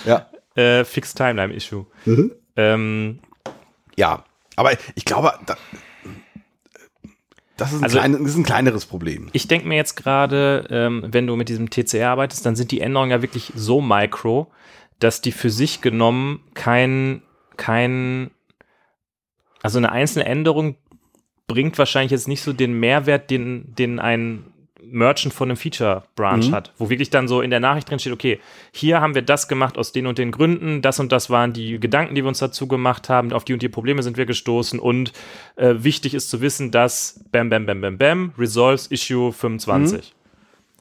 Ja. 0.05 0.27
äh, 0.57 0.85
Fixed 0.85 1.17
Timeline-Issue. 1.17 1.87
Ähm, 2.57 3.21
Ja, 3.97 4.25
aber 4.57 4.73
ich 4.97 5.05
glaube, 5.05 5.33
da, 5.47 5.57
das, 7.57 7.73
ist 7.73 7.79
ein 7.79 7.85
Also- 7.85 7.99
kleine, 7.99 8.19
das 8.19 8.31
ist 8.31 8.37
ein 8.37 8.43
kleineres 8.45 8.85
Problem. 8.87 9.29
Ich 9.33 9.47
denke 9.47 9.69
mir 9.69 9.77
jetzt 9.77 9.95
gerade, 9.95 10.67
ähm, 10.71 11.05
wenn 11.07 11.27
du 11.29 11.37
mit 11.37 11.49
diesem 11.49 11.71
TCR 11.71 12.09
arbeitest, 12.11 12.45
dann 12.47 12.57
sind 12.57 12.73
die 12.73 12.81
Änderungen 12.81 13.13
ja 13.13 13.23
wirklich 13.23 13.53
so 13.55 13.81
micro, 13.81 14.51
dass 15.05 15.21
die 15.21 15.33
für 15.33 15.51
sich 15.51 15.83
genommen 15.83 16.41
kein, 16.55 17.23
kein, 17.57 18.31
also 19.63 19.79
eine 19.79 19.93
einzelne 19.93 20.25
Änderung 20.25 20.77
bringt 21.47 21.77
wahrscheinlich 21.79 22.13
jetzt 22.13 22.27
nicht 22.27 22.41
so 22.43 22.53
den 22.55 22.81
Mehrwert, 22.81 23.31
den, 23.31 23.75
den 23.75 23.99
ein 23.99 24.45
Merchant 24.83 25.35
von 25.35 25.51
einem 25.51 25.57
Feature 25.57 26.05
Branch 26.15 26.49
Mhm. 26.49 26.53
hat, 26.53 26.73
wo 26.79 26.89
wirklich 26.89 27.11
dann 27.11 27.29
so 27.29 27.43
in 27.43 27.51
der 27.51 27.61
Nachricht 27.61 27.91
drin 27.91 27.99
steht, 27.99 28.13
okay, 28.13 28.41
hier 28.73 29.01
haben 29.01 29.15
wir 29.15 29.23
das 29.23 29.49
gemacht 29.49 29.77
aus 29.77 29.93
den 29.93 30.07
und 30.07 30.19
den 30.19 30.31
Gründen, 30.31 30.83
das 30.83 31.01
und 31.01 31.13
das 31.13 31.31
waren 31.31 31.53
die 31.53 31.79
Gedanken, 31.79 32.15
die 32.15 32.23
wir 32.23 32.29
uns 32.29 32.39
dazu 32.39 32.67
gemacht 32.67 33.09
haben, 33.09 33.33
auf 33.33 33.45
die 33.45 33.53
und 33.53 33.63
die 33.63 33.69
Probleme 33.69 34.03
sind 34.03 34.17
wir 34.17 34.27
gestoßen 34.27 34.79
und 34.79 35.13
äh, 35.57 35.75
wichtig 35.79 36.15
ist 36.15 36.31
zu 36.31 36.41
wissen, 36.41 36.71
dass 36.71 37.25
bam, 37.31 37.51
bam, 37.51 37.67
bam, 37.67 37.81
bam, 37.81 37.99
bam, 37.99 38.33
resolves 38.39 38.87
issue 38.87 39.33
25. 39.33 40.15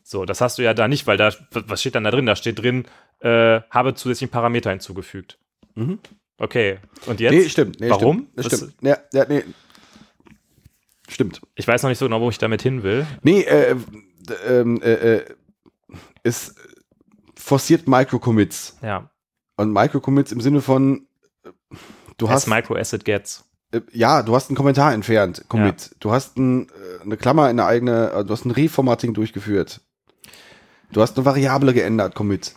So, 0.06 0.26
das 0.26 0.42
hast 0.42 0.58
du 0.58 0.64
ja 0.64 0.74
da 0.74 0.88
nicht, 0.88 1.08
weil 1.08 1.18
da, 1.18 1.32
was 1.52 1.80
steht 1.80 1.96
dann 1.96 2.04
da 2.04 2.12
drin? 2.12 2.26
Da 2.26 2.36
steht 2.36 2.62
drin, 2.62 2.86
äh, 3.24 3.62
habe 3.70 3.94
zusätzlichen 3.96 4.32
Parameter 4.32 4.70
hinzugefügt. 4.70 5.38
Mhm. 5.76 6.00
Okay, 6.38 6.80
und 7.06 7.20
jetzt? 7.20 7.32
Nee, 7.34 7.50
stimmt. 7.50 7.80
Nee, 7.80 7.90
Warum? 7.90 8.28
Stimmt. 8.38 8.38
Das 8.38 8.46
stimmt. 8.60 8.74
Ja, 8.82 8.98
ja, 9.14 9.26
nee. 9.28 9.44
Stimmt. 11.10 11.42
Ich 11.56 11.68
weiß 11.68 11.84
noch 11.84 11.90
nicht 11.90 12.00
so 12.00 12.06
genau, 12.06 12.22
wo 12.22 12.30
ich 12.30 12.38
damit 12.38 12.62
hin 12.62 12.84
will. 12.84 13.06
Nee, 13.22 13.42
äh, 13.42 13.76
ähm, 14.48 14.82
äh, 14.82 15.18
äh, 15.18 15.26
es 16.24 16.56
forciert 17.36 17.88
Microcommits. 17.88 18.78
Ja, 18.82 19.10
Und 19.58 19.72
Microcommits 19.74 20.32
im 20.32 20.42
Sinne 20.42 20.62
von, 20.62 21.08
äh, 21.44 21.50
du 22.18 22.28
as 22.28 22.32
hast, 22.34 22.48
micro 22.48 22.76
as 22.76 22.94
it 22.94 23.06
gets. 23.06 23.46
äh, 23.72 23.82
ja, 23.92 24.24
du 24.24 24.34
hast 24.36 24.50
einen 24.50 24.56
Kommentar 24.58 24.94
entfernt, 24.94 25.46
Commit. 25.50 25.96
Du 26.00 26.12
hast 26.12 26.38
ein, 26.38 26.68
eine 27.02 27.18
Klammer 27.18 27.50
in 27.50 27.60
eine 27.60 27.68
eigene, 27.68 28.24
du 28.26 28.32
hast 28.34 28.46
ein 28.46 28.52
Reformatting 28.52 29.14
durchgeführt. 29.14 29.82
Du 30.92 31.02
hast 31.02 31.18
eine 31.18 31.26
Variable 31.26 31.74
geändert, 31.74 32.16
Commit. 32.16 32.56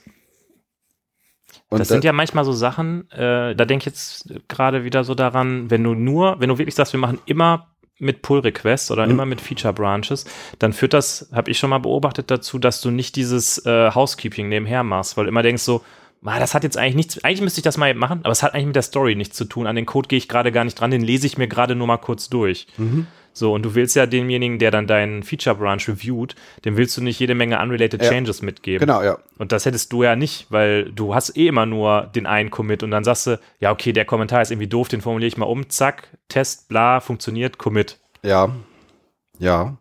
Und 1.68 1.78
das 1.78 1.88
da- 1.88 1.94
sind 1.94 2.04
ja 2.04 2.12
manchmal 2.12 2.44
so 2.44 2.52
Sachen, 2.52 3.10
äh, 3.10 3.54
da 3.54 3.64
denke 3.64 3.82
ich 3.82 3.86
jetzt 3.86 4.32
gerade 4.48 4.84
wieder 4.84 5.04
so 5.04 5.14
daran, 5.14 5.70
wenn 5.70 5.82
du 5.84 5.94
nur, 5.94 6.40
wenn 6.40 6.48
du 6.48 6.58
wirklich 6.58 6.74
sagst, 6.74 6.92
wir 6.92 7.00
machen 7.00 7.18
immer 7.26 7.68
mit 7.98 8.20
Pull-Requests 8.22 8.90
oder 8.90 9.06
Mhm. 9.06 9.12
immer 9.12 9.26
mit 9.26 9.40
Feature-Branches, 9.40 10.26
dann 10.58 10.72
führt 10.72 10.92
das, 10.92 11.30
habe 11.32 11.50
ich 11.50 11.58
schon 11.58 11.70
mal 11.70 11.78
beobachtet, 11.78 12.30
dazu, 12.30 12.58
dass 12.58 12.80
du 12.82 12.90
nicht 12.90 13.16
dieses 13.16 13.64
äh, 13.64 13.90
Housekeeping 13.94 14.48
nebenher 14.48 14.82
machst, 14.82 15.16
weil 15.16 15.24
du 15.24 15.28
immer 15.30 15.42
denkst 15.42 15.62
so, 15.62 15.82
ah, 16.24 16.38
das 16.38 16.54
hat 16.54 16.62
jetzt 16.64 16.76
eigentlich 16.76 16.96
nichts, 16.96 17.24
eigentlich 17.24 17.40
müsste 17.40 17.60
ich 17.60 17.64
das 17.64 17.78
mal 17.78 17.94
machen, 17.94 18.20
aber 18.22 18.32
es 18.32 18.42
hat 18.42 18.52
eigentlich 18.52 18.66
mit 18.66 18.76
der 18.76 18.82
Story 18.82 19.14
nichts 19.14 19.36
zu 19.36 19.44
tun. 19.46 19.66
An 19.66 19.76
den 19.76 19.86
Code 19.86 20.08
gehe 20.08 20.18
ich 20.18 20.28
gerade 20.28 20.52
gar 20.52 20.64
nicht 20.64 20.78
dran, 20.78 20.90
den 20.90 21.00
lese 21.02 21.26
ich 21.26 21.38
mir 21.38 21.46
gerade 21.48 21.74
nur 21.74 21.86
mal 21.86 21.96
kurz 21.98 22.28
durch. 22.28 22.66
Mhm. 22.76 23.06
So, 23.36 23.52
und 23.52 23.62
du 23.62 23.74
willst 23.74 23.94
ja 23.94 24.06
demjenigen, 24.06 24.58
der 24.58 24.70
dann 24.70 24.86
deinen 24.86 25.22
Feature-Branch 25.22 25.86
reviewt, 25.88 26.34
dem 26.64 26.78
willst 26.78 26.96
du 26.96 27.02
nicht 27.02 27.20
jede 27.20 27.34
Menge 27.34 27.60
unrelated 27.60 28.02
Ja. 28.02 28.08
Changes 28.08 28.40
mitgeben. 28.40 28.80
Genau, 28.80 29.02
ja. 29.02 29.18
Und 29.36 29.52
das 29.52 29.66
hättest 29.66 29.92
du 29.92 30.02
ja 30.02 30.16
nicht, 30.16 30.46
weil 30.48 30.90
du 30.90 31.14
hast 31.14 31.36
eh 31.36 31.48
immer 31.48 31.66
nur 31.66 32.10
den 32.14 32.24
einen 32.24 32.48
Commit 32.48 32.82
und 32.82 32.92
dann 32.92 33.04
sagst 33.04 33.26
du, 33.26 33.38
ja, 33.60 33.72
okay, 33.72 33.92
der 33.92 34.06
Kommentar 34.06 34.40
ist 34.40 34.50
irgendwie 34.52 34.68
doof, 34.68 34.88
den 34.88 35.02
formuliere 35.02 35.28
ich 35.28 35.36
mal 35.36 35.44
um, 35.44 35.68
zack, 35.68 36.08
Test, 36.28 36.68
bla, 36.68 37.00
funktioniert, 37.00 37.58
Commit. 37.58 37.98
Ja. 38.22 38.56
Ja. 39.38 39.76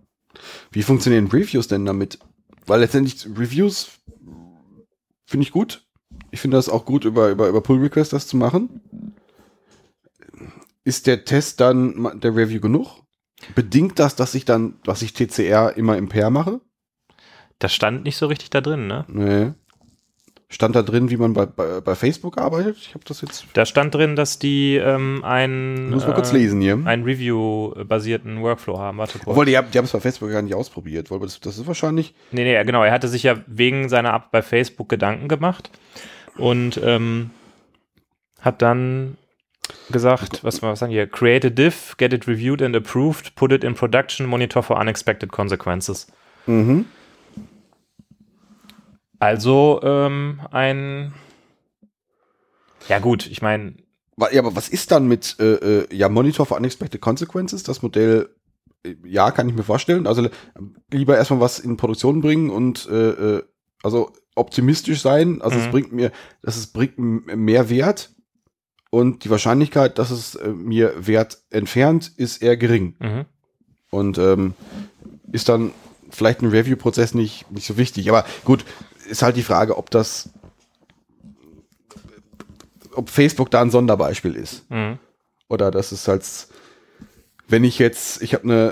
Wie 0.72 0.84
funktionieren 0.84 1.28
Reviews 1.28 1.70
denn 1.70 1.86
damit? 1.86 2.20
Weil 2.66 2.82
letztendlich 2.82 3.26
Reviews 3.38 4.02
finde 5.26 5.46
ich 5.46 5.54
gut. 5.54 5.86
Ich 6.32 6.42
finde 6.42 6.58
das 6.58 6.68
auch 6.68 6.84
gut, 6.84 7.06
über, 7.06 7.30
über, 7.30 7.48
über 7.48 7.62
Pull 7.62 7.80
Request 7.80 8.12
das 8.12 8.28
zu 8.28 8.36
machen. 8.36 8.82
Ist 10.84 11.08
der 11.08 11.24
Test 11.24 11.62
dann 11.62 12.20
der 12.20 12.36
Review 12.36 12.60
genug? 12.60 13.05
Bedingt 13.54 14.00
das, 14.00 14.16
dass 14.16 14.36
ich 14.36 14.46
dann, 14.46 14.76
dass 14.84 15.02
ich 15.02 15.14
TCR 15.14 15.76
immer 15.76 15.98
im 15.98 16.10
Pair 16.10 16.30
mache? 16.30 16.62
Das 17.60 17.74
stand 17.74 18.04
nicht 18.04 18.18
so 18.18 18.28
richtig 18.28 18.50
da 18.50 18.62
drin, 18.62 18.88
ne? 18.88 19.06
Nee. 19.08 19.52
Stand 20.48 20.76
da 20.76 20.84
drin, 20.84 21.10
wie 21.10 21.18
man 21.18 21.34
bei, 21.34 21.48
bei, 21.48 21.82
bei 21.82 21.96
Facebook 21.96 22.38
arbeitet? 22.38 22.78
Ich 22.78 22.94
habe 22.94 23.04
das 23.04 23.22
jetzt. 23.22 23.46
Da 23.54 23.66
stand 23.66 23.96
drin, 23.96 24.16
dass 24.16 24.38
die 24.38 24.76
ähm, 24.76 25.24
einen, 25.24 25.90
Muss 25.90 26.06
mal 26.06 26.14
kurz 26.14 26.32
äh, 26.32 26.38
lesen 26.38 26.62
hier. 26.62 26.80
einen 26.86 27.04
Review-basierten 27.04 28.42
Workflow 28.42 28.78
haben. 28.78 29.00
Warte 29.00 29.18
kurz. 29.18 29.28
Obwohl, 29.28 29.46
die 29.46 29.58
haben 29.58 29.72
die 29.72 29.78
haben 29.78 29.86
es 29.86 29.92
bei 29.92 30.00
Facebook 30.00 30.30
gar 30.32 30.42
nicht 30.44 30.54
ausprobiert. 30.54 31.10
Weil 31.10 31.20
das, 31.20 31.40
das 31.40 31.58
ist 31.58 31.66
wahrscheinlich. 31.66 32.14
Nee, 32.32 32.44
nee, 32.44 32.64
genau. 32.64 32.84
Er 32.84 32.92
hatte 32.92 33.08
sich 33.08 33.24
ja 33.24 33.38
wegen 33.48 33.90
seiner 33.90 34.14
App 34.14 34.32
bei 34.32 34.42
Facebook 34.42 34.88
Gedanken 34.88 35.28
gemacht 35.28 35.72
und 36.38 36.80
ähm, 36.84 37.32
hat 38.40 38.62
dann 38.62 39.18
gesagt, 39.92 40.44
was 40.44 40.62
was 40.62 40.80
sagen 40.80 40.92
hier? 40.92 41.08
Create 41.08 41.46
a 41.48 41.50
diff, 41.50 41.96
get 41.98 42.14
it 42.14 42.28
reviewed 42.28 42.62
and 42.62 42.76
approved, 42.76 43.36
put 43.36 43.52
it 43.52 43.64
in 43.64 43.76
production, 43.76 44.28
monitor 44.28 44.62
for 44.64 44.80
unexpected 44.80 45.32
consequences. 45.32 46.08
Mhm. 46.48 46.86
Also 49.20 49.80
ähm, 49.84 50.42
ein 50.52 51.14
ja 52.88 53.00
gut, 53.00 53.26
ich 53.28 53.42
meine, 53.42 53.76
Ja, 54.32 54.40
aber 54.42 54.56
was 54.56 54.70
ist 54.70 54.92
dann 54.92 55.08
mit 55.08 55.38
äh, 55.40 55.54
äh, 55.54 55.96
ja, 55.96 56.08
Monitor 56.10 56.46
for 56.46 56.58
Unexpected 56.58 57.02
Consequences? 57.02 57.64
Das 57.64 57.82
Modell, 57.82 58.30
äh, 58.86 58.96
ja, 59.04 59.32
kann 59.32 59.50
ich 59.50 59.56
mir 59.56 59.64
vorstellen. 59.64 60.06
Also 60.08 60.26
äh, 60.26 60.30
lieber 60.92 61.18
erstmal 61.18 61.40
was 61.40 61.60
in 61.60 61.78
Produktion 61.78 62.22
bringen 62.22 62.50
und 62.50 62.88
äh, 62.90 63.42
also 63.82 64.12
optimistisch 64.36 65.02
sein. 65.02 65.42
Also 65.42 65.58
es 65.58 65.68
Mhm. 65.68 65.72
bringt 65.72 65.92
mir, 65.94 66.12
dass 66.42 66.58
es 66.58 66.68
bringt 66.68 66.98
mehr 66.98 67.70
Wert 67.70 68.15
und 68.96 69.26
die 69.26 69.30
Wahrscheinlichkeit, 69.30 70.00
dass 70.00 70.10
es 70.10 70.36
äh, 70.36 70.48
mir 70.48 71.06
Wert 71.06 71.44
entfernt, 71.50 72.14
ist 72.16 72.42
eher 72.42 72.56
gering. 72.56 72.96
mhm. 73.00 73.26
Und 73.92 74.18
ähm, 74.18 74.54
ist 75.34 75.50
dann 75.50 75.74
vielleicht 76.10 76.42
ein 76.42 76.48
Review-Prozess 76.48 77.14
nicht, 77.14 77.52
nicht 77.52 77.68
so 77.68 77.76
wichtig. 77.76 78.08
Aber 78.08 78.26
gut, 78.46 78.64
ist 79.10 79.22
halt 79.22 79.36
die 79.36 79.44
Frage, 79.44 79.78
ob 79.78 79.90
das, 79.90 80.30
ob 82.94 83.10
Facebook 83.10 83.52
da 83.52 83.62
ein 83.62 83.70
Sonderbeispiel 83.70 84.34
ist. 84.34 84.70
Mhm. 84.72 84.98
Oder 85.50 85.72
das 85.72 85.92
ist 85.92 86.08
halt, 86.08 86.26
wenn 87.50 87.66
ich 87.66 87.80
jetzt, 87.80 88.22
ich 88.22 88.34
habe 88.34 88.46
eine, 88.46 88.72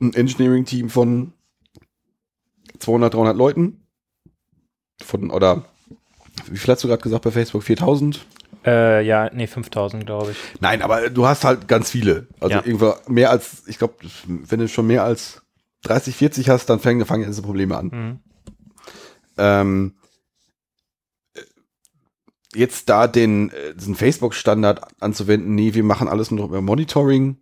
äh, 0.00 0.04
ein 0.04 0.12
Engineering-Team 0.12 0.90
von 0.90 1.32
200, 2.80 3.14
300 3.14 3.36
Leuten, 3.36 3.86
von, 5.00 5.30
oder 5.30 5.64
wie 6.50 6.58
viel 6.58 6.72
hast 6.72 6.82
du 6.82 6.88
gerade 6.88 7.02
gesagt 7.02 7.22
bei 7.22 7.30
Facebook? 7.30 7.62
4000? 7.62 8.26
Äh, 8.64 9.04
ja, 9.06 9.30
nee, 9.32 9.46
5000, 9.46 10.04
glaube 10.06 10.32
ich. 10.32 10.36
Nein, 10.60 10.82
aber 10.82 11.10
du 11.10 11.26
hast 11.26 11.44
halt 11.44 11.68
ganz 11.68 11.90
viele. 11.90 12.28
Also 12.40 12.56
Ja. 12.56 12.62
irgendwo 12.64 12.94
mehr 13.08 13.30
als, 13.30 13.62
ich 13.66 13.78
glaube, 13.78 13.94
wenn 14.26 14.60
du 14.60 14.68
schon 14.68 14.86
mehr 14.86 15.04
als 15.04 15.42
30, 15.82 16.16
40 16.16 16.48
hast, 16.48 16.66
dann 16.66 16.80
fangen, 16.80 17.04
fangen 17.06 17.26
diese 17.26 17.42
Probleme 17.42 17.76
an. 17.76 17.86
Mhm. 17.86 18.18
Ähm, 19.36 19.94
äh, 21.34 21.40
jetzt 22.54 22.88
da 22.88 23.06
den, 23.06 23.50
äh, 23.50 23.74
diesen 23.74 23.94
Facebook-Standard 23.94 24.80
anzuwenden, 25.00 25.54
nee, 25.54 25.74
wir 25.74 25.84
machen 25.84 26.08
alles 26.08 26.30
nur 26.30 26.46
über 26.46 26.60
Monitoring, 26.62 27.38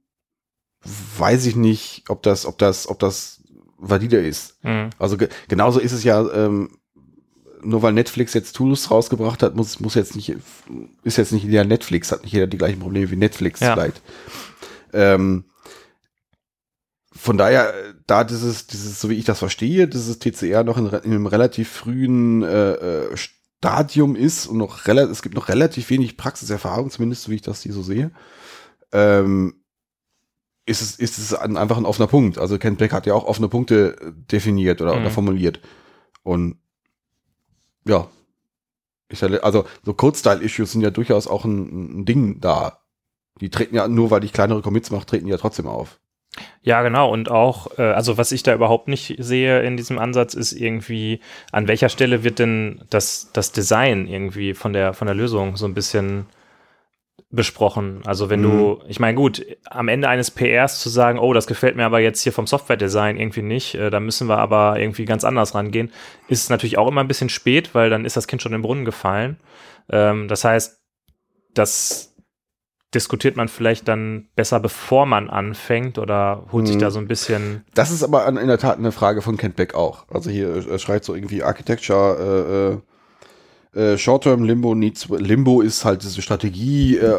weiß 1.19 1.47
ich 1.47 1.55
nicht, 1.57 2.05
ob 2.09 2.23
das, 2.23 2.47
ob 2.47 2.59
das, 2.59 2.89
ob 2.89 2.99
das 2.99 3.43
valide 3.77 4.19
ist. 4.19 4.63
Mhm. 4.65 4.91
Also 4.99 5.17
ge 5.17 5.29
genauso 5.49 5.81
ist 5.81 5.93
es 5.93 6.05
ja, 6.05 6.21
ähm, 6.33 6.79
nur 7.65 7.83
weil 7.83 7.93
Netflix 7.93 8.35
jetzt 8.35 8.55
Tools 8.57 8.91
rausgebracht 8.91 9.43
hat, 9.43 9.55
muss, 9.57 9.81
muss 9.81 9.95
jetzt 9.95 10.17
nicht, 10.17 10.35
ist 11.03 11.19
jetzt 11.19 11.33
nicht 11.33 11.45
jeder 11.45 11.65
Netflix, 11.65 12.13
hat 12.13 12.23
nicht 12.23 12.33
jeder 12.33 12.47
die 12.47 12.59
gleichen 12.59 12.81
Probleme 12.81 13.11
wie 13.11 13.17
Netflix 13.17 13.61
Ja. 13.61 13.75
vielleicht. 13.75 14.01
Ähm, 14.93 15.45
von 17.15 17.37
daher, 17.37 17.73
da 18.07 18.25
dieses, 18.25 18.67
dieses, 18.67 19.01
so 19.01 19.11
wie 19.11 19.15
ich 19.15 19.25
das 19.25 19.39
verstehe, 19.39 19.87
dieses 19.87 20.19
TCR 20.19 20.65
noch 20.65 20.79
in, 20.79 20.87
in 20.87 20.95
einem 21.13 21.27
relativ 21.27 21.71
frühen 21.71 22.43
äh, 22.43 22.73
äh, 22.73 23.17
Stadium 23.17 24.17
ist 24.17 24.47
und 24.47 24.59
noch 24.59 24.87
relativ, 24.87 25.13
es 25.13 25.23
gibt 25.23 25.35
noch 25.35 25.49
relativ 25.49 25.91
wenig 25.91 26.17
Praxiserfahrung, 26.17 26.91
zumindest 26.91 27.23
so 27.25 27.31
wie 27.31 27.37
ich 27.37 27.43
das 27.43 27.63
hier 27.63 27.73
so 27.75 27.83
sehe, 27.83 28.11
ähm, 28.93 29.55
ist 30.65 30.81
es, 30.81 30.97
ist 30.97 31.19
es 31.19 31.35
ein, 31.35 31.57
einfach 31.57 31.77
ein 31.77 31.85
offener 31.85 32.07
Punkt. 32.09 32.39
Also 32.39 32.57
Ken 32.59 32.77
Beck 32.77 32.93
hat 32.93 33.07
ja 33.07 33.15
auch 33.15 33.25
offene 33.25 33.49
Punkte 33.49 33.97
definiert 34.31 34.81
oder, 34.81 34.95
Mhm. 34.95 35.01
oder 35.03 35.11
formuliert. 35.11 35.61
Und 36.23 36.57
ja, 37.87 38.09
ja, 39.13 39.39
also 39.39 39.65
so 39.85 39.95
Code-Style-Issues 39.95 40.73
sind 40.73 40.81
ja 40.81 40.91
durchaus 40.91 41.27
auch 41.27 41.45
ein, 41.45 42.01
ein 42.01 42.05
Ding 42.05 42.41
da. 42.41 42.79
Die 43.41 43.51
treten 43.51 43.75
ja 43.75 43.89
nur, 43.89 44.11
weil 44.11 44.25
ich 44.25 44.33
kleinere 44.33 44.63
Commits 44.63 44.91
mache, 44.91 45.07
treten 45.07 45.27
die 45.27 45.31
ja 45.31 45.39
trotzdem 45.39 45.67
auf. 45.67 45.99
Ja, 46.63 46.83
genau. 46.83 47.11
Und 47.11 47.31
auch, 47.31 47.79
äh, 47.79 47.83
also 47.83 48.17
was 48.17 48.33
ich 48.33 48.43
da 48.43 48.55
überhaupt 48.55 48.89
nicht 48.89 49.17
sehe 49.19 49.63
in 49.63 49.77
diesem 49.77 49.99
Ansatz, 49.99 50.35
ist 50.35 50.53
irgendwie, 50.53 51.21
an 51.51 51.69
welcher 51.69 51.89
Stelle 51.89 52.25
wird 52.25 52.39
denn 52.39 52.85
das, 52.89 53.31
das 53.33 53.53
Design 53.53 54.07
irgendwie 54.07 54.55
von 54.55 54.73
der, 54.73 54.95
von 54.95 55.07
der 55.07 55.15
Lösung 55.15 55.57
so 55.57 55.67
ein 55.67 55.75
bisschen 55.75 56.27
besprochen. 57.35 58.03
Also 58.05 58.29
wenn 58.29 58.43
du, 58.43 58.81
ich 58.89 59.01
meine, 59.01 59.17
gut, 59.17 59.45
am 59.71 59.89
Ende 59.89 60.07
eines 60.09 60.31
PRs 60.31 60.81
zu 60.81 60.91
sagen, 60.91 61.19
oh, 61.19 61.33
das 61.33 61.47
gefällt 61.47 61.77
mir 61.77 61.87
aber 61.87 61.99
jetzt 61.99 62.21
hier 62.23 62.33
vom 62.33 62.47
Software-Design 62.47 63.17
irgendwie 63.17 63.41
nicht, 63.43 63.75
äh, 63.75 63.89
da 63.91 64.01
müssen 64.01 64.29
wir 64.29 64.37
aber 64.39 64.79
irgendwie 64.79 65.07
ganz 65.07 65.25
anders 65.25 65.55
rangehen, 65.55 65.91
ist 66.29 66.51
natürlich 66.51 66.77
auch 66.77 66.89
immer 66.89 67.01
ein 67.01 67.09
bisschen 67.09 67.31
spät, 67.31 67.75
weil 67.75 67.89
dann 67.89 68.05
ist 68.05 68.17
das 68.19 68.27
Kind 68.27 68.43
schon 68.43 68.53
im 68.53 68.61
Brunnen 68.63 68.85
gefallen. 68.85 69.39
Ähm, 69.91 70.29
das 70.29 70.45
heißt, 70.45 70.79
das 71.55 72.15
diskutiert 72.95 73.37
man 73.37 73.49
vielleicht 73.49 73.89
dann 73.89 74.29
besser, 74.37 74.61
bevor 74.61 75.07
man 75.07 75.31
anfängt 75.31 75.99
oder 75.99 76.45
holt 76.53 76.67
sich 76.67 76.77
Mhm. 76.77 76.81
da 76.81 76.91
so 76.91 76.99
ein 76.99 77.09
bisschen. 77.09 77.65
Das 77.75 77.91
ist 77.91 78.03
aber 78.03 78.27
in 78.29 78.47
der 78.47 78.59
Tat 78.59 78.77
eine 78.77 78.93
Frage 78.93 79.23
von 79.23 79.39
Kent 79.39 79.57
Beck 79.57 79.75
auch. 79.75 80.05
Also 80.11 80.29
hier 80.29 80.55
äh, 80.55 80.79
schreibt 80.79 81.07
so 81.07 81.15
irgendwie 81.15 81.43
Architecture, 81.43 82.19
äh, 82.19 82.75
äh, 82.75 82.79
Short-Term 83.97 84.45
Limbo 84.45 84.75
needs, 84.75 85.09
Limbo 85.09 85.61
ist 85.63 85.85
halt 85.85 86.03
diese 86.03 86.21
Strategie, 86.21 86.97
äh, 86.99 87.15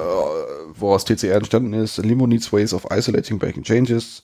woraus 0.75 1.05
TCR 1.05 1.35
entstanden 1.35 1.73
ist. 1.73 1.97
Limbo 1.97 2.27
needs 2.27 2.51
ways 2.53 2.73
of 2.73 2.85
isolating 2.91 3.39
breaking 3.39 3.63
changes. 3.63 4.23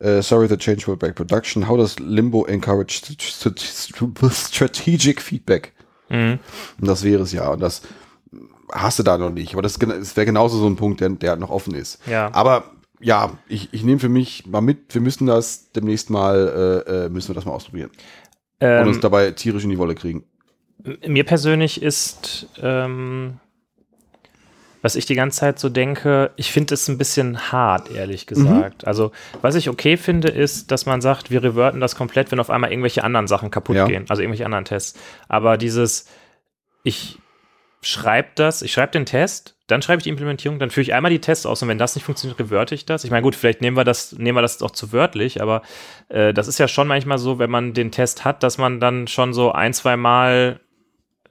Uh, 0.00 0.22
sorry, 0.22 0.46
the 0.48 0.56
change 0.56 0.86
will 0.86 0.96
break 0.96 1.16
production. 1.16 1.68
How 1.68 1.76
does 1.76 1.98
Limbo 1.98 2.44
encourage 2.44 3.00
st 3.02 3.20
st 3.20 3.58
st 3.58 3.92
strategic 4.30 5.20
feedback? 5.20 5.72
Mhm. 6.08 6.38
Und 6.80 6.88
das 6.88 7.02
wäre 7.02 7.22
es 7.22 7.32
ja. 7.32 7.50
Und 7.50 7.60
das 7.60 7.82
hast 8.72 8.98
du 9.00 9.02
da 9.02 9.18
noch 9.18 9.30
nicht. 9.30 9.54
Aber 9.54 9.62
das, 9.62 9.76
das 9.76 10.16
wäre 10.16 10.24
genauso 10.26 10.58
so 10.58 10.66
ein 10.68 10.76
Punkt, 10.76 11.00
der, 11.00 11.08
der 11.10 11.36
noch 11.36 11.50
offen 11.50 11.74
ist. 11.74 11.98
Ja. 12.06 12.32
Aber 12.32 12.70
ja, 13.00 13.32
ich, 13.48 13.68
ich 13.72 13.82
nehme 13.82 13.98
für 13.98 14.08
mich 14.08 14.46
mal 14.46 14.60
mit, 14.60 14.94
wir 14.94 15.00
müssen 15.00 15.26
das 15.26 15.72
demnächst 15.72 16.10
mal, 16.10 16.84
äh, 16.86 17.06
äh, 17.06 17.08
müssen 17.08 17.28
wir 17.28 17.34
das 17.34 17.44
mal 17.44 17.52
ausprobieren. 17.52 17.90
Und 18.60 18.86
uns 18.88 18.96
Ähm, 18.96 19.00
dabei 19.02 19.30
tierisch 19.32 19.64
in 19.64 19.70
die 19.70 19.78
Wolle 19.78 19.94
kriegen. 19.94 20.24
Mir 21.06 21.24
persönlich 21.24 21.82
ist, 21.82 22.48
ähm, 22.62 23.40
was 24.80 24.94
ich 24.94 25.06
die 25.06 25.14
ganze 25.16 25.40
Zeit 25.40 25.58
so 25.58 25.68
denke, 25.68 26.30
ich 26.36 26.52
finde 26.52 26.74
es 26.74 26.86
ein 26.88 26.98
bisschen 26.98 27.50
hart, 27.52 27.90
ehrlich 27.90 28.26
gesagt. 28.26 28.86
Also, 28.86 29.10
was 29.42 29.56
ich 29.56 29.68
okay 29.68 29.96
finde, 29.96 30.28
ist, 30.28 30.70
dass 30.70 30.86
man 30.86 31.00
sagt, 31.00 31.30
wir 31.30 31.42
reverten 31.42 31.80
das 31.80 31.96
komplett, 31.96 32.30
wenn 32.30 32.38
auf 32.38 32.50
einmal 32.50 32.70
irgendwelche 32.70 33.02
anderen 33.02 33.26
Sachen 33.26 33.50
kaputt 33.50 33.76
Ja. 33.76 33.86
gehen, 33.86 34.04
also 34.08 34.22
irgendwelche 34.22 34.44
anderen 34.44 34.64
Tests. 34.64 34.98
Aber 35.28 35.56
dieses, 35.58 36.06
ich 36.84 37.18
schreibe 37.82 38.28
das, 38.36 38.62
ich 38.62 38.72
schreibe 38.72 38.92
den 38.92 39.04
Test, 39.04 39.56
dann 39.66 39.82
schreibe 39.82 39.98
ich 39.98 40.04
die 40.04 40.10
Implementierung, 40.10 40.58
dann 40.58 40.70
führe 40.70 40.82
ich 40.82 40.94
einmal 40.94 41.10
die 41.10 41.20
Tests 41.20 41.44
aus 41.44 41.62
und 41.62 41.68
wenn 41.68 41.78
das 41.78 41.94
nicht 41.94 42.04
funktioniert, 42.04 42.38
reverte 42.38 42.74
ich 42.74 42.86
das. 42.86 43.04
Ich 43.04 43.10
meine, 43.10 43.22
gut, 43.22 43.34
vielleicht 43.36 43.60
nehmen 43.60 43.76
wir 43.76 43.84
das, 43.84 44.12
nehmen 44.12 44.36
wir 44.36 44.42
das 44.42 44.62
auch 44.62 44.70
zu 44.70 44.92
wörtlich, 44.92 45.42
aber 45.42 45.62
äh, 46.08 46.32
das 46.32 46.48
ist 46.48 46.58
ja 46.58 46.68
schon 46.68 46.88
manchmal 46.88 47.18
so, 47.18 47.38
wenn 47.38 47.50
man 47.50 47.74
den 47.74 47.90
Test 47.90 48.24
hat, 48.24 48.42
dass 48.42 48.58
man 48.58 48.80
dann 48.80 49.08
schon 49.08 49.32
so 49.32 49.52
ein, 49.52 49.72
zwei 49.74 49.96
Mal 49.96 50.60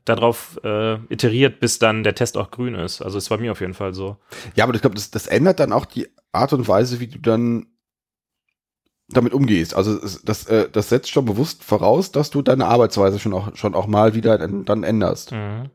darauf 0.10 0.60
äh, 0.64 0.96
iteriert, 1.10 1.60
bis 1.60 1.80
dann 1.80 2.04
der 2.04 2.16
Test 2.16 2.38
auch 2.38 2.52
grün 2.52 2.76
ist. 2.76 3.02
Also 3.02 3.18
ist 3.18 3.30
bei 3.30 3.38
mir 3.38 3.52
auf 3.52 3.62
jeden 3.62 3.74
Fall 3.74 3.94
so. 3.94 4.18
Ja, 4.56 4.64
aber 4.64 4.74
ich 4.76 4.82
glaube, 4.82 4.96
das, 4.96 5.12
das 5.12 5.28
ändert 5.28 5.60
dann 5.60 5.74
auch 5.74 5.86
die 5.86 6.08
Art 6.32 6.54
und 6.54 6.68
Weise, 6.68 7.00
wie 7.00 7.08
du 7.08 7.20
dann 7.20 7.68
damit 9.10 9.34
umgehst. 9.34 9.74
Also 9.74 9.98
das, 10.24 10.46
äh, 10.48 10.70
das 10.70 10.90
setzt 10.90 11.10
schon 11.10 11.26
bewusst 11.26 11.64
voraus, 11.64 12.12
dass 12.12 12.30
du 12.30 12.42
deine 12.42 12.66
Arbeitsweise 12.66 13.20
schon 13.20 13.34
auch, 13.34 13.56
schon 13.56 13.74
auch 13.74 13.88
mal 13.88 14.14
wieder 14.16 14.38
dann, 14.38 14.66
dann 14.66 14.84
änderst. 14.84 15.32
Mhm. 15.32 15.70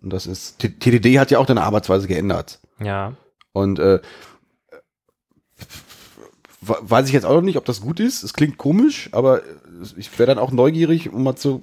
Und 0.00 0.12
das 0.12 0.26
ist, 0.26 0.58
TDD 0.60 1.18
hat 1.18 1.30
ja 1.30 1.38
auch 1.38 1.46
deine 1.46 1.62
Arbeitsweise 1.62 2.06
geändert. 2.06 2.60
Ja. 2.82 3.14
Und 3.52 3.78
äh, 3.78 4.00
we- 6.60 6.78
weiß 6.80 7.06
ich 7.08 7.12
jetzt 7.12 7.24
auch 7.26 7.34
noch 7.34 7.42
nicht, 7.42 7.56
ob 7.58 7.64
das 7.64 7.80
gut 7.80 8.00
ist. 8.00 8.22
Es 8.22 8.32
klingt 8.32 8.58
komisch, 8.58 9.08
aber 9.12 9.42
ich 9.96 10.16
wäre 10.18 10.28
dann 10.28 10.38
auch 10.38 10.52
neugierig, 10.52 11.12
um 11.12 11.22
mal 11.24 11.36
zu, 11.36 11.62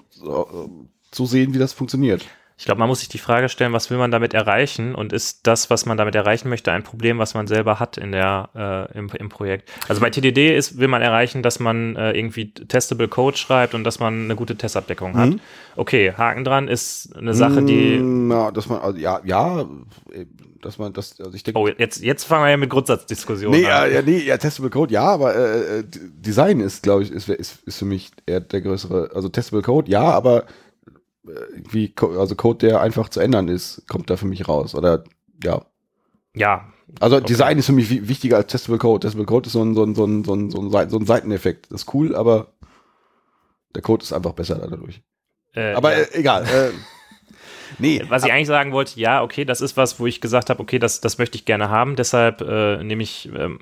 zu 1.16 1.26
sehen, 1.26 1.54
wie 1.54 1.60
das 1.60 1.74
funktioniert. 1.74 2.26
Ich 2.58 2.64
glaube, 2.64 2.80
man 2.80 2.88
muss 2.88 3.00
sich 3.00 3.10
die 3.10 3.18
Frage 3.18 3.50
stellen, 3.50 3.74
was 3.74 3.90
will 3.90 3.98
man 3.98 4.12
damit 4.12 4.34
erreichen 4.34 4.96
und 4.96 5.12
ist 5.12 5.46
das, 5.46 5.70
was 5.70 5.86
man 5.86 5.98
damit 5.98 6.16
erreichen 6.16 6.48
möchte, 6.48 6.72
ein 6.72 6.84
Problem, 6.84 7.18
was 7.20 7.34
man 7.34 7.48
selber 7.48 7.82
hat 7.82 7.98
in 7.98 8.14
der, 8.14 8.50
äh, 8.94 8.98
im, 8.98 9.10
im 9.10 9.28
Projekt. 9.28 9.70
Also 9.90 10.00
bei 10.00 10.10
TDD 10.10 10.56
ist, 10.56 10.78
will 10.78 10.88
man 10.88 11.02
erreichen, 11.02 11.44
dass 11.44 11.60
man 11.60 11.98
äh, 11.98 12.14
irgendwie 12.14 12.54
testable 12.54 13.10
Code 13.10 13.36
schreibt 13.36 13.74
und 13.74 13.84
dass 13.84 14.00
man 14.00 14.24
eine 14.24 14.38
gute 14.38 14.56
Testabdeckung 14.56 15.18
hat. 15.18 15.32
Mhm. 15.32 15.40
Okay, 15.76 16.14
Haken 16.16 16.46
dran 16.46 16.70
ist 16.70 17.14
eine 17.18 17.34
Sache, 17.34 17.62
die. 17.62 17.98
Mm, 17.98 18.32
Ja, 18.32 18.52
dass 18.52 18.70
man, 18.70 18.80
also, 18.80 18.98
ja, 18.98 19.20
ja, 19.26 19.64
äh, 20.14 20.26
dass 20.62 20.78
man 20.78 20.94
das, 20.94 21.20
also 21.20 21.34
ich 21.34 21.44
denke. 21.44 21.60
Oh, 21.60 21.68
jetzt, 21.68 22.02
jetzt 22.02 22.24
fangen 22.24 22.46
wir 22.46 22.52
ja 22.52 22.58
mit 22.58 22.70
Grundsatzdiskussionen 22.70 23.60
Nee, 23.60 23.68
ja, 23.68 23.82
an. 23.84 23.94
ja, 23.94 24.02
nee, 24.02 24.20
ja, 24.20 24.38
Testable 24.38 24.70
Code, 24.70 24.94
ja, 24.94 25.04
aber 25.04 25.36
äh, 25.36 25.80
äh, 25.80 25.84
Design 25.92 26.62
ist, 26.62 26.84
glaube 26.84 27.04
ich, 27.04 27.12
ist, 27.12 27.28
ist, 27.28 27.64
ist 27.66 27.78
für 27.78 27.86
mich 27.86 28.12
eher 28.26 28.40
der 28.40 28.62
größere, 28.62 29.12
also 29.14 29.28
Testable 29.28 29.62
Code, 29.62 29.92
ja, 29.92 30.04
aber 30.04 30.46
irgendwie, 31.28 31.94
also 32.00 32.36
Code, 32.36 32.68
der 32.68 32.82
einfach 32.82 33.10
zu 33.10 33.20
ändern 33.20 33.48
ist, 33.48 33.88
kommt 33.88 34.10
da 34.10 34.18
für 34.18 34.26
mich 34.28 34.48
raus. 34.48 34.76
Oder 34.76 35.04
ja. 35.44 35.66
Ja, 36.36 36.66
Also 37.00 37.20
Design 37.22 37.58
ist 37.58 37.68
für 37.68 37.72
mich 37.72 37.90
wi- 37.90 38.08
wichtiger 38.10 38.38
als 38.38 38.48
Testable 38.48 38.78
Code. 38.78 39.06
Testable 39.08 39.26
Code 39.26 39.48
ist 39.48 39.54
so 39.54 39.64
ein, 39.64 39.74
so 39.74 39.84
ein, 39.84 39.96
so 39.96 40.06
ein, 40.06 40.24
so 40.26 40.34
ein, 40.36 40.52
so 40.52 40.60
ein, 40.78 40.90
so 40.90 40.98
ein 40.98 41.06
Seiteneffekt. 41.06 41.72
Das 41.72 41.84
ist 41.84 41.94
cool, 41.94 42.14
aber 42.16 42.48
der 43.74 43.82
Code 43.82 44.04
ist 44.04 44.12
einfach 44.14 44.34
besser 44.34 44.56
dadurch. 44.56 45.02
äh, 45.54 45.74
Aber 45.74 45.94
ja. 45.94 46.04
äh, 46.04 46.08
egal. 46.20 46.44
Äh, 46.46 46.72
nee. 47.80 48.02
Was 48.10 48.26
ich 48.26 48.32
eigentlich 48.32 48.48
sagen 48.48 48.72
wollte, 48.72 49.00
ja, 49.00 49.22
okay, 49.24 49.46
das 49.46 49.62
ist 49.62 49.78
was, 49.78 50.00
wo 50.00 50.06
ich 50.08 50.22
gesagt 50.22 50.50
habe, 50.50 50.60
okay, 50.62 50.80
das, 50.80 51.02
das 51.02 51.18
möchte 51.18 51.38
ich 51.38 51.46
gerne 51.46 51.70
haben, 51.70 51.96
deshalb 51.96 52.42
äh, 52.42 52.84
nehme 52.84 53.04
ich, 53.04 53.30
ähm, 53.38 53.60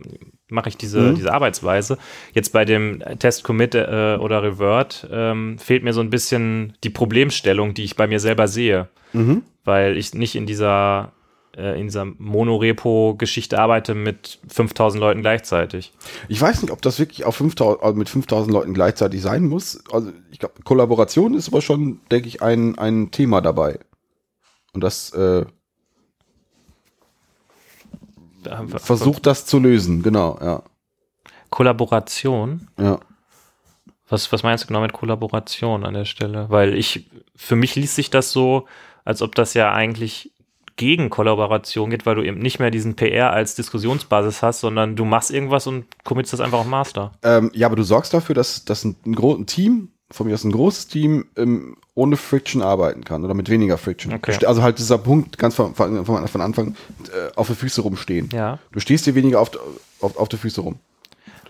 mache 0.49 0.69
ich 0.69 0.77
diese, 0.77 0.99
Mhm. 1.01 1.15
diese 1.15 1.33
Arbeitsweise. 1.33 1.97
Jetzt 2.33 2.53
bei 2.53 2.65
dem 2.65 3.03
Test 3.19 3.43
Commit 3.43 3.75
äh, 3.75 4.17
oder 4.19 4.43
Revert 4.43 5.07
ähm, 5.11 5.57
fehlt 5.59 5.83
mir 5.83 5.93
so 5.93 6.01
ein 6.01 6.09
bisschen 6.09 6.77
die 6.83 6.89
Problemstellung, 6.89 7.73
die 7.73 7.83
ich 7.83 7.95
bei 7.95 8.07
mir 8.07 8.19
selber 8.19 8.47
sehe, 8.47 8.87
Mhm. 9.13 9.43
weil 9.63 9.97
ich 9.97 10.13
nicht 10.13 10.35
in 10.35 10.45
dieser 10.45 11.11
äh, 11.55 11.79
in 11.79 11.85
dieser 11.85 12.05
Monorepo-Geschichte 12.05 13.59
arbeite 13.59 13.93
mit 13.93 14.39
5000 14.47 14.99
Leuten 14.99 15.21
gleichzeitig. 15.21 15.91
Ich 16.27 16.41
weiß 16.41 16.61
nicht, 16.61 16.71
ob 16.71 16.81
das 16.81 16.99
wirklich 16.99 17.25
auf 17.25 17.35
5000, 17.35 17.83
also 17.83 17.95
mit 17.97 18.09
5000 18.09 18.51
Leuten 18.51 18.73
gleichzeitig 18.73 19.21
sein 19.21 19.45
muss. 19.45 19.83
Also 19.91 20.11
ich 20.31 20.39
glaube, 20.39 20.55
Kollaboration 20.63 21.33
ist 21.35 21.49
aber 21.49 21.61
schon, 21.61 21.99
denke 22.11 22.27
ich, 22.27 22.41
ein, 22.41 22.77
ein 22.77 23.11
Thema 23.11 23.41
dabei. 23.41 23.79
Und 24.73 24.81
das 24.81 25.11
äh, 25.11 25.45
versucht 28.77 29.25
das 29.25 29.45
zu 29.45 29.59
lösen, 29.59 30.03
genau, 30.03 30.37
ja. 30.41 30.63
Kollaboration. 31.49 32.67
ja. 32.79 32.99
Was, 34.09 34.31
was 34.31 34.43
meinst 34.43 34.63
du 34.63 34.67
genau 34.67 34.81
mit 34.81 34.93
Kollaboration 34.93 35.85
an 35.85 35.93
der 35.93 36.05
Stelle? 36.05 36.47
Weil 36.49 36.75
ich, 36.75 37.09
für 37.35 37.55
mich 37.55 37.75
liest 37.75 37.95
sich 37.95 38.09
das 38.09 38.31
so, 38.31 38.67
als 39.05 39.21
ob 39.21 39.33
das 39.33 39.53
ja 39.53 39.71
eigentlich 39.71 40.31
gegen 40.75 41.09
Kollaboration 41.09 41.89
geht, 41.89 42.05
weil 42.05 42.15
du 42.15 42.23
eben 42.23 42.39
nicht 42.39 42.59
mehr 42.59 42.69
diesen 42.69 42.95
PR 42.95 43.31
als 43.31 43.55
Diskussionsbasis 43.55 44.41
hast, 44.41 44.59
sondern 44.59 44.95
du 44.95 45.05
machst 45.05 45.31
irgendwas 45.31 45.67
und 45.67 45.85
committst 46.03 46.33
das 46.33 46.41
einfach 46.41 46.59
auf 46.59 46.67
Master. 46.67 47.11
Ähm, 47.23 47.49
ja, 47.53 47.67
aber 47.67 47.75
du 47.75 47.83
sorgst 47.83 48.13
dafür, 48.13 48.35
dass, 48.35 48.65
dass 48.65 48.83
ein, 48.83 48.95
ein, 49.05 49.15
ein 49.17 49.45
Team, 49.47 49.92
von 50.13 50.27
mir 50.27 50.33
aus 50.33 50.43
ein 50.43 50.51
großes 50.51 50.87
Team, 50.87 51.25
ähm, 51.35 51.75
ohne 51.95 52.17
Friction 52.17 52.61
arbeiten 52.61 53.03
kann 53.03 53.23
oder 53.25 53.33
mit 53.33 53.49
weniger 53.49 53.77
Friction. 53.77 54.13
Okay. 54.13 54.45
Also 54.45 54.61
halt 54.61 54.77
dieser 54.77 54.97
Punkt 54.97 55.37
ganz 55.37 55.55
von, 55.55 55.75
von, 55.75 56.05
von 56.05 56.41
Anfang 56.41 56.75
äh, 57.07 57.35
auf 57.35 57.47
die 57.47 57.55
Füße 57.55 57.81
rumstehen. 57.81 58.29
Ja. 58.31 58.59
Du 58.71 58.79
stehst 58.79 59.05
dir 59.05 59.15
weniger 59.15 59.41
auf, 59.41 59.51
auf, 59.99 60.17
auf 60.17 60.29
die 60.29 60.37
Füße 60.37 60.61
rum. 60.61 60.79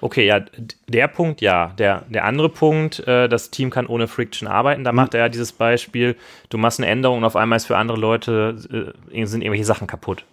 Okay, 0.02 0.26
ja, 0.26 0.44
der 0.88 1.08
Punkt, 1.08 1.40
ja. 1.40 1.74
Der, 1.78 2.04
der 2.10 2.26
andere 2.26 2.50
Punkt, 2.50 3.08
äh, 3.08 3.30
das 3.30 3.52
Team 3.52 3.70
kann 3.70 3.88
ohne 3.88 4.08
Friction 4.08 4.50
arbeiten. 4.50 4.84
Da 4.84 4.92
macht 4.92 5.14
er 5.14 5.22
ja 5.22 5.30
dieses 5.30 5.54
Beispiel, 5.54 6.18
du 6.50 6.58
machst 6.58 6.80
eine 6.80 6.88
Änderung 6.88 7.20
und 7.20 7.24
auf 7.24 7.38
einmal 7.38 7.56
ist 7.56 7.68
für 7.68 7.78
andere 7.78 7.98
Leute, 7.98 8.94
äh, 9.14 9.26
sind 9.26 9.42
irgendwelche 9.42 9.66
Sachen 9.66 9.88
kaputt. 9.88 10.26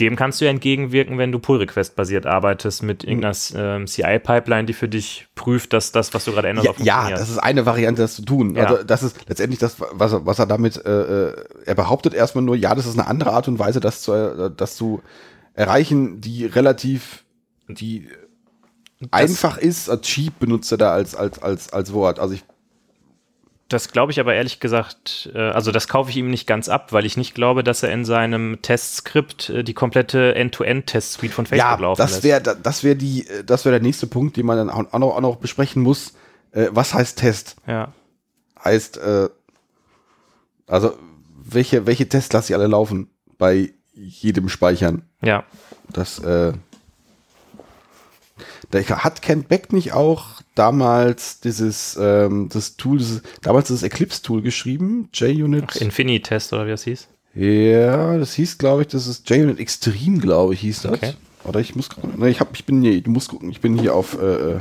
Dem 0.00 0.16
kannst 0.16 0.40
du 0.40 0.44
ja 0.44 0.50
entgegenwirken, 0.50 1.18
wenn 1.18 1.30
du 1.30 1.38
Pull-Request-basiert 1.38 2.26
arbeitest 2.26 2.82
mit 2.82 3.04
irgendeiner 3.04 3.36
ähm, 3.54 3.86
CI-Pipeline, 3.86 4.64
die 4.64 4.72
für 4.72 4.88
dich 4.88 5.28
prüft, 5.36 5.72
dass 5.72 5.92
das, 5.92 6.12
was 6.12 6.24
du 6.24 6.32
gerade 6.32 6.48
änderst, 6.48 6.66
Ja, 6.66 6.72
auch 6.72 6.78
ja, 6.78 6.94
funktioniert. 6.94 7.20
das 7.20 7.30
ist 7.30 7.38
eine 7.38 7.64
Variante, 7.64 8.02
das 8.02 8.16
zu 8.16 8.22
tun. 8.22 8.56
Ja. 8.56 8.64
Also 8.64 8.82
das 8.82 9.04
ist 9.04 9.28
letztendlich 9.28 9.60
das, 9.60 9.76
was 9.78 10.12
er, 10.12 10.26
was 10.26 10.40
er 10.40 10.46
damit, 10.46 10.84
äh, 10.84 11.28
äh, 11.28 11.44
er 11.64 11.74
behauptet 11.76 12.12
erstmal 12.12 12.42
nur, 12.42 12.56
ja, 12.56 12.74
das 12.74 12.86
ist 12.86 12.98
eine 12.98 13.06
andere 13.06 13.30
Art 13.32 13.46
und 13.46 13.60
Weise, 13.60 13.78
das 13.78 14.02
zu, 14.02 14.12
äh, 14.12 14.50
das 14.56 14.74
zu 14.74 15.00
erreichen, 15.54 16.20
die 16.20 16.44
relativ, 16.46 17.22
die 17.68 18.08
einfach 19.12 19.58
ist. 19.58 19.86
Äh, 19.88 20.00
Cheap 20.00 20.40
benutzt 20.40 20.72
er 20.72 20.78
da 20.78 20.92
als, 20.92 21.14
als, 21.14 21.40
als, 21.40 21.72
als 21.72 21.92
Wort. 21.92 22.18
Also 22.18 22.34
ich, 22.34 22.44
Das 23.68 23.90
glaube 23.90 24.12
ich 24.12 24.20
aber 24.20 24.34
ehrlich 24.34 24.60
gesagt, 24.60 25.30
äh, 25.34 25.38
also 25.38 25.72
das 25.72 25.88
kaufe 25.88 26.10
ich 26.10 26.16
ihm 26.16 26.30
nicht 26.30 26.46
ganz 26.46 26.68
ab, 26.68 26.92
weil 26.92 27.06
ich 27.06 27.16
nicht 27.16 27.34
glaube, 27.34 27.64
dass 27.64 27.82
er 27.82 27.92
in 27.92 28.04
seinem 28.04 28.60
Testskript 28.60 29.48
äh, 29.48 29.64
die 29.64 29.72
komplette 29.72 30.34
End-to-End-Test-Suite 30.34 31.32
von 31.32 31.46
Facebook 31.46 31.70
ja, 31.70 31.80
laufen 31.80 31.98
das 31.98 32.12
lässt. 32.12 32.24
wäre, 32.24 32.56
das 32.62 32.84
wäre 32.84 32.96
die, 32.96 33.26
äh, 33.26 33.42
das 33.42 33.64
wäre 33.64 33.74
der 33.74 33.82
nächste 33.82 34.06
Punkt, 34.06 34.36
den 34.36 34.44
man 34.44 34.58
dann 34.58 34.70
auch 34.70 34.98
noch, 34.98 35.16
auch 35.16 35.20
noch 35.20 35.36
besprechen 35.36 35.82
muss. 35.82 36.14
Was 36.70 36.94
heißt 36.94 37.18
Test? 37.18 37.56
Ja. 37.66 37.92
Heißt, 38.64 38.96
äh, 38.98 39.28
also 40.66 40.96
welche, 41.36 41.86
welche 41.86 42.08
Tests 42.08 42.32
lasse 42.32 42.52
ich 42.52 42.56
alle 42.56 42.68
laufen 42.68 43.10
bei 43.38 43.74
jedem 43.92 44.48
Speichern? 44.48 45.02
Ja. 45.20 45.44
Das, 45.90 46.18
äh, 46.20 46.52
da 46.52 46.58
hat 48.82 49.22
Kent 49.22 49.48
Beck 49.48 49.72
nicht 49.72 49.92
auch 49.92 50.42
damals 50.54 51.40
dieses, 51.40 51.98
ähm, 52.00 52.48
das 52.52 52.76
Tool, 52.76 52.98
dieses, 52.98 53.22
damals 53.42 53.68
das 53.68 53.82
Eclipse-Tool 53.82 54.42
geschrieben, 54.42 55.08
JUnit? 55.12 55.76
Infinity-Test 55.76 56.52
oder 56.52 56.66
wie 56.66 56.70
das 56.70 56.84
hieß? 56.84 57.08
Ja, 57.34 58.16
das 58.16 58.34
hieß, 58.34 58.58
glaube 58.58 58.82
ich, 58.82 58.88
das 58.88 59.06
ist 59.06 59.28
JUnit 59.28 59.58
Extreme, 59.58 60.18
glaube 60.18 60.54
ich, 60.54 60.60
hieß 60.60 60.82
das. 60.82 60.92
Okay. 60.92 61.14
Oder 61.44 61.60
ich 61.60 61.74
muss 61.74 61.90
gucken. 61.90 62.18
Ne, 62.18 62.30
ich 62.30 62.40
hab, 62.40 62.54
ich 62.54 62.64
bin 62.64 62.82
hier, 62.82 63.00
du 63.00 63.10
musst 63.10 63.28
gucken, 63.28 63.50
ich 63.50 63.60
bin 63.60 63.78
hier 63.78 63.94
auf, 63.94 64.18
äh, 64.20 64.52
äh, 64.52 64.60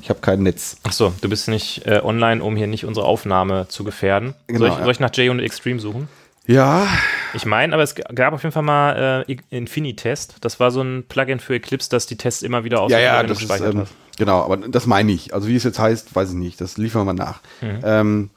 ich 0.00 0.10
habe 0.10 0.20
kein 0.20 0.42
Netz. 0.42 0.76
Achso, 0.82 1.12
du 1.20 1.28
bist 1.28 1.48
nicht 1.48 1.86
äh, 1.86 2.00
online, 2.02 2.42
um 2.42 2.56
hier 2.56 2.66
nicht 2.66 2.84
unsere 2.84 3.06
Aufnahme 3.06 3.68
zu 3.68 3.84
gefährden. 3.84 4.34
Genau, 4.48 4.58
soll, 4.58 4.68
ich, 4.68 4.74
ja. 4.74 4.82
soll 4.82 4.92
ich 4.92 5.00
nach 5.00 5.14
JUnit 5.14 5.44
Extreme 5.44 5.78
suchen? 5.78 6.08
Ja, 6.46 6.88
Ich 7.34 7.46
meine, 7.46 7.72
aber 7.72 7.82
es 7.82 7.94
gab 7.94 8.32
auf 8.32 8.42
jeden 8.42 8.52
Fall 8.52 8.62
mal 8.62 9.24
äh, 9.28 9.36
Infinitest. 9.50 10.36
Das 10.40 10.60
war 10.60 10.70
so 10.70 10.82
ein 10.82 11.04
Plugin 11.08 11.40
für 11.40 11.54
Eclipse, 11.54 11.88
das 11.90 12.06
die 12.06 12.16
Tests 12.16 12.42
immer 12.42 12.64
wieder 12.64 12.80
aus 12.80 12.90
ja, 12.90 12.98
ja, 12.98 13.22
das 13.22 13.42
ist, 13.42 13.48
gespeichert 13.48 13.74
ähm, 13.74 13.84
genau, 14.18 14.42
aber 14.42 14.56
das 14.56 14.86
meine 14.86 15.12
ich. 15.12 15.34
Also 15.34 15.48
wie 15.48 15.56
es 15.56 15.64
jetzt 15.64 15.78
heißt, 15.78 16.14
weiß 16.14 16.30
ich 16.30 16.36
nicht. 16.36 16.60
Das 16.60 16.76
liefern 16.76 17.02
wir 17.02 17.12
mal 17.12 17.24
nach. 17.24 17.40
Mhm. 17.60 17.80
Ähm, 17.84 18.30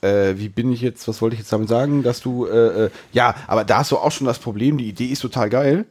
äh, 0.00 0.34
wie 0.36 0.48
bin 0.48 0.72
ich 0.72 0.80
jetzt, 0.80 1.08
was 1.08 1.20
wollte 1.22 1.34
ich 1.34 1.40
jetzt 1.40 1.52
damit 1.52 1.68
sagen, 1.68 2.02
dass 2.02 2.20
du, 2.20 2.46
äh, 2.46 2.84
äh, 2.84 2.90
ja, 3.12 3.34
aber 3.46 3.64
da 3.64 3.78
hast 3.78 3.90
du 3.90 3.96
auch 3.96 4.12
schon 4.12 4.26
das 4.26 4.38
Problem, 4.38 4.78
die 4.78 4.88
Idee 4.88 5.06
ist 5.06 5.20
total 5.20 5.50
geil, 5.50 5.86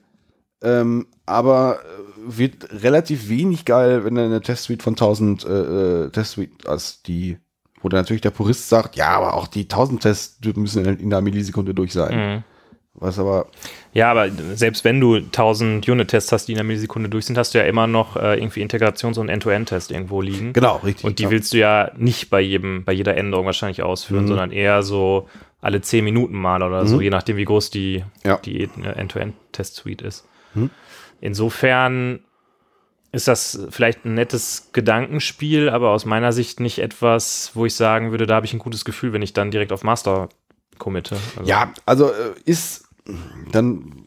ähm, 0.61 1.07
aber 1.25 1.79
äh, 1.81 2.37
wird 2.37 2.83
relativ 2.83 3.29
wenig 3.29 3.65
geil, 3.65 4.05
wenn 4.05 4.15
du 4.15 4.23
eine 4.23 4.41
Testsuite 4.41 4.83
von 4.83 4.93
1000 4.93 5.45
äh, 5.45 5.49
äh, 5.49 6.09
Testsuite, 6.09 6.69
als 6.69 7.01
die, 7.03 7.37
wo 7.87 7.89
dann 7.89 8.01
natürlich 8.01 8.21
der 8.21 8.31
Purist 8.31 8.67
sagt, 8.69 8.95
ja, 8.97 9.09
aber 9.09 9.33
auch 9.35 9.47
die 9.47 9.61
1000 9.63 10.01
Tests 10.01 10.39
müssen 10.55 10.85
in, 10.85 10.99
in 10.99 11.13
einer 11.13 11.21
Millisekunde 11.21 11.73
durch 11.73 11.93
sein. 11.93 12.15
Mhm. 12.35 12.43
Was 12.99 13.19
aber, 13.19 13.45
Ja, 13.93 14.09
aber 14.11 14.27
selbst 14.55 14.83
wenn 14.83 14.99
du 14.99 15.15
1000 15.17 15.87
Unit-Tests 15.87 16.31
hast, 16.31 16.47
die 16.47 16.53
in 16.53 16.57
einer 16.57 16.65
Millisekunde 16.67 17.09
durch 17.09 17.25
sind, 17.27 17.37
hast 17.37 17.53
du 17.53 17.59
ja 17.59 17.63
immer 17.65 17.85
noch 17.85 18.15
äh, 18.15 18.37
irgendwie 18.39 18.61
Integrations- 18.65 19.19
und 19.19 19.29
End-to-End-Test 19.29 19.91
irgendwo 19.91 20.19
liegen. 20.21 20.51
genau, 20.53 20.77
richtig. 20.77 21.05
Und 21.05 21.19
die 21.19 21.23
ja. 21.23 21.29
willst 21.29 21.53
du 21.53 21.57
ja 21.59 21.91
nicht 21.95 22.29
bei 22.31 22.41
jedem, 22.41 22.83
bei 22.85 22.93
jeder 22.93 23.15
Änderung 23.15 23.45
wahrscheinlich 23.45 23.83
ausführen, 23.83 24.23
Mhm. 24.23 24.27
sondern 24.29 24.51
eher 24.51 24.81
so 24.81 25.29
alle 25.61 25.79
10 25.81 26.03
Minuten 26.03 26.35
mal 26.35 26.63
oder 26.63 26.85
so, 26.87 26.99
je 26.99 27.09
nachdem, 27.11 27.37
wie 27.37 27.45
groß 27.45 27.69
die, 27.69 28.03
Ja. 28.25 28.37
die 28.37 28.63
äh, 28.63 28.69
End-to-End-Test-Suite 28.95 30.01
ist. 30.01 30.25
Mhm. 30.55 30.71
Insofern 31.21 32.19
ist 33.11 33.27
das 33.27 33.59
vielleicht 33.69 34.05
ein 34.05 34.13
nettes 34.13 34.69
Gedankenspiel, 34.73 35.69
aber 35.69 35.91
aus 35.91 36.05
meiner 36.05 36.31
Sicht 36.33 36.59
nicht 36.59 36.79
etwas, 36.79 37.51
wo 37.53 37.65
ich 37.65 37.73
sagen 37.75 38.11
würde, 38.11 38.27
da 38.27 38.35
habe 38.35 38.45
ich 38.45 38.53
ein 38.53 38.59
gutes 38.59 38.85
Gefühl, 38.85 39.13
wenn 39.13 39.21
ich 39.21 39.33
dann 39.33 39.51
direkt 39.51 39.71
auf 39.71 39.83
Master 39.83 40.29
committe. 40.77 41.17
Also, 41.37 41.49
Ja, 41.49 41.73
also 41.85 42.11
äh, 42.11 42.33
ist 42.45 42.85
dann 43.51 44.03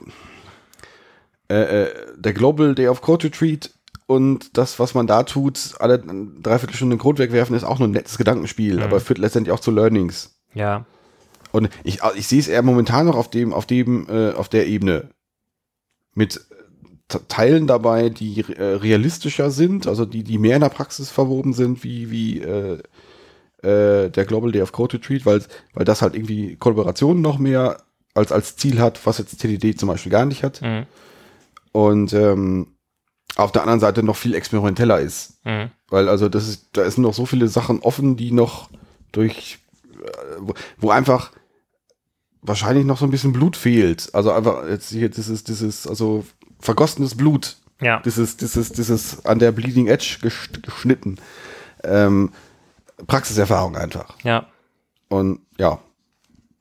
äh, 1.48 1.84
äh, 1.84 1.94
der 2.16 2.32
Global 2.32 2.74
Day 2.74 2.88
of 2.88 3.00
Code 3.00 3.24
Retreat 3.26 3.70
und 4.06 4.56
das, 4.56 4.78
was 4.78 4.94
man 4.94 5.06
da 5.06 5.22
tut, 5.22 5.74
alle 5.78 5.98
dreiviertel 5.98 6.76
Stunde 6.76 6.96
Code 6.96 7.18
wegwerfen, 7.22 7.56
ist 7.56 7.64
auch 7.64 7.78
nur 7.78 7.88
ein 7.88 7.92
nettes 7.92 8.18
Gedankenspiel, 8.18 8.76
Mhm. 8.76 8.82
aber 8.82 9.00
führt 9.00 9.18
letztendlich 9.18 9.52
auch 9.52 9.60
zu 9.60 9.70
Learnings. 9.70 10.38
ja. 10.54 10.84
Und 11.52 11.68
ich, 11.82 11.98
ich 12.14 12.28
sehe 12.28 12.38
es 12.38 12.46
eher 12.46 12.62
momentan 12.62 13.06
noch 13.06 13.16
auf 13.16 13.28
dem, 13.28 13.52
auf 13.52 13.66
dem, 13.66 14.06
äh, 14.08 14.30
auf 14.34 14.48
der 14.48 14.68
Ebene 14.68 15.10
mit 16.14 16.40
Teilen 17.28 17.66
dabei, 17.66 18.08
die 18.08 18.40
äh, 18.40 18.62
realistischer 18.76 19.50
sind, 19.50 19.86
also 19.86 20.04
die, 20.04 20.22
die 20.24 20.38
mehr 20.38 20.56
in 20.56 20.62
der 20.62 20.68
Praxis 20.68 21.10
verwoben 21.10 21.52
sind, 21.52 21.84
wie, 21.84 22.10
wie 22.10 22.40
äh, 22.40 22.78
äh, 23.62 24.10
der 24.10 24.24
Global 24.24 24.52
Day 24.52 24.62
of 24.62 24.72
Code 24.72 24.96
Retreat, 24.96 25.26
weil, 25.26 25.42
weil 25.74 25.84
das 25.84 26.02
halt 26.02 26.14
irgendwie 26.14 26.56
Kollaborationen 26.56 27.22
noch 27.22 27.38
mehr 27.38 27.82
als, 28.14 28.32
als 28.32 28.56
Ziel 28.56 28.80
hat, 28.80 29.04
was 29.06 29.18
jetzt 29.18 29.38
TDD 29.38 29.78
zum 29.78 29.88
Beispiel 29.88 30.12
gar 30.12 30.24
nicht 30.24 30.42
hat. 30.42 30.62
Mhm. 30.62 30.86
Und 31.72 32.12
ähm, 32.12 32.68
auf 33.36 33.52
der 33.52 33.62
anderen 33.62 33.80
Seite 33.80 34.02
noch 34.02 34.16
viel 34.16 34.34
experimenteller 34.34 35.00
ist. 35.00 35.44
Mhm. 35.44 35.70
Weil 35.88 36.08
also 36.08 36.28
das 36.28 36.48
ist, 36.48 36.68
da 36.72 36.90
sind 36.90 37.02
noch 37.02 37.14
so 37.14 37.26
viele 37.26 37.48
Sachen 37.48 37.80
offen, 37.80 38.16
die 38.16 38.32
noch 38.32 38.70
durch, 39.12 39.58
äh, 40.02 40.36
wo, 40.38 40.54
wo 40.78 40.90
einfach 40.90 41.32
wahrscheinlich 42.42 42.86
noch 42.86 42.98
so 42.98 43.04
ein 43.04 43.10
bisschen 43.10 43.32
Blut 43.32 43.56
fehlt. 43.56 44.10
Also 44.14 44.32
einfach 44.32 44.66
jetzt 44.68 44.90
hier 44.90 45.10
dieses, 45.10 45.44
dieses, 45.44 45.86
also 45.86 46.24
vergossenes 46.60 47.16
Blut, 47.16 47.56
Ja. 47.80 48.00
dieses, 48.04 48.36
dieses, 48.36 48.72
dieses 48.72 49.24
an 49.26 49.38
der 49.38 49.52
Bleeding 49.52 49.86
Edge 49.88 50.18
gesch- 50.22 50.60
geschnitten. 50.62 51.16
Ähm, 51.84 52.32
Praxiserfahrung 53.06 53.76
einfach. 53.76 54.14
Ja. 54.22 54.46
Und 55.08 55.40
ja, 55.58 55.78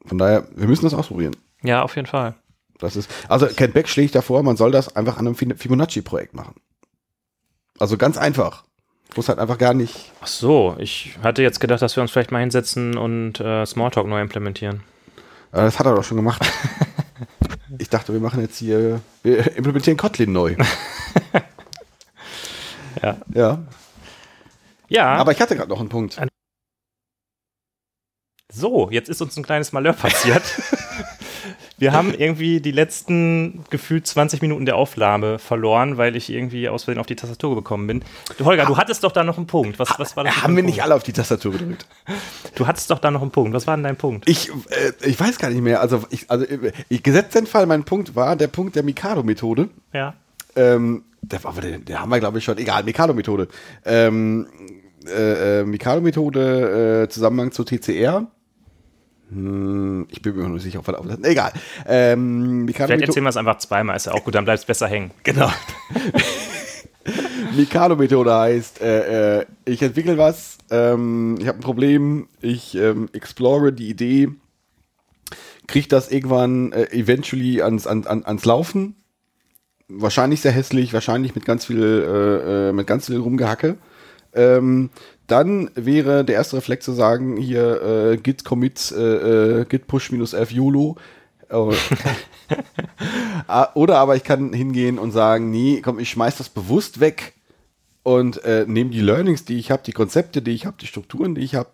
von 0.05 0.17
daher, 0.17 0.47
wir 0.55 0.67
müssen 0.67 0.85
das 0.85 0.93
ausprobieren. 0.93 1.35
Ja, 1.61 1.81
auf 1.83 1.95
jeden 1.95 2.07
Fall. 2.07 2.35
Das 2.79 2.95
ist, 2.95 3.11
also 3.27 3.45
Ken 3.47 3.73
Beck 3.73 3.89
schlägt 3.89 4.15
davor, 4.15 4.41
man 4.43 4.55
soll 4.55 4.71
das 4.71 4.95
einfach 4.95 5.17
an 5.17 5.27
einem 5.27 5.35
Fibonacci-Projekt 5.35 6.33
machen. 6.33 6.55
Also 7.77 7.97
ganz 7.97 8.17
einfach. 8.17 8.63
Muss 9.15 9.27
halt 9.27 9.39
einfach 9.39 9.57
gar 9.57 9.73
nicht. 9.73 10.11
Ach 10.21 10.27
so, 10.27 10.75
ich 10.79 11.17
hatte 11.23 11.41
jetzt 11.41 11.59
gedacht, 11.59 11.81
dass 11.81 11.95
wir 11.97 12.01
uns 12.01 12.11
vielleicht 12.11 12.31
mal 12.31 12.39
hinsetzen 12.39 12.95
und 12.97 13.39
äh, 13.39 13.65
Smalltalk 13.65 14.07
neu 14.07 14.21
implementieren. 14.21 14.83
Das 15.51 15.79
hat 15.79 15.87
er 15.87 15.95
doch 15.95 16.03
schon 16.03 16.17
gemacht. 16.17 16.41
ich 17.77 17.89
dachte, 17.89 18.13
wir 18.13 18.19
machen 18.19 18.41
jetzt 18.41 18.57
hier, 18.57 19.01
wir 19.23 19.55
implementieren 19.55 19.97
Kotlin 19.97 20.31
neu. 20.31 20.55
Ja. 23.01 23.17
Ja. 23.33 23.63
Ja, 24.89 25.05
Aber 25.15 25.31
ich 25.31 25.39
hatte 25.39 25.55
gerade 25.55 25.69
noch 25.69 25.79
einen 25.79 25.87
Punkt. 25.87 26.19
so, 28.51 28.89
jetzt 28.91 29.07
ist 29.07 29.21
uns 29.21 29.37
ein 29.37 29.43
kleines 29.43 29.71
Malheur 29.71 29.93
passiert. 29.93 30.43
Wir 31.79 31.93
haben 31.93 32.13
irgendwie 32.13 32.59
die 32.59 32.71
letzten 32.71 33.63
gefühlt 33.69 34.05
20 34.05 34.41
Minuten 34.41 34.65
der 34.65 34.75
Aufnahme 34.75 35.39
verloren, 35.39 35.97
weil 35.97 36.15
ich 36.15 36.29
irgendwie 36.29 36.69
aus 36.69 36.83
Versehen 36.83 36.99
auf 36.99 37.07
die 37.07 37.15
Tastatur 37.15 37.55
gekommen 37.55 37.87
bin. 37.87 38.03
Du, 38.37 38.45
Holger, 38.45 38.65
du 38.65 38.77
hattest 38.77 39.03
doch 39.03 39.11
da 39.11 39.23
noch 39.23 39.37
einen 39.37 39.47
Punkt. 39.47 39.79
Was, 39.79 39.97
was 39.97 40.15
war 40.17 40.23
das? 40.23 40.43
Haben 40.43 40.55
wir 40.55 40.63
Punkt? 40.63 40.75
nicht 40.75 40.83
alle 40.83 40.95
auf 40.95 41.03
die 41.03 41.13
Tastatur 41.13 41.53
gedrückt? 41.53 41.85
Du 42.55 42.67
hattest 42.67 42.91
doch 42.91 42.99
da 42.99 43.09
noch 43.09 43.21
einen 43.21 43.31
Punkt. 43.31 43.53
Was 43.53 43.67
war 43.67 43.77
denn 43.77 43.83
dein 43.83 43.95
Punkt? 43.95 44.27
Ich, 44.27 44.49
äh, 44.49 44.91
ich 45.07 45.17
weiß 45.17 45.37
gar 45.39 45.49
nicht 45.49 45.61
mehr. 45.61 45.79
Also, 45.79 46.03
ich, 46.09 46.29
also 46.29 46.43
äh, 46.43 46.73
ich, 46.89 47.03
gesetzt 47.03 47.33
den 47.33 47.47
Fall, 47.47 47.65
mein 47.67 47.85
Punkt 47.85 48.15
war 48.15 48.35
der 48.35 48.47
Punkt 48.47 48.75
der 48.75 48.83
Mikado-Methode. 48.83 49.69
Ja. 49.93 50.13
Ähm, 50.57 51.03
der, 51.21 51.39
aber 51.45 51.61
den, 51.61 51.85
den 51.85 51.99
haben 51.99 52.09
wir, 52.09 52.19
glaube 52.19 52.39
ich, 52.39 52.43
schon. 52.43 52.57
Egal, 52.57 52.83
Mikado-Methode. 52.83 53.47
Ähm, 53.85 54.47
äh, 55.07 55.61
äh, 55.61 55.63
Mikado-Methode, 55.63 57.03
äh, 57.03 57.09
Zusammenhang 57.09 57.51
zu 57.51 57.63
TCR. 57.63 58.27
Hm, 59.31 60.07
ich 60.09 60.21
bin 60.21 60.35
mir 60.35 60.43
noch 60.43 60.49
nicht 60.49 60.63
sicher, 60.63 60.79
ob 60.79 60.87
wir 60.87 60.93
da 60.93 61.27
Egal. 61.27 61.53
Ähm, 61.87 62.67
Vielleicht 62.67 63.01
erzählen 63.01 63.23
wir 63.23 63.29
es 63.29 63.37
einfach 63.37 63.59
zweimal, 63.59 63.95
ist 63.95 64.07
ja 64.07 64.13
auch 64.13 64.23
gut, 64.23 64.35
dann 64.35 64.45
bleibt 64.45 64.59
es 64.59 64.65
besser 64.65 64.87
hängen. 64.87 65.11
Genau. 65.23 65.51
Mikado-Methode 67.55 68.33
heißt, 68.33 68.81
äh, 68.81 69.39
äh, 69.39 69.45
ich 69.65 69.81
entwickle 69.81 70.17
was, 70.17 70.57
ähm, 70.69 71.37
ich 71.39 71.47
habe 71.47 71.59
ein 71.59 71.61
Problem, 71.61 72.27
ich 72.41 72.75
ähm, 72.75 73.09
explore 73.13 73.73
die 73.73 73.89
Idee, 73.89 74.29
kriege 75.67 75.87
das 75.87 76.11
irgendwann 76.11 76.71
äh, 76.71 76.91
eventually 76.91 77.61
ans, 77.61 77.87
an, 77.87 78.05
an, 78.05 78.25
ans 78.25 78.45
Laufen. 78.45 78.95
Wahrscheinlich 79.87 80.41
sehr 80.41 80.51
hässlich, 80.51 80.93
wahrscheinlich 80.93 81.35
mit 81.35 81.45
ganz 81.45 81.65
viel, 81.65 81.81
äh, 81.81 82.69
äh, 82.69 82.73
mit 82.73 82.87
ganz 82.87 83.07
viel 83.07 83.17
Rumgehacke. 83.17 83.77
Ähm, 84.33 84.91
dann 85.31 85.71
wäre 85.75 86.25
der 86.25 86.35
erste 86.35 86.57
Reflex 86.57 86.85
zu 86.85 86.93
sagen, 86.93 87.37
hier 87.37 87.81
äh, 87.81 88.17
git 88.17 88.45
commit, 88.45 88.91
äh, 88.91 89.61
äh, 89.61 89.65
git 89.65 89.87
push 89.87 90.11
minus 90.11 90.33
f 90.33 90.51
YOLO. 90.51 90.97
Oh. 91.49 91.73
Ah, 93.47 93.69
Oder 93.73 93.97
aber 93.97 94.15
ich 94.15 94.23
kann 94.23 94.53
hingehen 94.53 94.99
und 94.99 95.11
sagen, 95.11 95.49
nee, 95.49 95.81
komm, 95.83 95.99
ich 95.99 96.09
schmeiß 96.09 96.37
das 96.37 96.49
bewusst 96.49 96.99
weg 96.99 97.33
und 98.03 98.43
äh, 98.43 98.65
nehme 98.67 98.89
die 98.89 99.01
Learnings, 99.01 99.45
die 99.45 99.57
ich 99.57 99.71
habe, 99.71 99.83
die 99.83 99.91
Konzepte, 99.91 100.41
die 100.41 100.51
ich 100.51 100.65
habe, 100.65 100.77
die 100.79 100.87
Strukturen, 100.87 101.35
die 101.35 101.41
ich 101.41 101.55
habe 101.55 101.69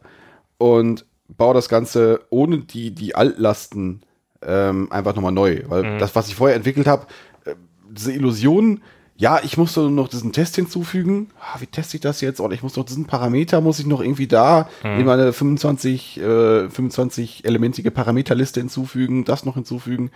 und 0.58 1.06
baue 1.28 1.53
das 1.53 1.70
Ganze 1.70 2.22
ohne 2.30 2.60
die, 2.60 2.91
die 2.91 3.16
Altlasten 3.16 4.01
ähm, 4.41 4.91
einfach 4.91 5.16
nochmal 5.16 5.32
neu. 5.32 5.64
Weil 5.68 5.97
das, 5.97 6.16
was 6.16 6.28
ich 6.28 6.36
vorher 6.36 6.56
entwickelt 6.56 6.88
habe, 6.88 7.08
äh, 7.45 7.56
diese 7.89 8.14
Illusion, 8.14 8.82
ja, 9.18 9.39
ich 9.43 9.57
muss 9.57 9.78
noch 9.78 10.09
diesen 10.09 10.34
Test 10.34 10.55
hinzufügen. 10.55 11.30
Ah, 11.39 11.59
wie 11.59 11.68
teste 11.68 11.95
ich 11.95 12.01
das 12.01 12.20
jetzt? 12.20 12.41
Oder 12.41 12.53
ich 12.53 12.63
muss 12.63 12.76
noch 12.76 12.84
diesen 12.84 13.05
Parameter, 13.05 13.61
muss 13.61 13.80
ich 13.80 13.86
noch 13.86 14.01
irgendwie 14.01 14.28
da 14.28 14.68
in 14.84 15.05
meine 15.05 15.32
25, 15.32 16.20
äh, 16.20 16.70
25 16.70 17.45
elementige 17.45 17.91
Parameterliste 17.91 18.59
hinzufügen, 18.59 19.24
das 19.24 19.45
noch 19.45 19.53
hinzufügen. 19.53 20.11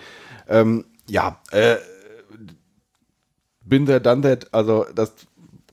Ähm, 0.49 0.83
ja, 1.07 1.39
äh, 1.51 1.77
bin 3.61 3.85
der, 3.85 4.01
done 4.01 4.21
that, 4.21 4.53
also 4.53 4.85
das 4.93 5.13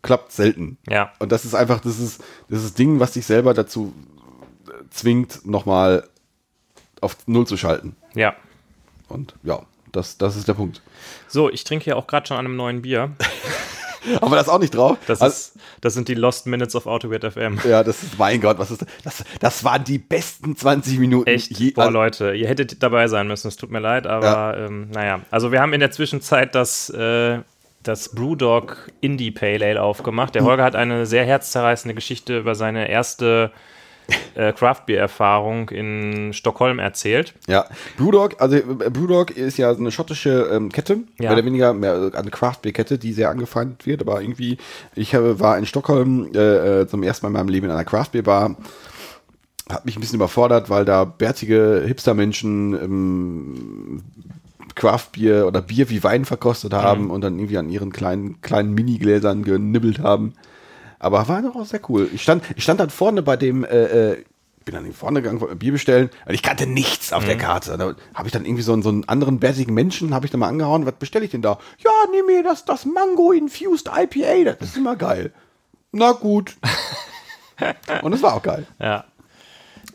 klappt 0.02 0.30
selten. 0.30 0.78
Ja. 0.88 1.12
Und 1.18 1.32
das 1.32 1.44
ist 1.44 1.54
einfach 1.54 1.80
dieses, 1.80 2.18
dieses 2.48 2.74
Ding, 2.74 3.00
was 3.00 3.12
dich 3.12 3.26
selber 3.26 3.54
dazu 3.54 3.92
äh, 4.68 4.88
zwingt, 4.90 5.44
nochmal 5.44 6.08
auf 7.00 7.16
Null 7.26 7.46
zu 7.46 7.56
schalten. 7.56 7.96
Ja. 8.14 8.36
Und 9.08 9.34
ja, 9.42 9.62
das, 9.96 10.18
das 10.18 10.36
ist 10.36 10.46
der 10.46 10.54
Punkt. 10.54 10.82
So, 11.28 11.50
ich 11.50 11.64
trinke 11.64 11.84
hier 11.84 11.96
auch 11.96 12.06
gerade 12.06 12.26
schon 12.26 12.36
an 12.36 12.44
einem 12.46 12.56
neuen 12.56 12.82
Bier. 12.82 13.10
Aber 14.20 14.36
das 14.36 14.48
auch 14.48 14.60
nicht 14.60 14.72
drauf. 14.74 14.98
Das, 15.08 15.20
Also- 15.20 15.32
ist, 15.34 15.52
das 15.80 15.94
sind 15.94 16.06
die 16.06 16.14
Lost 16.14 16.46
Minutes 16.46 16.76
of 16.76 16.86
Autowit 16.86 17.24
FM. 17.24 17.58
ja, 17.68 17.82
das 17.82 18.02
ist, 18.04 18.18
mein 18.18 18.40
Gott, 18.40 18.56
was 18.58 18.70
ist 18.70 18.82
das? 18.82 18.88
Das, 19.02 19.24
das 19.40 19.64
waren 19.64 19.82
die 19.82 19.98
besten 19.98 20.56
20 20.56 20.98
Minuten. 21.00 21.28
Echt? 21.28 21.58
Je, 21.58 21.72
Boah, 21.72 21.82
also, 21.86 21.92
Leute, 21.92 22.34
ihr 22.34 22.46
hättet 22.46 22.82
dabei 22.84 23.08
sein 23.08 23.26
müssen. 23.26 23.48
Es 23.48 23.56
tut 23.56 23.70
mir 23.72 23.80
leid, 23.80 24.06
aber 24.06 24.56
ähm, 24.58 24.90
naja. 24.92 25.20
Also, 25.32 25.50
wir 25.50 25.60
haben 25.60 25.72
in 25.72 25.80
der 25.80 25.90
Zwischenzeit 25.90 26.54
das, 26.54 26.88
äh, 26.90 27.40
das 27.82 28.10
Brewdog 28.14 28.90
Indie 29.00 29.32
Pale 29.32 29.64
Ale 29.66 29.82
aufgemacht. 29.82 30.36
Der 30.36 30.44
Holger 30.44 30.62
hat 30.62 30.76
eine 30.76 31.04
sehr 31.06 31.24
herzzerreißende 31.24 31.94
Geschichte 31.94 32.38
über 32.38 32.54
seine 32.54 32.88
erste 32.88 33.50
äh, 34.34 34.52
Craft-Bier-Erfahrung 34.52 35.70
in 35.70 36.32
Stockholm 36.32 36.78
erzählt. 36.78 37.34
Ja, 37.48 37.66
Brewdog, 37.96 38.40
also 38.40 38.56
äh, 38.56 38.62
Brewdog 38.62 39.30
ist 39.30 39.56
ja 39.58 39.72
so 39.74 39.80
eine 39.80 39.90
schottische 39.90 40.48
ähm, 40.52 40.70
Kette, 40.70 40.94
Ja. 41.18 41.30
mehr 41.30 41.32
oder 41.32 41.44
weniger 41.44 41.72
mehr, 41.74 42.10
eine 42.14 42.30
Craft-Bier-Kette, 42.30 42.98
die 42.98 43.12
sehr 43.12 43.30
angefeindet 43.30 43.86
wird, 43.86 44.00
aber 44.02 44.20
irgendwie, 44.20 44.58
ich 44.94 45.14
habe, 45.14 45.40
war 45.40 45.58
in 45.58 45.66
Stockholm 45.66 46.30
äh, 46.34 46.82
äh, 46.82 46.86
zum 46.86 47.02
ersten 47.02 47.26
Mal 47.26 47.30
in 47.30 47.32
meinem 47.34 47.48
Leben 47.48 47.66
in 47.66 47.72
einer 47.72 47.84
Craft-Bier-Bar, 47.84 48.56
hat 49.68 49.84
mich 49.84 49.96
ein 49.96 50.00
bisschen 50.00 50.16
überfordert, 50.16 50.70
weil 50.70 50.84
da 50.84 51.04
bärtige 51.04 51.82
Hipster-Menschen 51.86 52.74
ähm, 52.74 54.02
Craft-Bier 54.76 55.46
oder 55.46 55.62
Bier 55.62 55.90
wie 55.90 56.04
Wein 56.04 56.24
verkostet 56.24 56.72
haben 56.72 57.10
und 57.10 57.22
dann 57.22 57.38
irgendwie 57.38 57.58
an 57.58 57.70
ihren 57.70 57.92
kleinen, 57.92 58.40
kleinen 58.42 58.74
Minigläsern 58.74 59.42
genibbelt 59.42 59.98
haben. 60.00 60.34
Aber 60.98 61.28
war 61.28 61.42
doch 61.42 61.56
auch 61.56 61.66
sehr 61.66 61.80
cool. 61.88 62.08
Ich 62.12 62.22
stand, 62.22 62.42
ich 62.56 62.62
stand 62.62 62.80
dann 62.80 62.90
vorne 62.90 63.22
bei 63.22 63.36
dem, 63.36 63.64
äh, 63.64 64.12
äh, 64.12 64.24
bin 64.64 64.74
dann 64.74 64.92
vorne 64.92 65.22
gegangen, 65.22 65.40
wollte 65.40 65.54
Bier 65.56 65.72
bestellen 65.72 66.10
und 66.26 66.34
ich 66.34 66.42
kannte 66.42 66.66
nichts 66.66 67.12
auf 67.12 67.24
der 67.24 67.38
Karte. 67.38 67.78
Da 67.78 67.94
habe 68.14 68.28
ich 68.28 68.32
dann 68.32 68.44
irgendwie 68.44 68.64
so 68.64 68.72
einen, 68.72 68.82
so 68.82 68.88
einen 68.88 69.08
anderen 69.08 69.38
bärtigen 69.38 69.72
Menschen, 69.72 70.12
habe 70.12 70.26
ich 70.26 70.32
dann 70.32 70.40
mal 70.40 70.48
angehauen, 70.48 70.84
was 70.86 70.94
bestelle 70.94 71.24
ich 71.24 71.30
denn 71.30 71.42
da? 71.42 71.58
Ja, 71.78 71.90
nimm 72.10 72.26
mir 72.26 72.42
das, 72.42 72.64
das 72.64 72.84
Mango 72.84 73.30
Infused 73.30 73.88
IPA, 73.88 74.52
das 74.58 74.70
ist 74.70 74.76
immer 74.76 74.96
geil. 74.96 75.32
Na 75.92 76.12
gut. 76.12 76.56
und 78.02 78.12
es 78.12 78.22
war 78.22 78.34
auch 78.34 78.42
geil. 78.42 78.66
Ja. 78.80 79.04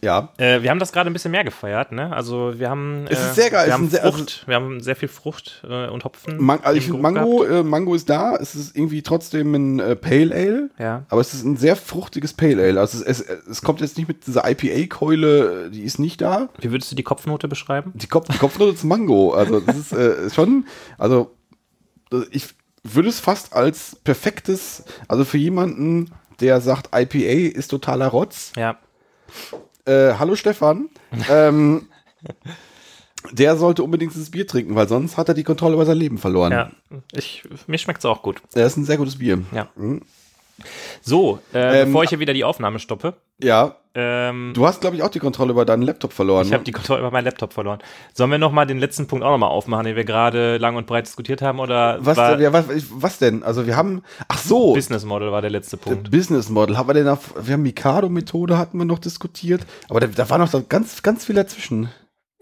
Ja. 0.04 0.30
Äh, 0.38 0.64
wir 0.64 0.72
haben 0.72 0.80
das 0.80 0.91
gerade 0.91 1.10
ein 1.12 1.14
bisschen 1.14 1.30
mehr 1.32 1.43
gefeiert, 1.43 1.91
ne? 1.91 2.12
Also 2.12 2.54
wir 2.58 2.70
haben. 2.72 3.06
Es 3.08 3.20
äh, 3.20 3.22
ist 3.22 3.36
sehr 3.36 3.49
geil. 3.52 3.62
Es 3.64 3.68
Wir 3.68 3.74
haben, 3.76 3.89
sehr- 3.89 4.04
also 4.04 4.18
Frucht, 4.18 4.43
wir 4.47 4.56
haben 4.56 4.80
sehr 4.82 4.95
viel 4.95 5.08
Frucht 5.08 5.64
äh, 5.70 5.89
und 5.89 6.04
Hopfen. 6.06 6.41
Man, 6.43 6.60
also 6.62 6.76
ich 6.78 6.86
finde 6.86 7.02
Mango, 7.02 7.43
äh, 7.43 7.62
Mango 7.62 7.93
ist 7.93 8.10
da, 8.10 8.36
es 8.36 8.56
ist 8.56 8.76
irgendwie 8.76 9.04
trotzdem 9.04 9.54
ein 9.54 9.80
äh, 9.80 9.95
Pale 9.95 10.34
Ale, 10.34 10.70
Ja. 10.80 11.06
aber 11.10 11.22
es 11.22 11.36
ist 11.36 11.43
ein 11.43 11.56
sehr 11.56 11.76
fruchtiges 11.76 12.34
Pale 12.34 12.64
Ale. 12.64 12.80
Also 12.80 13.04
es, 13.04 13.22
es, 13.22 13.30
es 13.47 13.62
kommt 13.62 13.80
jetzt 13.82 13.95
nicht 13.97 14.08
mit 14.08 14.26
dieser 14.26 14.49
IPA-Keule, 14.49 15.70
die 15.70 15.84
ist 15.84 15.99
nicht 15.99 16.20
da. 16.22 16.49
Wie 16.60 16.72
würdest 16.72 16.91
du 16.91 16.95
die 16.95 17.04
Kopfnote 17.04 17.47
beschreiben? 17.47 17.91
Die, 17.93 18.08
Kopf, 18.08 18.28
die 18.28 18.38
Kopfnote 18.39 18.72
ist 18.74 18.84
Mango. 18.84 19.34
Also 19.34 19.60
das 19.60 19.78
ist 19.78 19.93
äh, 19.93 20.30
schon, 20.32 20.66
also 20.97 21.36
ich 22.32 22.47
würde 22.84 23.10
es 23.10 23.20
fast 23.20 23.54
als 23.54 23.95
perfektes, 24.04 24.84
also 25.08 25.26
für 25.26 25.38
jemanden, 25.38 26.10
der 26.39 26.60
sagt, 26.60 26.89
IPA 26.95 27.56
ist 27.56 27.68
totaler 27.68 28.08
Rotz. 28.08 28.52
Ja. 28.58 28.78
Äh, 29.86 30.13
hallo 30.19 30.36
Stefan. 30.36 30.89
ähm, 31.29 31.88
der 33.32 33.55
sollte 33.55 33.84
unbedingt 33.84 34.13
dieses 34.13 34.32
Bier 34.32 34.47
trinken, 34.47 34.75
weil 34.75 34.88
sonst 34.88 35.17
hat 35.17 35.27
er 35.27 35.34
die 35.34 35.43
Kontrolle 35.43 35.75
über 35.75 35.86
sein 35.86 35.97
Leben 35.97 36.17
verloren. 36.17 36.51
Ja. 36.51 36.71
Ich, 37.13 37.43
mir 37.67 37.77
schmeckt 37.77 37.99
es 37.99 38.05
auch 38.05 38.23
gut. 38.23 38.41
Das 38.53 38.73
ist 38.73 38.77
ein 38.77 38.86
sehr 38.86 38.97
gutes 38.97 39.17
Bier. 39.19 39.43
Ja. 39.51 39.69
So, 41.02 41.39
äh, 41.54 41.82
Ähm, 41.82 41.88
bevor 41.88 42.04
ich 42.04 42.10
hier 42.10 42.20
wieder 42.20 42.34
die 42.34 42.43
Aufnahme 42.43 42.80
stoppe. 42.80 43.16
Ja, 43.41 43.76
Ähm, 43.93 44.54
du 44.56 44.66
hast, 44.66 44.80
glaube 44.80 44.95
ich, 44.95 45.04
auch 45.04 45.10
die 45.10 45.20
Kontrolle 45.20 45.52
über 45.52 45.66
deinen 45.66 45.82
Laptop 45.82 46.14
verloren. 46.14 46.43
ich 46.43 46.52
ne? 46.52 46.54
habe 46.54 46.64
die 46.64 46.72
Kontrolle 46.72 47.02
über 47.02 47.12
meinen 47.12 47.26
Laptop 47.26 47.52
verloren. 47.52 47.80
Sollen 48.14 48.32
wir 48.32 48.38
noch 48.38 48.54
mal 48.54 48.66
den 48.66 48.80
letzten 48.80 49.08
Punkt 49.08 49.26
auch 49.26 49.32
noch 49.32 49.38
mal 49.38 49.47
aufmachen, 49.47 49.84
den 49.86 49.97
wir 49.97 50.06
gerade 50.06 50.56
lang 50.58 50.78
und 50.78 50.88
breit 50.88 51.08
diskutiert 51.08 51.41
haben? 51.41 51.60
Oder 51.60 51.97
was, 51.99 52.16
war 52.16 52.38
denn, 52.38 52.41
ja, 52.41 52.54
was, 52.54 52.66
was 52.89 53.18
denn? 53.18 53.43
Also 53.43 53.68
wir 53.68 53.76
haben, 53.76 54.02
ach 54.30 54.38
so, 54.38 54.74
Business 54.74 55.04
Model 55.04 55.34
war 55.34 55.41
der 55.41 55.49
letzte 55.49 55.76
Punkt? 55.76 56.10
Business 56.10 56.47
Model. 56.47 56.78
Haben 56.78 56.88
wir 56.88 56.93
denn 56.93 57.06
noch, 57.06 57.20
wir 57.41 57.54
haben 57.54 57.64
Mikado-Methode 57.64 58.58
hatten 58.58 58.78
wir 58.78 58.86
noch 58.86 58.99
diskutiert, 58.99 59.64
aber 59.89 59.99
da, 59.99 60.08
da 60.08 60.30
war 60.30 60.38
noch 60.38 60.49
ganz, 60.70 61.04
ganz 61.04 61.26
viel 61.26 61.36
dazwischen. 61.36 61.89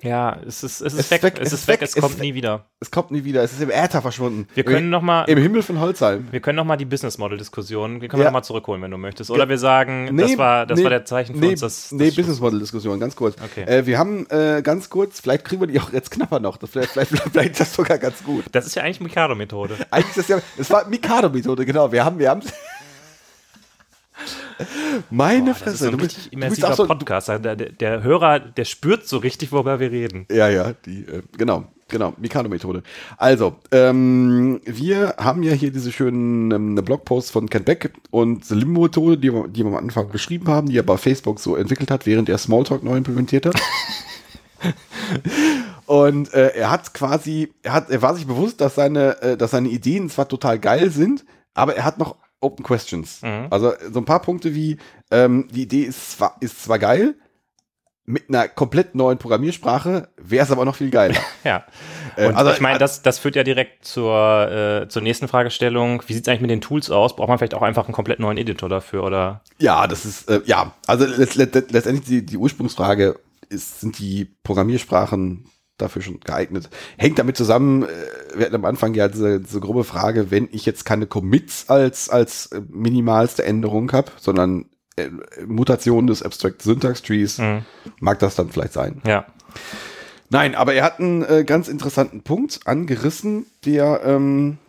Ja, 0.01 0.37
es 0.47 0.63
ist, 0.63 0.79
es 0.79 0.93
ist 0.93 0.93
Es 0.93 0.99
ist 0.99 1.11
weg, 1.11 1.23
weg, 1.23 1.39
es 1.41 1.51
ist 1.51 1.67
weg, 1.67 1.79
es 1.81 1.93
es 1.93 2.01
kommt 2.01 2.19
nie 2.19 2.33
wieder. 2.33 2.65
Es 2.79 2.89
kommt 2.89 3.11
nie 3.11 3.25
wieder, 3.25 3.43
es 3.43 3.51
ist 3.51 3.61
im 3.61 3.69
Äther 3.69 4.01
verschwunden. 4.01 4.47
Wir 4.53 4.63
können 4.63 4.89
noch 4.89 5.01
mal, 5.01 5.23
Im 5.25 5.37
Himmel 5.37 5.61
von 5.61 5.79
Holzheim. 5.81 6.27
wir 6.31 6.39
können 6.39 6.55
noch 6.55 6.63
mal 6.63 6.77
die 6.77 6.85
Business 6.85 7.17
Model 7.17 7.37
Diskussion, 7.37 7.99
die 7.99 8.07
können 8.07 8.21
wir 8.21 8.25
Ja. 8.25 8.29
noch 8.31 8.39
mal 8.39 8.43
zurückholen, 8.43 8.81
wenn 8.81 8.91
du 8.91 8.97
möchtest. 8.97 9.29
Oder 9.29 9.49
wir 9.49 9.57
sagen, 9.57 10.15
das 10.17 10.29
Nee, 10.31 10.37
war, 10.37 10.65
das 10.65 10.77
nee, 10.77 10.83
war 10.83 10.89
der 10.89 11.03
Zeichen 11.03 11.35
für 11.35 11.41
nee, 11.41 11.49
uns, 11.49 11.59
dass, 11.59 11.91
nee, 11.91 12.11
Business 12.11 12.39
Model 12.39 12.59
Diskussion, 12.59 12.97
ganz 12.99 13.15
kurz. 13.17 13.35
Okay. 13.43 13.63
Äh, 13.63 13.85
wir 13.85 13.97
haben 13.99 14.25
äh, 14.29 14.61
ganz 14.63 14.89
kurz, 14.89 15.19
vielleicht 15.19 15.43
kriegen 15.43 15.61
wir 15.61 15.67
die 15.67 15.79
auch 15.81 15.91
jetzt 15.91 16.11
knapper 16.11 16.39
noch. 16.39 16.55
Das, 16.55 16.69
vielleicht, 16.69 16.91
vielleicht, 16.91 17.11
vielleicht 17.11 17.51
ist 17.51 17.59
das 17.59 17.73
sogar 17.73 17.97
ganz 17.97 18.23
gut. 18.23 18.45
das 18.53 18.67
ist 18.67 18.75
ja 18.75 18.83
eigentlich 18.83 19.01
Mikado-Methode. 19.01 19.75
Eigentlich 19.91 20.09
ist 20.15 20.17
das 20.19 20.27
ja, 20.29 20.39
es 20.57 20.69
war 20.71 20.87
Mikado-Methode, 20.87 21.65
genau. 21.65 21.91
Wir 21.91 22.05
haben, 22.05 22.19
wir 22.19 22.29
haben. 22.29 22.41
Meine 25.10 25.51
Das 25.51 25.57
ist 25.57 25.64
so 25.64 25.70
Fresse, 25.72 25.86
ein 25.88 25.91
du 25.91 25.97
bist, 25.97 26.18
richtig 26.18 26.34
immersiver 26.34 26.74
so, 26.74 26.86
Podcast. 26.86 27.28
Der, 27.30 27.39
der, 27.39 27.55
der 27.55 28.03
Hörer, 28.03 28.39
der 28.39 28.66
spürt 28.66 29.07
so 29.07 29.18
richtig, 29.18 29.51
worüber 29.51 29.80
wir 29.80 29.91
reden. 29.91 30.26
Ja, 30.32 30.49
ja, 30.49 30.74
die, 30.86 31.01
äh, 31.05 31.22
genau, 31.38 31.66
genau, 31.88 32.14
Mikado-Methode. 32.18 32.84
Also, 33.18 33.55
ähm, 33.72 34.60
wir 34.66 35.16
haben 35.18 35.43
ja 35.43 35.53
hier 35.53 35.72
diese 35.72 35.91
schönen 35.91 36.51
ähm, 36.51 36.72
eine 36.72 36.84
Blogpost 36.84 37.32
von 37.32 37.49
Ken 37.49 37.64
Beck 37.64 37.91
und 38.12 38.49
die 38.49 38.53
Limbo-Methode, 38.55 39.18
die, 39.18 39.34
wir- 39.34 39.47
die 39.47 39.64
wir 39.64 39.72
am 39.72 39.78
Anfang 39.78 40.10
beschrieben 40.10 40.47
haben, 40.47 40.68
die 40.70 40.78
er 40.78 40.84
bei 40.84 40.97
Facebook 40.97 41.39
so 41.39 41.55
entwickelt 41.55 41.89
hat, 41.91 42.05
während 42.05 42.28
er 42.30 42.38
Smalltalk 42.38 42.84
neu 42.84 42.97
implementiert 42.97 43.45
hat. 43.45 43.55
und 45.86 46.34
äh, 46.34 46.49
er 46.49 46.70
hat 46.72 46.93
quasi, 46.93 47.53
er 47.64 47.74
hat, 47.74 47.89
er 47.89 48.01
war 48.01 48.16
sich 48.16 48.28
bewusst, 48.28 48.62
dass 48.62 48.76
seine, 48.76 49.22
äh, 49.22 49.38
dass 49.38 49.51
seine 49.51 49.70
Ideen 49.70 50.10
zwar 50.10 50.28
total 50.28 50.60
geil 50.60 50.89
sind, 50.91 51.26
aber 51.53 51.76
er 51.76 51.86
hat 51.86 51.97
noch 51.97 52.16
Open 52.41 52.63
Questions. 52.63 53.21
Mhm. 53.21 53.47
Also 53.49 53.73
so 53.91 53.99
ein 53.99 54.05
paar 54.05 54.21
Punkte 54.21 54.55
wie, 54.55 54.77
ähm, 55.11 55.47
die 55.51 55.63
Idee 55.63 55.83
ist 55.83 56.11
zwar, 56.13 56.37
ist 56.39 56.63
zwar 56.63 56.79
geil, 56.79 57.15
mit 58.05 58.27
einer 58.29 58.47
komplett 58.47 58.95
neuen 58.95 59.19
Programmiersprache 59.19 60.09
wäre 60.17 60.43
es 60.43 60.51
aber 60.51 60.65
noch 60.65 60.75
viel 60.75 60.89
geiler. 60.89 61.15
Ja. 61.43 61.63
Äh, 62.15 62.27
Und 62.27 62.35
also- 62.35 62.51
ich 62.51 62.59
meine, 62.59 62.79
das, 62.79 63.01
das 63.03 63.19
führt 63.19 63.35
ja 63.35 63.43
direkt 63.43 63.85
zur, 63.85 64.81
äh, 64.83 64.87
zur 64.89 65.01
nächsten 65.03 65.27
Fragestellung. 65.27 66.01
Wie 66.07 66.13
sieht 66.13 66.23
es 66.23 66.27
eigentlich 66.27 66.41
mit 66.41 66.49
den 66.49 66.59
Tools 66.61 66.89
aus? 66.89 67.15
Braucht 67.15 67.29
man 67.29 67.37
vielleicht 67.37 67.53
auch 67.53 67.61
einfach 67.61 67.85
einen 67.85 67.93
komplett 67.93 68.19
neuen 68.19 68.37
Editor 68.37 68.67
dafür? 68.67 69.03
Oder 69.03 69.43
Ja, 69.59 69.85
das 69.85 70.05
ist, 70.05 70.27
äh, 70.29 70.41
ja, 70.45 70.73
also 70.87 71.05
let, 71.05 71.35
let, 71.35 71.53
let, 71.53 71.71
letztendlich 71.71 72.05
die, 72.07 72.25
die 72.25 72.37
Ursprungsfrage 72.37 73.19
ist, 73.47 73.79
sind 73.81 73.99
die 73.99 74.25
Programmiersprachen 74.43 75.45
dafür 75.82 76.01
schon 76.01 76.19
geeignet? 76.19 76.69
Hängt 76.97 77.17
damit 77.19 77.38
zusammen, 77.38 77.84
äh, 77.84 77.88
wir 78.36 78.45
hatten 78.45 78.55
am 78.55 78.65
Anfang 78.65 78.93
ja 78.93 79.07
diese, 79.07 79.39
diese 79.39 79.59
grobe 79.59 79.84
Frage, 79.84 80.32
wenn 80.32 80.47
ich 80.51 80.65
jetzt 80.65 80.86
keine 80.86 81.07
Commits 81.07 81.69
als, 81.69 82.09
als 82.09 82.47
äh, 82.47 82.61
minimalste 82.69 83.43
Änderung 83.43 83.91
habe, 83.91 84.11
sondern 84.17 84.65
äh, 84.97 85.09
Mutation 85.45 86.07
des 86.07 86.21
Abstract 86.23 86.61
Syntax 86.61 87.01
Trees, 87.01 87.38
Mhm. 87.39 87.65
mag 87.99 88.19
das 88.19 88.36
dann 88.36 88.49
vielleicht 88.49 88.73
sein. 88.73 89.01
ja. 89.05 89.25
Nein, 90.32 90.53
aber 90.53 90.75
er 90.75 90.84
hat 90.84 90.99
einen 90.99 91.23
äh, 91.23 91.43
ganz 91.43 91.67
interessanten 91.67 92.21
Punkt 92.21 92.59
angerissen, 92.65 93.47
der, 93.65 94.01
ähm, 94.05 94.59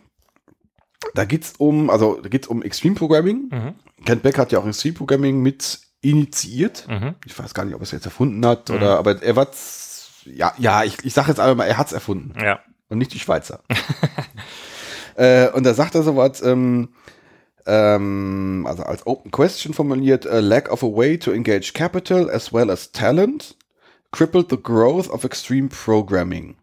da 1.13 1.23
geht's 1.25 1.53
um, 1.59 1.91
also 1.91 2.19
da 2.21 2.29
geht's 2.29 2.47
um 2.47 2.63
Extreme 2.63 2.95
Programming. 2.95 3.49
Mhm. 3.51 3.73
Kent 4.05 4.23
Beck 4.23 4.39
hat 4.39 4.51
ja 4.51 4.57
auch 4.57 4.65
Extreme 4.67 4.95
Programming 4.95 5.39
mit 5.43 5.79
initiiert. 6.01 6.87
Mhm. 6.89 7.13
Ich 7.25 7.37
weiß 7.37 7.53
gar 7.53 7.63
nicht, 7.65 7.75
ob 7.75 7.81
er 7.81 7.83
es 7.83 7.91
jetzt 7.91 8.05
erfunden 8.05 8.43
hat 8.43 8.71
oder, 8.71 8.97
aber 8.97 9.21
er 9.21 9.35
war's, 9.35 9.80
ja, 10.25 10.53
ja, 10.57 10.83
ich, 10.83 10.97
ich 11.03 11.13
sage 11.13 11.29
jetzt 11.29 11.39
einfach 11.39 11.55
mal, 11.55 11.65
er 11.65 11.77
hat's 11.77 11.93
erfunden 11.93 12.33
Ja. 12.39 12.59
und 12.89 12.97
nicht 12.97 13.13
die 13.13 13.19
Schweizer. 13.19 13.61
äh, 15.15 15.49
und 15.49 15.63
da 15.65 15.73
sagt 15.73 15.95
er 15.95 16.03
sowas, 16.03 16.41
ähm, 16.41 16.89
ähm, 17.65 18.65
also 18.67 18.83
als 18.83 19.05
Open 19.05 19.31
Question 19.31 19.73
formuliert, 19.73 20.25
a 20.27 20.39
lack 20.39 20.71
of 20.71 20.83
a 20.83 20.87
way 20.87 21.17
to 21.17 21.31
engage 21.31 21.73
capital 21.73 22.29
as 22.29 22.51
well 22.53 22.69
as 22.71 22.91
talent 22.91 23.55
crippled 24.11 24.49
the 24.49 24.57
growth 24.61 25.09
of 25.09 25.23
extreme 25.23 25.69
programming. 25.69 26.55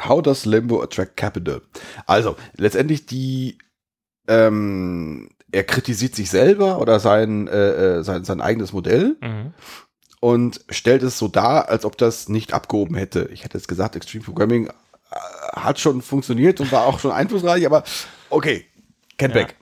How 0.00 0.20
does 0.20 0.44
Limbo 0.44 0.82
attract 0.82 1.16
capital? 1.16 1.62
Also, 2.06 2.36
letztendlich 2.56 3.06
die, 3.06 3.58
ähm, 4.28 5.30
er 5.52 5.64
kritisiert 5.64 6.14
sich 6.16 6.30
selber 6.30 6.80
oder 6.80 6.98
sein, 6.98 7.46
äh, 7.46 7.98
äh, 7.98 8.02
sein, 8.02 8.24
sein 8.24 8.40
eigenes 8.40 8.72
Modell 8.72 9.16
Mhm. 9.20 9.54
Und 10.24 10.64
stellt 10.70 11.02
es 11.02 11.18
so 11.18 11.28
dar, 11.28 11.68
als 11.68 11.84
ob 11.84 11.98
das 11.98 12.30
nicht 12.30 12.54
abgehoben 12.54 12.94
hätte. 12.96 13.28
Ich 13.30 13.44
hätte 13.44 13.58
jetzt 13.58 13.68
gesagt, 13.68 13.94
Extreme 13.94 14.24
Programming 14.24 14.68
äh, 14.68 14.72
hat 15.52 15.78
schon 15.78 16.00
funktioniert 16.00 16.60
und 16.62 16.72
war 16.72 16.86
auch 16.86 16.98
schon 16.98 17.10
einflussreich, 17.12 17.66
aber 17.66 17.84
okay, 18.30 18.64
Ken 19.18 19.30
Ja. 19.32 19.34
Beck. 19.34 19.54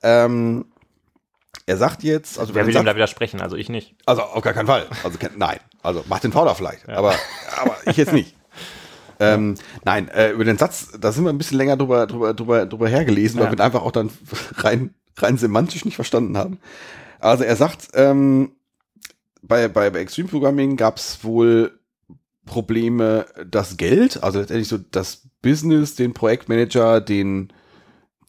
Ähm, 0.00 0.66
er 1.66 1.76
sagt 1.76 2.04
jetzt, 2.04 2.38
also, 2.38 2.54
Wer 2.54 2.68
will 2.68 2.76
er 2.76 2.82
ihm 2.82 2.84
da 2.84 2.90
sagt, 2.90 2.96
widersprechen? 2.98 3.40
Also 3.40 3.56
ich 3.56 3.68
nicht. 3.68 3.96
also 4.06 4.22
auf 4.22 4.44
gar 4.44 4.52
keinen 4.52 4.68
Fall. 4.68 4.86
Also 5.02 5.18
nein, 5.36 5.58
also 5.82 6.04
macht 6.08 6.22
den 6.22 6.30
Fauler 6.30 6.54
vielleicht, 6.54 6.88
aber, 6.88 7.16
aber 7.60 7.76
ich 7.86 7.96
jetzt 7.96 8.12
nicht. 8.12 8.36
Ähm, 9.18 9.56
nein, 9.84 10.06
äh, 10.10 10.30
über 10.30 10.44
den 10.44 10.56
Satz, 10.56 10.92
da 11.00 11.10
sind 11.10 11.24
wir 11.24 11.30
ein 11.30 11.38
bisschen 11.38 11.58
länger 11.58 11.76
drüber, 11.76 12.06
drüber, 12.06 12.32
drüber, 12.32 12.64
drüber 12.64 12.88
hergelesen, 12.88 13.40
Ja. 13.40 13.46
weil 13.46 13.50
wir 13.52 13.58
ihn 13.58 13.62
einfach 13.62 13.82
auch 13.82 13.90
dann 13.90 14.10
rein, 14.58 14.94
rein 15.16 15.36
semantisch 15.36 15.84
nicht 15.84 15.96
verstanden 15.96 16.38
haben. 16.38 16.60
Also 17.18 17.42
er 17.42 17.56
sagt, 17.56 17.88
ähm, 17.94 18.52
bei, 19.48 19.68
bei, 19.68 19.90
bei 19.90 20.00
Extreme 20.00 20.28
Programming 20.28 20.76
gab 20.76 20.98
es 20.98 21.24
wohl 21.24 21.72
Probleme, 22.44 23.26
das 23.50 23.76
Geld, 23.76 24.22
also 24.22 24.38
letztendlich 24.38 24.68
so 24.68 24.78
das 24.78 25.28
Business, 25.42 25.94
den 25.96 26.14
Projektmanager, 26.14 27.00
den 27.00 27.52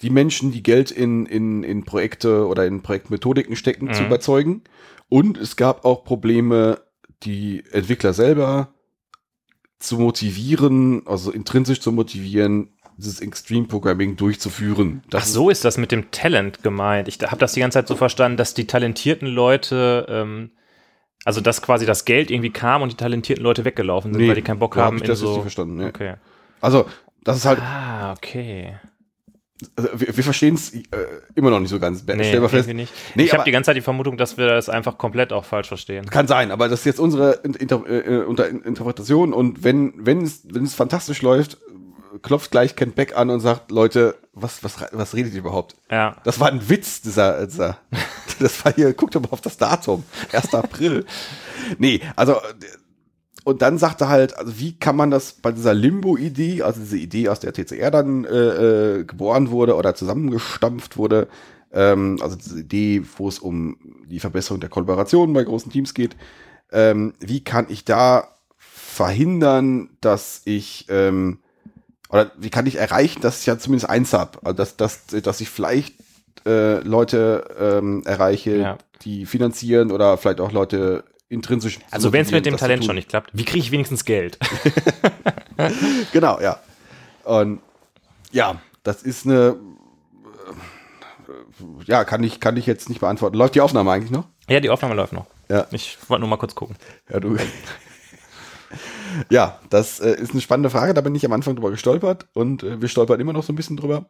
die 0.01 0.09
Menschen, 0.09 0.51
die 0.51 0.63
Geld 0.63 0.91
in, 0.91 1.25
in, 1.25 1.63
in 1.63 1.83
Projekte 1.83 2.47
oder 2.47 2.65
in 2.65 2.81
Projektmethodiken 2.81 3.55
stecken, 3.55 3.93
zu 3.93 4.01
Mhm. 4.01 4.07
überzeugen. 4.07 4.63
Und 5.09 5.37
es 5.37 5.55
gab 5.55 5.83
auch 5.85 6.03
Probleme, 6.05 6.79
die 7.23 7.63
Entwickler 7.71 8.13
selber 8.13 8.73
zu 9.79 9.97
motivieren, 9.97 11.05
also 11.05 11.31
intrinsisch 11.31 11.81
zu 11.81 11.91
motivieren, 11.91 12.69
dieses 12.97 13.21
Extreme 13.21 13.67
Programming 13.67 14.15
durchzuführen. 14.17 15.01
Ach 15.07 15.09
Das 15.11 15.31
so 15.33 15.49
ist 15.49 15.63
das 15.65 15.77
mit 15.77 15.91
dem 15.91 16.11
Talent 16.11 16.63
gemeint. 16.63 17.07
Ich 17.07 17.19
habe 17.21 17.37
das 17.37 17.53
die 17.53 17.61
ganze 17.61 17.77
Zeit 17.79 17.87
so 17.87 17.95
verstanden, 17.95 18.37
dass 18.37 18.53
die 18.53 18.67
talentierten 18.67 19.27
Leute 19.27 20.05
ähm, 20.09 20.51
Also, 21.25 21.41
dass 21.41 21.61
quasi 21.61 21.85
das 21.85 22.05
Geld 22.05 22.31
irgendwie 22.31 22.49
kam 22.49 22.81
und 22.81 22.91
die 22.91 22.97
talentierten 22.97 23.43
Leute 23.43 23.65
weggelaufen 23.65 24.13
sind, 24.13 24.27
weil 24.27 24.35
die 24.35 24.41
keinen 24.41 24.59
Bock 24.59 24.75
da 24.75 24.81
hab 24.81 24.87
haben 24.87 24.97
ich 24.97 25.03
in 25.03 25.09
das 25.09 25.19
so. 25.19 25.27
richtig 25.27 25.41
verstanden. 25.43 25.75
Nee. 25.77 25.85
Okay. 25.87 26.13
Also, 26.61 26.85
das 27.23 27.37
ist 27.37 27.45
halt, 27.45 27.59
Ah, 27.61 28.13
okay. 28.13 28.75
also 29.75 29.89
wir, 29.99 30.15
wir 30.15 30.23
verstehen 30.23 30.55
es 30.55 30.73
äh, 30.73 30.83
immer 31.35 31.49
noch 31.49 31.59
nicht 31.59 31.69
so 31.69 31.79
ganz. 31.79 32.05
Nee, 32.07 32.23
Stell 32.23 32.39
mal 32.39 32.47
fest, 32.47 32.69
nicht. 32.69 32.93
Nee, 33.15 33.23
ich 33.23 33.33
habe 33.33 33.43
die 33.43 33.51
ganze 33.51 33.67
Zeit 33.67 33.75
die 33.75 33.81
Vermutung, 33.81 34.15
dass 34.15 34.37
wir 34.37 34.47
das 34.47 34.69
einfach 34.69 34.97
komplett 34.97 35.33
auch 35.33 35.43
falsch 35.43 35.67
verstehen. 35.67 36.05
Kann 36.05 36.27
sein, 36.27 36.51
aber 36.51 36.69
das 36.69 36.79
ist 36.79 36.85
jetzt 36.85 36.99
unsere 37.01 37.33
Inter 37.43 37.83
äh, 37.89 38.23
unter 38.23 38.47
Interpretation 38.49 39.33
und 39.33 39.63
wenn, 39.63 39.93
wenn, 39.97 40.21
es, 40.21 40.41
wenn 40.53 40.63
es 40.63 40.73
fantastisch 40.75 41.21
läuft, 41.21 41.57
klopft 42.21 42.51
gleich 42.51 42.75
Ken 42.75 42.91
Beck 42.91 43.15
an 43.15 43.29
und 43.29 43.39
sagt, 43.39 43.71
Leute, 43.71 44.15
was, 44.33 44.63
was, 44.63 44.77
was 44.91 45.15
redet 45.15 45.33
ihr 45.33 45.39
überhaupt? 45.39 45.75
Ja. 45.89 46.17
Das 46.23 46.39
war 46.39 46.47
ein 46.47 46.69
Witz, 46.69 47.01
dieser, 47.01 47.45
dieser 47.45 47.77
das 48.39 48.63
war 48.63 48.73
hier, 48.73 48.93
guckt 48.93 49.15
doch 49.15 49.21
mal 49.21 49.29
auf 49.31 49.41
das 49.41 49.57
Datum, 49.57 50.03
1. 50.31 50.53
April. 50.53 51.05
Nee, 51.77 52.01
also, 52.15 52.37
und 53.43 53.61
dann 53.61 53.77
sagte 53.77 54.09
halt, 54.09 54.37
also 54.37 54.59
wie 54.59 54.77
kann 54.77 54.95
man 54.95 55.11
das 55.11 55.33
bei 55.33 55.51
dieser 55.51 55.73
Limbo-Idee, 55.73 56.61
also 56.63 56.81
diese 56.81 56.97
Idee, 56.97 57.29
aus 57.29 57.39
der 57.39 57.53
TCR 57.53 57.91
dann 57.91 58.25
äh, 58.25 58.99
äh, 58.99 59.03
geboren 59.05 59.49
wurde 59.49 59.75
oder 59.75 59.95
zusammengestampft 59.95 60.97
wurde, 60.97 61.27
ähm, 61.71 62.17
also 62.21 62.35
diese 62.35 62.59
Idee, 62.59 63.03
wo 63.17 63.27
es 63.27 63.39
um 63.39 63.77
die 64.05 64.19
Verbesserung 64.19 64.59
der 64.59 64.69
Kollaboration 64.69 65.33
bei 65.33 65.43
großen 65.43 65.71
Teams 65.71 65.93
geht, 65.93 66.15
ähm, 66.71 67.13
wie 67.19 67.43
kann 67.43 67.67
ich 67.69 67.85
da 67.85 68.35
verhindern, 68.57 69.89
dass 70.01 70.41
ich 70.45 70.85
ähm, 70.89 71.39
oder 72.09 72.31
wie 72.37 72.49
kann 72.49 72.65
ich 72.65 72.75
erreichen, 72.75 73.21
dass 73.21 73.39
ich 73.41 73.45
ja 73.45 73.57
zumindest 73.57 73.89
eins 73.89 74.13
habe, 74.13 74.39
also 74.43 74.57
dass, 74.57 74.75
dass, 74.77 75.05
dass 75.07 75.41
ich 75.41 75.49
vielleicht 75.49 75.93
äh, 76.45 76.79
Leute 76.79 77.45
ähm, 77.59 78.03
erreiche, 78.05 78.55
Ja. 78.57 78.77
die 79.03 79.25
finanzieren 79.25 79.91
oder 79.91 80.17
vielleicht 80.17 80.41
auch 80.41 80.51
Leute 80.51 81.03
intrinsisch. 81.29 81.77
Also, 81.91 82.11
wenn 82.11 82.21
es 82.23 82.31
mit 82.31 82.45
dem 82.45 82.57
Talent 82.57 82.83
schon 82.85 82.95
nicht 82.95 83.09
klappt, 83.09 83.29
wie 83.33 83.45
kriege 83.45 83.59
ich 83.59 83.71
wenigstens 83.71 84.03
Geld? 84.05 84.37
Genau, 86.13 86.39
ja. 86.39 86.59
Und 87.25 87.59
ja, 88.31 88.61
das 88.83 89.03
ist 89.03 89.25
eine. 89.25 89.57
äh, 91.27 91.31
Ja, 91.85 92.03
kann 92.05 92.23
ich, 92.23 92.39
kann 92.39 92.57
ich 92.57 92.65
jetzt 92.65 92.89
nicht 92.89 93.01
beantworten. 93.01 93.35
Läuft 93.37 93.55
die 93.55 93.61
Aufnahme 93.61 93.91
eigentlich 93.91 94.11
noch? 94.11 94.25
ja, 94.49 94.59
die 94.59 94.69
Aufnahme 94.69 94.95
läuft 94.95 95.13
noch. 95.13 95.25
Ja. 95.49 95.67
Ich 95.71 95.97
wollte 96.07 96.21
nur 96.21 96.29
mal 96.29 96.37
kurz 96.37 96.55
gucken. 96.55 96.75
Ja, 97.11 97.19
du. 97.19 97.37
Ja, 99.29 99.59
das 99.69 99.99
äh, 99.99 100.11
ist 100.11 100.31
eine 100.31 100.41
spannende 100.41 100.69
Frage. 100.69 100.93
Da 100.93 101.01
bin 101.01 101.15
ich 101.15 101.25
am 101.25 101.33
Anfang 101.33 101.55
drüber 101.55 101.71
gestolpert 101.71 102.27
und 102.33 102.63
äh, 102.63 102.81
wir 102.81 102.87
stolpern 102.87 103.19
immer 103.19 103.33
noch 103.33 103.43
so 103.43 103.53
ein 103.53 103.55
bisschen 103.55 103.77
drüber. 103.77 104.09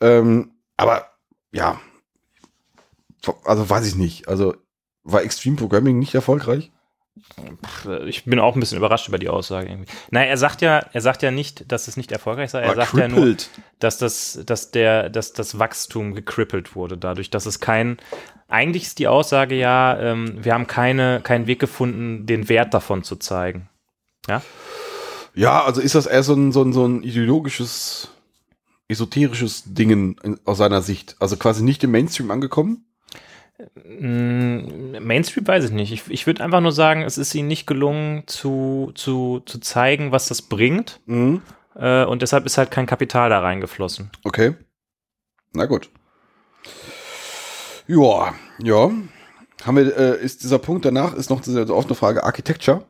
Ähm, 0.00 0.52
aber 0.76 1.06
ja, 1.52 1.80
also 3.44 3.68
weiß 3.68 3.86
ich 3.86 3.94
nicht. 3.94 4.28
Also 4.28 4.54
war 5.04 5.22
Extreme 5.22 5.56
Programming 5.56 5.98
nicht 5.98 6.14
erfolgreich? 6.14 6.70
Ich 8.06 8.24
bin 8.24 8.38
auch 8.38 8.54
ein 8.54 8.60
bisschen 8.60 8.78
überrascht 8.78 9.08
über 9.08 9.18
die 9.18 9.28
Aussage 9.28 9.68
irgendwie. 9.68 9.92
Naja, 10.10 10.28
er 10.28 10.36
sagt 10.38 10.62
ja, 10.62 10.78
er 10.92 11.00
sagt 11.02 11.22
ja 11.22 11.30
nicht, 11.30 11.70
dass 11.70 11.86
es 11.86 11.98
nicht 11.98 12.10
erfolgreich 12.10 12.50
sei. 12.50 12.62
Er 12.62 12.68
War 12.68 12.76
sagt 12.76 12.94
ja 12.94 13.08
nur, 13.08 13.18
crippled. 13.18 13.50
dass 13.80 13.98
das, 13.98 14.40
dass 14.46 14.70
der, 14.70 15.10
dass 15.10 15.34
das 15.34 15.58
Wachstum 15.58 16.14
gekrippelt 16.14 16.74
wurde, 16.74 16.96
dadurch, 16.96 17.28
dass 17.28 17.44
es 17.44 17.60
kein. 17.60 17.98
Eigentlich 18.48 18.84
ist 18.84 18.98
die 18.98 19.08
Aussage 19.08 19.54
ja, 19.54 19.98
ähm, 19.98 20.42
wir 20.42 20.54
haben 20.54 20.66
keine, 20.66 21.20
keinen 21.22 21.46
Weg 21.46 21.58
gefunden, 21.58 22.24
den 22.24 22.48
Wert 22.48 22.72
davon 22.72 23.02
zu 23.02 23.16
zeigen. 23.16 23.68
Ja. 24.28 24.42
Ja, 25.34 25.64
also 25.64 25.80
ist 25.80 25.94
das 25.94 26.06
eher 26.06 26.22
so 26.22 26.34
ein, 26.34 26.52
so 26.52 26.62
ein, 26.62 26.72
so 26.72 26.86
ein 26.86 27.02
ideologisches, 27.02 28.08
esoterisches 28.88 29.64
Dingen 29.66 30.16
in, 30.22 30.38
aus 30.44 30.58
seiner 30.58 30.82
Sicht. 30.82 31.16
Also 31.20 31.36
quasi 31.36 31.62
nicht 31.62 31.82
im 31.84 31.90
Mainstream 31.90 32.30
angekommen. 32.30 32.84
Mm, 33.84 34.98
Mainstream 35.00 35.46
weiß 35.46 35.64
ich 35.64 35.70
nicht. 35.70 35.92
Ich, 35.92 36.10
ich 36.10 36.26
würde 36.26 36.44
einfach 36.44 36.60
nur 36.60 36.72
sagen, 36.72 37.02
es 37.02 37.18
ist 37.18 37.34
ihnen 37.34 37.48
nicht 37.48 37.66
gelungen 37.66 38.24
zu, 38.26 38.92
zu, 38.94 39.40
zu 39.46 39.58
zeigen, 39.60 40.12
was 40.12 40.26
das 40.26 40.42
bringt. 40.42 41.00
Mhm. 41.06 41.42
Äh, 41.74 42.04
und 42.04 42.22
deshalb 42.22 42.44
ist 42.44 42.58
halt 42.58 42.70
kein 42.70 42.86
Kapital 42.86 43.30
da 43.30 43.40
reingeflossen. 43.40 44.10
Okay. 44.24 44.54
Na 45.54 45.66
gut. 45.66 45.90
Ja, 47.86 48.34
ja. 48.58 48.90
Haben 49.64 49.76
wir, 49.76 49.96
äh, 49.96 50.24
ist 50.24 50.42
dieser 50.42 50.58
Punkt 50.58 50.84
danach, 50.84 51.14
ist 51.14 51.30
noch 51.30 51.40
diese 51.40 51.74
offene 51.74 51.94
Frage 51.94 52.24
Architecture. 52.24 52.84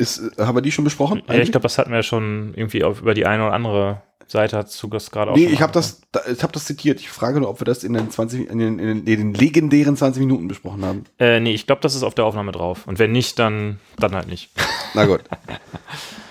Ist, 0.00 0.22
haben 0.38 0.56
wir 0.56 0.62
die 0.62 0.72
schon 0.72 0.84
besprochen? 0.84 1.22
Ja, 1.28 1.34
ich 1.34 1.50
glaube, 1.52 1.62
das 1.62 1.78
hatten 1.78 1.92
wir 1.92 2.02
schon 2.02 2.52
irgendwie 2.56 2.82
auf, 2.84 3.00
über 3.00 3.14
die 3.14 3.26
eine 3.26 3.44
oder 3.44 3.52
andere 3.52 4.02
Seite 4.26 4.56
hast 4.56 4.80
du 4.82 4.86
das 4.88 5.10
gerade 5.10 5.32
auch 5.32 5.36
Nee, 5.36 5.46
ich 5.46 5.60
habe 5.60 5.72
das, 5.72 6.02
da- 6.12 6.22
ich 6.30 6.42
habe 6.42 6.52
das 6.52 6.64
zitiert. 6.64 7.00
Ich 7.00 7.10
frage 7.10 7.40
nur, 7.40 7.48
ob 7.50 7.60
wir 7.60 7.64
das 7.64 7.82
in 7.84 7.92
den 7.92 8.10
20, 8.10 8.48
in 8.48 8.58
den, 8.58 8.78
in 8.78 9.04
den, 9.04 9.34
legendären 9.34 9.96
20 9.96 10.20
Minuten 10.20 10.46
besprochen 10.48 10.84
haben. 10.84 11.04
Äh, 11.18 11.40
nee, 11.40 11.52
ich 11.52 11.66
glaube, 11.66 11.82
das 11.82 11.94
ist 11.94 12.02
auf 12.04 12.14
der 12.14 12.24
Aufnahme 12.24 12.52
drauf. 12.52 12.86
Und 12.86 12.98
wenn 12.98 13.10
nicht, 13.12 13.38
dann, 13.38 13.80
dann 13.98 14.14
halt 14.14 14.28
nicht. 14.28 14.50
Na 14.94 15.04
gut. 15.06 15.22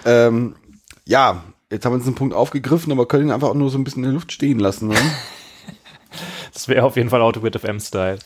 ähm, 0.05 0.55
ja, 1.05 1.43
jetzt 1.69 1.85
haben 1.85 1.93
wir 1.93 1.99
diesen 1.99 2.15
Punkt 2.15 2.33
aufgegriffen, 2.33 2.91
aber 2.91 3.05
können 3.07 3.27
ihn 3.27 3.31
einfach 3.31 3.49
auch 3.49 3.53
nur 3.53 3.69
so 3.69 3.77
ein 3.77 3.83
bisschen 3.83 4.03
in 4.03 4.09
der 4.09 4.13
Luft 4.13 4.31
stehen 4.31 4.59
lassen. 4.59 4.87
Ne? 4.89 4.95
Das 6.53 6.67
wäre 6.67 6.83
auf 6.85 6.95
jeden 6.95 7.09
Fall 7.09 7.21
Autobit 7.21 7.55
FM-Style. 7.55 8.17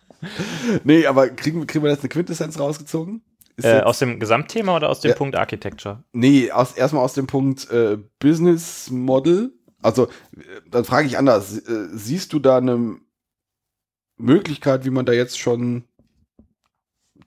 nee, 0.84 1.06
aber 1.06 1.28
kriegen, 1.28 1.66
kriegen 1.66 1.84
wir 1.84 1.90
jetzt 1.90 2.00
eine 2.00 2.08
Quintessenz 2.08 2.58
rausgezogen? 2.58 3.22
Äh, 3.62 3.80
aus 3.80 3.98
dem 3.98 4.20
Gesamtthema 4.20 4.76
oder 4.76 4.90
aus 4.90 5.00
dem 5.00 5.10
Ja. 5.10 5.16
Punkt 5.16 5.36
Architecture? 5.36 6.02
Nee, 6.12 6.50
aus, 6.50 6.72
erstmal 6.72 7.02
aus 7.02 7.14
dem 7.14 7.26
Punkt 7.26 7.70
äh, 7.70 7.96
Business 8.18 8.90
Model. 8.90 9.52
Also, 9.82 10.06
äh, 10.36 10.40
dann 10.70 10.84
frage 10.84 11.06
ich 11.06 11.16
anders. 11.16 11.56
Äh, 11.58 11.88
siehst 11.92 12.32
du 12.32 12.38
da 12.38 12.58
eine 12.58 12.96
Möglichkeit, 14.18 14.84
wie 14.84 14.90
man 14.90 15.06
da 15.06 15.12
jetzt 15.12 15.38
schon 15.38 15.84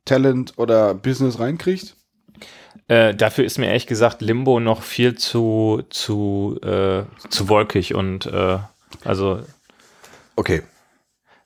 Talent 0.06 0.54
oder 0.58 0.94
Business 0.94 1.40
reinkriegt? 1.40 1.96
Äh, 2.88 3.16
dafür 3.16 3.46
ist 3.46 3.58
mir 3.58 3.68
ehrlich 3.68 3.88
gesagt 3.88 4.22
Limbo 4.22 4.60
noch 4.60 4.84
viel 4.84 5.16
zu, 5.16 5.84
zu, 5.90 6.60
äh, 6.64 7.04
zu 7.30 7.50
wolkig 7.50 7.96
und 7.96 8.32
also 9.04 9.44
Okay. 10.36 10.64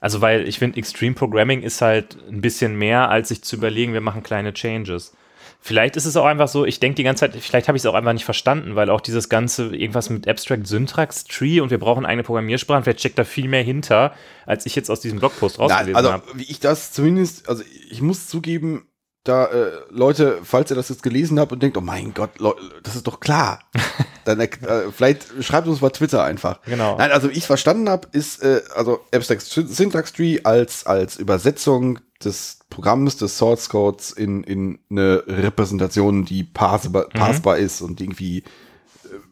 Also, 0.04 0.20
weil 0.20 0.50
ich 0.50 0.60
finde, 0.60 0.78
Extreme 0.78 1.16
Programming 1.16 1.62
ist 1.62 1.82
halt 1.82 2.18
ein 2.28 2.42
bisschen 2.42 2.76
mehr, 2.76 3.10
als 3.10 3.30
sich 3.30 3.42
zu 3.42 3.56
überlegen, 3.56 3.94
wir 3.94 4.02
machen 4.02 4.22
kleine 4.22 4.54
Changes. 4.54 5.14
Vielleicht 5.62 5.96
ist 5.96 6.04
es 6.04 6.18
auch 6.18 6.26
einfach 6.26 6.50
so, 6.50 6.66
ich 6.66 6.82
denke 6.82 6.98
die 6.98 7.04
ganze 7.04 7.22
Zeit, 7.22 7.42
vielleicht 7.42 7.70
habe 7.70 7.78
ich 7.78 7.84
es 7.84 7.86
auch 7.86 7.94
einfach 7.94 8.12
nicht 8.12 8.26
verstanden, 8.26 8.76
weil 8.76 8.90
auch 8.90 9.00
dieses 9.00 9.30
ganze 9.30 9.74
irgendwas 9.74 10.10
mit 10.10 10.28
Abstract 10.28 10.68
Syntax 10.68 11.24
Tree 11.24 11.62
und 11.62 11.72
wir 11.72 11.78
brauchen 11.78 12.06
eigene 12.06 12.24
Programmiersprachen, 12.24 12.84
vielleicht 12.84 13.00
steckt 13.00 13.18
da 13.18 13.24
viel 13.24 13.48
mehr 13.48 13.64
hinter, 13.64 14.14
als 14.46 14.66
ich 14.66 14.76
jetzt 14.76 14.92
aus 14.92 15.00
diesem 15.00 15.20
Blogpost 15.20 15.58
rausgelesen 15.58 15.96
also, 15.96 16.12
habe. 16.12 16.26
wie 16.34 16.52
ich 16.52 16.60
das 16.60 16.92
zumindest, 16.92 17.48
also 17.48 17.64
ich 17.90 18.02
muss 18.02 18.28
zugeben, 18.28 18.86
da 19.24 19.46
äh, 19.46 19.72
Leute, 19.90 20.40
falls 20.44 20.70
ihr 20.70 20.76
das 20.76 20.90
jetzt 20.90 21.04
gelesen 21.04 21.40
habt 21.40 21.52
und 21.54 21.64
denkt, 21.64 21.78
oh 21.78 21.82
mein 21.82 22.14
Gott, 22.14 22.40
Leu- 22.40 22.54
das 22.84 22.96
ist 22.96 23.08
doch 23.08 23.20
klar. 23.20 23.60
Dann 24.26 24.40
äh, 24.40 24.50
vielleicht 24.92 25.44
schreibt 25.44 25.68
uns 25.68 25.80
bei 25.80 25.90
Twitter 25.90 26.24
einfach. 26.24 26.62
Genau. 26.66 26.98
Nein, 26.98 27.12
also 27.12 27.30
wie 27.30 27.34
ich 27.34 27.46
verstanden 27.46 27.90
habe, 27.90 28.08
ist 28.12 28.44
äh, 28.44 28.62
also 28.76 29.00
Abstract 29.14 29.42
Syntax 29.44 30.12
Tree 30.14 30.40
als 30.44 30.86
als 30.86 31.18
Übersetzung 31.18 32.00
des 32.24 32.60
Programms 32.70 33.18
des 33.18 33.38
Source 33.38 33.70
Codes 33.70 34.12
in 34.12 34.44
in 34.44 34.80
eine 34.90 35.24
Repräsentation, 35.28 36.26
die 36.26 36.44
parsbar, 36.44 37.08
parsbar 37.10 37.58
ist 37.58 37.82
und 37.82 38.02
irgendwie 38.02 38.40
äh, 38.40 38.44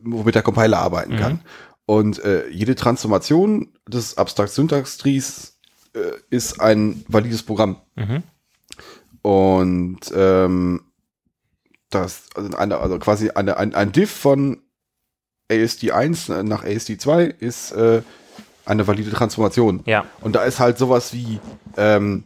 womit 0.04 0.36
der 0.36 0.42
Compiler 0.44 0.80
arbeiten 0.80 1.18
kann. 1.18 1.40
Und 1.86 2.24
äh, 2.24 2.48
jede 2.50 2.76
Transformation 2.76 3.70
des 3.88 4.18
Abstract 4.18 4.52
Syntax 4.54 4.98
Trees 4.98 5.58
äh, 5.94 6.00
ist 6.30 6.62
ein 6.62 7.04
valides 7.10 7.44
Programm. 7.44 7.78
Mhm. 7.96 8.24
Und 9.22 10.00
ähm, 10.16 10.82
das, 11.90 12.24
also, 12.36 12.56
eine, 12.58 12.78
also 12.78 12.98
quasi 13.00 13.30
eine, 13.32 13.58
ein, 13.58 13.76
ein 13.76 13.92
Diff 13.92 14.12
von 14.12 14.62
ASD 15.52 15.92
1 15.92 16.30
nach 16.44 16.64
ASD 16.64 16.98
2 16.98 17.26
ist 17.26 17.72
äh, 17.74 18.02
eine 18.66 18.88
valide 18.88 19.12
Transformation. 19.12 19.82
Ja. 19.86 20.06
Und 20.22 20.36
da 20.36 20.44
ist 20.44 20.60
halt 20.60 20.78
sowas 20.78 21.14
wie 21.14 21.40
ähm, 21.78 22.24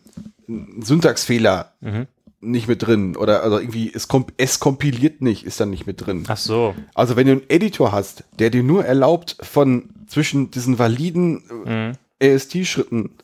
ein 0.48 0.82
Syntaxfehler 0.84 1.74
Mhm. 1.82 2.08
nicht 2.42 2.68
mit 2.68 2.86
drin. 2.86 3.16
Oder 3.16 3.42
also 3.44 3.58
irgendwie, 3.60 3.92
es, 3.94 4.08
komp 4.08 4.32
es 4.38 4.60
kompiliert 4.60 5.22
nicht, 5.22 5.44
ist 5.46 5.60
dann 5.60 5.72
nicht 5.72 5.88
mit 5.88 6.06
drin. 6.06 6.26
Ach 6.28 6.38
so. 6.38 6.76
Also 6.94 7.16
wenn 7.16 7.26
du 7.26 7.34
einen 7.34 7.50
Editor 7.50 7.92
hast, 7.92 8.24
der 8.38 8.52
dir 8.52 8.62
nur 8.64 8.86
erlaubt, 8.86 9.38
von 9.42 9.90
zwischen 10.08 10.52
diesen 10.52 10.78
validen 10.78 11.44
Mhm. 11.66 11.94
AST-Schritten 12.22 13.16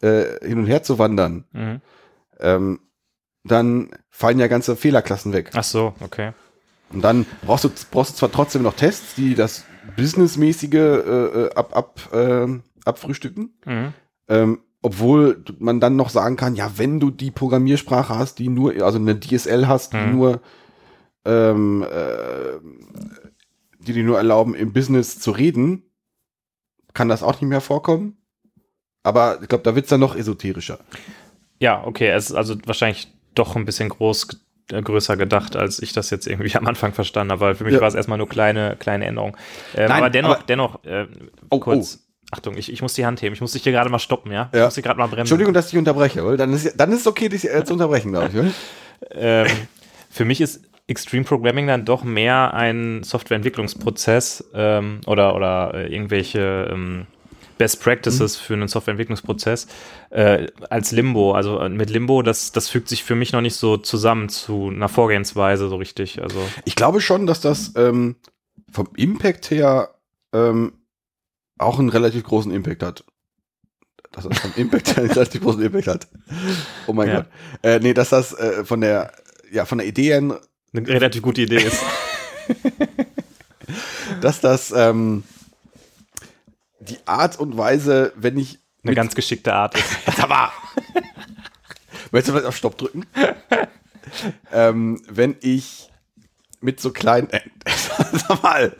äh, 0.00 0.46
hin 0.46 0.58
und 0.60 0.66
her 0.66 0.84
zu 0.84 0.98
wandern, 1.00 1.44
Mhm. 1.52 1.80
ähm, 2.38 2.80
dann 3.50 3.90
fallen 4.10 4.38
ja 4.38 4.46
ganze 4.46 4.76
Fehlerklassen 4.76 5.32
weg. 5.32 5.50
Ach 5.54 5.64
so, 5.64 5.94
okay. 6.00 6.32
Und 6.90 7.02
dann 7.02 7.26
brauchst 7.42 7.64
du, 7.64 7.70
brauchst 7.90 8.12
du 8.12 8.16
zwar 8.16 8.32
trotzdem 8.32 8.62
noch 8.62 8.74
Tests, 8.74 9.14
die 9.14 9.34
das 9.34 9.64
Businessmäßige 9.96 10.74
äh, 10.74 11.46
äh, 11.46 11.54
ab, 11.54 11.76
ab, 11.76 12.00
ähm, 12.12 12.62
abfrühstücken, 12.84 13.54
Mhm. 13.66 13.92
ähm, 14.28 14.60
obwohl 14.80 15.42
man 15.58 15.80
dann 15.80 15.96
noch 15.96 16.08
sagen 16.08 16.36
kann, 16.36 16.54
ja, 16.54 16.72
wenn 16.76 17.00
du 17.00 17.10
die 17.10 17.30
Programmiersprache 17.30 18.16
hast, 18.16 18.38
die 18.38 18.48
nur, 18.48 18.72
also 18.84 18.98
eine 18.98 19.18
DSL 19.18 19.66
hast, 19.66 19.92
die 19.92 19.96
Mhm. 19.98 20.10
nur, 20.12 20.40
ähm, 21.24 21.82
äh, 21.90 22.58
die 23.80 23.92
dir 23.92 24.04
nur 24.04 24.16
erlauben, 24.18 24.54
im 24.54 24.72
Business 24.72 25.18
zu 25.18 25.30
reden, 25.30 25.82
kann 26.94 27.08
das 27.08 27.22
auch 27.22 27.32
nicht 27.40 27.48
mehr 27.48 27.60
vorkommen. 27.60 28.16
Aber 29.02 29.38
ich 29.42 29.48
glaube, 29.48 29.64
da 29.64 29.74
wird's 29.74 29.88
dann 29.88 30.00
noch 30.00 30.16
esoterischer. 30.16 30.78
Ja, 31.60 31.84
okay, 31.84 32.08
es 32.08 32.30
ist 32.30 32.36
also 32.36 32.56
wahrscheinlich 32.66 33.08
doch 33.38 33.56
ein 33.56 33.64
bisschen 33.64 33.88
groß, 33.88 34.28
äh, 34.72 34.82
größer 34.82 35.16
gedacht, 35.16 35.56
als 35.56 35.80
ich 35.80 35.92
das 35.92 36.10
jetzt 36.10 36.26
irgendwie 36.26 36.54
am 36.56 36.66
Anfang 36.66 36.92
verstanden 36.92 37.32
habe, 37.32 37.40
weil 37.42 37.54
für 37.54 37.64
mich 37.64 37.74
Ja. 37.74 37.80
war 37.80 37.88
es 37.88 37.94
erstmal 37.94 38.18
nur 38.18 38.28
kleine, 38.28 38.76
kleine 38.78 39.06
Änderungen. 39.06 39.34
Ähm, 39.74 39.88
Nein, 39.88 39.98
aber 39.98 40.10
dennoch, 40.10 40.30
aber- 40.36 40.44
dennoch, 40.48 40.84
äh, 40.84 41.06
Oh, 41.50 41.58
kurz. 41.58 42.00
Achtung, 42.30 42.58
ich, 42.58 42.70
ich 42.70 42.82
muss 42.82 42.92
die 42.92 43.06
Hand 43.06 43.22
heben. 43.22 43.32
Ich 43.34 43.40
muss 43.40 43.52
dich 43.52 43.62
hier 43.62 43.72
gerade 43.72 43.88
mal 43.88 43.98
stoppen, 43.98 44.30
ja? 44.32 44.50
Ich 44.52 44.58
Ja. 44.58 44.66
muss 44.66 44.74
dich 44.74 44.84
gerade 44.84 44.98
mal 44.98 45.06
bremsen. 45.06 45.20
Entschuldigung, 45.20 45.54
dass 45.54 45.72
ich 45.72 45.78
unterbreche, 45.78 46.22
oder? 46.22 46.36
Dann 46.36 46.52
ist, 46.52 46.74
dann 46.78 46.92
ist 46.92 47.00
es 47.00 47.06
okay, 47.06 47.30
dich 47.30 47.48
äh, 47.48 47.64
zu 47.64 47.72
unterbrechen, 47.72 48.12
glaube 48.12 48.28
ich. 48.28 48.34
Oder? 48.36 48.50
ähm, 49.12 49.46
für 50.10 50.24
mich 50.26 50.40
ist 50.42 50.62
Extreme 50.88 51.24
Programming 51.24 51.66
dann 51.66 51.84
doch 51.84 52.02
mehr 52.04 52.54
ein 52.54 53.02
Softwareentwicklungsprozess 53.02 54.44
ähm, 54.54 55.00
oder, 55.06 55.34
oder 55.34 55.72
äh, 55.74 55.92
irgendwelche 55.94 56.68
ähm, 56.72 57.06
Best 57.58 57.82
Practices 57.82 58.36
für 58.36 58.54
einen 58.54 58.68
Softwareentwicklungsprozess 58.68 59.66
äh, 60.10 60.46
als 60.70 60.92
Limbo. 60.92 61.32
Also 61.32 61.58
äh, 61.60 61.68
mit 61.68 61.90
Limbo, 61.90 62.22
das, 62.22 62.52
das 62.52 62.68
fügt 62.68 62.88
sich 62.88 63.04
für 63.04 63.14
mich 63.14 63.32
noch 63.32 63.40
nicht 63.40 63.56
so 63.56 63.76
zusammen 63.76 64.28
zu 64.28 64.68
einer 64.68 64.88
Vorgehensweise 64.88 65.68
so 65.68 65.76
richtig. 65.76 66.22
Also 66.22 66.40
Ich 66.64 66.76
glaube 66.76 67.00
schon, 67.00 67.26
dass 67.26 67.40
das 67.40 67.72
ähm, 67.76 68.16
vom 68.70 68.88
Impact 68.96 69.50
her 69.50 69.90
ähm, 70.32 70.72
auch 71.58 71.78
einen 71.78 71.88
relativ 71.88 72.22
großen 72.24 72.52
Impact 72.52 72.82
hat. 72.82 73.04
Dass 74.12 74.26
das 74.26 74.38
vom 74.38 74.52
Impact 74.56 74.88
her 74.96 74.98
einen 75.04 75.10
relativ 75.10 75.42
großen 75.42 75.62
Impact 75.62 75.86
hat. 75.88 76.08
Oh 76.86 76.92
mein 76.92 77.08
Ja. 77.08 77.14
Gott. 77.16 77.26
Äh, 77.62 77.80
nee, 77.80 77.94
dass 77.94 78.10
das 78.10 78.32
äh, 78.34 78.64
von 78.64 78.80
der, 78.80 79.12
ja, 79.50 79.64
von 79.64 79.78
der 79.78 79.86
Idee 79.86 80.04
her, 80.04 80.18
eine 80.18 80.40
relativ 80.86 81.22
gute 81.22 81.42
Idee 81.42 81.62
ist. 81.62 81.82
dass 84.20 84.40
das 84.40 84.72
ähm, 84.74 85.24
die 86.88 86.98
Art 87.06 87.38
und 87.38 87.56
Weise, 87.56 88.12
wenn 88.16 88.36
ich 88.38 88.58
Eine 88.84 88.94
ganz 88.94 89.14
geschickte 89.14 89.54
Art 89.54 89.76
ist. 89.76 90.18
Aber! 90.22 90.52
Möchtest 92.10 92.28
du 92.28 92.32
vielleicht 92.32 92.46
auf 92.46 92.56
Stopp 92.56 92.78
drücken? 92.78 93.06
ähm, 94.52 95.02
wenn 95.08 95.36
ich 95.40 95.90
mit 96.60 96.80
so 96.80 96.90
kleinen. 96.90 97.30
Äh, 97.30 97.40
sag 98.12 98.42
mal, 98.42 98.76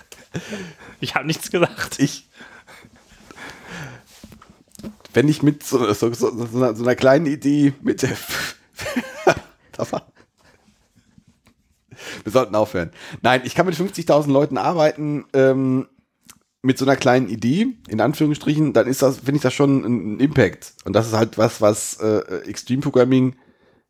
Ich 1.00 1.14
habe 1.14 1.26
nichts 1.26 1.50
gesagt. 1.50 1.98
ich. 1.98 2.28
Wenn 5.12 5.28
ich 5.28 5.42
mit 5.42 5.64
so, 5.64 5.92
so, 5.92 6.12
so, 6.12 6.46
so, 6.46 6.56
einer, 6.56 6.78
einer 6.78 6.96
kleinen 6.96 7.26
Idee 7.26 7.72
mit 7.82 8.02
der. 8.02 8.10
Wir 12.24 12.32
sollten 12.32 12.54
aufhören. 12.54 12.90
Nein, 13.22 13.42
ich 13.44 13.54
kann 13.54 13.66
mit 13.66 13.74
50.000 13.74 14.30
Leuten 14.30 14.58
arbeiten, 14.58 15.24
ähm, 15.32 15.88
mit 16.62 16.78
so 16.78 16.84
einer 16.84 16.96
kleinen 16.96 17.28
Idee, 17.28 17.68
in 17.88 18.00
Anführungsstrichen, 18.00 18.72
dann 18.72 18.86
ist 18.86 19.02
das, 19.02 19.18
finde 19.18 19.36
ich 19.36 19.42
das 19.42 19.54
schon 19.54 19.84
ein, 19.84 20.20
Impact. 20.20 20.74
Und 20.84 20.92
das 20.92 21.06
ist 21.06 21.12
halt 21.12 21.38
was, 21.38 21.60
was 21.60 21.98
äh, 22.00 22.40
Extreme 22.48 22.82
Programming 22.82 23.36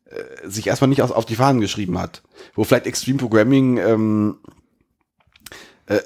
äh, 0.05 0.47
sich 0.47 0.67
erstmal 0.67 0.89
nicht 0.89 1.01
aus, 1.01 1.11
auf 1.11 1.25
die 1.25 1.35
Fahnen 1.35 1.61
geschrieben 1.61 1.97
hat. 1.97 2.21
Wo 2.53 2.63
vielleicht 2.63 2.85
Extreme 2.85 3.17
Programming 3.17 3.77
ähm, 3.77 4.37
äh, 5.87 5.95
äh, 5.95 6.01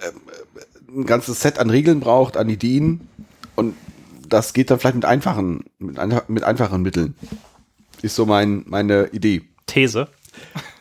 ein 0.88 1.06
ganzes 1.06 1.42
Set 1.42 1.60
an 1.60 1.70
Regeln 1.70 2.00
braucht, 2.00 2.38
an 2.38 2.50
Ideen. 2.50 3.08
Und 3.56 3.76
das 4.28 4.54
geht 4.54 4.72
dann 4.72 4.80
vielleicht 4.80 4.96
mit 4.96 5.06
einfachen, 5.06 5.66
mit, 5.80 6.00
ein, 6.00 6.22
mit 6.28 6.44
einfachen 6.44 6.82
Mitteln. 6.82 7.16
Ist 8.02 8.16
so 8.16 8.26
mein, 8.26 8.64
meine 8.68 9.08
Idee. 9.12 9.42
These. 9.66 10.08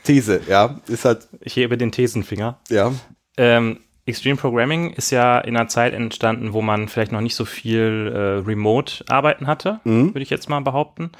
These, 0.04 0.42
ja. 0.48 0.80
Ist 0.86 1.04
halt, 1.04 1.28
Ich 1.40 1.56
hebe 1.56 1.76
den 1.76 1.92
Thesenfinger. 1.92 2.60
ja. 2.68 2.92
Ähm, 3.38 3.78
Extreme 4.04 4.36
Programming 4.36 4.90
ist 4.90 5.10
ja 5.12 5.38
in 5.38 5.56
einer 5.56 5.68
Zeit 5.68 5.92
entstanden, 5.94 6.52
wo 6.52 6.60
man 6.60 6.88
vielleicht 6.88 7.12
noch 7.12 7.20
nicht 7.20 7.36
so 7.36 7.44
viel 7.44 8.12
äh, 8.12 8.18
Remote-Arbeiten 8.46 9.46
hatte, 9.46 9.80
würde 9.84 10.22
ich 10.22 10.30
jetzt 10.30 10.48
mal 10.48 10.60
behaupten. 10.60 11.10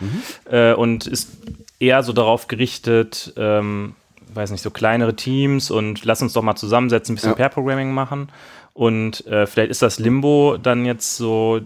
Äh, 0.50 0.72
und 0.74 1.06
ist 1.06 1.30
eher 1.78 2.02
so 2.02 2.12
darauf 2.12 2.48
gerichtet, 2.48 3.32
ähm, 3.36 3.94
weiß 4.34 4.50
nicht, 4.50 4.62
so 4.62 4.70
kleinere 4.70 5.14
Teams 5.14 5.70
und 5.70 6.04
lass 6.04 6.22
uns 6.22 6.32
doch 6.32 6.42
mal 6.42 6.56
zusammensetzen, 6.56 7.12
ein 7.12 7.16
bisschen 7.16 7.30
Ja. 7.30 7.36
Pair-Programming 7.36 7.92
machen. 7.92 8.30
Und 8.74 9.26
äh, 9.26 9.46
vielleicht 9.46 9.70
ist 9.70 9.82
das 9.82 9.98
Limbo 9.98 10.56
dann 10.60 10.84
jetzt 10.84 11.16
so 11.16 11.60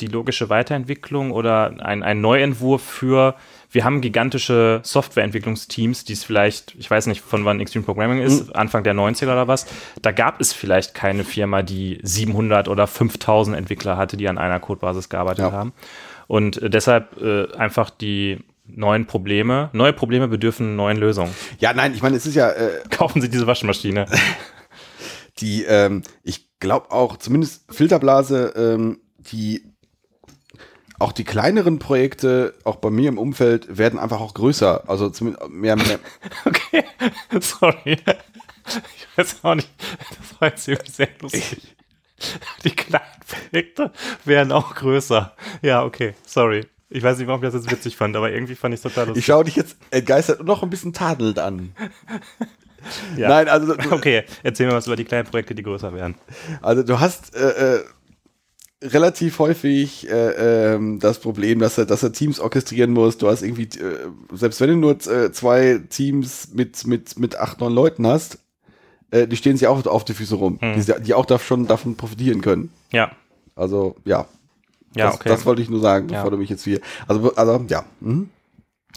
die 0.00 0.06
logische 0.06 0.48
Weiterentwicklung 0.48 1.32
oder 1.32 1.74
ein, 1.80 2.02
ein 2.02 2.20
Neuentwurf 2.20 2.82
für, 2.82 3.34
wir 3.76 3.84
haben 3.84 4.00
gigantische 4.00 4.80
Softwareentwicklungsteams, 4.84 6.06
die 6.06 6.14
es 6.14 6.24
vielleicht, 6.24 6.74
ich 6.78 6.90
weiß 6.90 7.08
nicht, 7.08 7.20
von 7.20 7.44
wann 7.44 7.60
Extreme 7.60 7.84
Programming 7.84 8.22
ist, 8.22 8.56
Anfang 8.56 8.82
der 8.84 8.94
90er 8.94 9.24
oder 9.24 9.48
was, 9.48 9.66
da 10.00 10.12
gab 10.12 10.40
es 10.40 10.54
vielleicht 10.54 10.94
keine 10.94 11.24
Firma, 11.24 11.60
die 11.60 11.98
700 12.02 12.68
oder 12.68 12.86
5000 12.86 13.54
Entwickler 13.54 13.98
hatte, 13.98 14.16
die 14.16 14.28
an 14.30 14.38
einer 14.38 14.60
Codebasis 14.60 15.10
gearbeitet 15.10 15.44
Ja. 15.44 15.52
haben. 15.52 15.74
Und 16.26 16.56
äh, 16.62 16.70
deshalb 16.70 17.20
äh, 17.20 17.52
einfach 17.54 17.90
die 17.90 18.38
neuen 18.64 19.04
Probleme, 19.06 19.68
neue 19.74 19.92
Probleme 19.92 20.26
bedürfen 20.26 20.74
neuen 20.74 20.96
Lösungen. 20.96 21.30
Ja, 21.58 21.74
nein, 21.74 21.92
ich 21.94 22.00
meine, 22.00 22.16
es 22.16 22.24
ist 22.24 22.34
ja, 22.34 22.50
äh, 22.52 22.80
Kaufen 22.90 23.20
Sie 23.20 23.28
diese 23.28 23.46
Waschmaschine. 23.46 24.06
die, 25.38 25.64
ähm, 25.64 26.02
ich 26.22 26.48
glaube 26.60 26.92
auch, 26.92 27.18
zumindest 27.18 27.70
Filterblase, 27.70 28.54
ähm, 28.56 29.00
die 29.18 29.64
auch 30.98 31.12
die 31.12 31.24
kleineren 31.24 31.78
Projekte, 31.78 32.54
auch 32.64 32.76
bei 32.76 32.90
mir 32.90 33.08
im 33.08 33.18
Umfeld, 33.18 33.76
werden 33.76 33.98
einfach 33.98 34.20
auch 34.20 34.34
größer. 34.34 34.88
Also 34.88 35.10
zumindest 35.10 35.48
mehr, 35.50 35.76
mehr 35.76 35.98
Okay, 36.44 36.84
sorry. 37.40 37.98
Ich 38.96 39.06
weiß 39.16 39.44
auch 39.44 39.54
nicht, 39.54 39.68
das 40.18 40.40
war 40.40 40.48
jetzt 40.48 40.68
irgendwie 40.68 40.90
sehr 40.90 41.08
lustig. 41.20 41.76
Die 42.64 42.70
kleinen 42.70 43.04
Projekte 43.50 43.92
werden 44.24 44.52
auch 44.52 44.74
größer. 44.74 45.34
Ja, 45.62 45.84
okay, 45.84 46.14
sorry. 46.26 46.66
Ich 46.88 47.02
weiß 47.02 47.18
nicht, 47.18 47.26
warum 47.26 47.42
ich 47.42 47.50
das 47.50 47.62
jetzt 47.62 47.70
witzig 47.70 47.96
fand, 47.96 48.16
aber 48.16 48.30
irgendwie 48.30 48.54
fand 48.54 48.72
ich 48.72 48.78
es 48.78 48.82
total 48.82 49.06
lustig. 49.06 49.20
Ich 49.20 49.26
schaue 49.26 49.44
dich 49.44 49.56
jetzt 49.56 49.76
entgeistert 49.90 50.40
und 50.40 50.46
noch 50.46 50.62
ein 50.62 50.70
bisschen 50.70 50.92
tadelt 50.92 51.38
an. 51.38 51.74
Ja. 53.16 53.28
Nein, 53.28 53.48
also, 53.48 53.74
Okay, 53.90 54.24
erzähl 54.42 54.66
mir 54.68 54.74
was 54.74 54.86
über 54.86 54.96
die 54.96 55.04
kleinen 55.04 55.26
Projekte, 55.26 55.54
die 55.54 55.62
größer 55.62 55.92
werden. 55.92 56.14
also 56.62 56.82
du 56.82 57.00
hast 57.00 57.34
äh, 57.34 57.78
äh, 57.78 57.84
relativ 58.82 59.38
häufig 59.38 60.08
äh, 60.10 60.74
ähm, 60.74 60.98
das 61.00 61.18
Problem, 61.18 61.58
dass 61.60 61.78
er, 61.78 61.86
dass 61.86 62.02
er 62.02 62.12
Teams 62.12 62.40
orchestrieren 62.40 62.92
muss. 62.92 63.16
Du 63.18 63.28
hast 63.28 63.42
irgendwie, 63.42 63.64
äh, 63.78 64.08
selbst 64.32 64.60
wenn 64.60 64.68
du 64.70 64.76
nur 64.76 64.92
äh, 65.06 65.32
zwei 65.32 65.80
Teams 65.88 66.50
mit, 66.52 66.86
mit, 66.86 67.18
mit 67.18 67.36
acht, 67.36 67.60
neun 67.60 67.72
Leuten 67.74 68.06
hast, 68.06 68.38
äh, 69.10 69.26
die 69.26 69.36
stehen 69.36 69.56
sich 69.56 69.66
auch 69.66 69.84
auf 69.86 70.04
die 70.04 70.14
Füße 70.14 70.34
rum, 70.34 70.58
Hm. 70.60 70.74
die, 70.74 71.02
die 71.04 71.14
auch 71.14 71.26
da 71.26 71.38
schon 71.38 71.66
davon 71.66 71.96
profitieren 71.96 72.42
können. 72.42 72.70
Ja, 72.92 73.12
Also 73.54 73.96
ja, 74.04 74.26
ja, 74.94 75.06
das, 75.06 75.14
okay. 75.16 75.28
das 75.30 75.46
wollte 75.46 75.62
ich 75.62 75.70
nur 75.70 75.80
sagen, 75.80 76.08
Ja. 76.08 76.18
bevor 76.18 76.30
du 76.30 76.36
mich 76.36 76.50
jetzt 76.50 76.64
hier. 76.64 76.80
Also, 77.08 77.34
also 77.34 77.64
ja. 77.68 77.84
Mhm. 78.00 78.28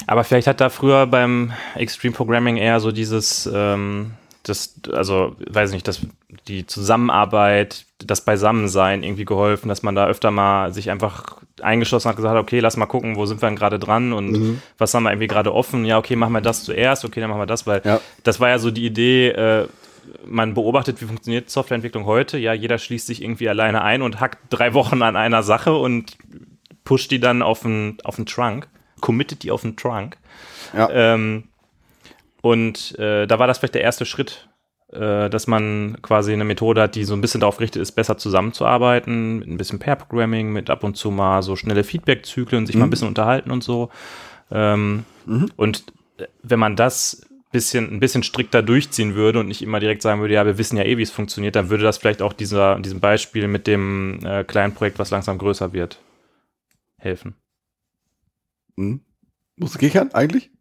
Aber 0.07 0.23
vielleicht 0.23 0.47
hat 0.47 0.61
da 0.61 0.69
früher 0.69 1.07
beim 1.07 1.51
Extreme 1.75 2.15
Programming 2.15 2.55
eher 2.57 2.80
so 2.80 2.91
dieses, 2.91 3.49
ähm, 3.53 4.11
das, 4.43 4.79
also, 4.93 5.35
weiß 5.49 5.71
nicht, 5.73 5.87
das, 5.87 6.01
die 6.47 6.65
Zusammenarbeit, 6.65 7.85
das 7.99 8.21
Beisammensein 8.21 9.03
irgendwie 9.03 9.25
geholfen, 9.25 9.67
dass 9.69 9.83
man 9.83 9.95
da 9.95 10.07
öfter 10.07 10.31
mal 10.31 10.73
sich 10.73 10.89
einfach 10.91 11.37
eingeschlossen 11.61 12.09
hat, 12.09 12.15
gesagt 12.15 12.35
hat, 12.35 12.41
okay, 12.41 12.59
lass 12.59 12.77
mal 12.77 12.85
gucken, 12.85 13.15
wo 13.15 13.25
sind 13.25 13.41
wir 13.41 13.49
denn 13.49 13.57
gerade 13.57 13.79
dran 13.79 14.13
und 14.13 14.31
Mhm. 14.31 14.61
was 14.77 14.93
haben 14.93 15.03
wir 15.03 15.11
irgendwie 15.11 15.27
gerade 15.27 15.53
offen? 15.53 15.83
Ja, 15.85 15.97
okay, 15.97 16.15
machen 16.15 16.33
wir 16.33 16.41
das 16.41 16.63
zuerst, 16.63 17.03
okay, 17.05 17.19
dann 17.19 17.29
machen 17.29 17.41
wir 17.41 17.45
das, 17.45 17.67
weil 17.67 17.81
Ja. 17.83 17.99
das 18.23 18.39
war 18.39 18.49
ja 18.49 18.59
so 18.59 18.71
die 18.71 18.85
Idee, 18.85 19.29
äh, 19.29 19.67
man 20.25 20.53
beobachtet, 20.55 21.01
wie 21.01 21.05
funktioniert 21.05 21.49
Softwareentwicklung 21.49 22.05
heute. 22.05 22.37
Ja, 22.39 22.53
jeder 22.53 22.77
schließt 22.79 23.05
sich 23.07 23.21
irgendwie 23.21 23.47
alleine 23.49 23.83
ein 23.83 24.01
und 24.01 24.19
hackt 24.19 24.39
drei 24.49 24.73
Wochen 24.73 25.01
an 25.03 25.15
einer 25.15 25.43
Sache 25.43 25.73
und 25.75 26.17
pusht 26.83 27.11
die 27.11 27.19
dann 27.19 27.41
auf 27.43 27.61
den, 27.61 27.97
auf 28.03 28.15
den 28.15 28.25
Trunk, 28.25 28.67
committet 29.01 29.43
die 29.43 29.51
auf 29.51 29.61
den 29.61 29.75
Trunk. 29.75 30.17
Ja. 30.75 30.89
Ähm, 30.89 31.43
und 32.41 32.97
äh, 32.99 33.27
da 33.27 33.39
war 33.39 33.47
das 33.47 33.57
vielleicht 33.57 33.75
der 33.75 33.81
erste 33.81 34.05
Schritt, 34.05 34.49
äh, 34.91 35.29
dass 35.29 35.47
man 35.47 35.97
quasi 36.01 36.33
eine 36.33 36.45
Methode 36.45 36.81
hat, 36.81 36.95
die 36.95 37.03
so 37.03 37.13
ein 37.13 37.21
bisschen 37.21 37.41
darauf 37.41 37.57
gerichtet 37.57 37.81
ist, 37.81 37.91
besser 37.91 38.17
zusammenzuarbeiten, 38.17 39.39
mit 39.39 39.47
ein 39.47 39.57
bisschen 39.57 39.79
Pair-Programming, 39.79 40.51
mit 40.51 40.69
ab 40.69 40.83
und 40.83 40.95
zu 40.95 41.11
mal 41.11 41.41
so 41.41 41.55
schnelle 41.55 41.83
Feedback-Zyklen, 41.83 42.65
sich 42.65 42.75
mal 42.75 42.85
ein 42.85 42.89
bisschen 42.89 43.07
unterhalten 43.07 43.51
und 43.51 43.63
so. 43.63 43.89
Ähm, 44.51 45.05
Und 45.57 45.83
äh, 46.17 46.25
wenn 46.41 46.59
man 46.59 46.75
das 46.75 47.21
bisschen, 47.51 47.91
ein 47.91 47.99
bisschen 47.99 48.24
strikter 48.24 48.61
durchziehen 48.61 49.16
würde 49.16 49.39
und 49.39 49.47
nicht 49.47 49.61
immer 49.61 49.79
direkt 49.79 50.01
sagen 50.01 50.21
würde, 50.21 50.36
ja, 50.36 50.45
wir 50.45 50.57
wissen 50.57 50.78
ja 50.78 50.83
eh, 50.83 50.97
wie 50.97 51.01
es 51.01 51.11
funktioniert, 51.11 51.55
dann 51.55 51.70
würde 51.70 51.83
das 51.83 51.97
vielleicht 51.97 52.21
auch 52.21 52.33
dieser, 52.33 52.79
diesem 52.79 52.99
Beispiel 52.99 53.47
mit 53.47 53.67
dem 53.67 54.20
äh, 54.24 54.43
kleinen 54.43 54.74
Projekt, 54.74 54.99
was 54.99 55.09
langsam 55.09 55.37
größer 55.37 55.74
wird, 55.74 55.99
helfen. 56.97 57.36
Mhm. 58.75 59.01
Musst 59.55 59.75
du 59.75 59.79
kichern 59.79 60.13
eigentlich? 60.13 60.51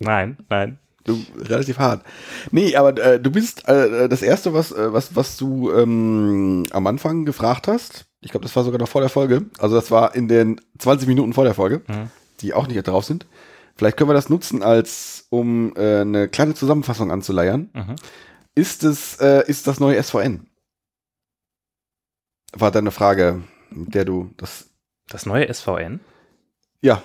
Nein, 0.00 0.38
nein. 0.48 0.78
Du, 1.06 1.24
relativ 1.38 1.78
hart. 1.78 2.04
Nee, 2.50 2.74
aber 2.76 2.96
äh, 3.02 3.20
du 3.20 3.30
bist 3.30 3.66
äh, 3.68 4.08
das 4.08 4.22
erste, 4.22 4.52
was, 4.52 4.72
äh, 4.72 4.92
was, 4.92 5.14
was 5.14 5.36
du 5.36 5.70
ähm, 5.72 6.64
am 6.72 6.86
Anfang 6.86 7.24
gefragt 7.24 7.68
hast. 7.68 8.06
Ich 8.20 8.32
glaube, 8.32 8.42
das 8.44 8.56
war 8.56 8.64
sogar 8.64 8.80
noch 8.80 8.88
vor 8.88 9.00
der 9.02 9.10
Folge. 9.10 9.46
Also 9.58 9.76
das 9.76 9.90
war 9.92 10.14
in 10.16 10.26
den 10.26 10.60
20 10.78 11.06
Minuten 11.06 11.32
vor 11.32 11.44
der 11.44 11.54
Folge, 11.54 11.82
Mhm. 11.86 12.10
die 12.40 12.54
auch 12.54 12.66
nicht 12.66 12.82
drauf 12.86 13.04
sind. 13.04 13.24
Vielleicht 13.76 13.96
können 13.96 14.10
wir 14.10 14.14
das 14.14 14.28
nutzen, 14.30 14.62
als 14.62 15.26
um 15.30 15.74
äh, 15.76 16.00
eine 16.00 16.28
kleine 16.28 16.54
Zusammenfassung 16.54 17.10
anzuleiern. 17.12 17.70
Mhm. 17.72 17.96
Ist 18.56 18.82
es, 18.84 19.16
äh, 19.20 19.44
ist 19.46 19.66
das 19.66 19.78
neue 19.80 20.02
SVN? 20.02 20.46
War 22.52 22.70
deine 22.70 22.90
Frage, 22.90 23.42
mit 23.70 23.94
der 23.94 24.04
du 24.06 24.30
das. 24.38 24.70
Das 25.08 25.26
neue 25.26 25.46
SVN? 25.52 26.00
Ja, 26.80 27.02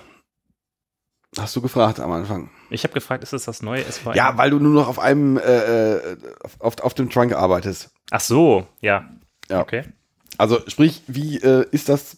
Hast 1.37 1.55
du 1.55 1.61
gefragt 1.61 1.99
am 1.99 2.11
Anfang. 2.11 2.49
Ich 2.69 2.83
habe 2.83 2.93
gefragt, 2.93 3.23
ist 3.23 3.31
es 3.31 3.45
das 3.45 3.61
neue 3.61 3.83
SVM? 3.83 4.13
Ja, 4.15 4.37
weil 4.37 4.49
du 4.49 4.59
nur 4.59 4.73
noch 4.73 4.89
auf 4.89 4.99
einem, 4.99 5.37
äh, 5.37 5.95
äh, 5.95 6.17
auf, 6.59 6.79
auf 6.81 6.93
dem 6.93 7.09
Trunk 7.09 7.33
arbeitest. 7.33 7.89
Ach 8.09 8.19
so, 8.19 8.67
ja. 8.81 9.09
Ja. 9.49 9.61
Okay. 9.61 9.83
Also 10.37 10.59
sprich, 10.67 11.03
wie 11.07 11.37
äh, 11.37 11.65
ist 11.71 11.87
das 11.87 12.17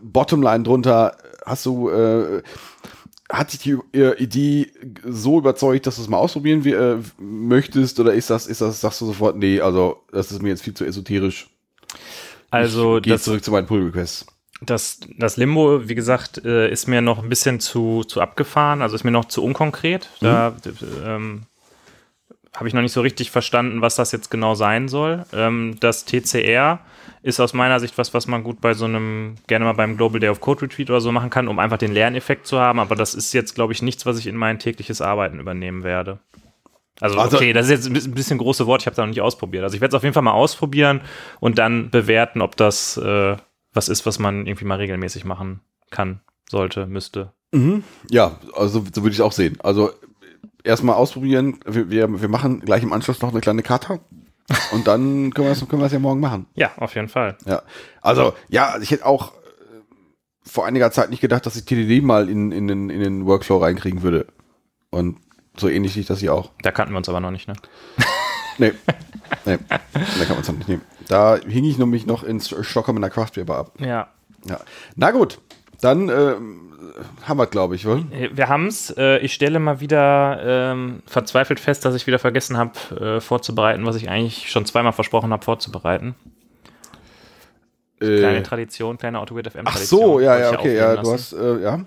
Bottomline 0.00 0.62
drunter? 0.62 1.16
Hast 1.44 1.66
du, 1.66 1.90
äh, 1.90 2.42
hat 3.28 3.52
dich 3.52 3.60
die 3.60 3.78
äh, 3.98 4.16
Idee 4.22 4.70
so 5.04 5.38
überzeugt, 5.38 5.86
dass 5.86 5.96
du 5.96 6.02
es 6.02 6.08
mal 6.08 6.18
ausprobieren 6.18 6.64
wie, 6.64 6.72
äh, 6.72 6.98
möchtest? 7.18 7.98
Oder 7.98 8.14
ist 8.14 8.30
das, 8.30 8.46
ist 8.46 8.60
das, 8.60 8.80
sagst 8.80 9.00
du 9.00 9.06
sofort, 9.06 9.36
nee, 9.36 9.60
also 9.60 10.04
das 10.12 10.30
ist 10.30 10.42
mir 10.42 10.50
jetzt 10.50 10.62
viel 10.62 10.74
zu 10.74 10.84
esoterisch. 10.84 11.48
Also 12.50 12.98
ich 12.98 13.04
das, 13.04 13.24
zurück 13.24 13.42
zu 13.42 13.50
meinen 13.50 13.66
Pull 13.66 13.84
Requests. 13.84 14.26
Das, 14.62 15.00
das 15.18 15.36
Limbo, 15.36 15.88
wie 15.88 15.94
gesagt, 15.94 16.44
äh, 16.44 16.70
ist 16.70 16.86
mir 16.86 17.00
noch 17.02 17.22
ein 17.22 17.28
bisschen 17.28 17.60
zu, 17.60 18.04
zu 18.04 18.20
abgefahren, 18.20 18.82
also 18.82 18.94
ist 18.94 19.04
mir 19.04 19.10
noch 19.10 19.26
zu 19.26 19.44
unkonkret. 19.44 20.08
Da 20.20 20.50
d- 20.64 20.72
ähm, 21.04 21.42
habe 22.54 22.66
ich 22.68 22.72
noch 22.74 22.80
nicht 22.80 22.92
so 22.92 23.02
richtig 23.02 23.30
verstanden, 23.30 23.82
was 23.82 23.96
das 23.96 24.12
jetzt 24.12 24.30
genau 24.30 24.54
sein 24.54 24.88
soll. 24.88 25.26
Ähm, 25.34 25.76
das 25.80 26.06
TCR 26.06 26.78
ist 27.22 27.38
aus 27.38 27.52
meiner 27.52 27.80
Sicht 27.80 27.98
was, 27.98 28.14
was 28.14 28.26
man 28.28 28.42
gut 28.44 28.62
bei 28.62 28.72
so 28.72 28.86
einem, 28.86 29.34
gerne 29.46 29.66
mal 29.66 29.74
beim 29.74 29.98
Global 29.98 30.20
Day 30.20 30.30
of 30.30 30.40
Code 30.40 30.62
Retreat 30.62 30.88
oder 30.88 31.00
so 31.02 31.12
machen 31.12 31.28
kann, 31.28 31.48
um 31.48 31.58
einfach 31.58 31.76
den 31.76 31.92
Lerneffekt 31.92 32.46
zu 32.46 32.58
haben. 32.58 32.78
Aber 32.80 32.94
das 32.96 33.14
ist 33.14 33.34
jetzt, 33.34 33.54
glaube 33.54 33.74
ich, 33.74 33.82
nichts, 33.82 34.06
was 34.06 34.18
ich 34.18 34.26
in 34.26 34.36
mein 34.36 34.58
tägliches 34.58 35.02
Arbeiten 35.02 35.38
übernehmen 35.38 35.82
werde. 35.84 36.18
Also, 36.98 37.18
Also- 37.18 37.36
okay, 37.36 37.52
das 37.52 37.66
ist 37.66 37.72
jetzt 37.72 37.86
ein 37.88 37.92
bisschen- 37.92 38.12
ein 38.12 38.14
bisschen 38.14 38.38
große 38.38 38.66
Wort, 38.66 38.80
ich 38.80 38.86
habe 38.86 38.92
es 38.92 38.98
noch 38.98 39.06
nicht 39.06 39.20
ausprobiert. 39.20 39.64
Also 39.64 39.74
ich 39.74 39.82
werde 39.82 39.90
es 39.94 39.98
auf 39.98 40.02
jeden 40.02 40.14
Fall 40.14 40.22
mal 40.22 40.32
ausprobieren 40.32 41.02
und 41.40 41.58
dann 41.58 41.90
bewerten, 41.90 42.40
ob 42.40 42.56
das 42.56 42.96
äh, 42.96 43.36
was 43.76 43.88
ist, 43.88 44.06
was 44.06 44.18
man 44.18 44.46
irgendwie 44.46 44.64
mal 44.64 44.78
regelmäßig 44.78 45.24
machen 45.24 45.60
kann, 45.90 46.20
sollte, 46.50 46.86
müsste. 46.86 47.32
Mhm. 47.52 47.84
Ja, 48.10 48.38
also 48.54 48.80
so 48.80 49.02
würde 49.02 49.10
ich 49.10 49.18
es 49.18 49.20
auch 49.20 49.32
sehen. 49.32 49.58
Also 49.62 49.90
erstmal 50.64 50.96
ausprobieren. 50.96 51.60
Wir, 51.64 51.90
wir, 51.90 52.20
wir 52.20 52.28
machen 52.28 52.60
gleich 52.60 52.82
im 52.82 52.92
Anschluss 52.92 53.20
noch 53.20 53.30
eine 53.30 53.40
kleine 53.40 53.62
Karte. 53.62 54.00
Und 54.72 54.86
dann 54.86 55.32
können 55.32 55.48
wir 55.48 55.52
es 55.52 55.68
können 55.68 55.82
wir 55.82 55.86
es 55.86 55.92
ja 55.92 55.98
morgen 55.98 56.20
machen. 56.20 56.46
Ja, 56.54 56.72
auf 56.76 56.94
jeden 56.94 57.08
Fall. 57.08 57.36
Ja. 57.46 57.62
Also, 58.00 58.34
ja, 58.48 58.78
ich 58.80 58.90
hätte 58.92 59.04
auch 59.04 59.32
äh, 59.32 59.82
vor 60.44 60.66
einiger 60.66 60.90
Zeit 60.92 61.10
nicht 61.10 61.20
gedacht, 61.20 61.46
dass 61.46 61.56
ich 61.56 61.64
TDD 61.64 62.02
mal 62.02 62.28
in, 62.28 62.52
in, 62.52 62.68
den, 62.68 62.90
in 62.90 63.00
den 63.00 63.26
Workflow 63.26 63.58
reinkriegen 63.58 64.02
würde. 64.02 64.26
Und 64.90 65.18
so 65.56 65.68
ähnlich 65.68 65.96
liegt 65.96 66.10
das 66.10 66.20
hier 66.20 66.32
auch. 66.32 66.52
Da 66.62 66.70
kannten 66.70 66.94
wir 66.94 66.98
uns 66.98 67.08
aber 67.08 67.20
noch 67.20 67.30
nicht, 67.30 67.48
ne? 67.48 67.54
Nee. 68.58 68.72
nee. 69.44 69.58
Da 69.68 69.78
kann 70.24 70.36
man 70.36 70.40
es 70.40 70.48
noch 70.48 70.56
nicht 70.56 70.68
nehmen. 70.68 70.82
Da 71.08 71.36
hing 71.36 71.64
ich 71.64 71.78
nämlich 71.78 72.06
noch 72.06 72.22
ins 72.24 72.54
Stockholm 72.66 72.96
in 72.96 73.02
der 73.02 73.10
Craft 73.10 73.32
Beer 73.34 73.44
Bar 73.44 73.58
ab. 73.58 73.72
Ja. 73.78 74.08
Ja. 74.48 74.60
Na 74.96 75.10
gut. 75.10 75.38
Dann 75.80 76.08
ähm, 76.08 76.72
haben 77.24 77.38
wir, 77.38 77.46
glaube 77.46 77.74
ich, 77.74 77.84
wohl. 77.84 78.04
Wir 78.32 78.48
haben's. 78.48 78.90
Äh, 78.96 79.18
ich 79.18 79.34
stelle 79.34 79.58
mal 79.58 79.80
wieder 79.80 80.40
ähm, 80.42 81.02
verzweifelt 81.06 81.60
fest, 81.60 81.84
dass 81.84 81.94
ich 81.94 82.06
wieder 82.06 82.18
vergessen 82.18 82.56
habe, 82.56 83.16
äh, 83.16 83.20
vorzubereiten, 83.20 83.84
was 83.84 83.96
ich 83.96 84.08
eigentlich 84.08 84.50
schon 84.50 84.64
zweimal 84.64 84.92
versprochen 84.92 85.32
habe, 85.32 85.44
vorzubereiten. 85.44 86.14
Kleine 87.98 88.38
Äh, 88.38 88.42
Tradition, 88.42 88.98
kleine 88.98 89.18
Autogrid 89.20 89.50
FM 89.50 89.62
ach 89.64 89.76
so, 89.76 90.20
ja, 90.20 90.38
ja, 90.38 90.52
okay, 90.52 90.76
ja, 90.76 90.96
du 90.96 91.12
hast, 91.12 91.32
äh, 91.32 91.62
ja. 91.62 91.80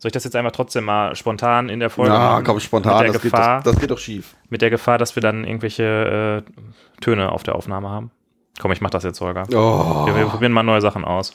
Soll 0.00 0.08
ich 0.08 0.12
das 0.14 0.24
jetzt 0.24 0.34
einfach 0.34 0.52
trotzdem 0.52 0.84
mal 0.84 1.14
spontan 1.14 1.68
in 1.68 1.78
der 1.78 1.90
Folge 1.90 2.12
machen? 2.12 2.42
komm, 2.44 2.58
spontan, 2.58 2.94
mit 2.94 3.02
der, 3.02 3.12
das 3.12 3.22
geht, 3.22 3.32
Gefahr, 3.32 3.62
doch, 3.62 3.72
das 3.72 3.80
geht 3.80 3.90
doch 3.90 3.98
schief. 3.98 4.34
mit 4.48 4.62
der 4.62 4.70
Gefahr, 4.70 4.96
dass 4.96 5.14
wir 5.14 5.20
dann 5.20 5.44
irgendwelche 5.44 6.42
äh, 6.46 7.00
Töne 7.02 7.30
auf 7.32 7.42
der 7.42 7.54
Aufnahme 7.54 7.90
haben. 7.90 8.10
Komm, 8.58 8.72
ich 8.72 8.80
mach 8.80 8.88
das 8.88 9.04
jetzt, 9.04 9.20
Holger. 9.20 9.44
Oh. 9.52 10.06
Wir, 10.06 10.16
wir 10.16 10.24
probieren 10.24 10.52
mal 10.52 10.62
neue 10.62 10.80
Sachen 10.80 11.04
aus. 11.04 11.34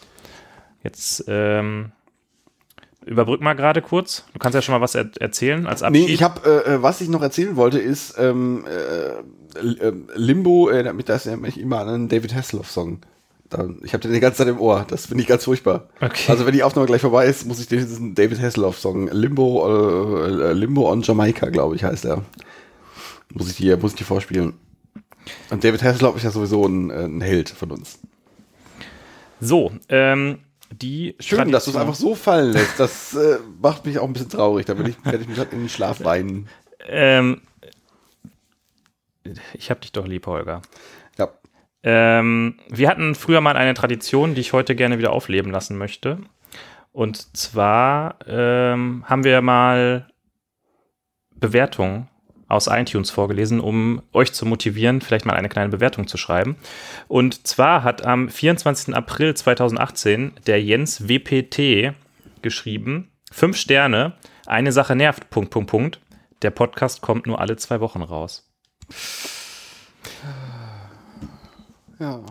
Jetzt 0.83 1.25
ähm, 1.27 1.91
überbrück 3.05 3.39
mal 3.39 3.53
gerade 3.53 3.83
kurz. 3.83 4.25
Du 4.33 4.39
kannst 4.39 4.55
ja 4.55 4.63
schon 4.63 4.73
mal 4.73 4.81
was 4.81 4.95
er 4.95 5.11
erzählen 5.19 5.67
als 5.67 5.83
Abschied. 5.83 6.07
Nee, 6.07 6.13
ich 6.13 6.23
habe, 6.23 6.41
äh, 6.65 6.73
äh, 6.73 6.81
was 6.81 7.01
ich 7.01 7.09
noch 7.09 7.21
erzählen 7.21 7.55
wollte, 7.55 7.77
ist 7.77 8.17
ähm, 8.17 8.65
äh, 8.65 9.59
ähm, 9.59 10.07
Limbo, 10.15 10.69
äh, 10.69 10.83
damit 10.83 11.07
das 11.09 11.27
erinnert 11.27 11.43
mich 11.43 11.59
immer 11.59 11.81
an 11.81 11.89
einen 11.89 12.09
David 12.09 12.33
Hasselhoff-Song. 12.33 13.01
Ich 13.83 13.93
habe 13.93 14.01
den 14.01 14.11
die 14.13 14.19
ganze 14.19 14.39
Zeit 14.39 14.47
im 14.47 14.59
Ohr. 14.59 14.85
Das 14.87 15.05
finde 15.05 15.21
ich 15.21 15.27
ganz 15.27 15.43
furchtbar. 15.45 15.87
Okay. 16.01 16.31
Also 16.31 16.45
wenn 16.45 16.53
die 16.53 16.63
Aufnahme 16.63 16.87
gleich 16.87 17.01
vorbei 17.01 17.27
ist, 17.27 17.45
muss 17.45 17.59
ich 17.59 17.67
diesen 17.67 18.15
David 18.15 18.41
Hasselhoff-Song 18.41 19.07
Limbo, 19.11 20.25
äh, 20.25 20.53
Limbo 20.53 20.91
on 20.91 21.01
Jamaica, 21.03 21.49
glaube 21.49 21.75
ich, 21.75 21.83
heißt 21.83 22.05
er. 22.05 22.23
Muss 23.33 23.49
ich 23.49 23.57
dir, 23.57 23.77
muss 23.77 23.91
ich 23.91 23.97
dir 23.97 24.05
vorspielen. 24.05 24.53
Und 25.51 25.63
David 25.63 25.83
Hasselhoff 25.83 26.15
ist 26.17 26.23
ja 26.23 26.31
sowieso 26.31 26.65
ein, 26.65 26.89
äh, 26.89 27.05
ein 27.05 27.21
Held 27.21 27.49
von 27.49 27.71
uns. 27.71 27.99
So, 29.39 29.71
ähm, 29.89 30.39
die 30.71 31.15
Schön, 31.19 31.51
dass 31.51 31.65
du 31.65 31.69
es 31.71 31.75
Tradition- 31.75 31.81
einfach 31.81 31.95
so 31.95 32.15
fallen 32.15 32.51
lässt. 32.53 32.79
Das 32.79 33.13
äh, 33.15 33.37
macht 33.61 33.85
mich 33.85 33.99
auch 33.99 34.07
ein 34.07 34.13
bisschen 34.13 34.29
traurig. 34.29 34.65
Da 34.65 34.75
werde 34.77 34.89
ich, 34.89 35.05
werd 35.05 35.21
ich 35.21 35.27
mich 35.27 35.37
halt 35.37 35.53
in 35.53 35.59
den 35.59 35.69
Schlaf 35.69 36.03
weinen. 36.03 36.47
Ähm, 36.87 37.41
ich 39.53 39.69
hab 39.71 39.81
dich 39.81 39.91
doch 39.91 40.05
lieb, 40.07 40.25
Holger. 40.27 40.61
Ähm, 41.87 42.55
wir 42.67 42.89
hatten 42.89 43.13
früher 43.13 43.41
mal 43.41 43.55
eine 43.55 43.75
Tradition, 43.75 44.33
die 44.33 44.41
ich 44.41 44.53
heute 44.53 44.75
gerne 44.75 44.97
wieder 44.97 45.13
aufleben 45.13 45.51
lassen 45.51 45.77
möchte. 45.77 46.17
Und 46.91 47.37
zwar 47.37 48.17
ähm, 48.27 49.03
haben 49.05 49.23
wir 49.23 49.41
mal 49.41 50.07
Bewertungen 51.35 52.09
aus 52.47 52.67
iTunes 52.67 53.11
vorgelesen, 53.11 53.59
um 53.59 54.01
euch 54.13 54.33
zu 54.33 54.45
motivieren, 54.45 55.01
vielleicht 55.01 55.25
mal 55.25 55.35
eine 55.35 55.49
kleine 55.49 55.69
Bewertung 55.69 56.07
zu 56.07 56.17
schreiben. 56.17 56.55
Und 57.07 57.45
zwar 57.45 57.83
hat 57.83 58.03
am 58.03 58.29
24. 58.29 58.95
April 58.95 59.35
2018 59.35 60.33
der 60.47 60.61
Jens 60.61 61.07
WPT 61.07 61.93
geschrieben, 62.41 63.11
fünf 63.31 63.57
Sterne, 63.57 64.13
eine 64.47 64.71
Sache 64.71 64.95
nervt, 64.95 65.29
Punkt, 65.29 65.51
Punkt, 65.51 65.69
Punkt. 65.69 65.99
Der 66.41 66.51
Podcast 66.51 67.01
kommt 67.01 67.27
nur 67.27 67.39
alle 67.39 67.57
zwei 67.57 67.79
Wochen 67.79 68.01
raus. 68.01 68.51
Ja. 71.99 72.21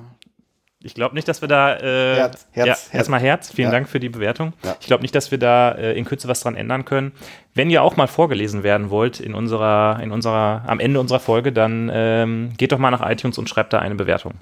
Ich 0.86 0.94
glaube 0.94 1.14
nicht, 1.14 1.26
dass 1.26 1.40
wir 1.40 1.48
da. 1.48 1.76
Äh, 1.78 2.16
Herz, 2.16 2.46
Herz, 2.50 2.56
ja, 2.56 2.64
Herz. 2.66 2.88
Erstmal 2.92 3.20
Herz. 3.20 3.50
Vielen 3.50 3.68
Ja. 3.68 3.72
Dank 3.72 3.88
für 3.88 4.00
die 4.00 4.10
Bewertung. 4.10 4.52
Ja. 4.62 4.76
Ich 4.80 4.86
glaube 4.86 5.00
nicht, 5.02 5.14
dass 5.14 5.30
wir 5.30 5.38
da 5.38 5.72
äh, 5.72 5.96
in 5.98 6.04
Kürze 6.04 6.28
was 6.28 6.40
dran 6.40 6.56
ändern 6.56 6.84
können. 6.84 7.12
Wenn 7.54 7.70
ihr 7.70 7.82
auch 7.82 7.96
mal 7.96 8.06
vorgelesen 8.06 8.62
werden 8.62 8.90
wollt 8.90 9.18
in 9.18 9.34
unserer, 9.34 9.98
in 10.02 10.12
unserer, 10.12 10.62
am 10.66 10.80
Ende 10.80 11.00
unserer 11.00 11.20
Folge, 11.20 11.52
dann 11.52 11.90
ähm, 11.92 12.52
geht 12.58 12.72
doch 12.72 12.78
mal 12.78 12.90
nach 12.90 13.08
iTunes 13.08 13.38
und 13.38 13.48
schreibt 13.48 13.72
da 13.72 13.78
eine 13.78 13.94
Bewertung. 13.94 14.34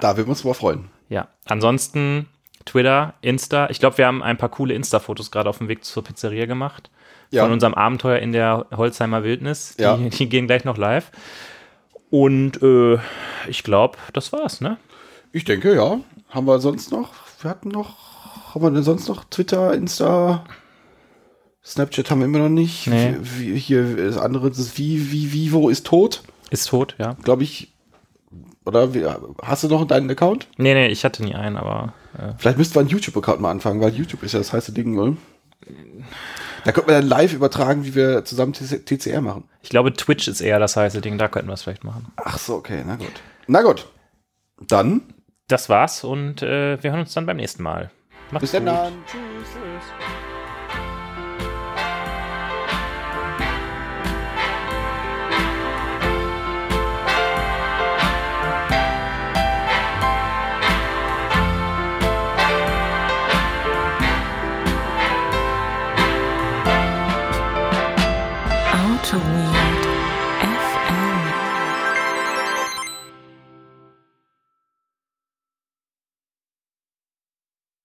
Da 0.00 0.16
würden 0.16 0.28
wir 0.28 0.30
uns 0.30 0.44
mal 0.44 0.54
freuen. 0.54 0.84
Ja. 1.08 1.26
Ansonsten 1.46 2.28
Twitter, 2.64 3.14
Insta. 3.20 3.68
Ich 3.70 3.80
glaube, 3.80 3.98
wir 3.98 4.06
haben 4.06 4.22
ein 4.22 4.36
paar 4.36 4.50
coole 4.50 4.74
Insta-Fotos 4.74 5.32
gerade 5.32 5.48
auf 5.50 5.58
dem 5.58 5.66
Weg 5.66 5.84
zur 5.84 6.04
Pizzeria 6.04 6.46
gemacht. 6.46 6.90
Ja. 7.32 7.42
Von 7.42 7.52
unserem 7.52 7.74
Abenteuer 7.74 8.18
in 8.20 8.30
der 8.32 8.66
Holzheimer 8.76 9.24
Wildnis. 9.24 9.74
Die, 9.76 9.82
Ja. 9.82 9.96
die 9.96 10.28
gehen 10.28 10.46
gleich 10.46 10.64
noch 10.64 10.76
live. 10.76 11.10
Und 12.10 12.62
äh, 12.62 12.98
ich 13.48 13.62
glaube, 13.62 13.98
das 14.12 14.32
war's, 14.32 14.60
ne? 14.60 14.76
Ich 15.32 15.44
denke, 15.44 15.74
ja. 15.74 16.00
Haben 16.28 16.46
wir 16.46 16.58
sonst 16.58 16.90
noch? 16.90 17.12
Wir 17.40 17.50
hatten 17.50 17.68
noch. 17.68 18.54
Haben 18.54 18.62
wir 18.62 18.70
denn 18.70 18.82
sonst 18.82 19.08
noch 19.08 19.24
Twitter, 19.24 19.74
Insta? 19.74 20.44
Snapchat 21.64 22.10
haben 22.10 22.20
wir 22.20 22.24
immer 22.24 22.38
noch 22.38 22.48
nicht. 22.48 22.86
Nee. 22.86 23.16
Wie, 23.20 23.56
hier 23.56 23.96
das 23.96 24.16
andere, 24.16 24.48
das 24.48 24.76
wie, 24.78 25.12
wie, 25.12 25.32
Vivo 25.32 25.68
ist 25.68 25.86
tot, 25.86 26.22
Ist 26.50 26.68
tot, 26.68 26.96
ja. 26.98 27.16
glaube 27.22 27.44
ich. 27.44 27.72
Oder 28.64 28.94
wie, 28.94 29.04
hast 29.42 29.64
du 29.64 29.68
noch 29.68 29.86
deinen 29.86 30.10
Account? 30.10 30.48
Nee, 30.56 30.74
nee, 30.74 30.88
ich 30.88 31.04
hatte 31.04 31.22
nie 31.22 31.34
einen, 31.34 31.56
aber 31.56 31.94
äh, 32.16 32.32
Vielleicht 32.38 32.58
müssten 32.58 32.74
wir 32.74 32.80
einen 32.80 32.88
YouTube-Account 32.88 33.40
mal 33.40 33.50
anfangen, 33.50 33.80
weil 33.80 33.94
YouTube 33.94 34.22
ist 34.22 34.32
ja 34.32 34.38
das 34.38 34.52
heiße 34.52 34.72
Ding, 34.72 34.98
oder? 34.98 35.16
Da 36.64 36.72
könnten 36.72 36.88
wir 36.90 36.96
dann 36.96 37.08
live 37.08 37.32
übertragen, 37.32 37.84
wie 37.84 37.94
wir 37.94 38.24
zusammen 38.24 38.52
TC 38.52 38.84
TCR 38.86 39.20
machen. 39.20 39.44
ich 39.62 39.70
glaube, 39.70 39.92
Twitch 39.92 40.28
ist 40.28 40.40
eher 40.40 40.58
das 40.58 40.76
heiße 40.76 41.00
Ding, 41.00 41.18
da 41.18 41.28
könnten 41.28 41.48
wir 41.48 41.54
es 41.54 41.62
vielleicht 41.62 41.84
machen. 41.84 42.12
Ach 42.16 42.38
so, 42.38 42.56
okay, 42.56 42.82
na 42.86 42.96
gut. 42.96 43.12
Na 43.46 43.62
gut. 43.62 43.88
Dann 44.60 45.02
Das 45.48 45.68
war's 45.68 46.04
und 46.04 46.42
äh, 46.42 46.82
wir 46.82 46.90
hören 46.90 47.00
uns 47.00 47.14
dann 47.14 47.26
beim 47.26 47.36
nächsten 47.38 47.62
Mal. 47.62 47.90
Macht's 48.30 48.42
bis 48.42 48.52
dann. 48.52 48.64
gut. 48.64 48.74
dann. 48.74 48.92
Tschüss. 49.06 50.19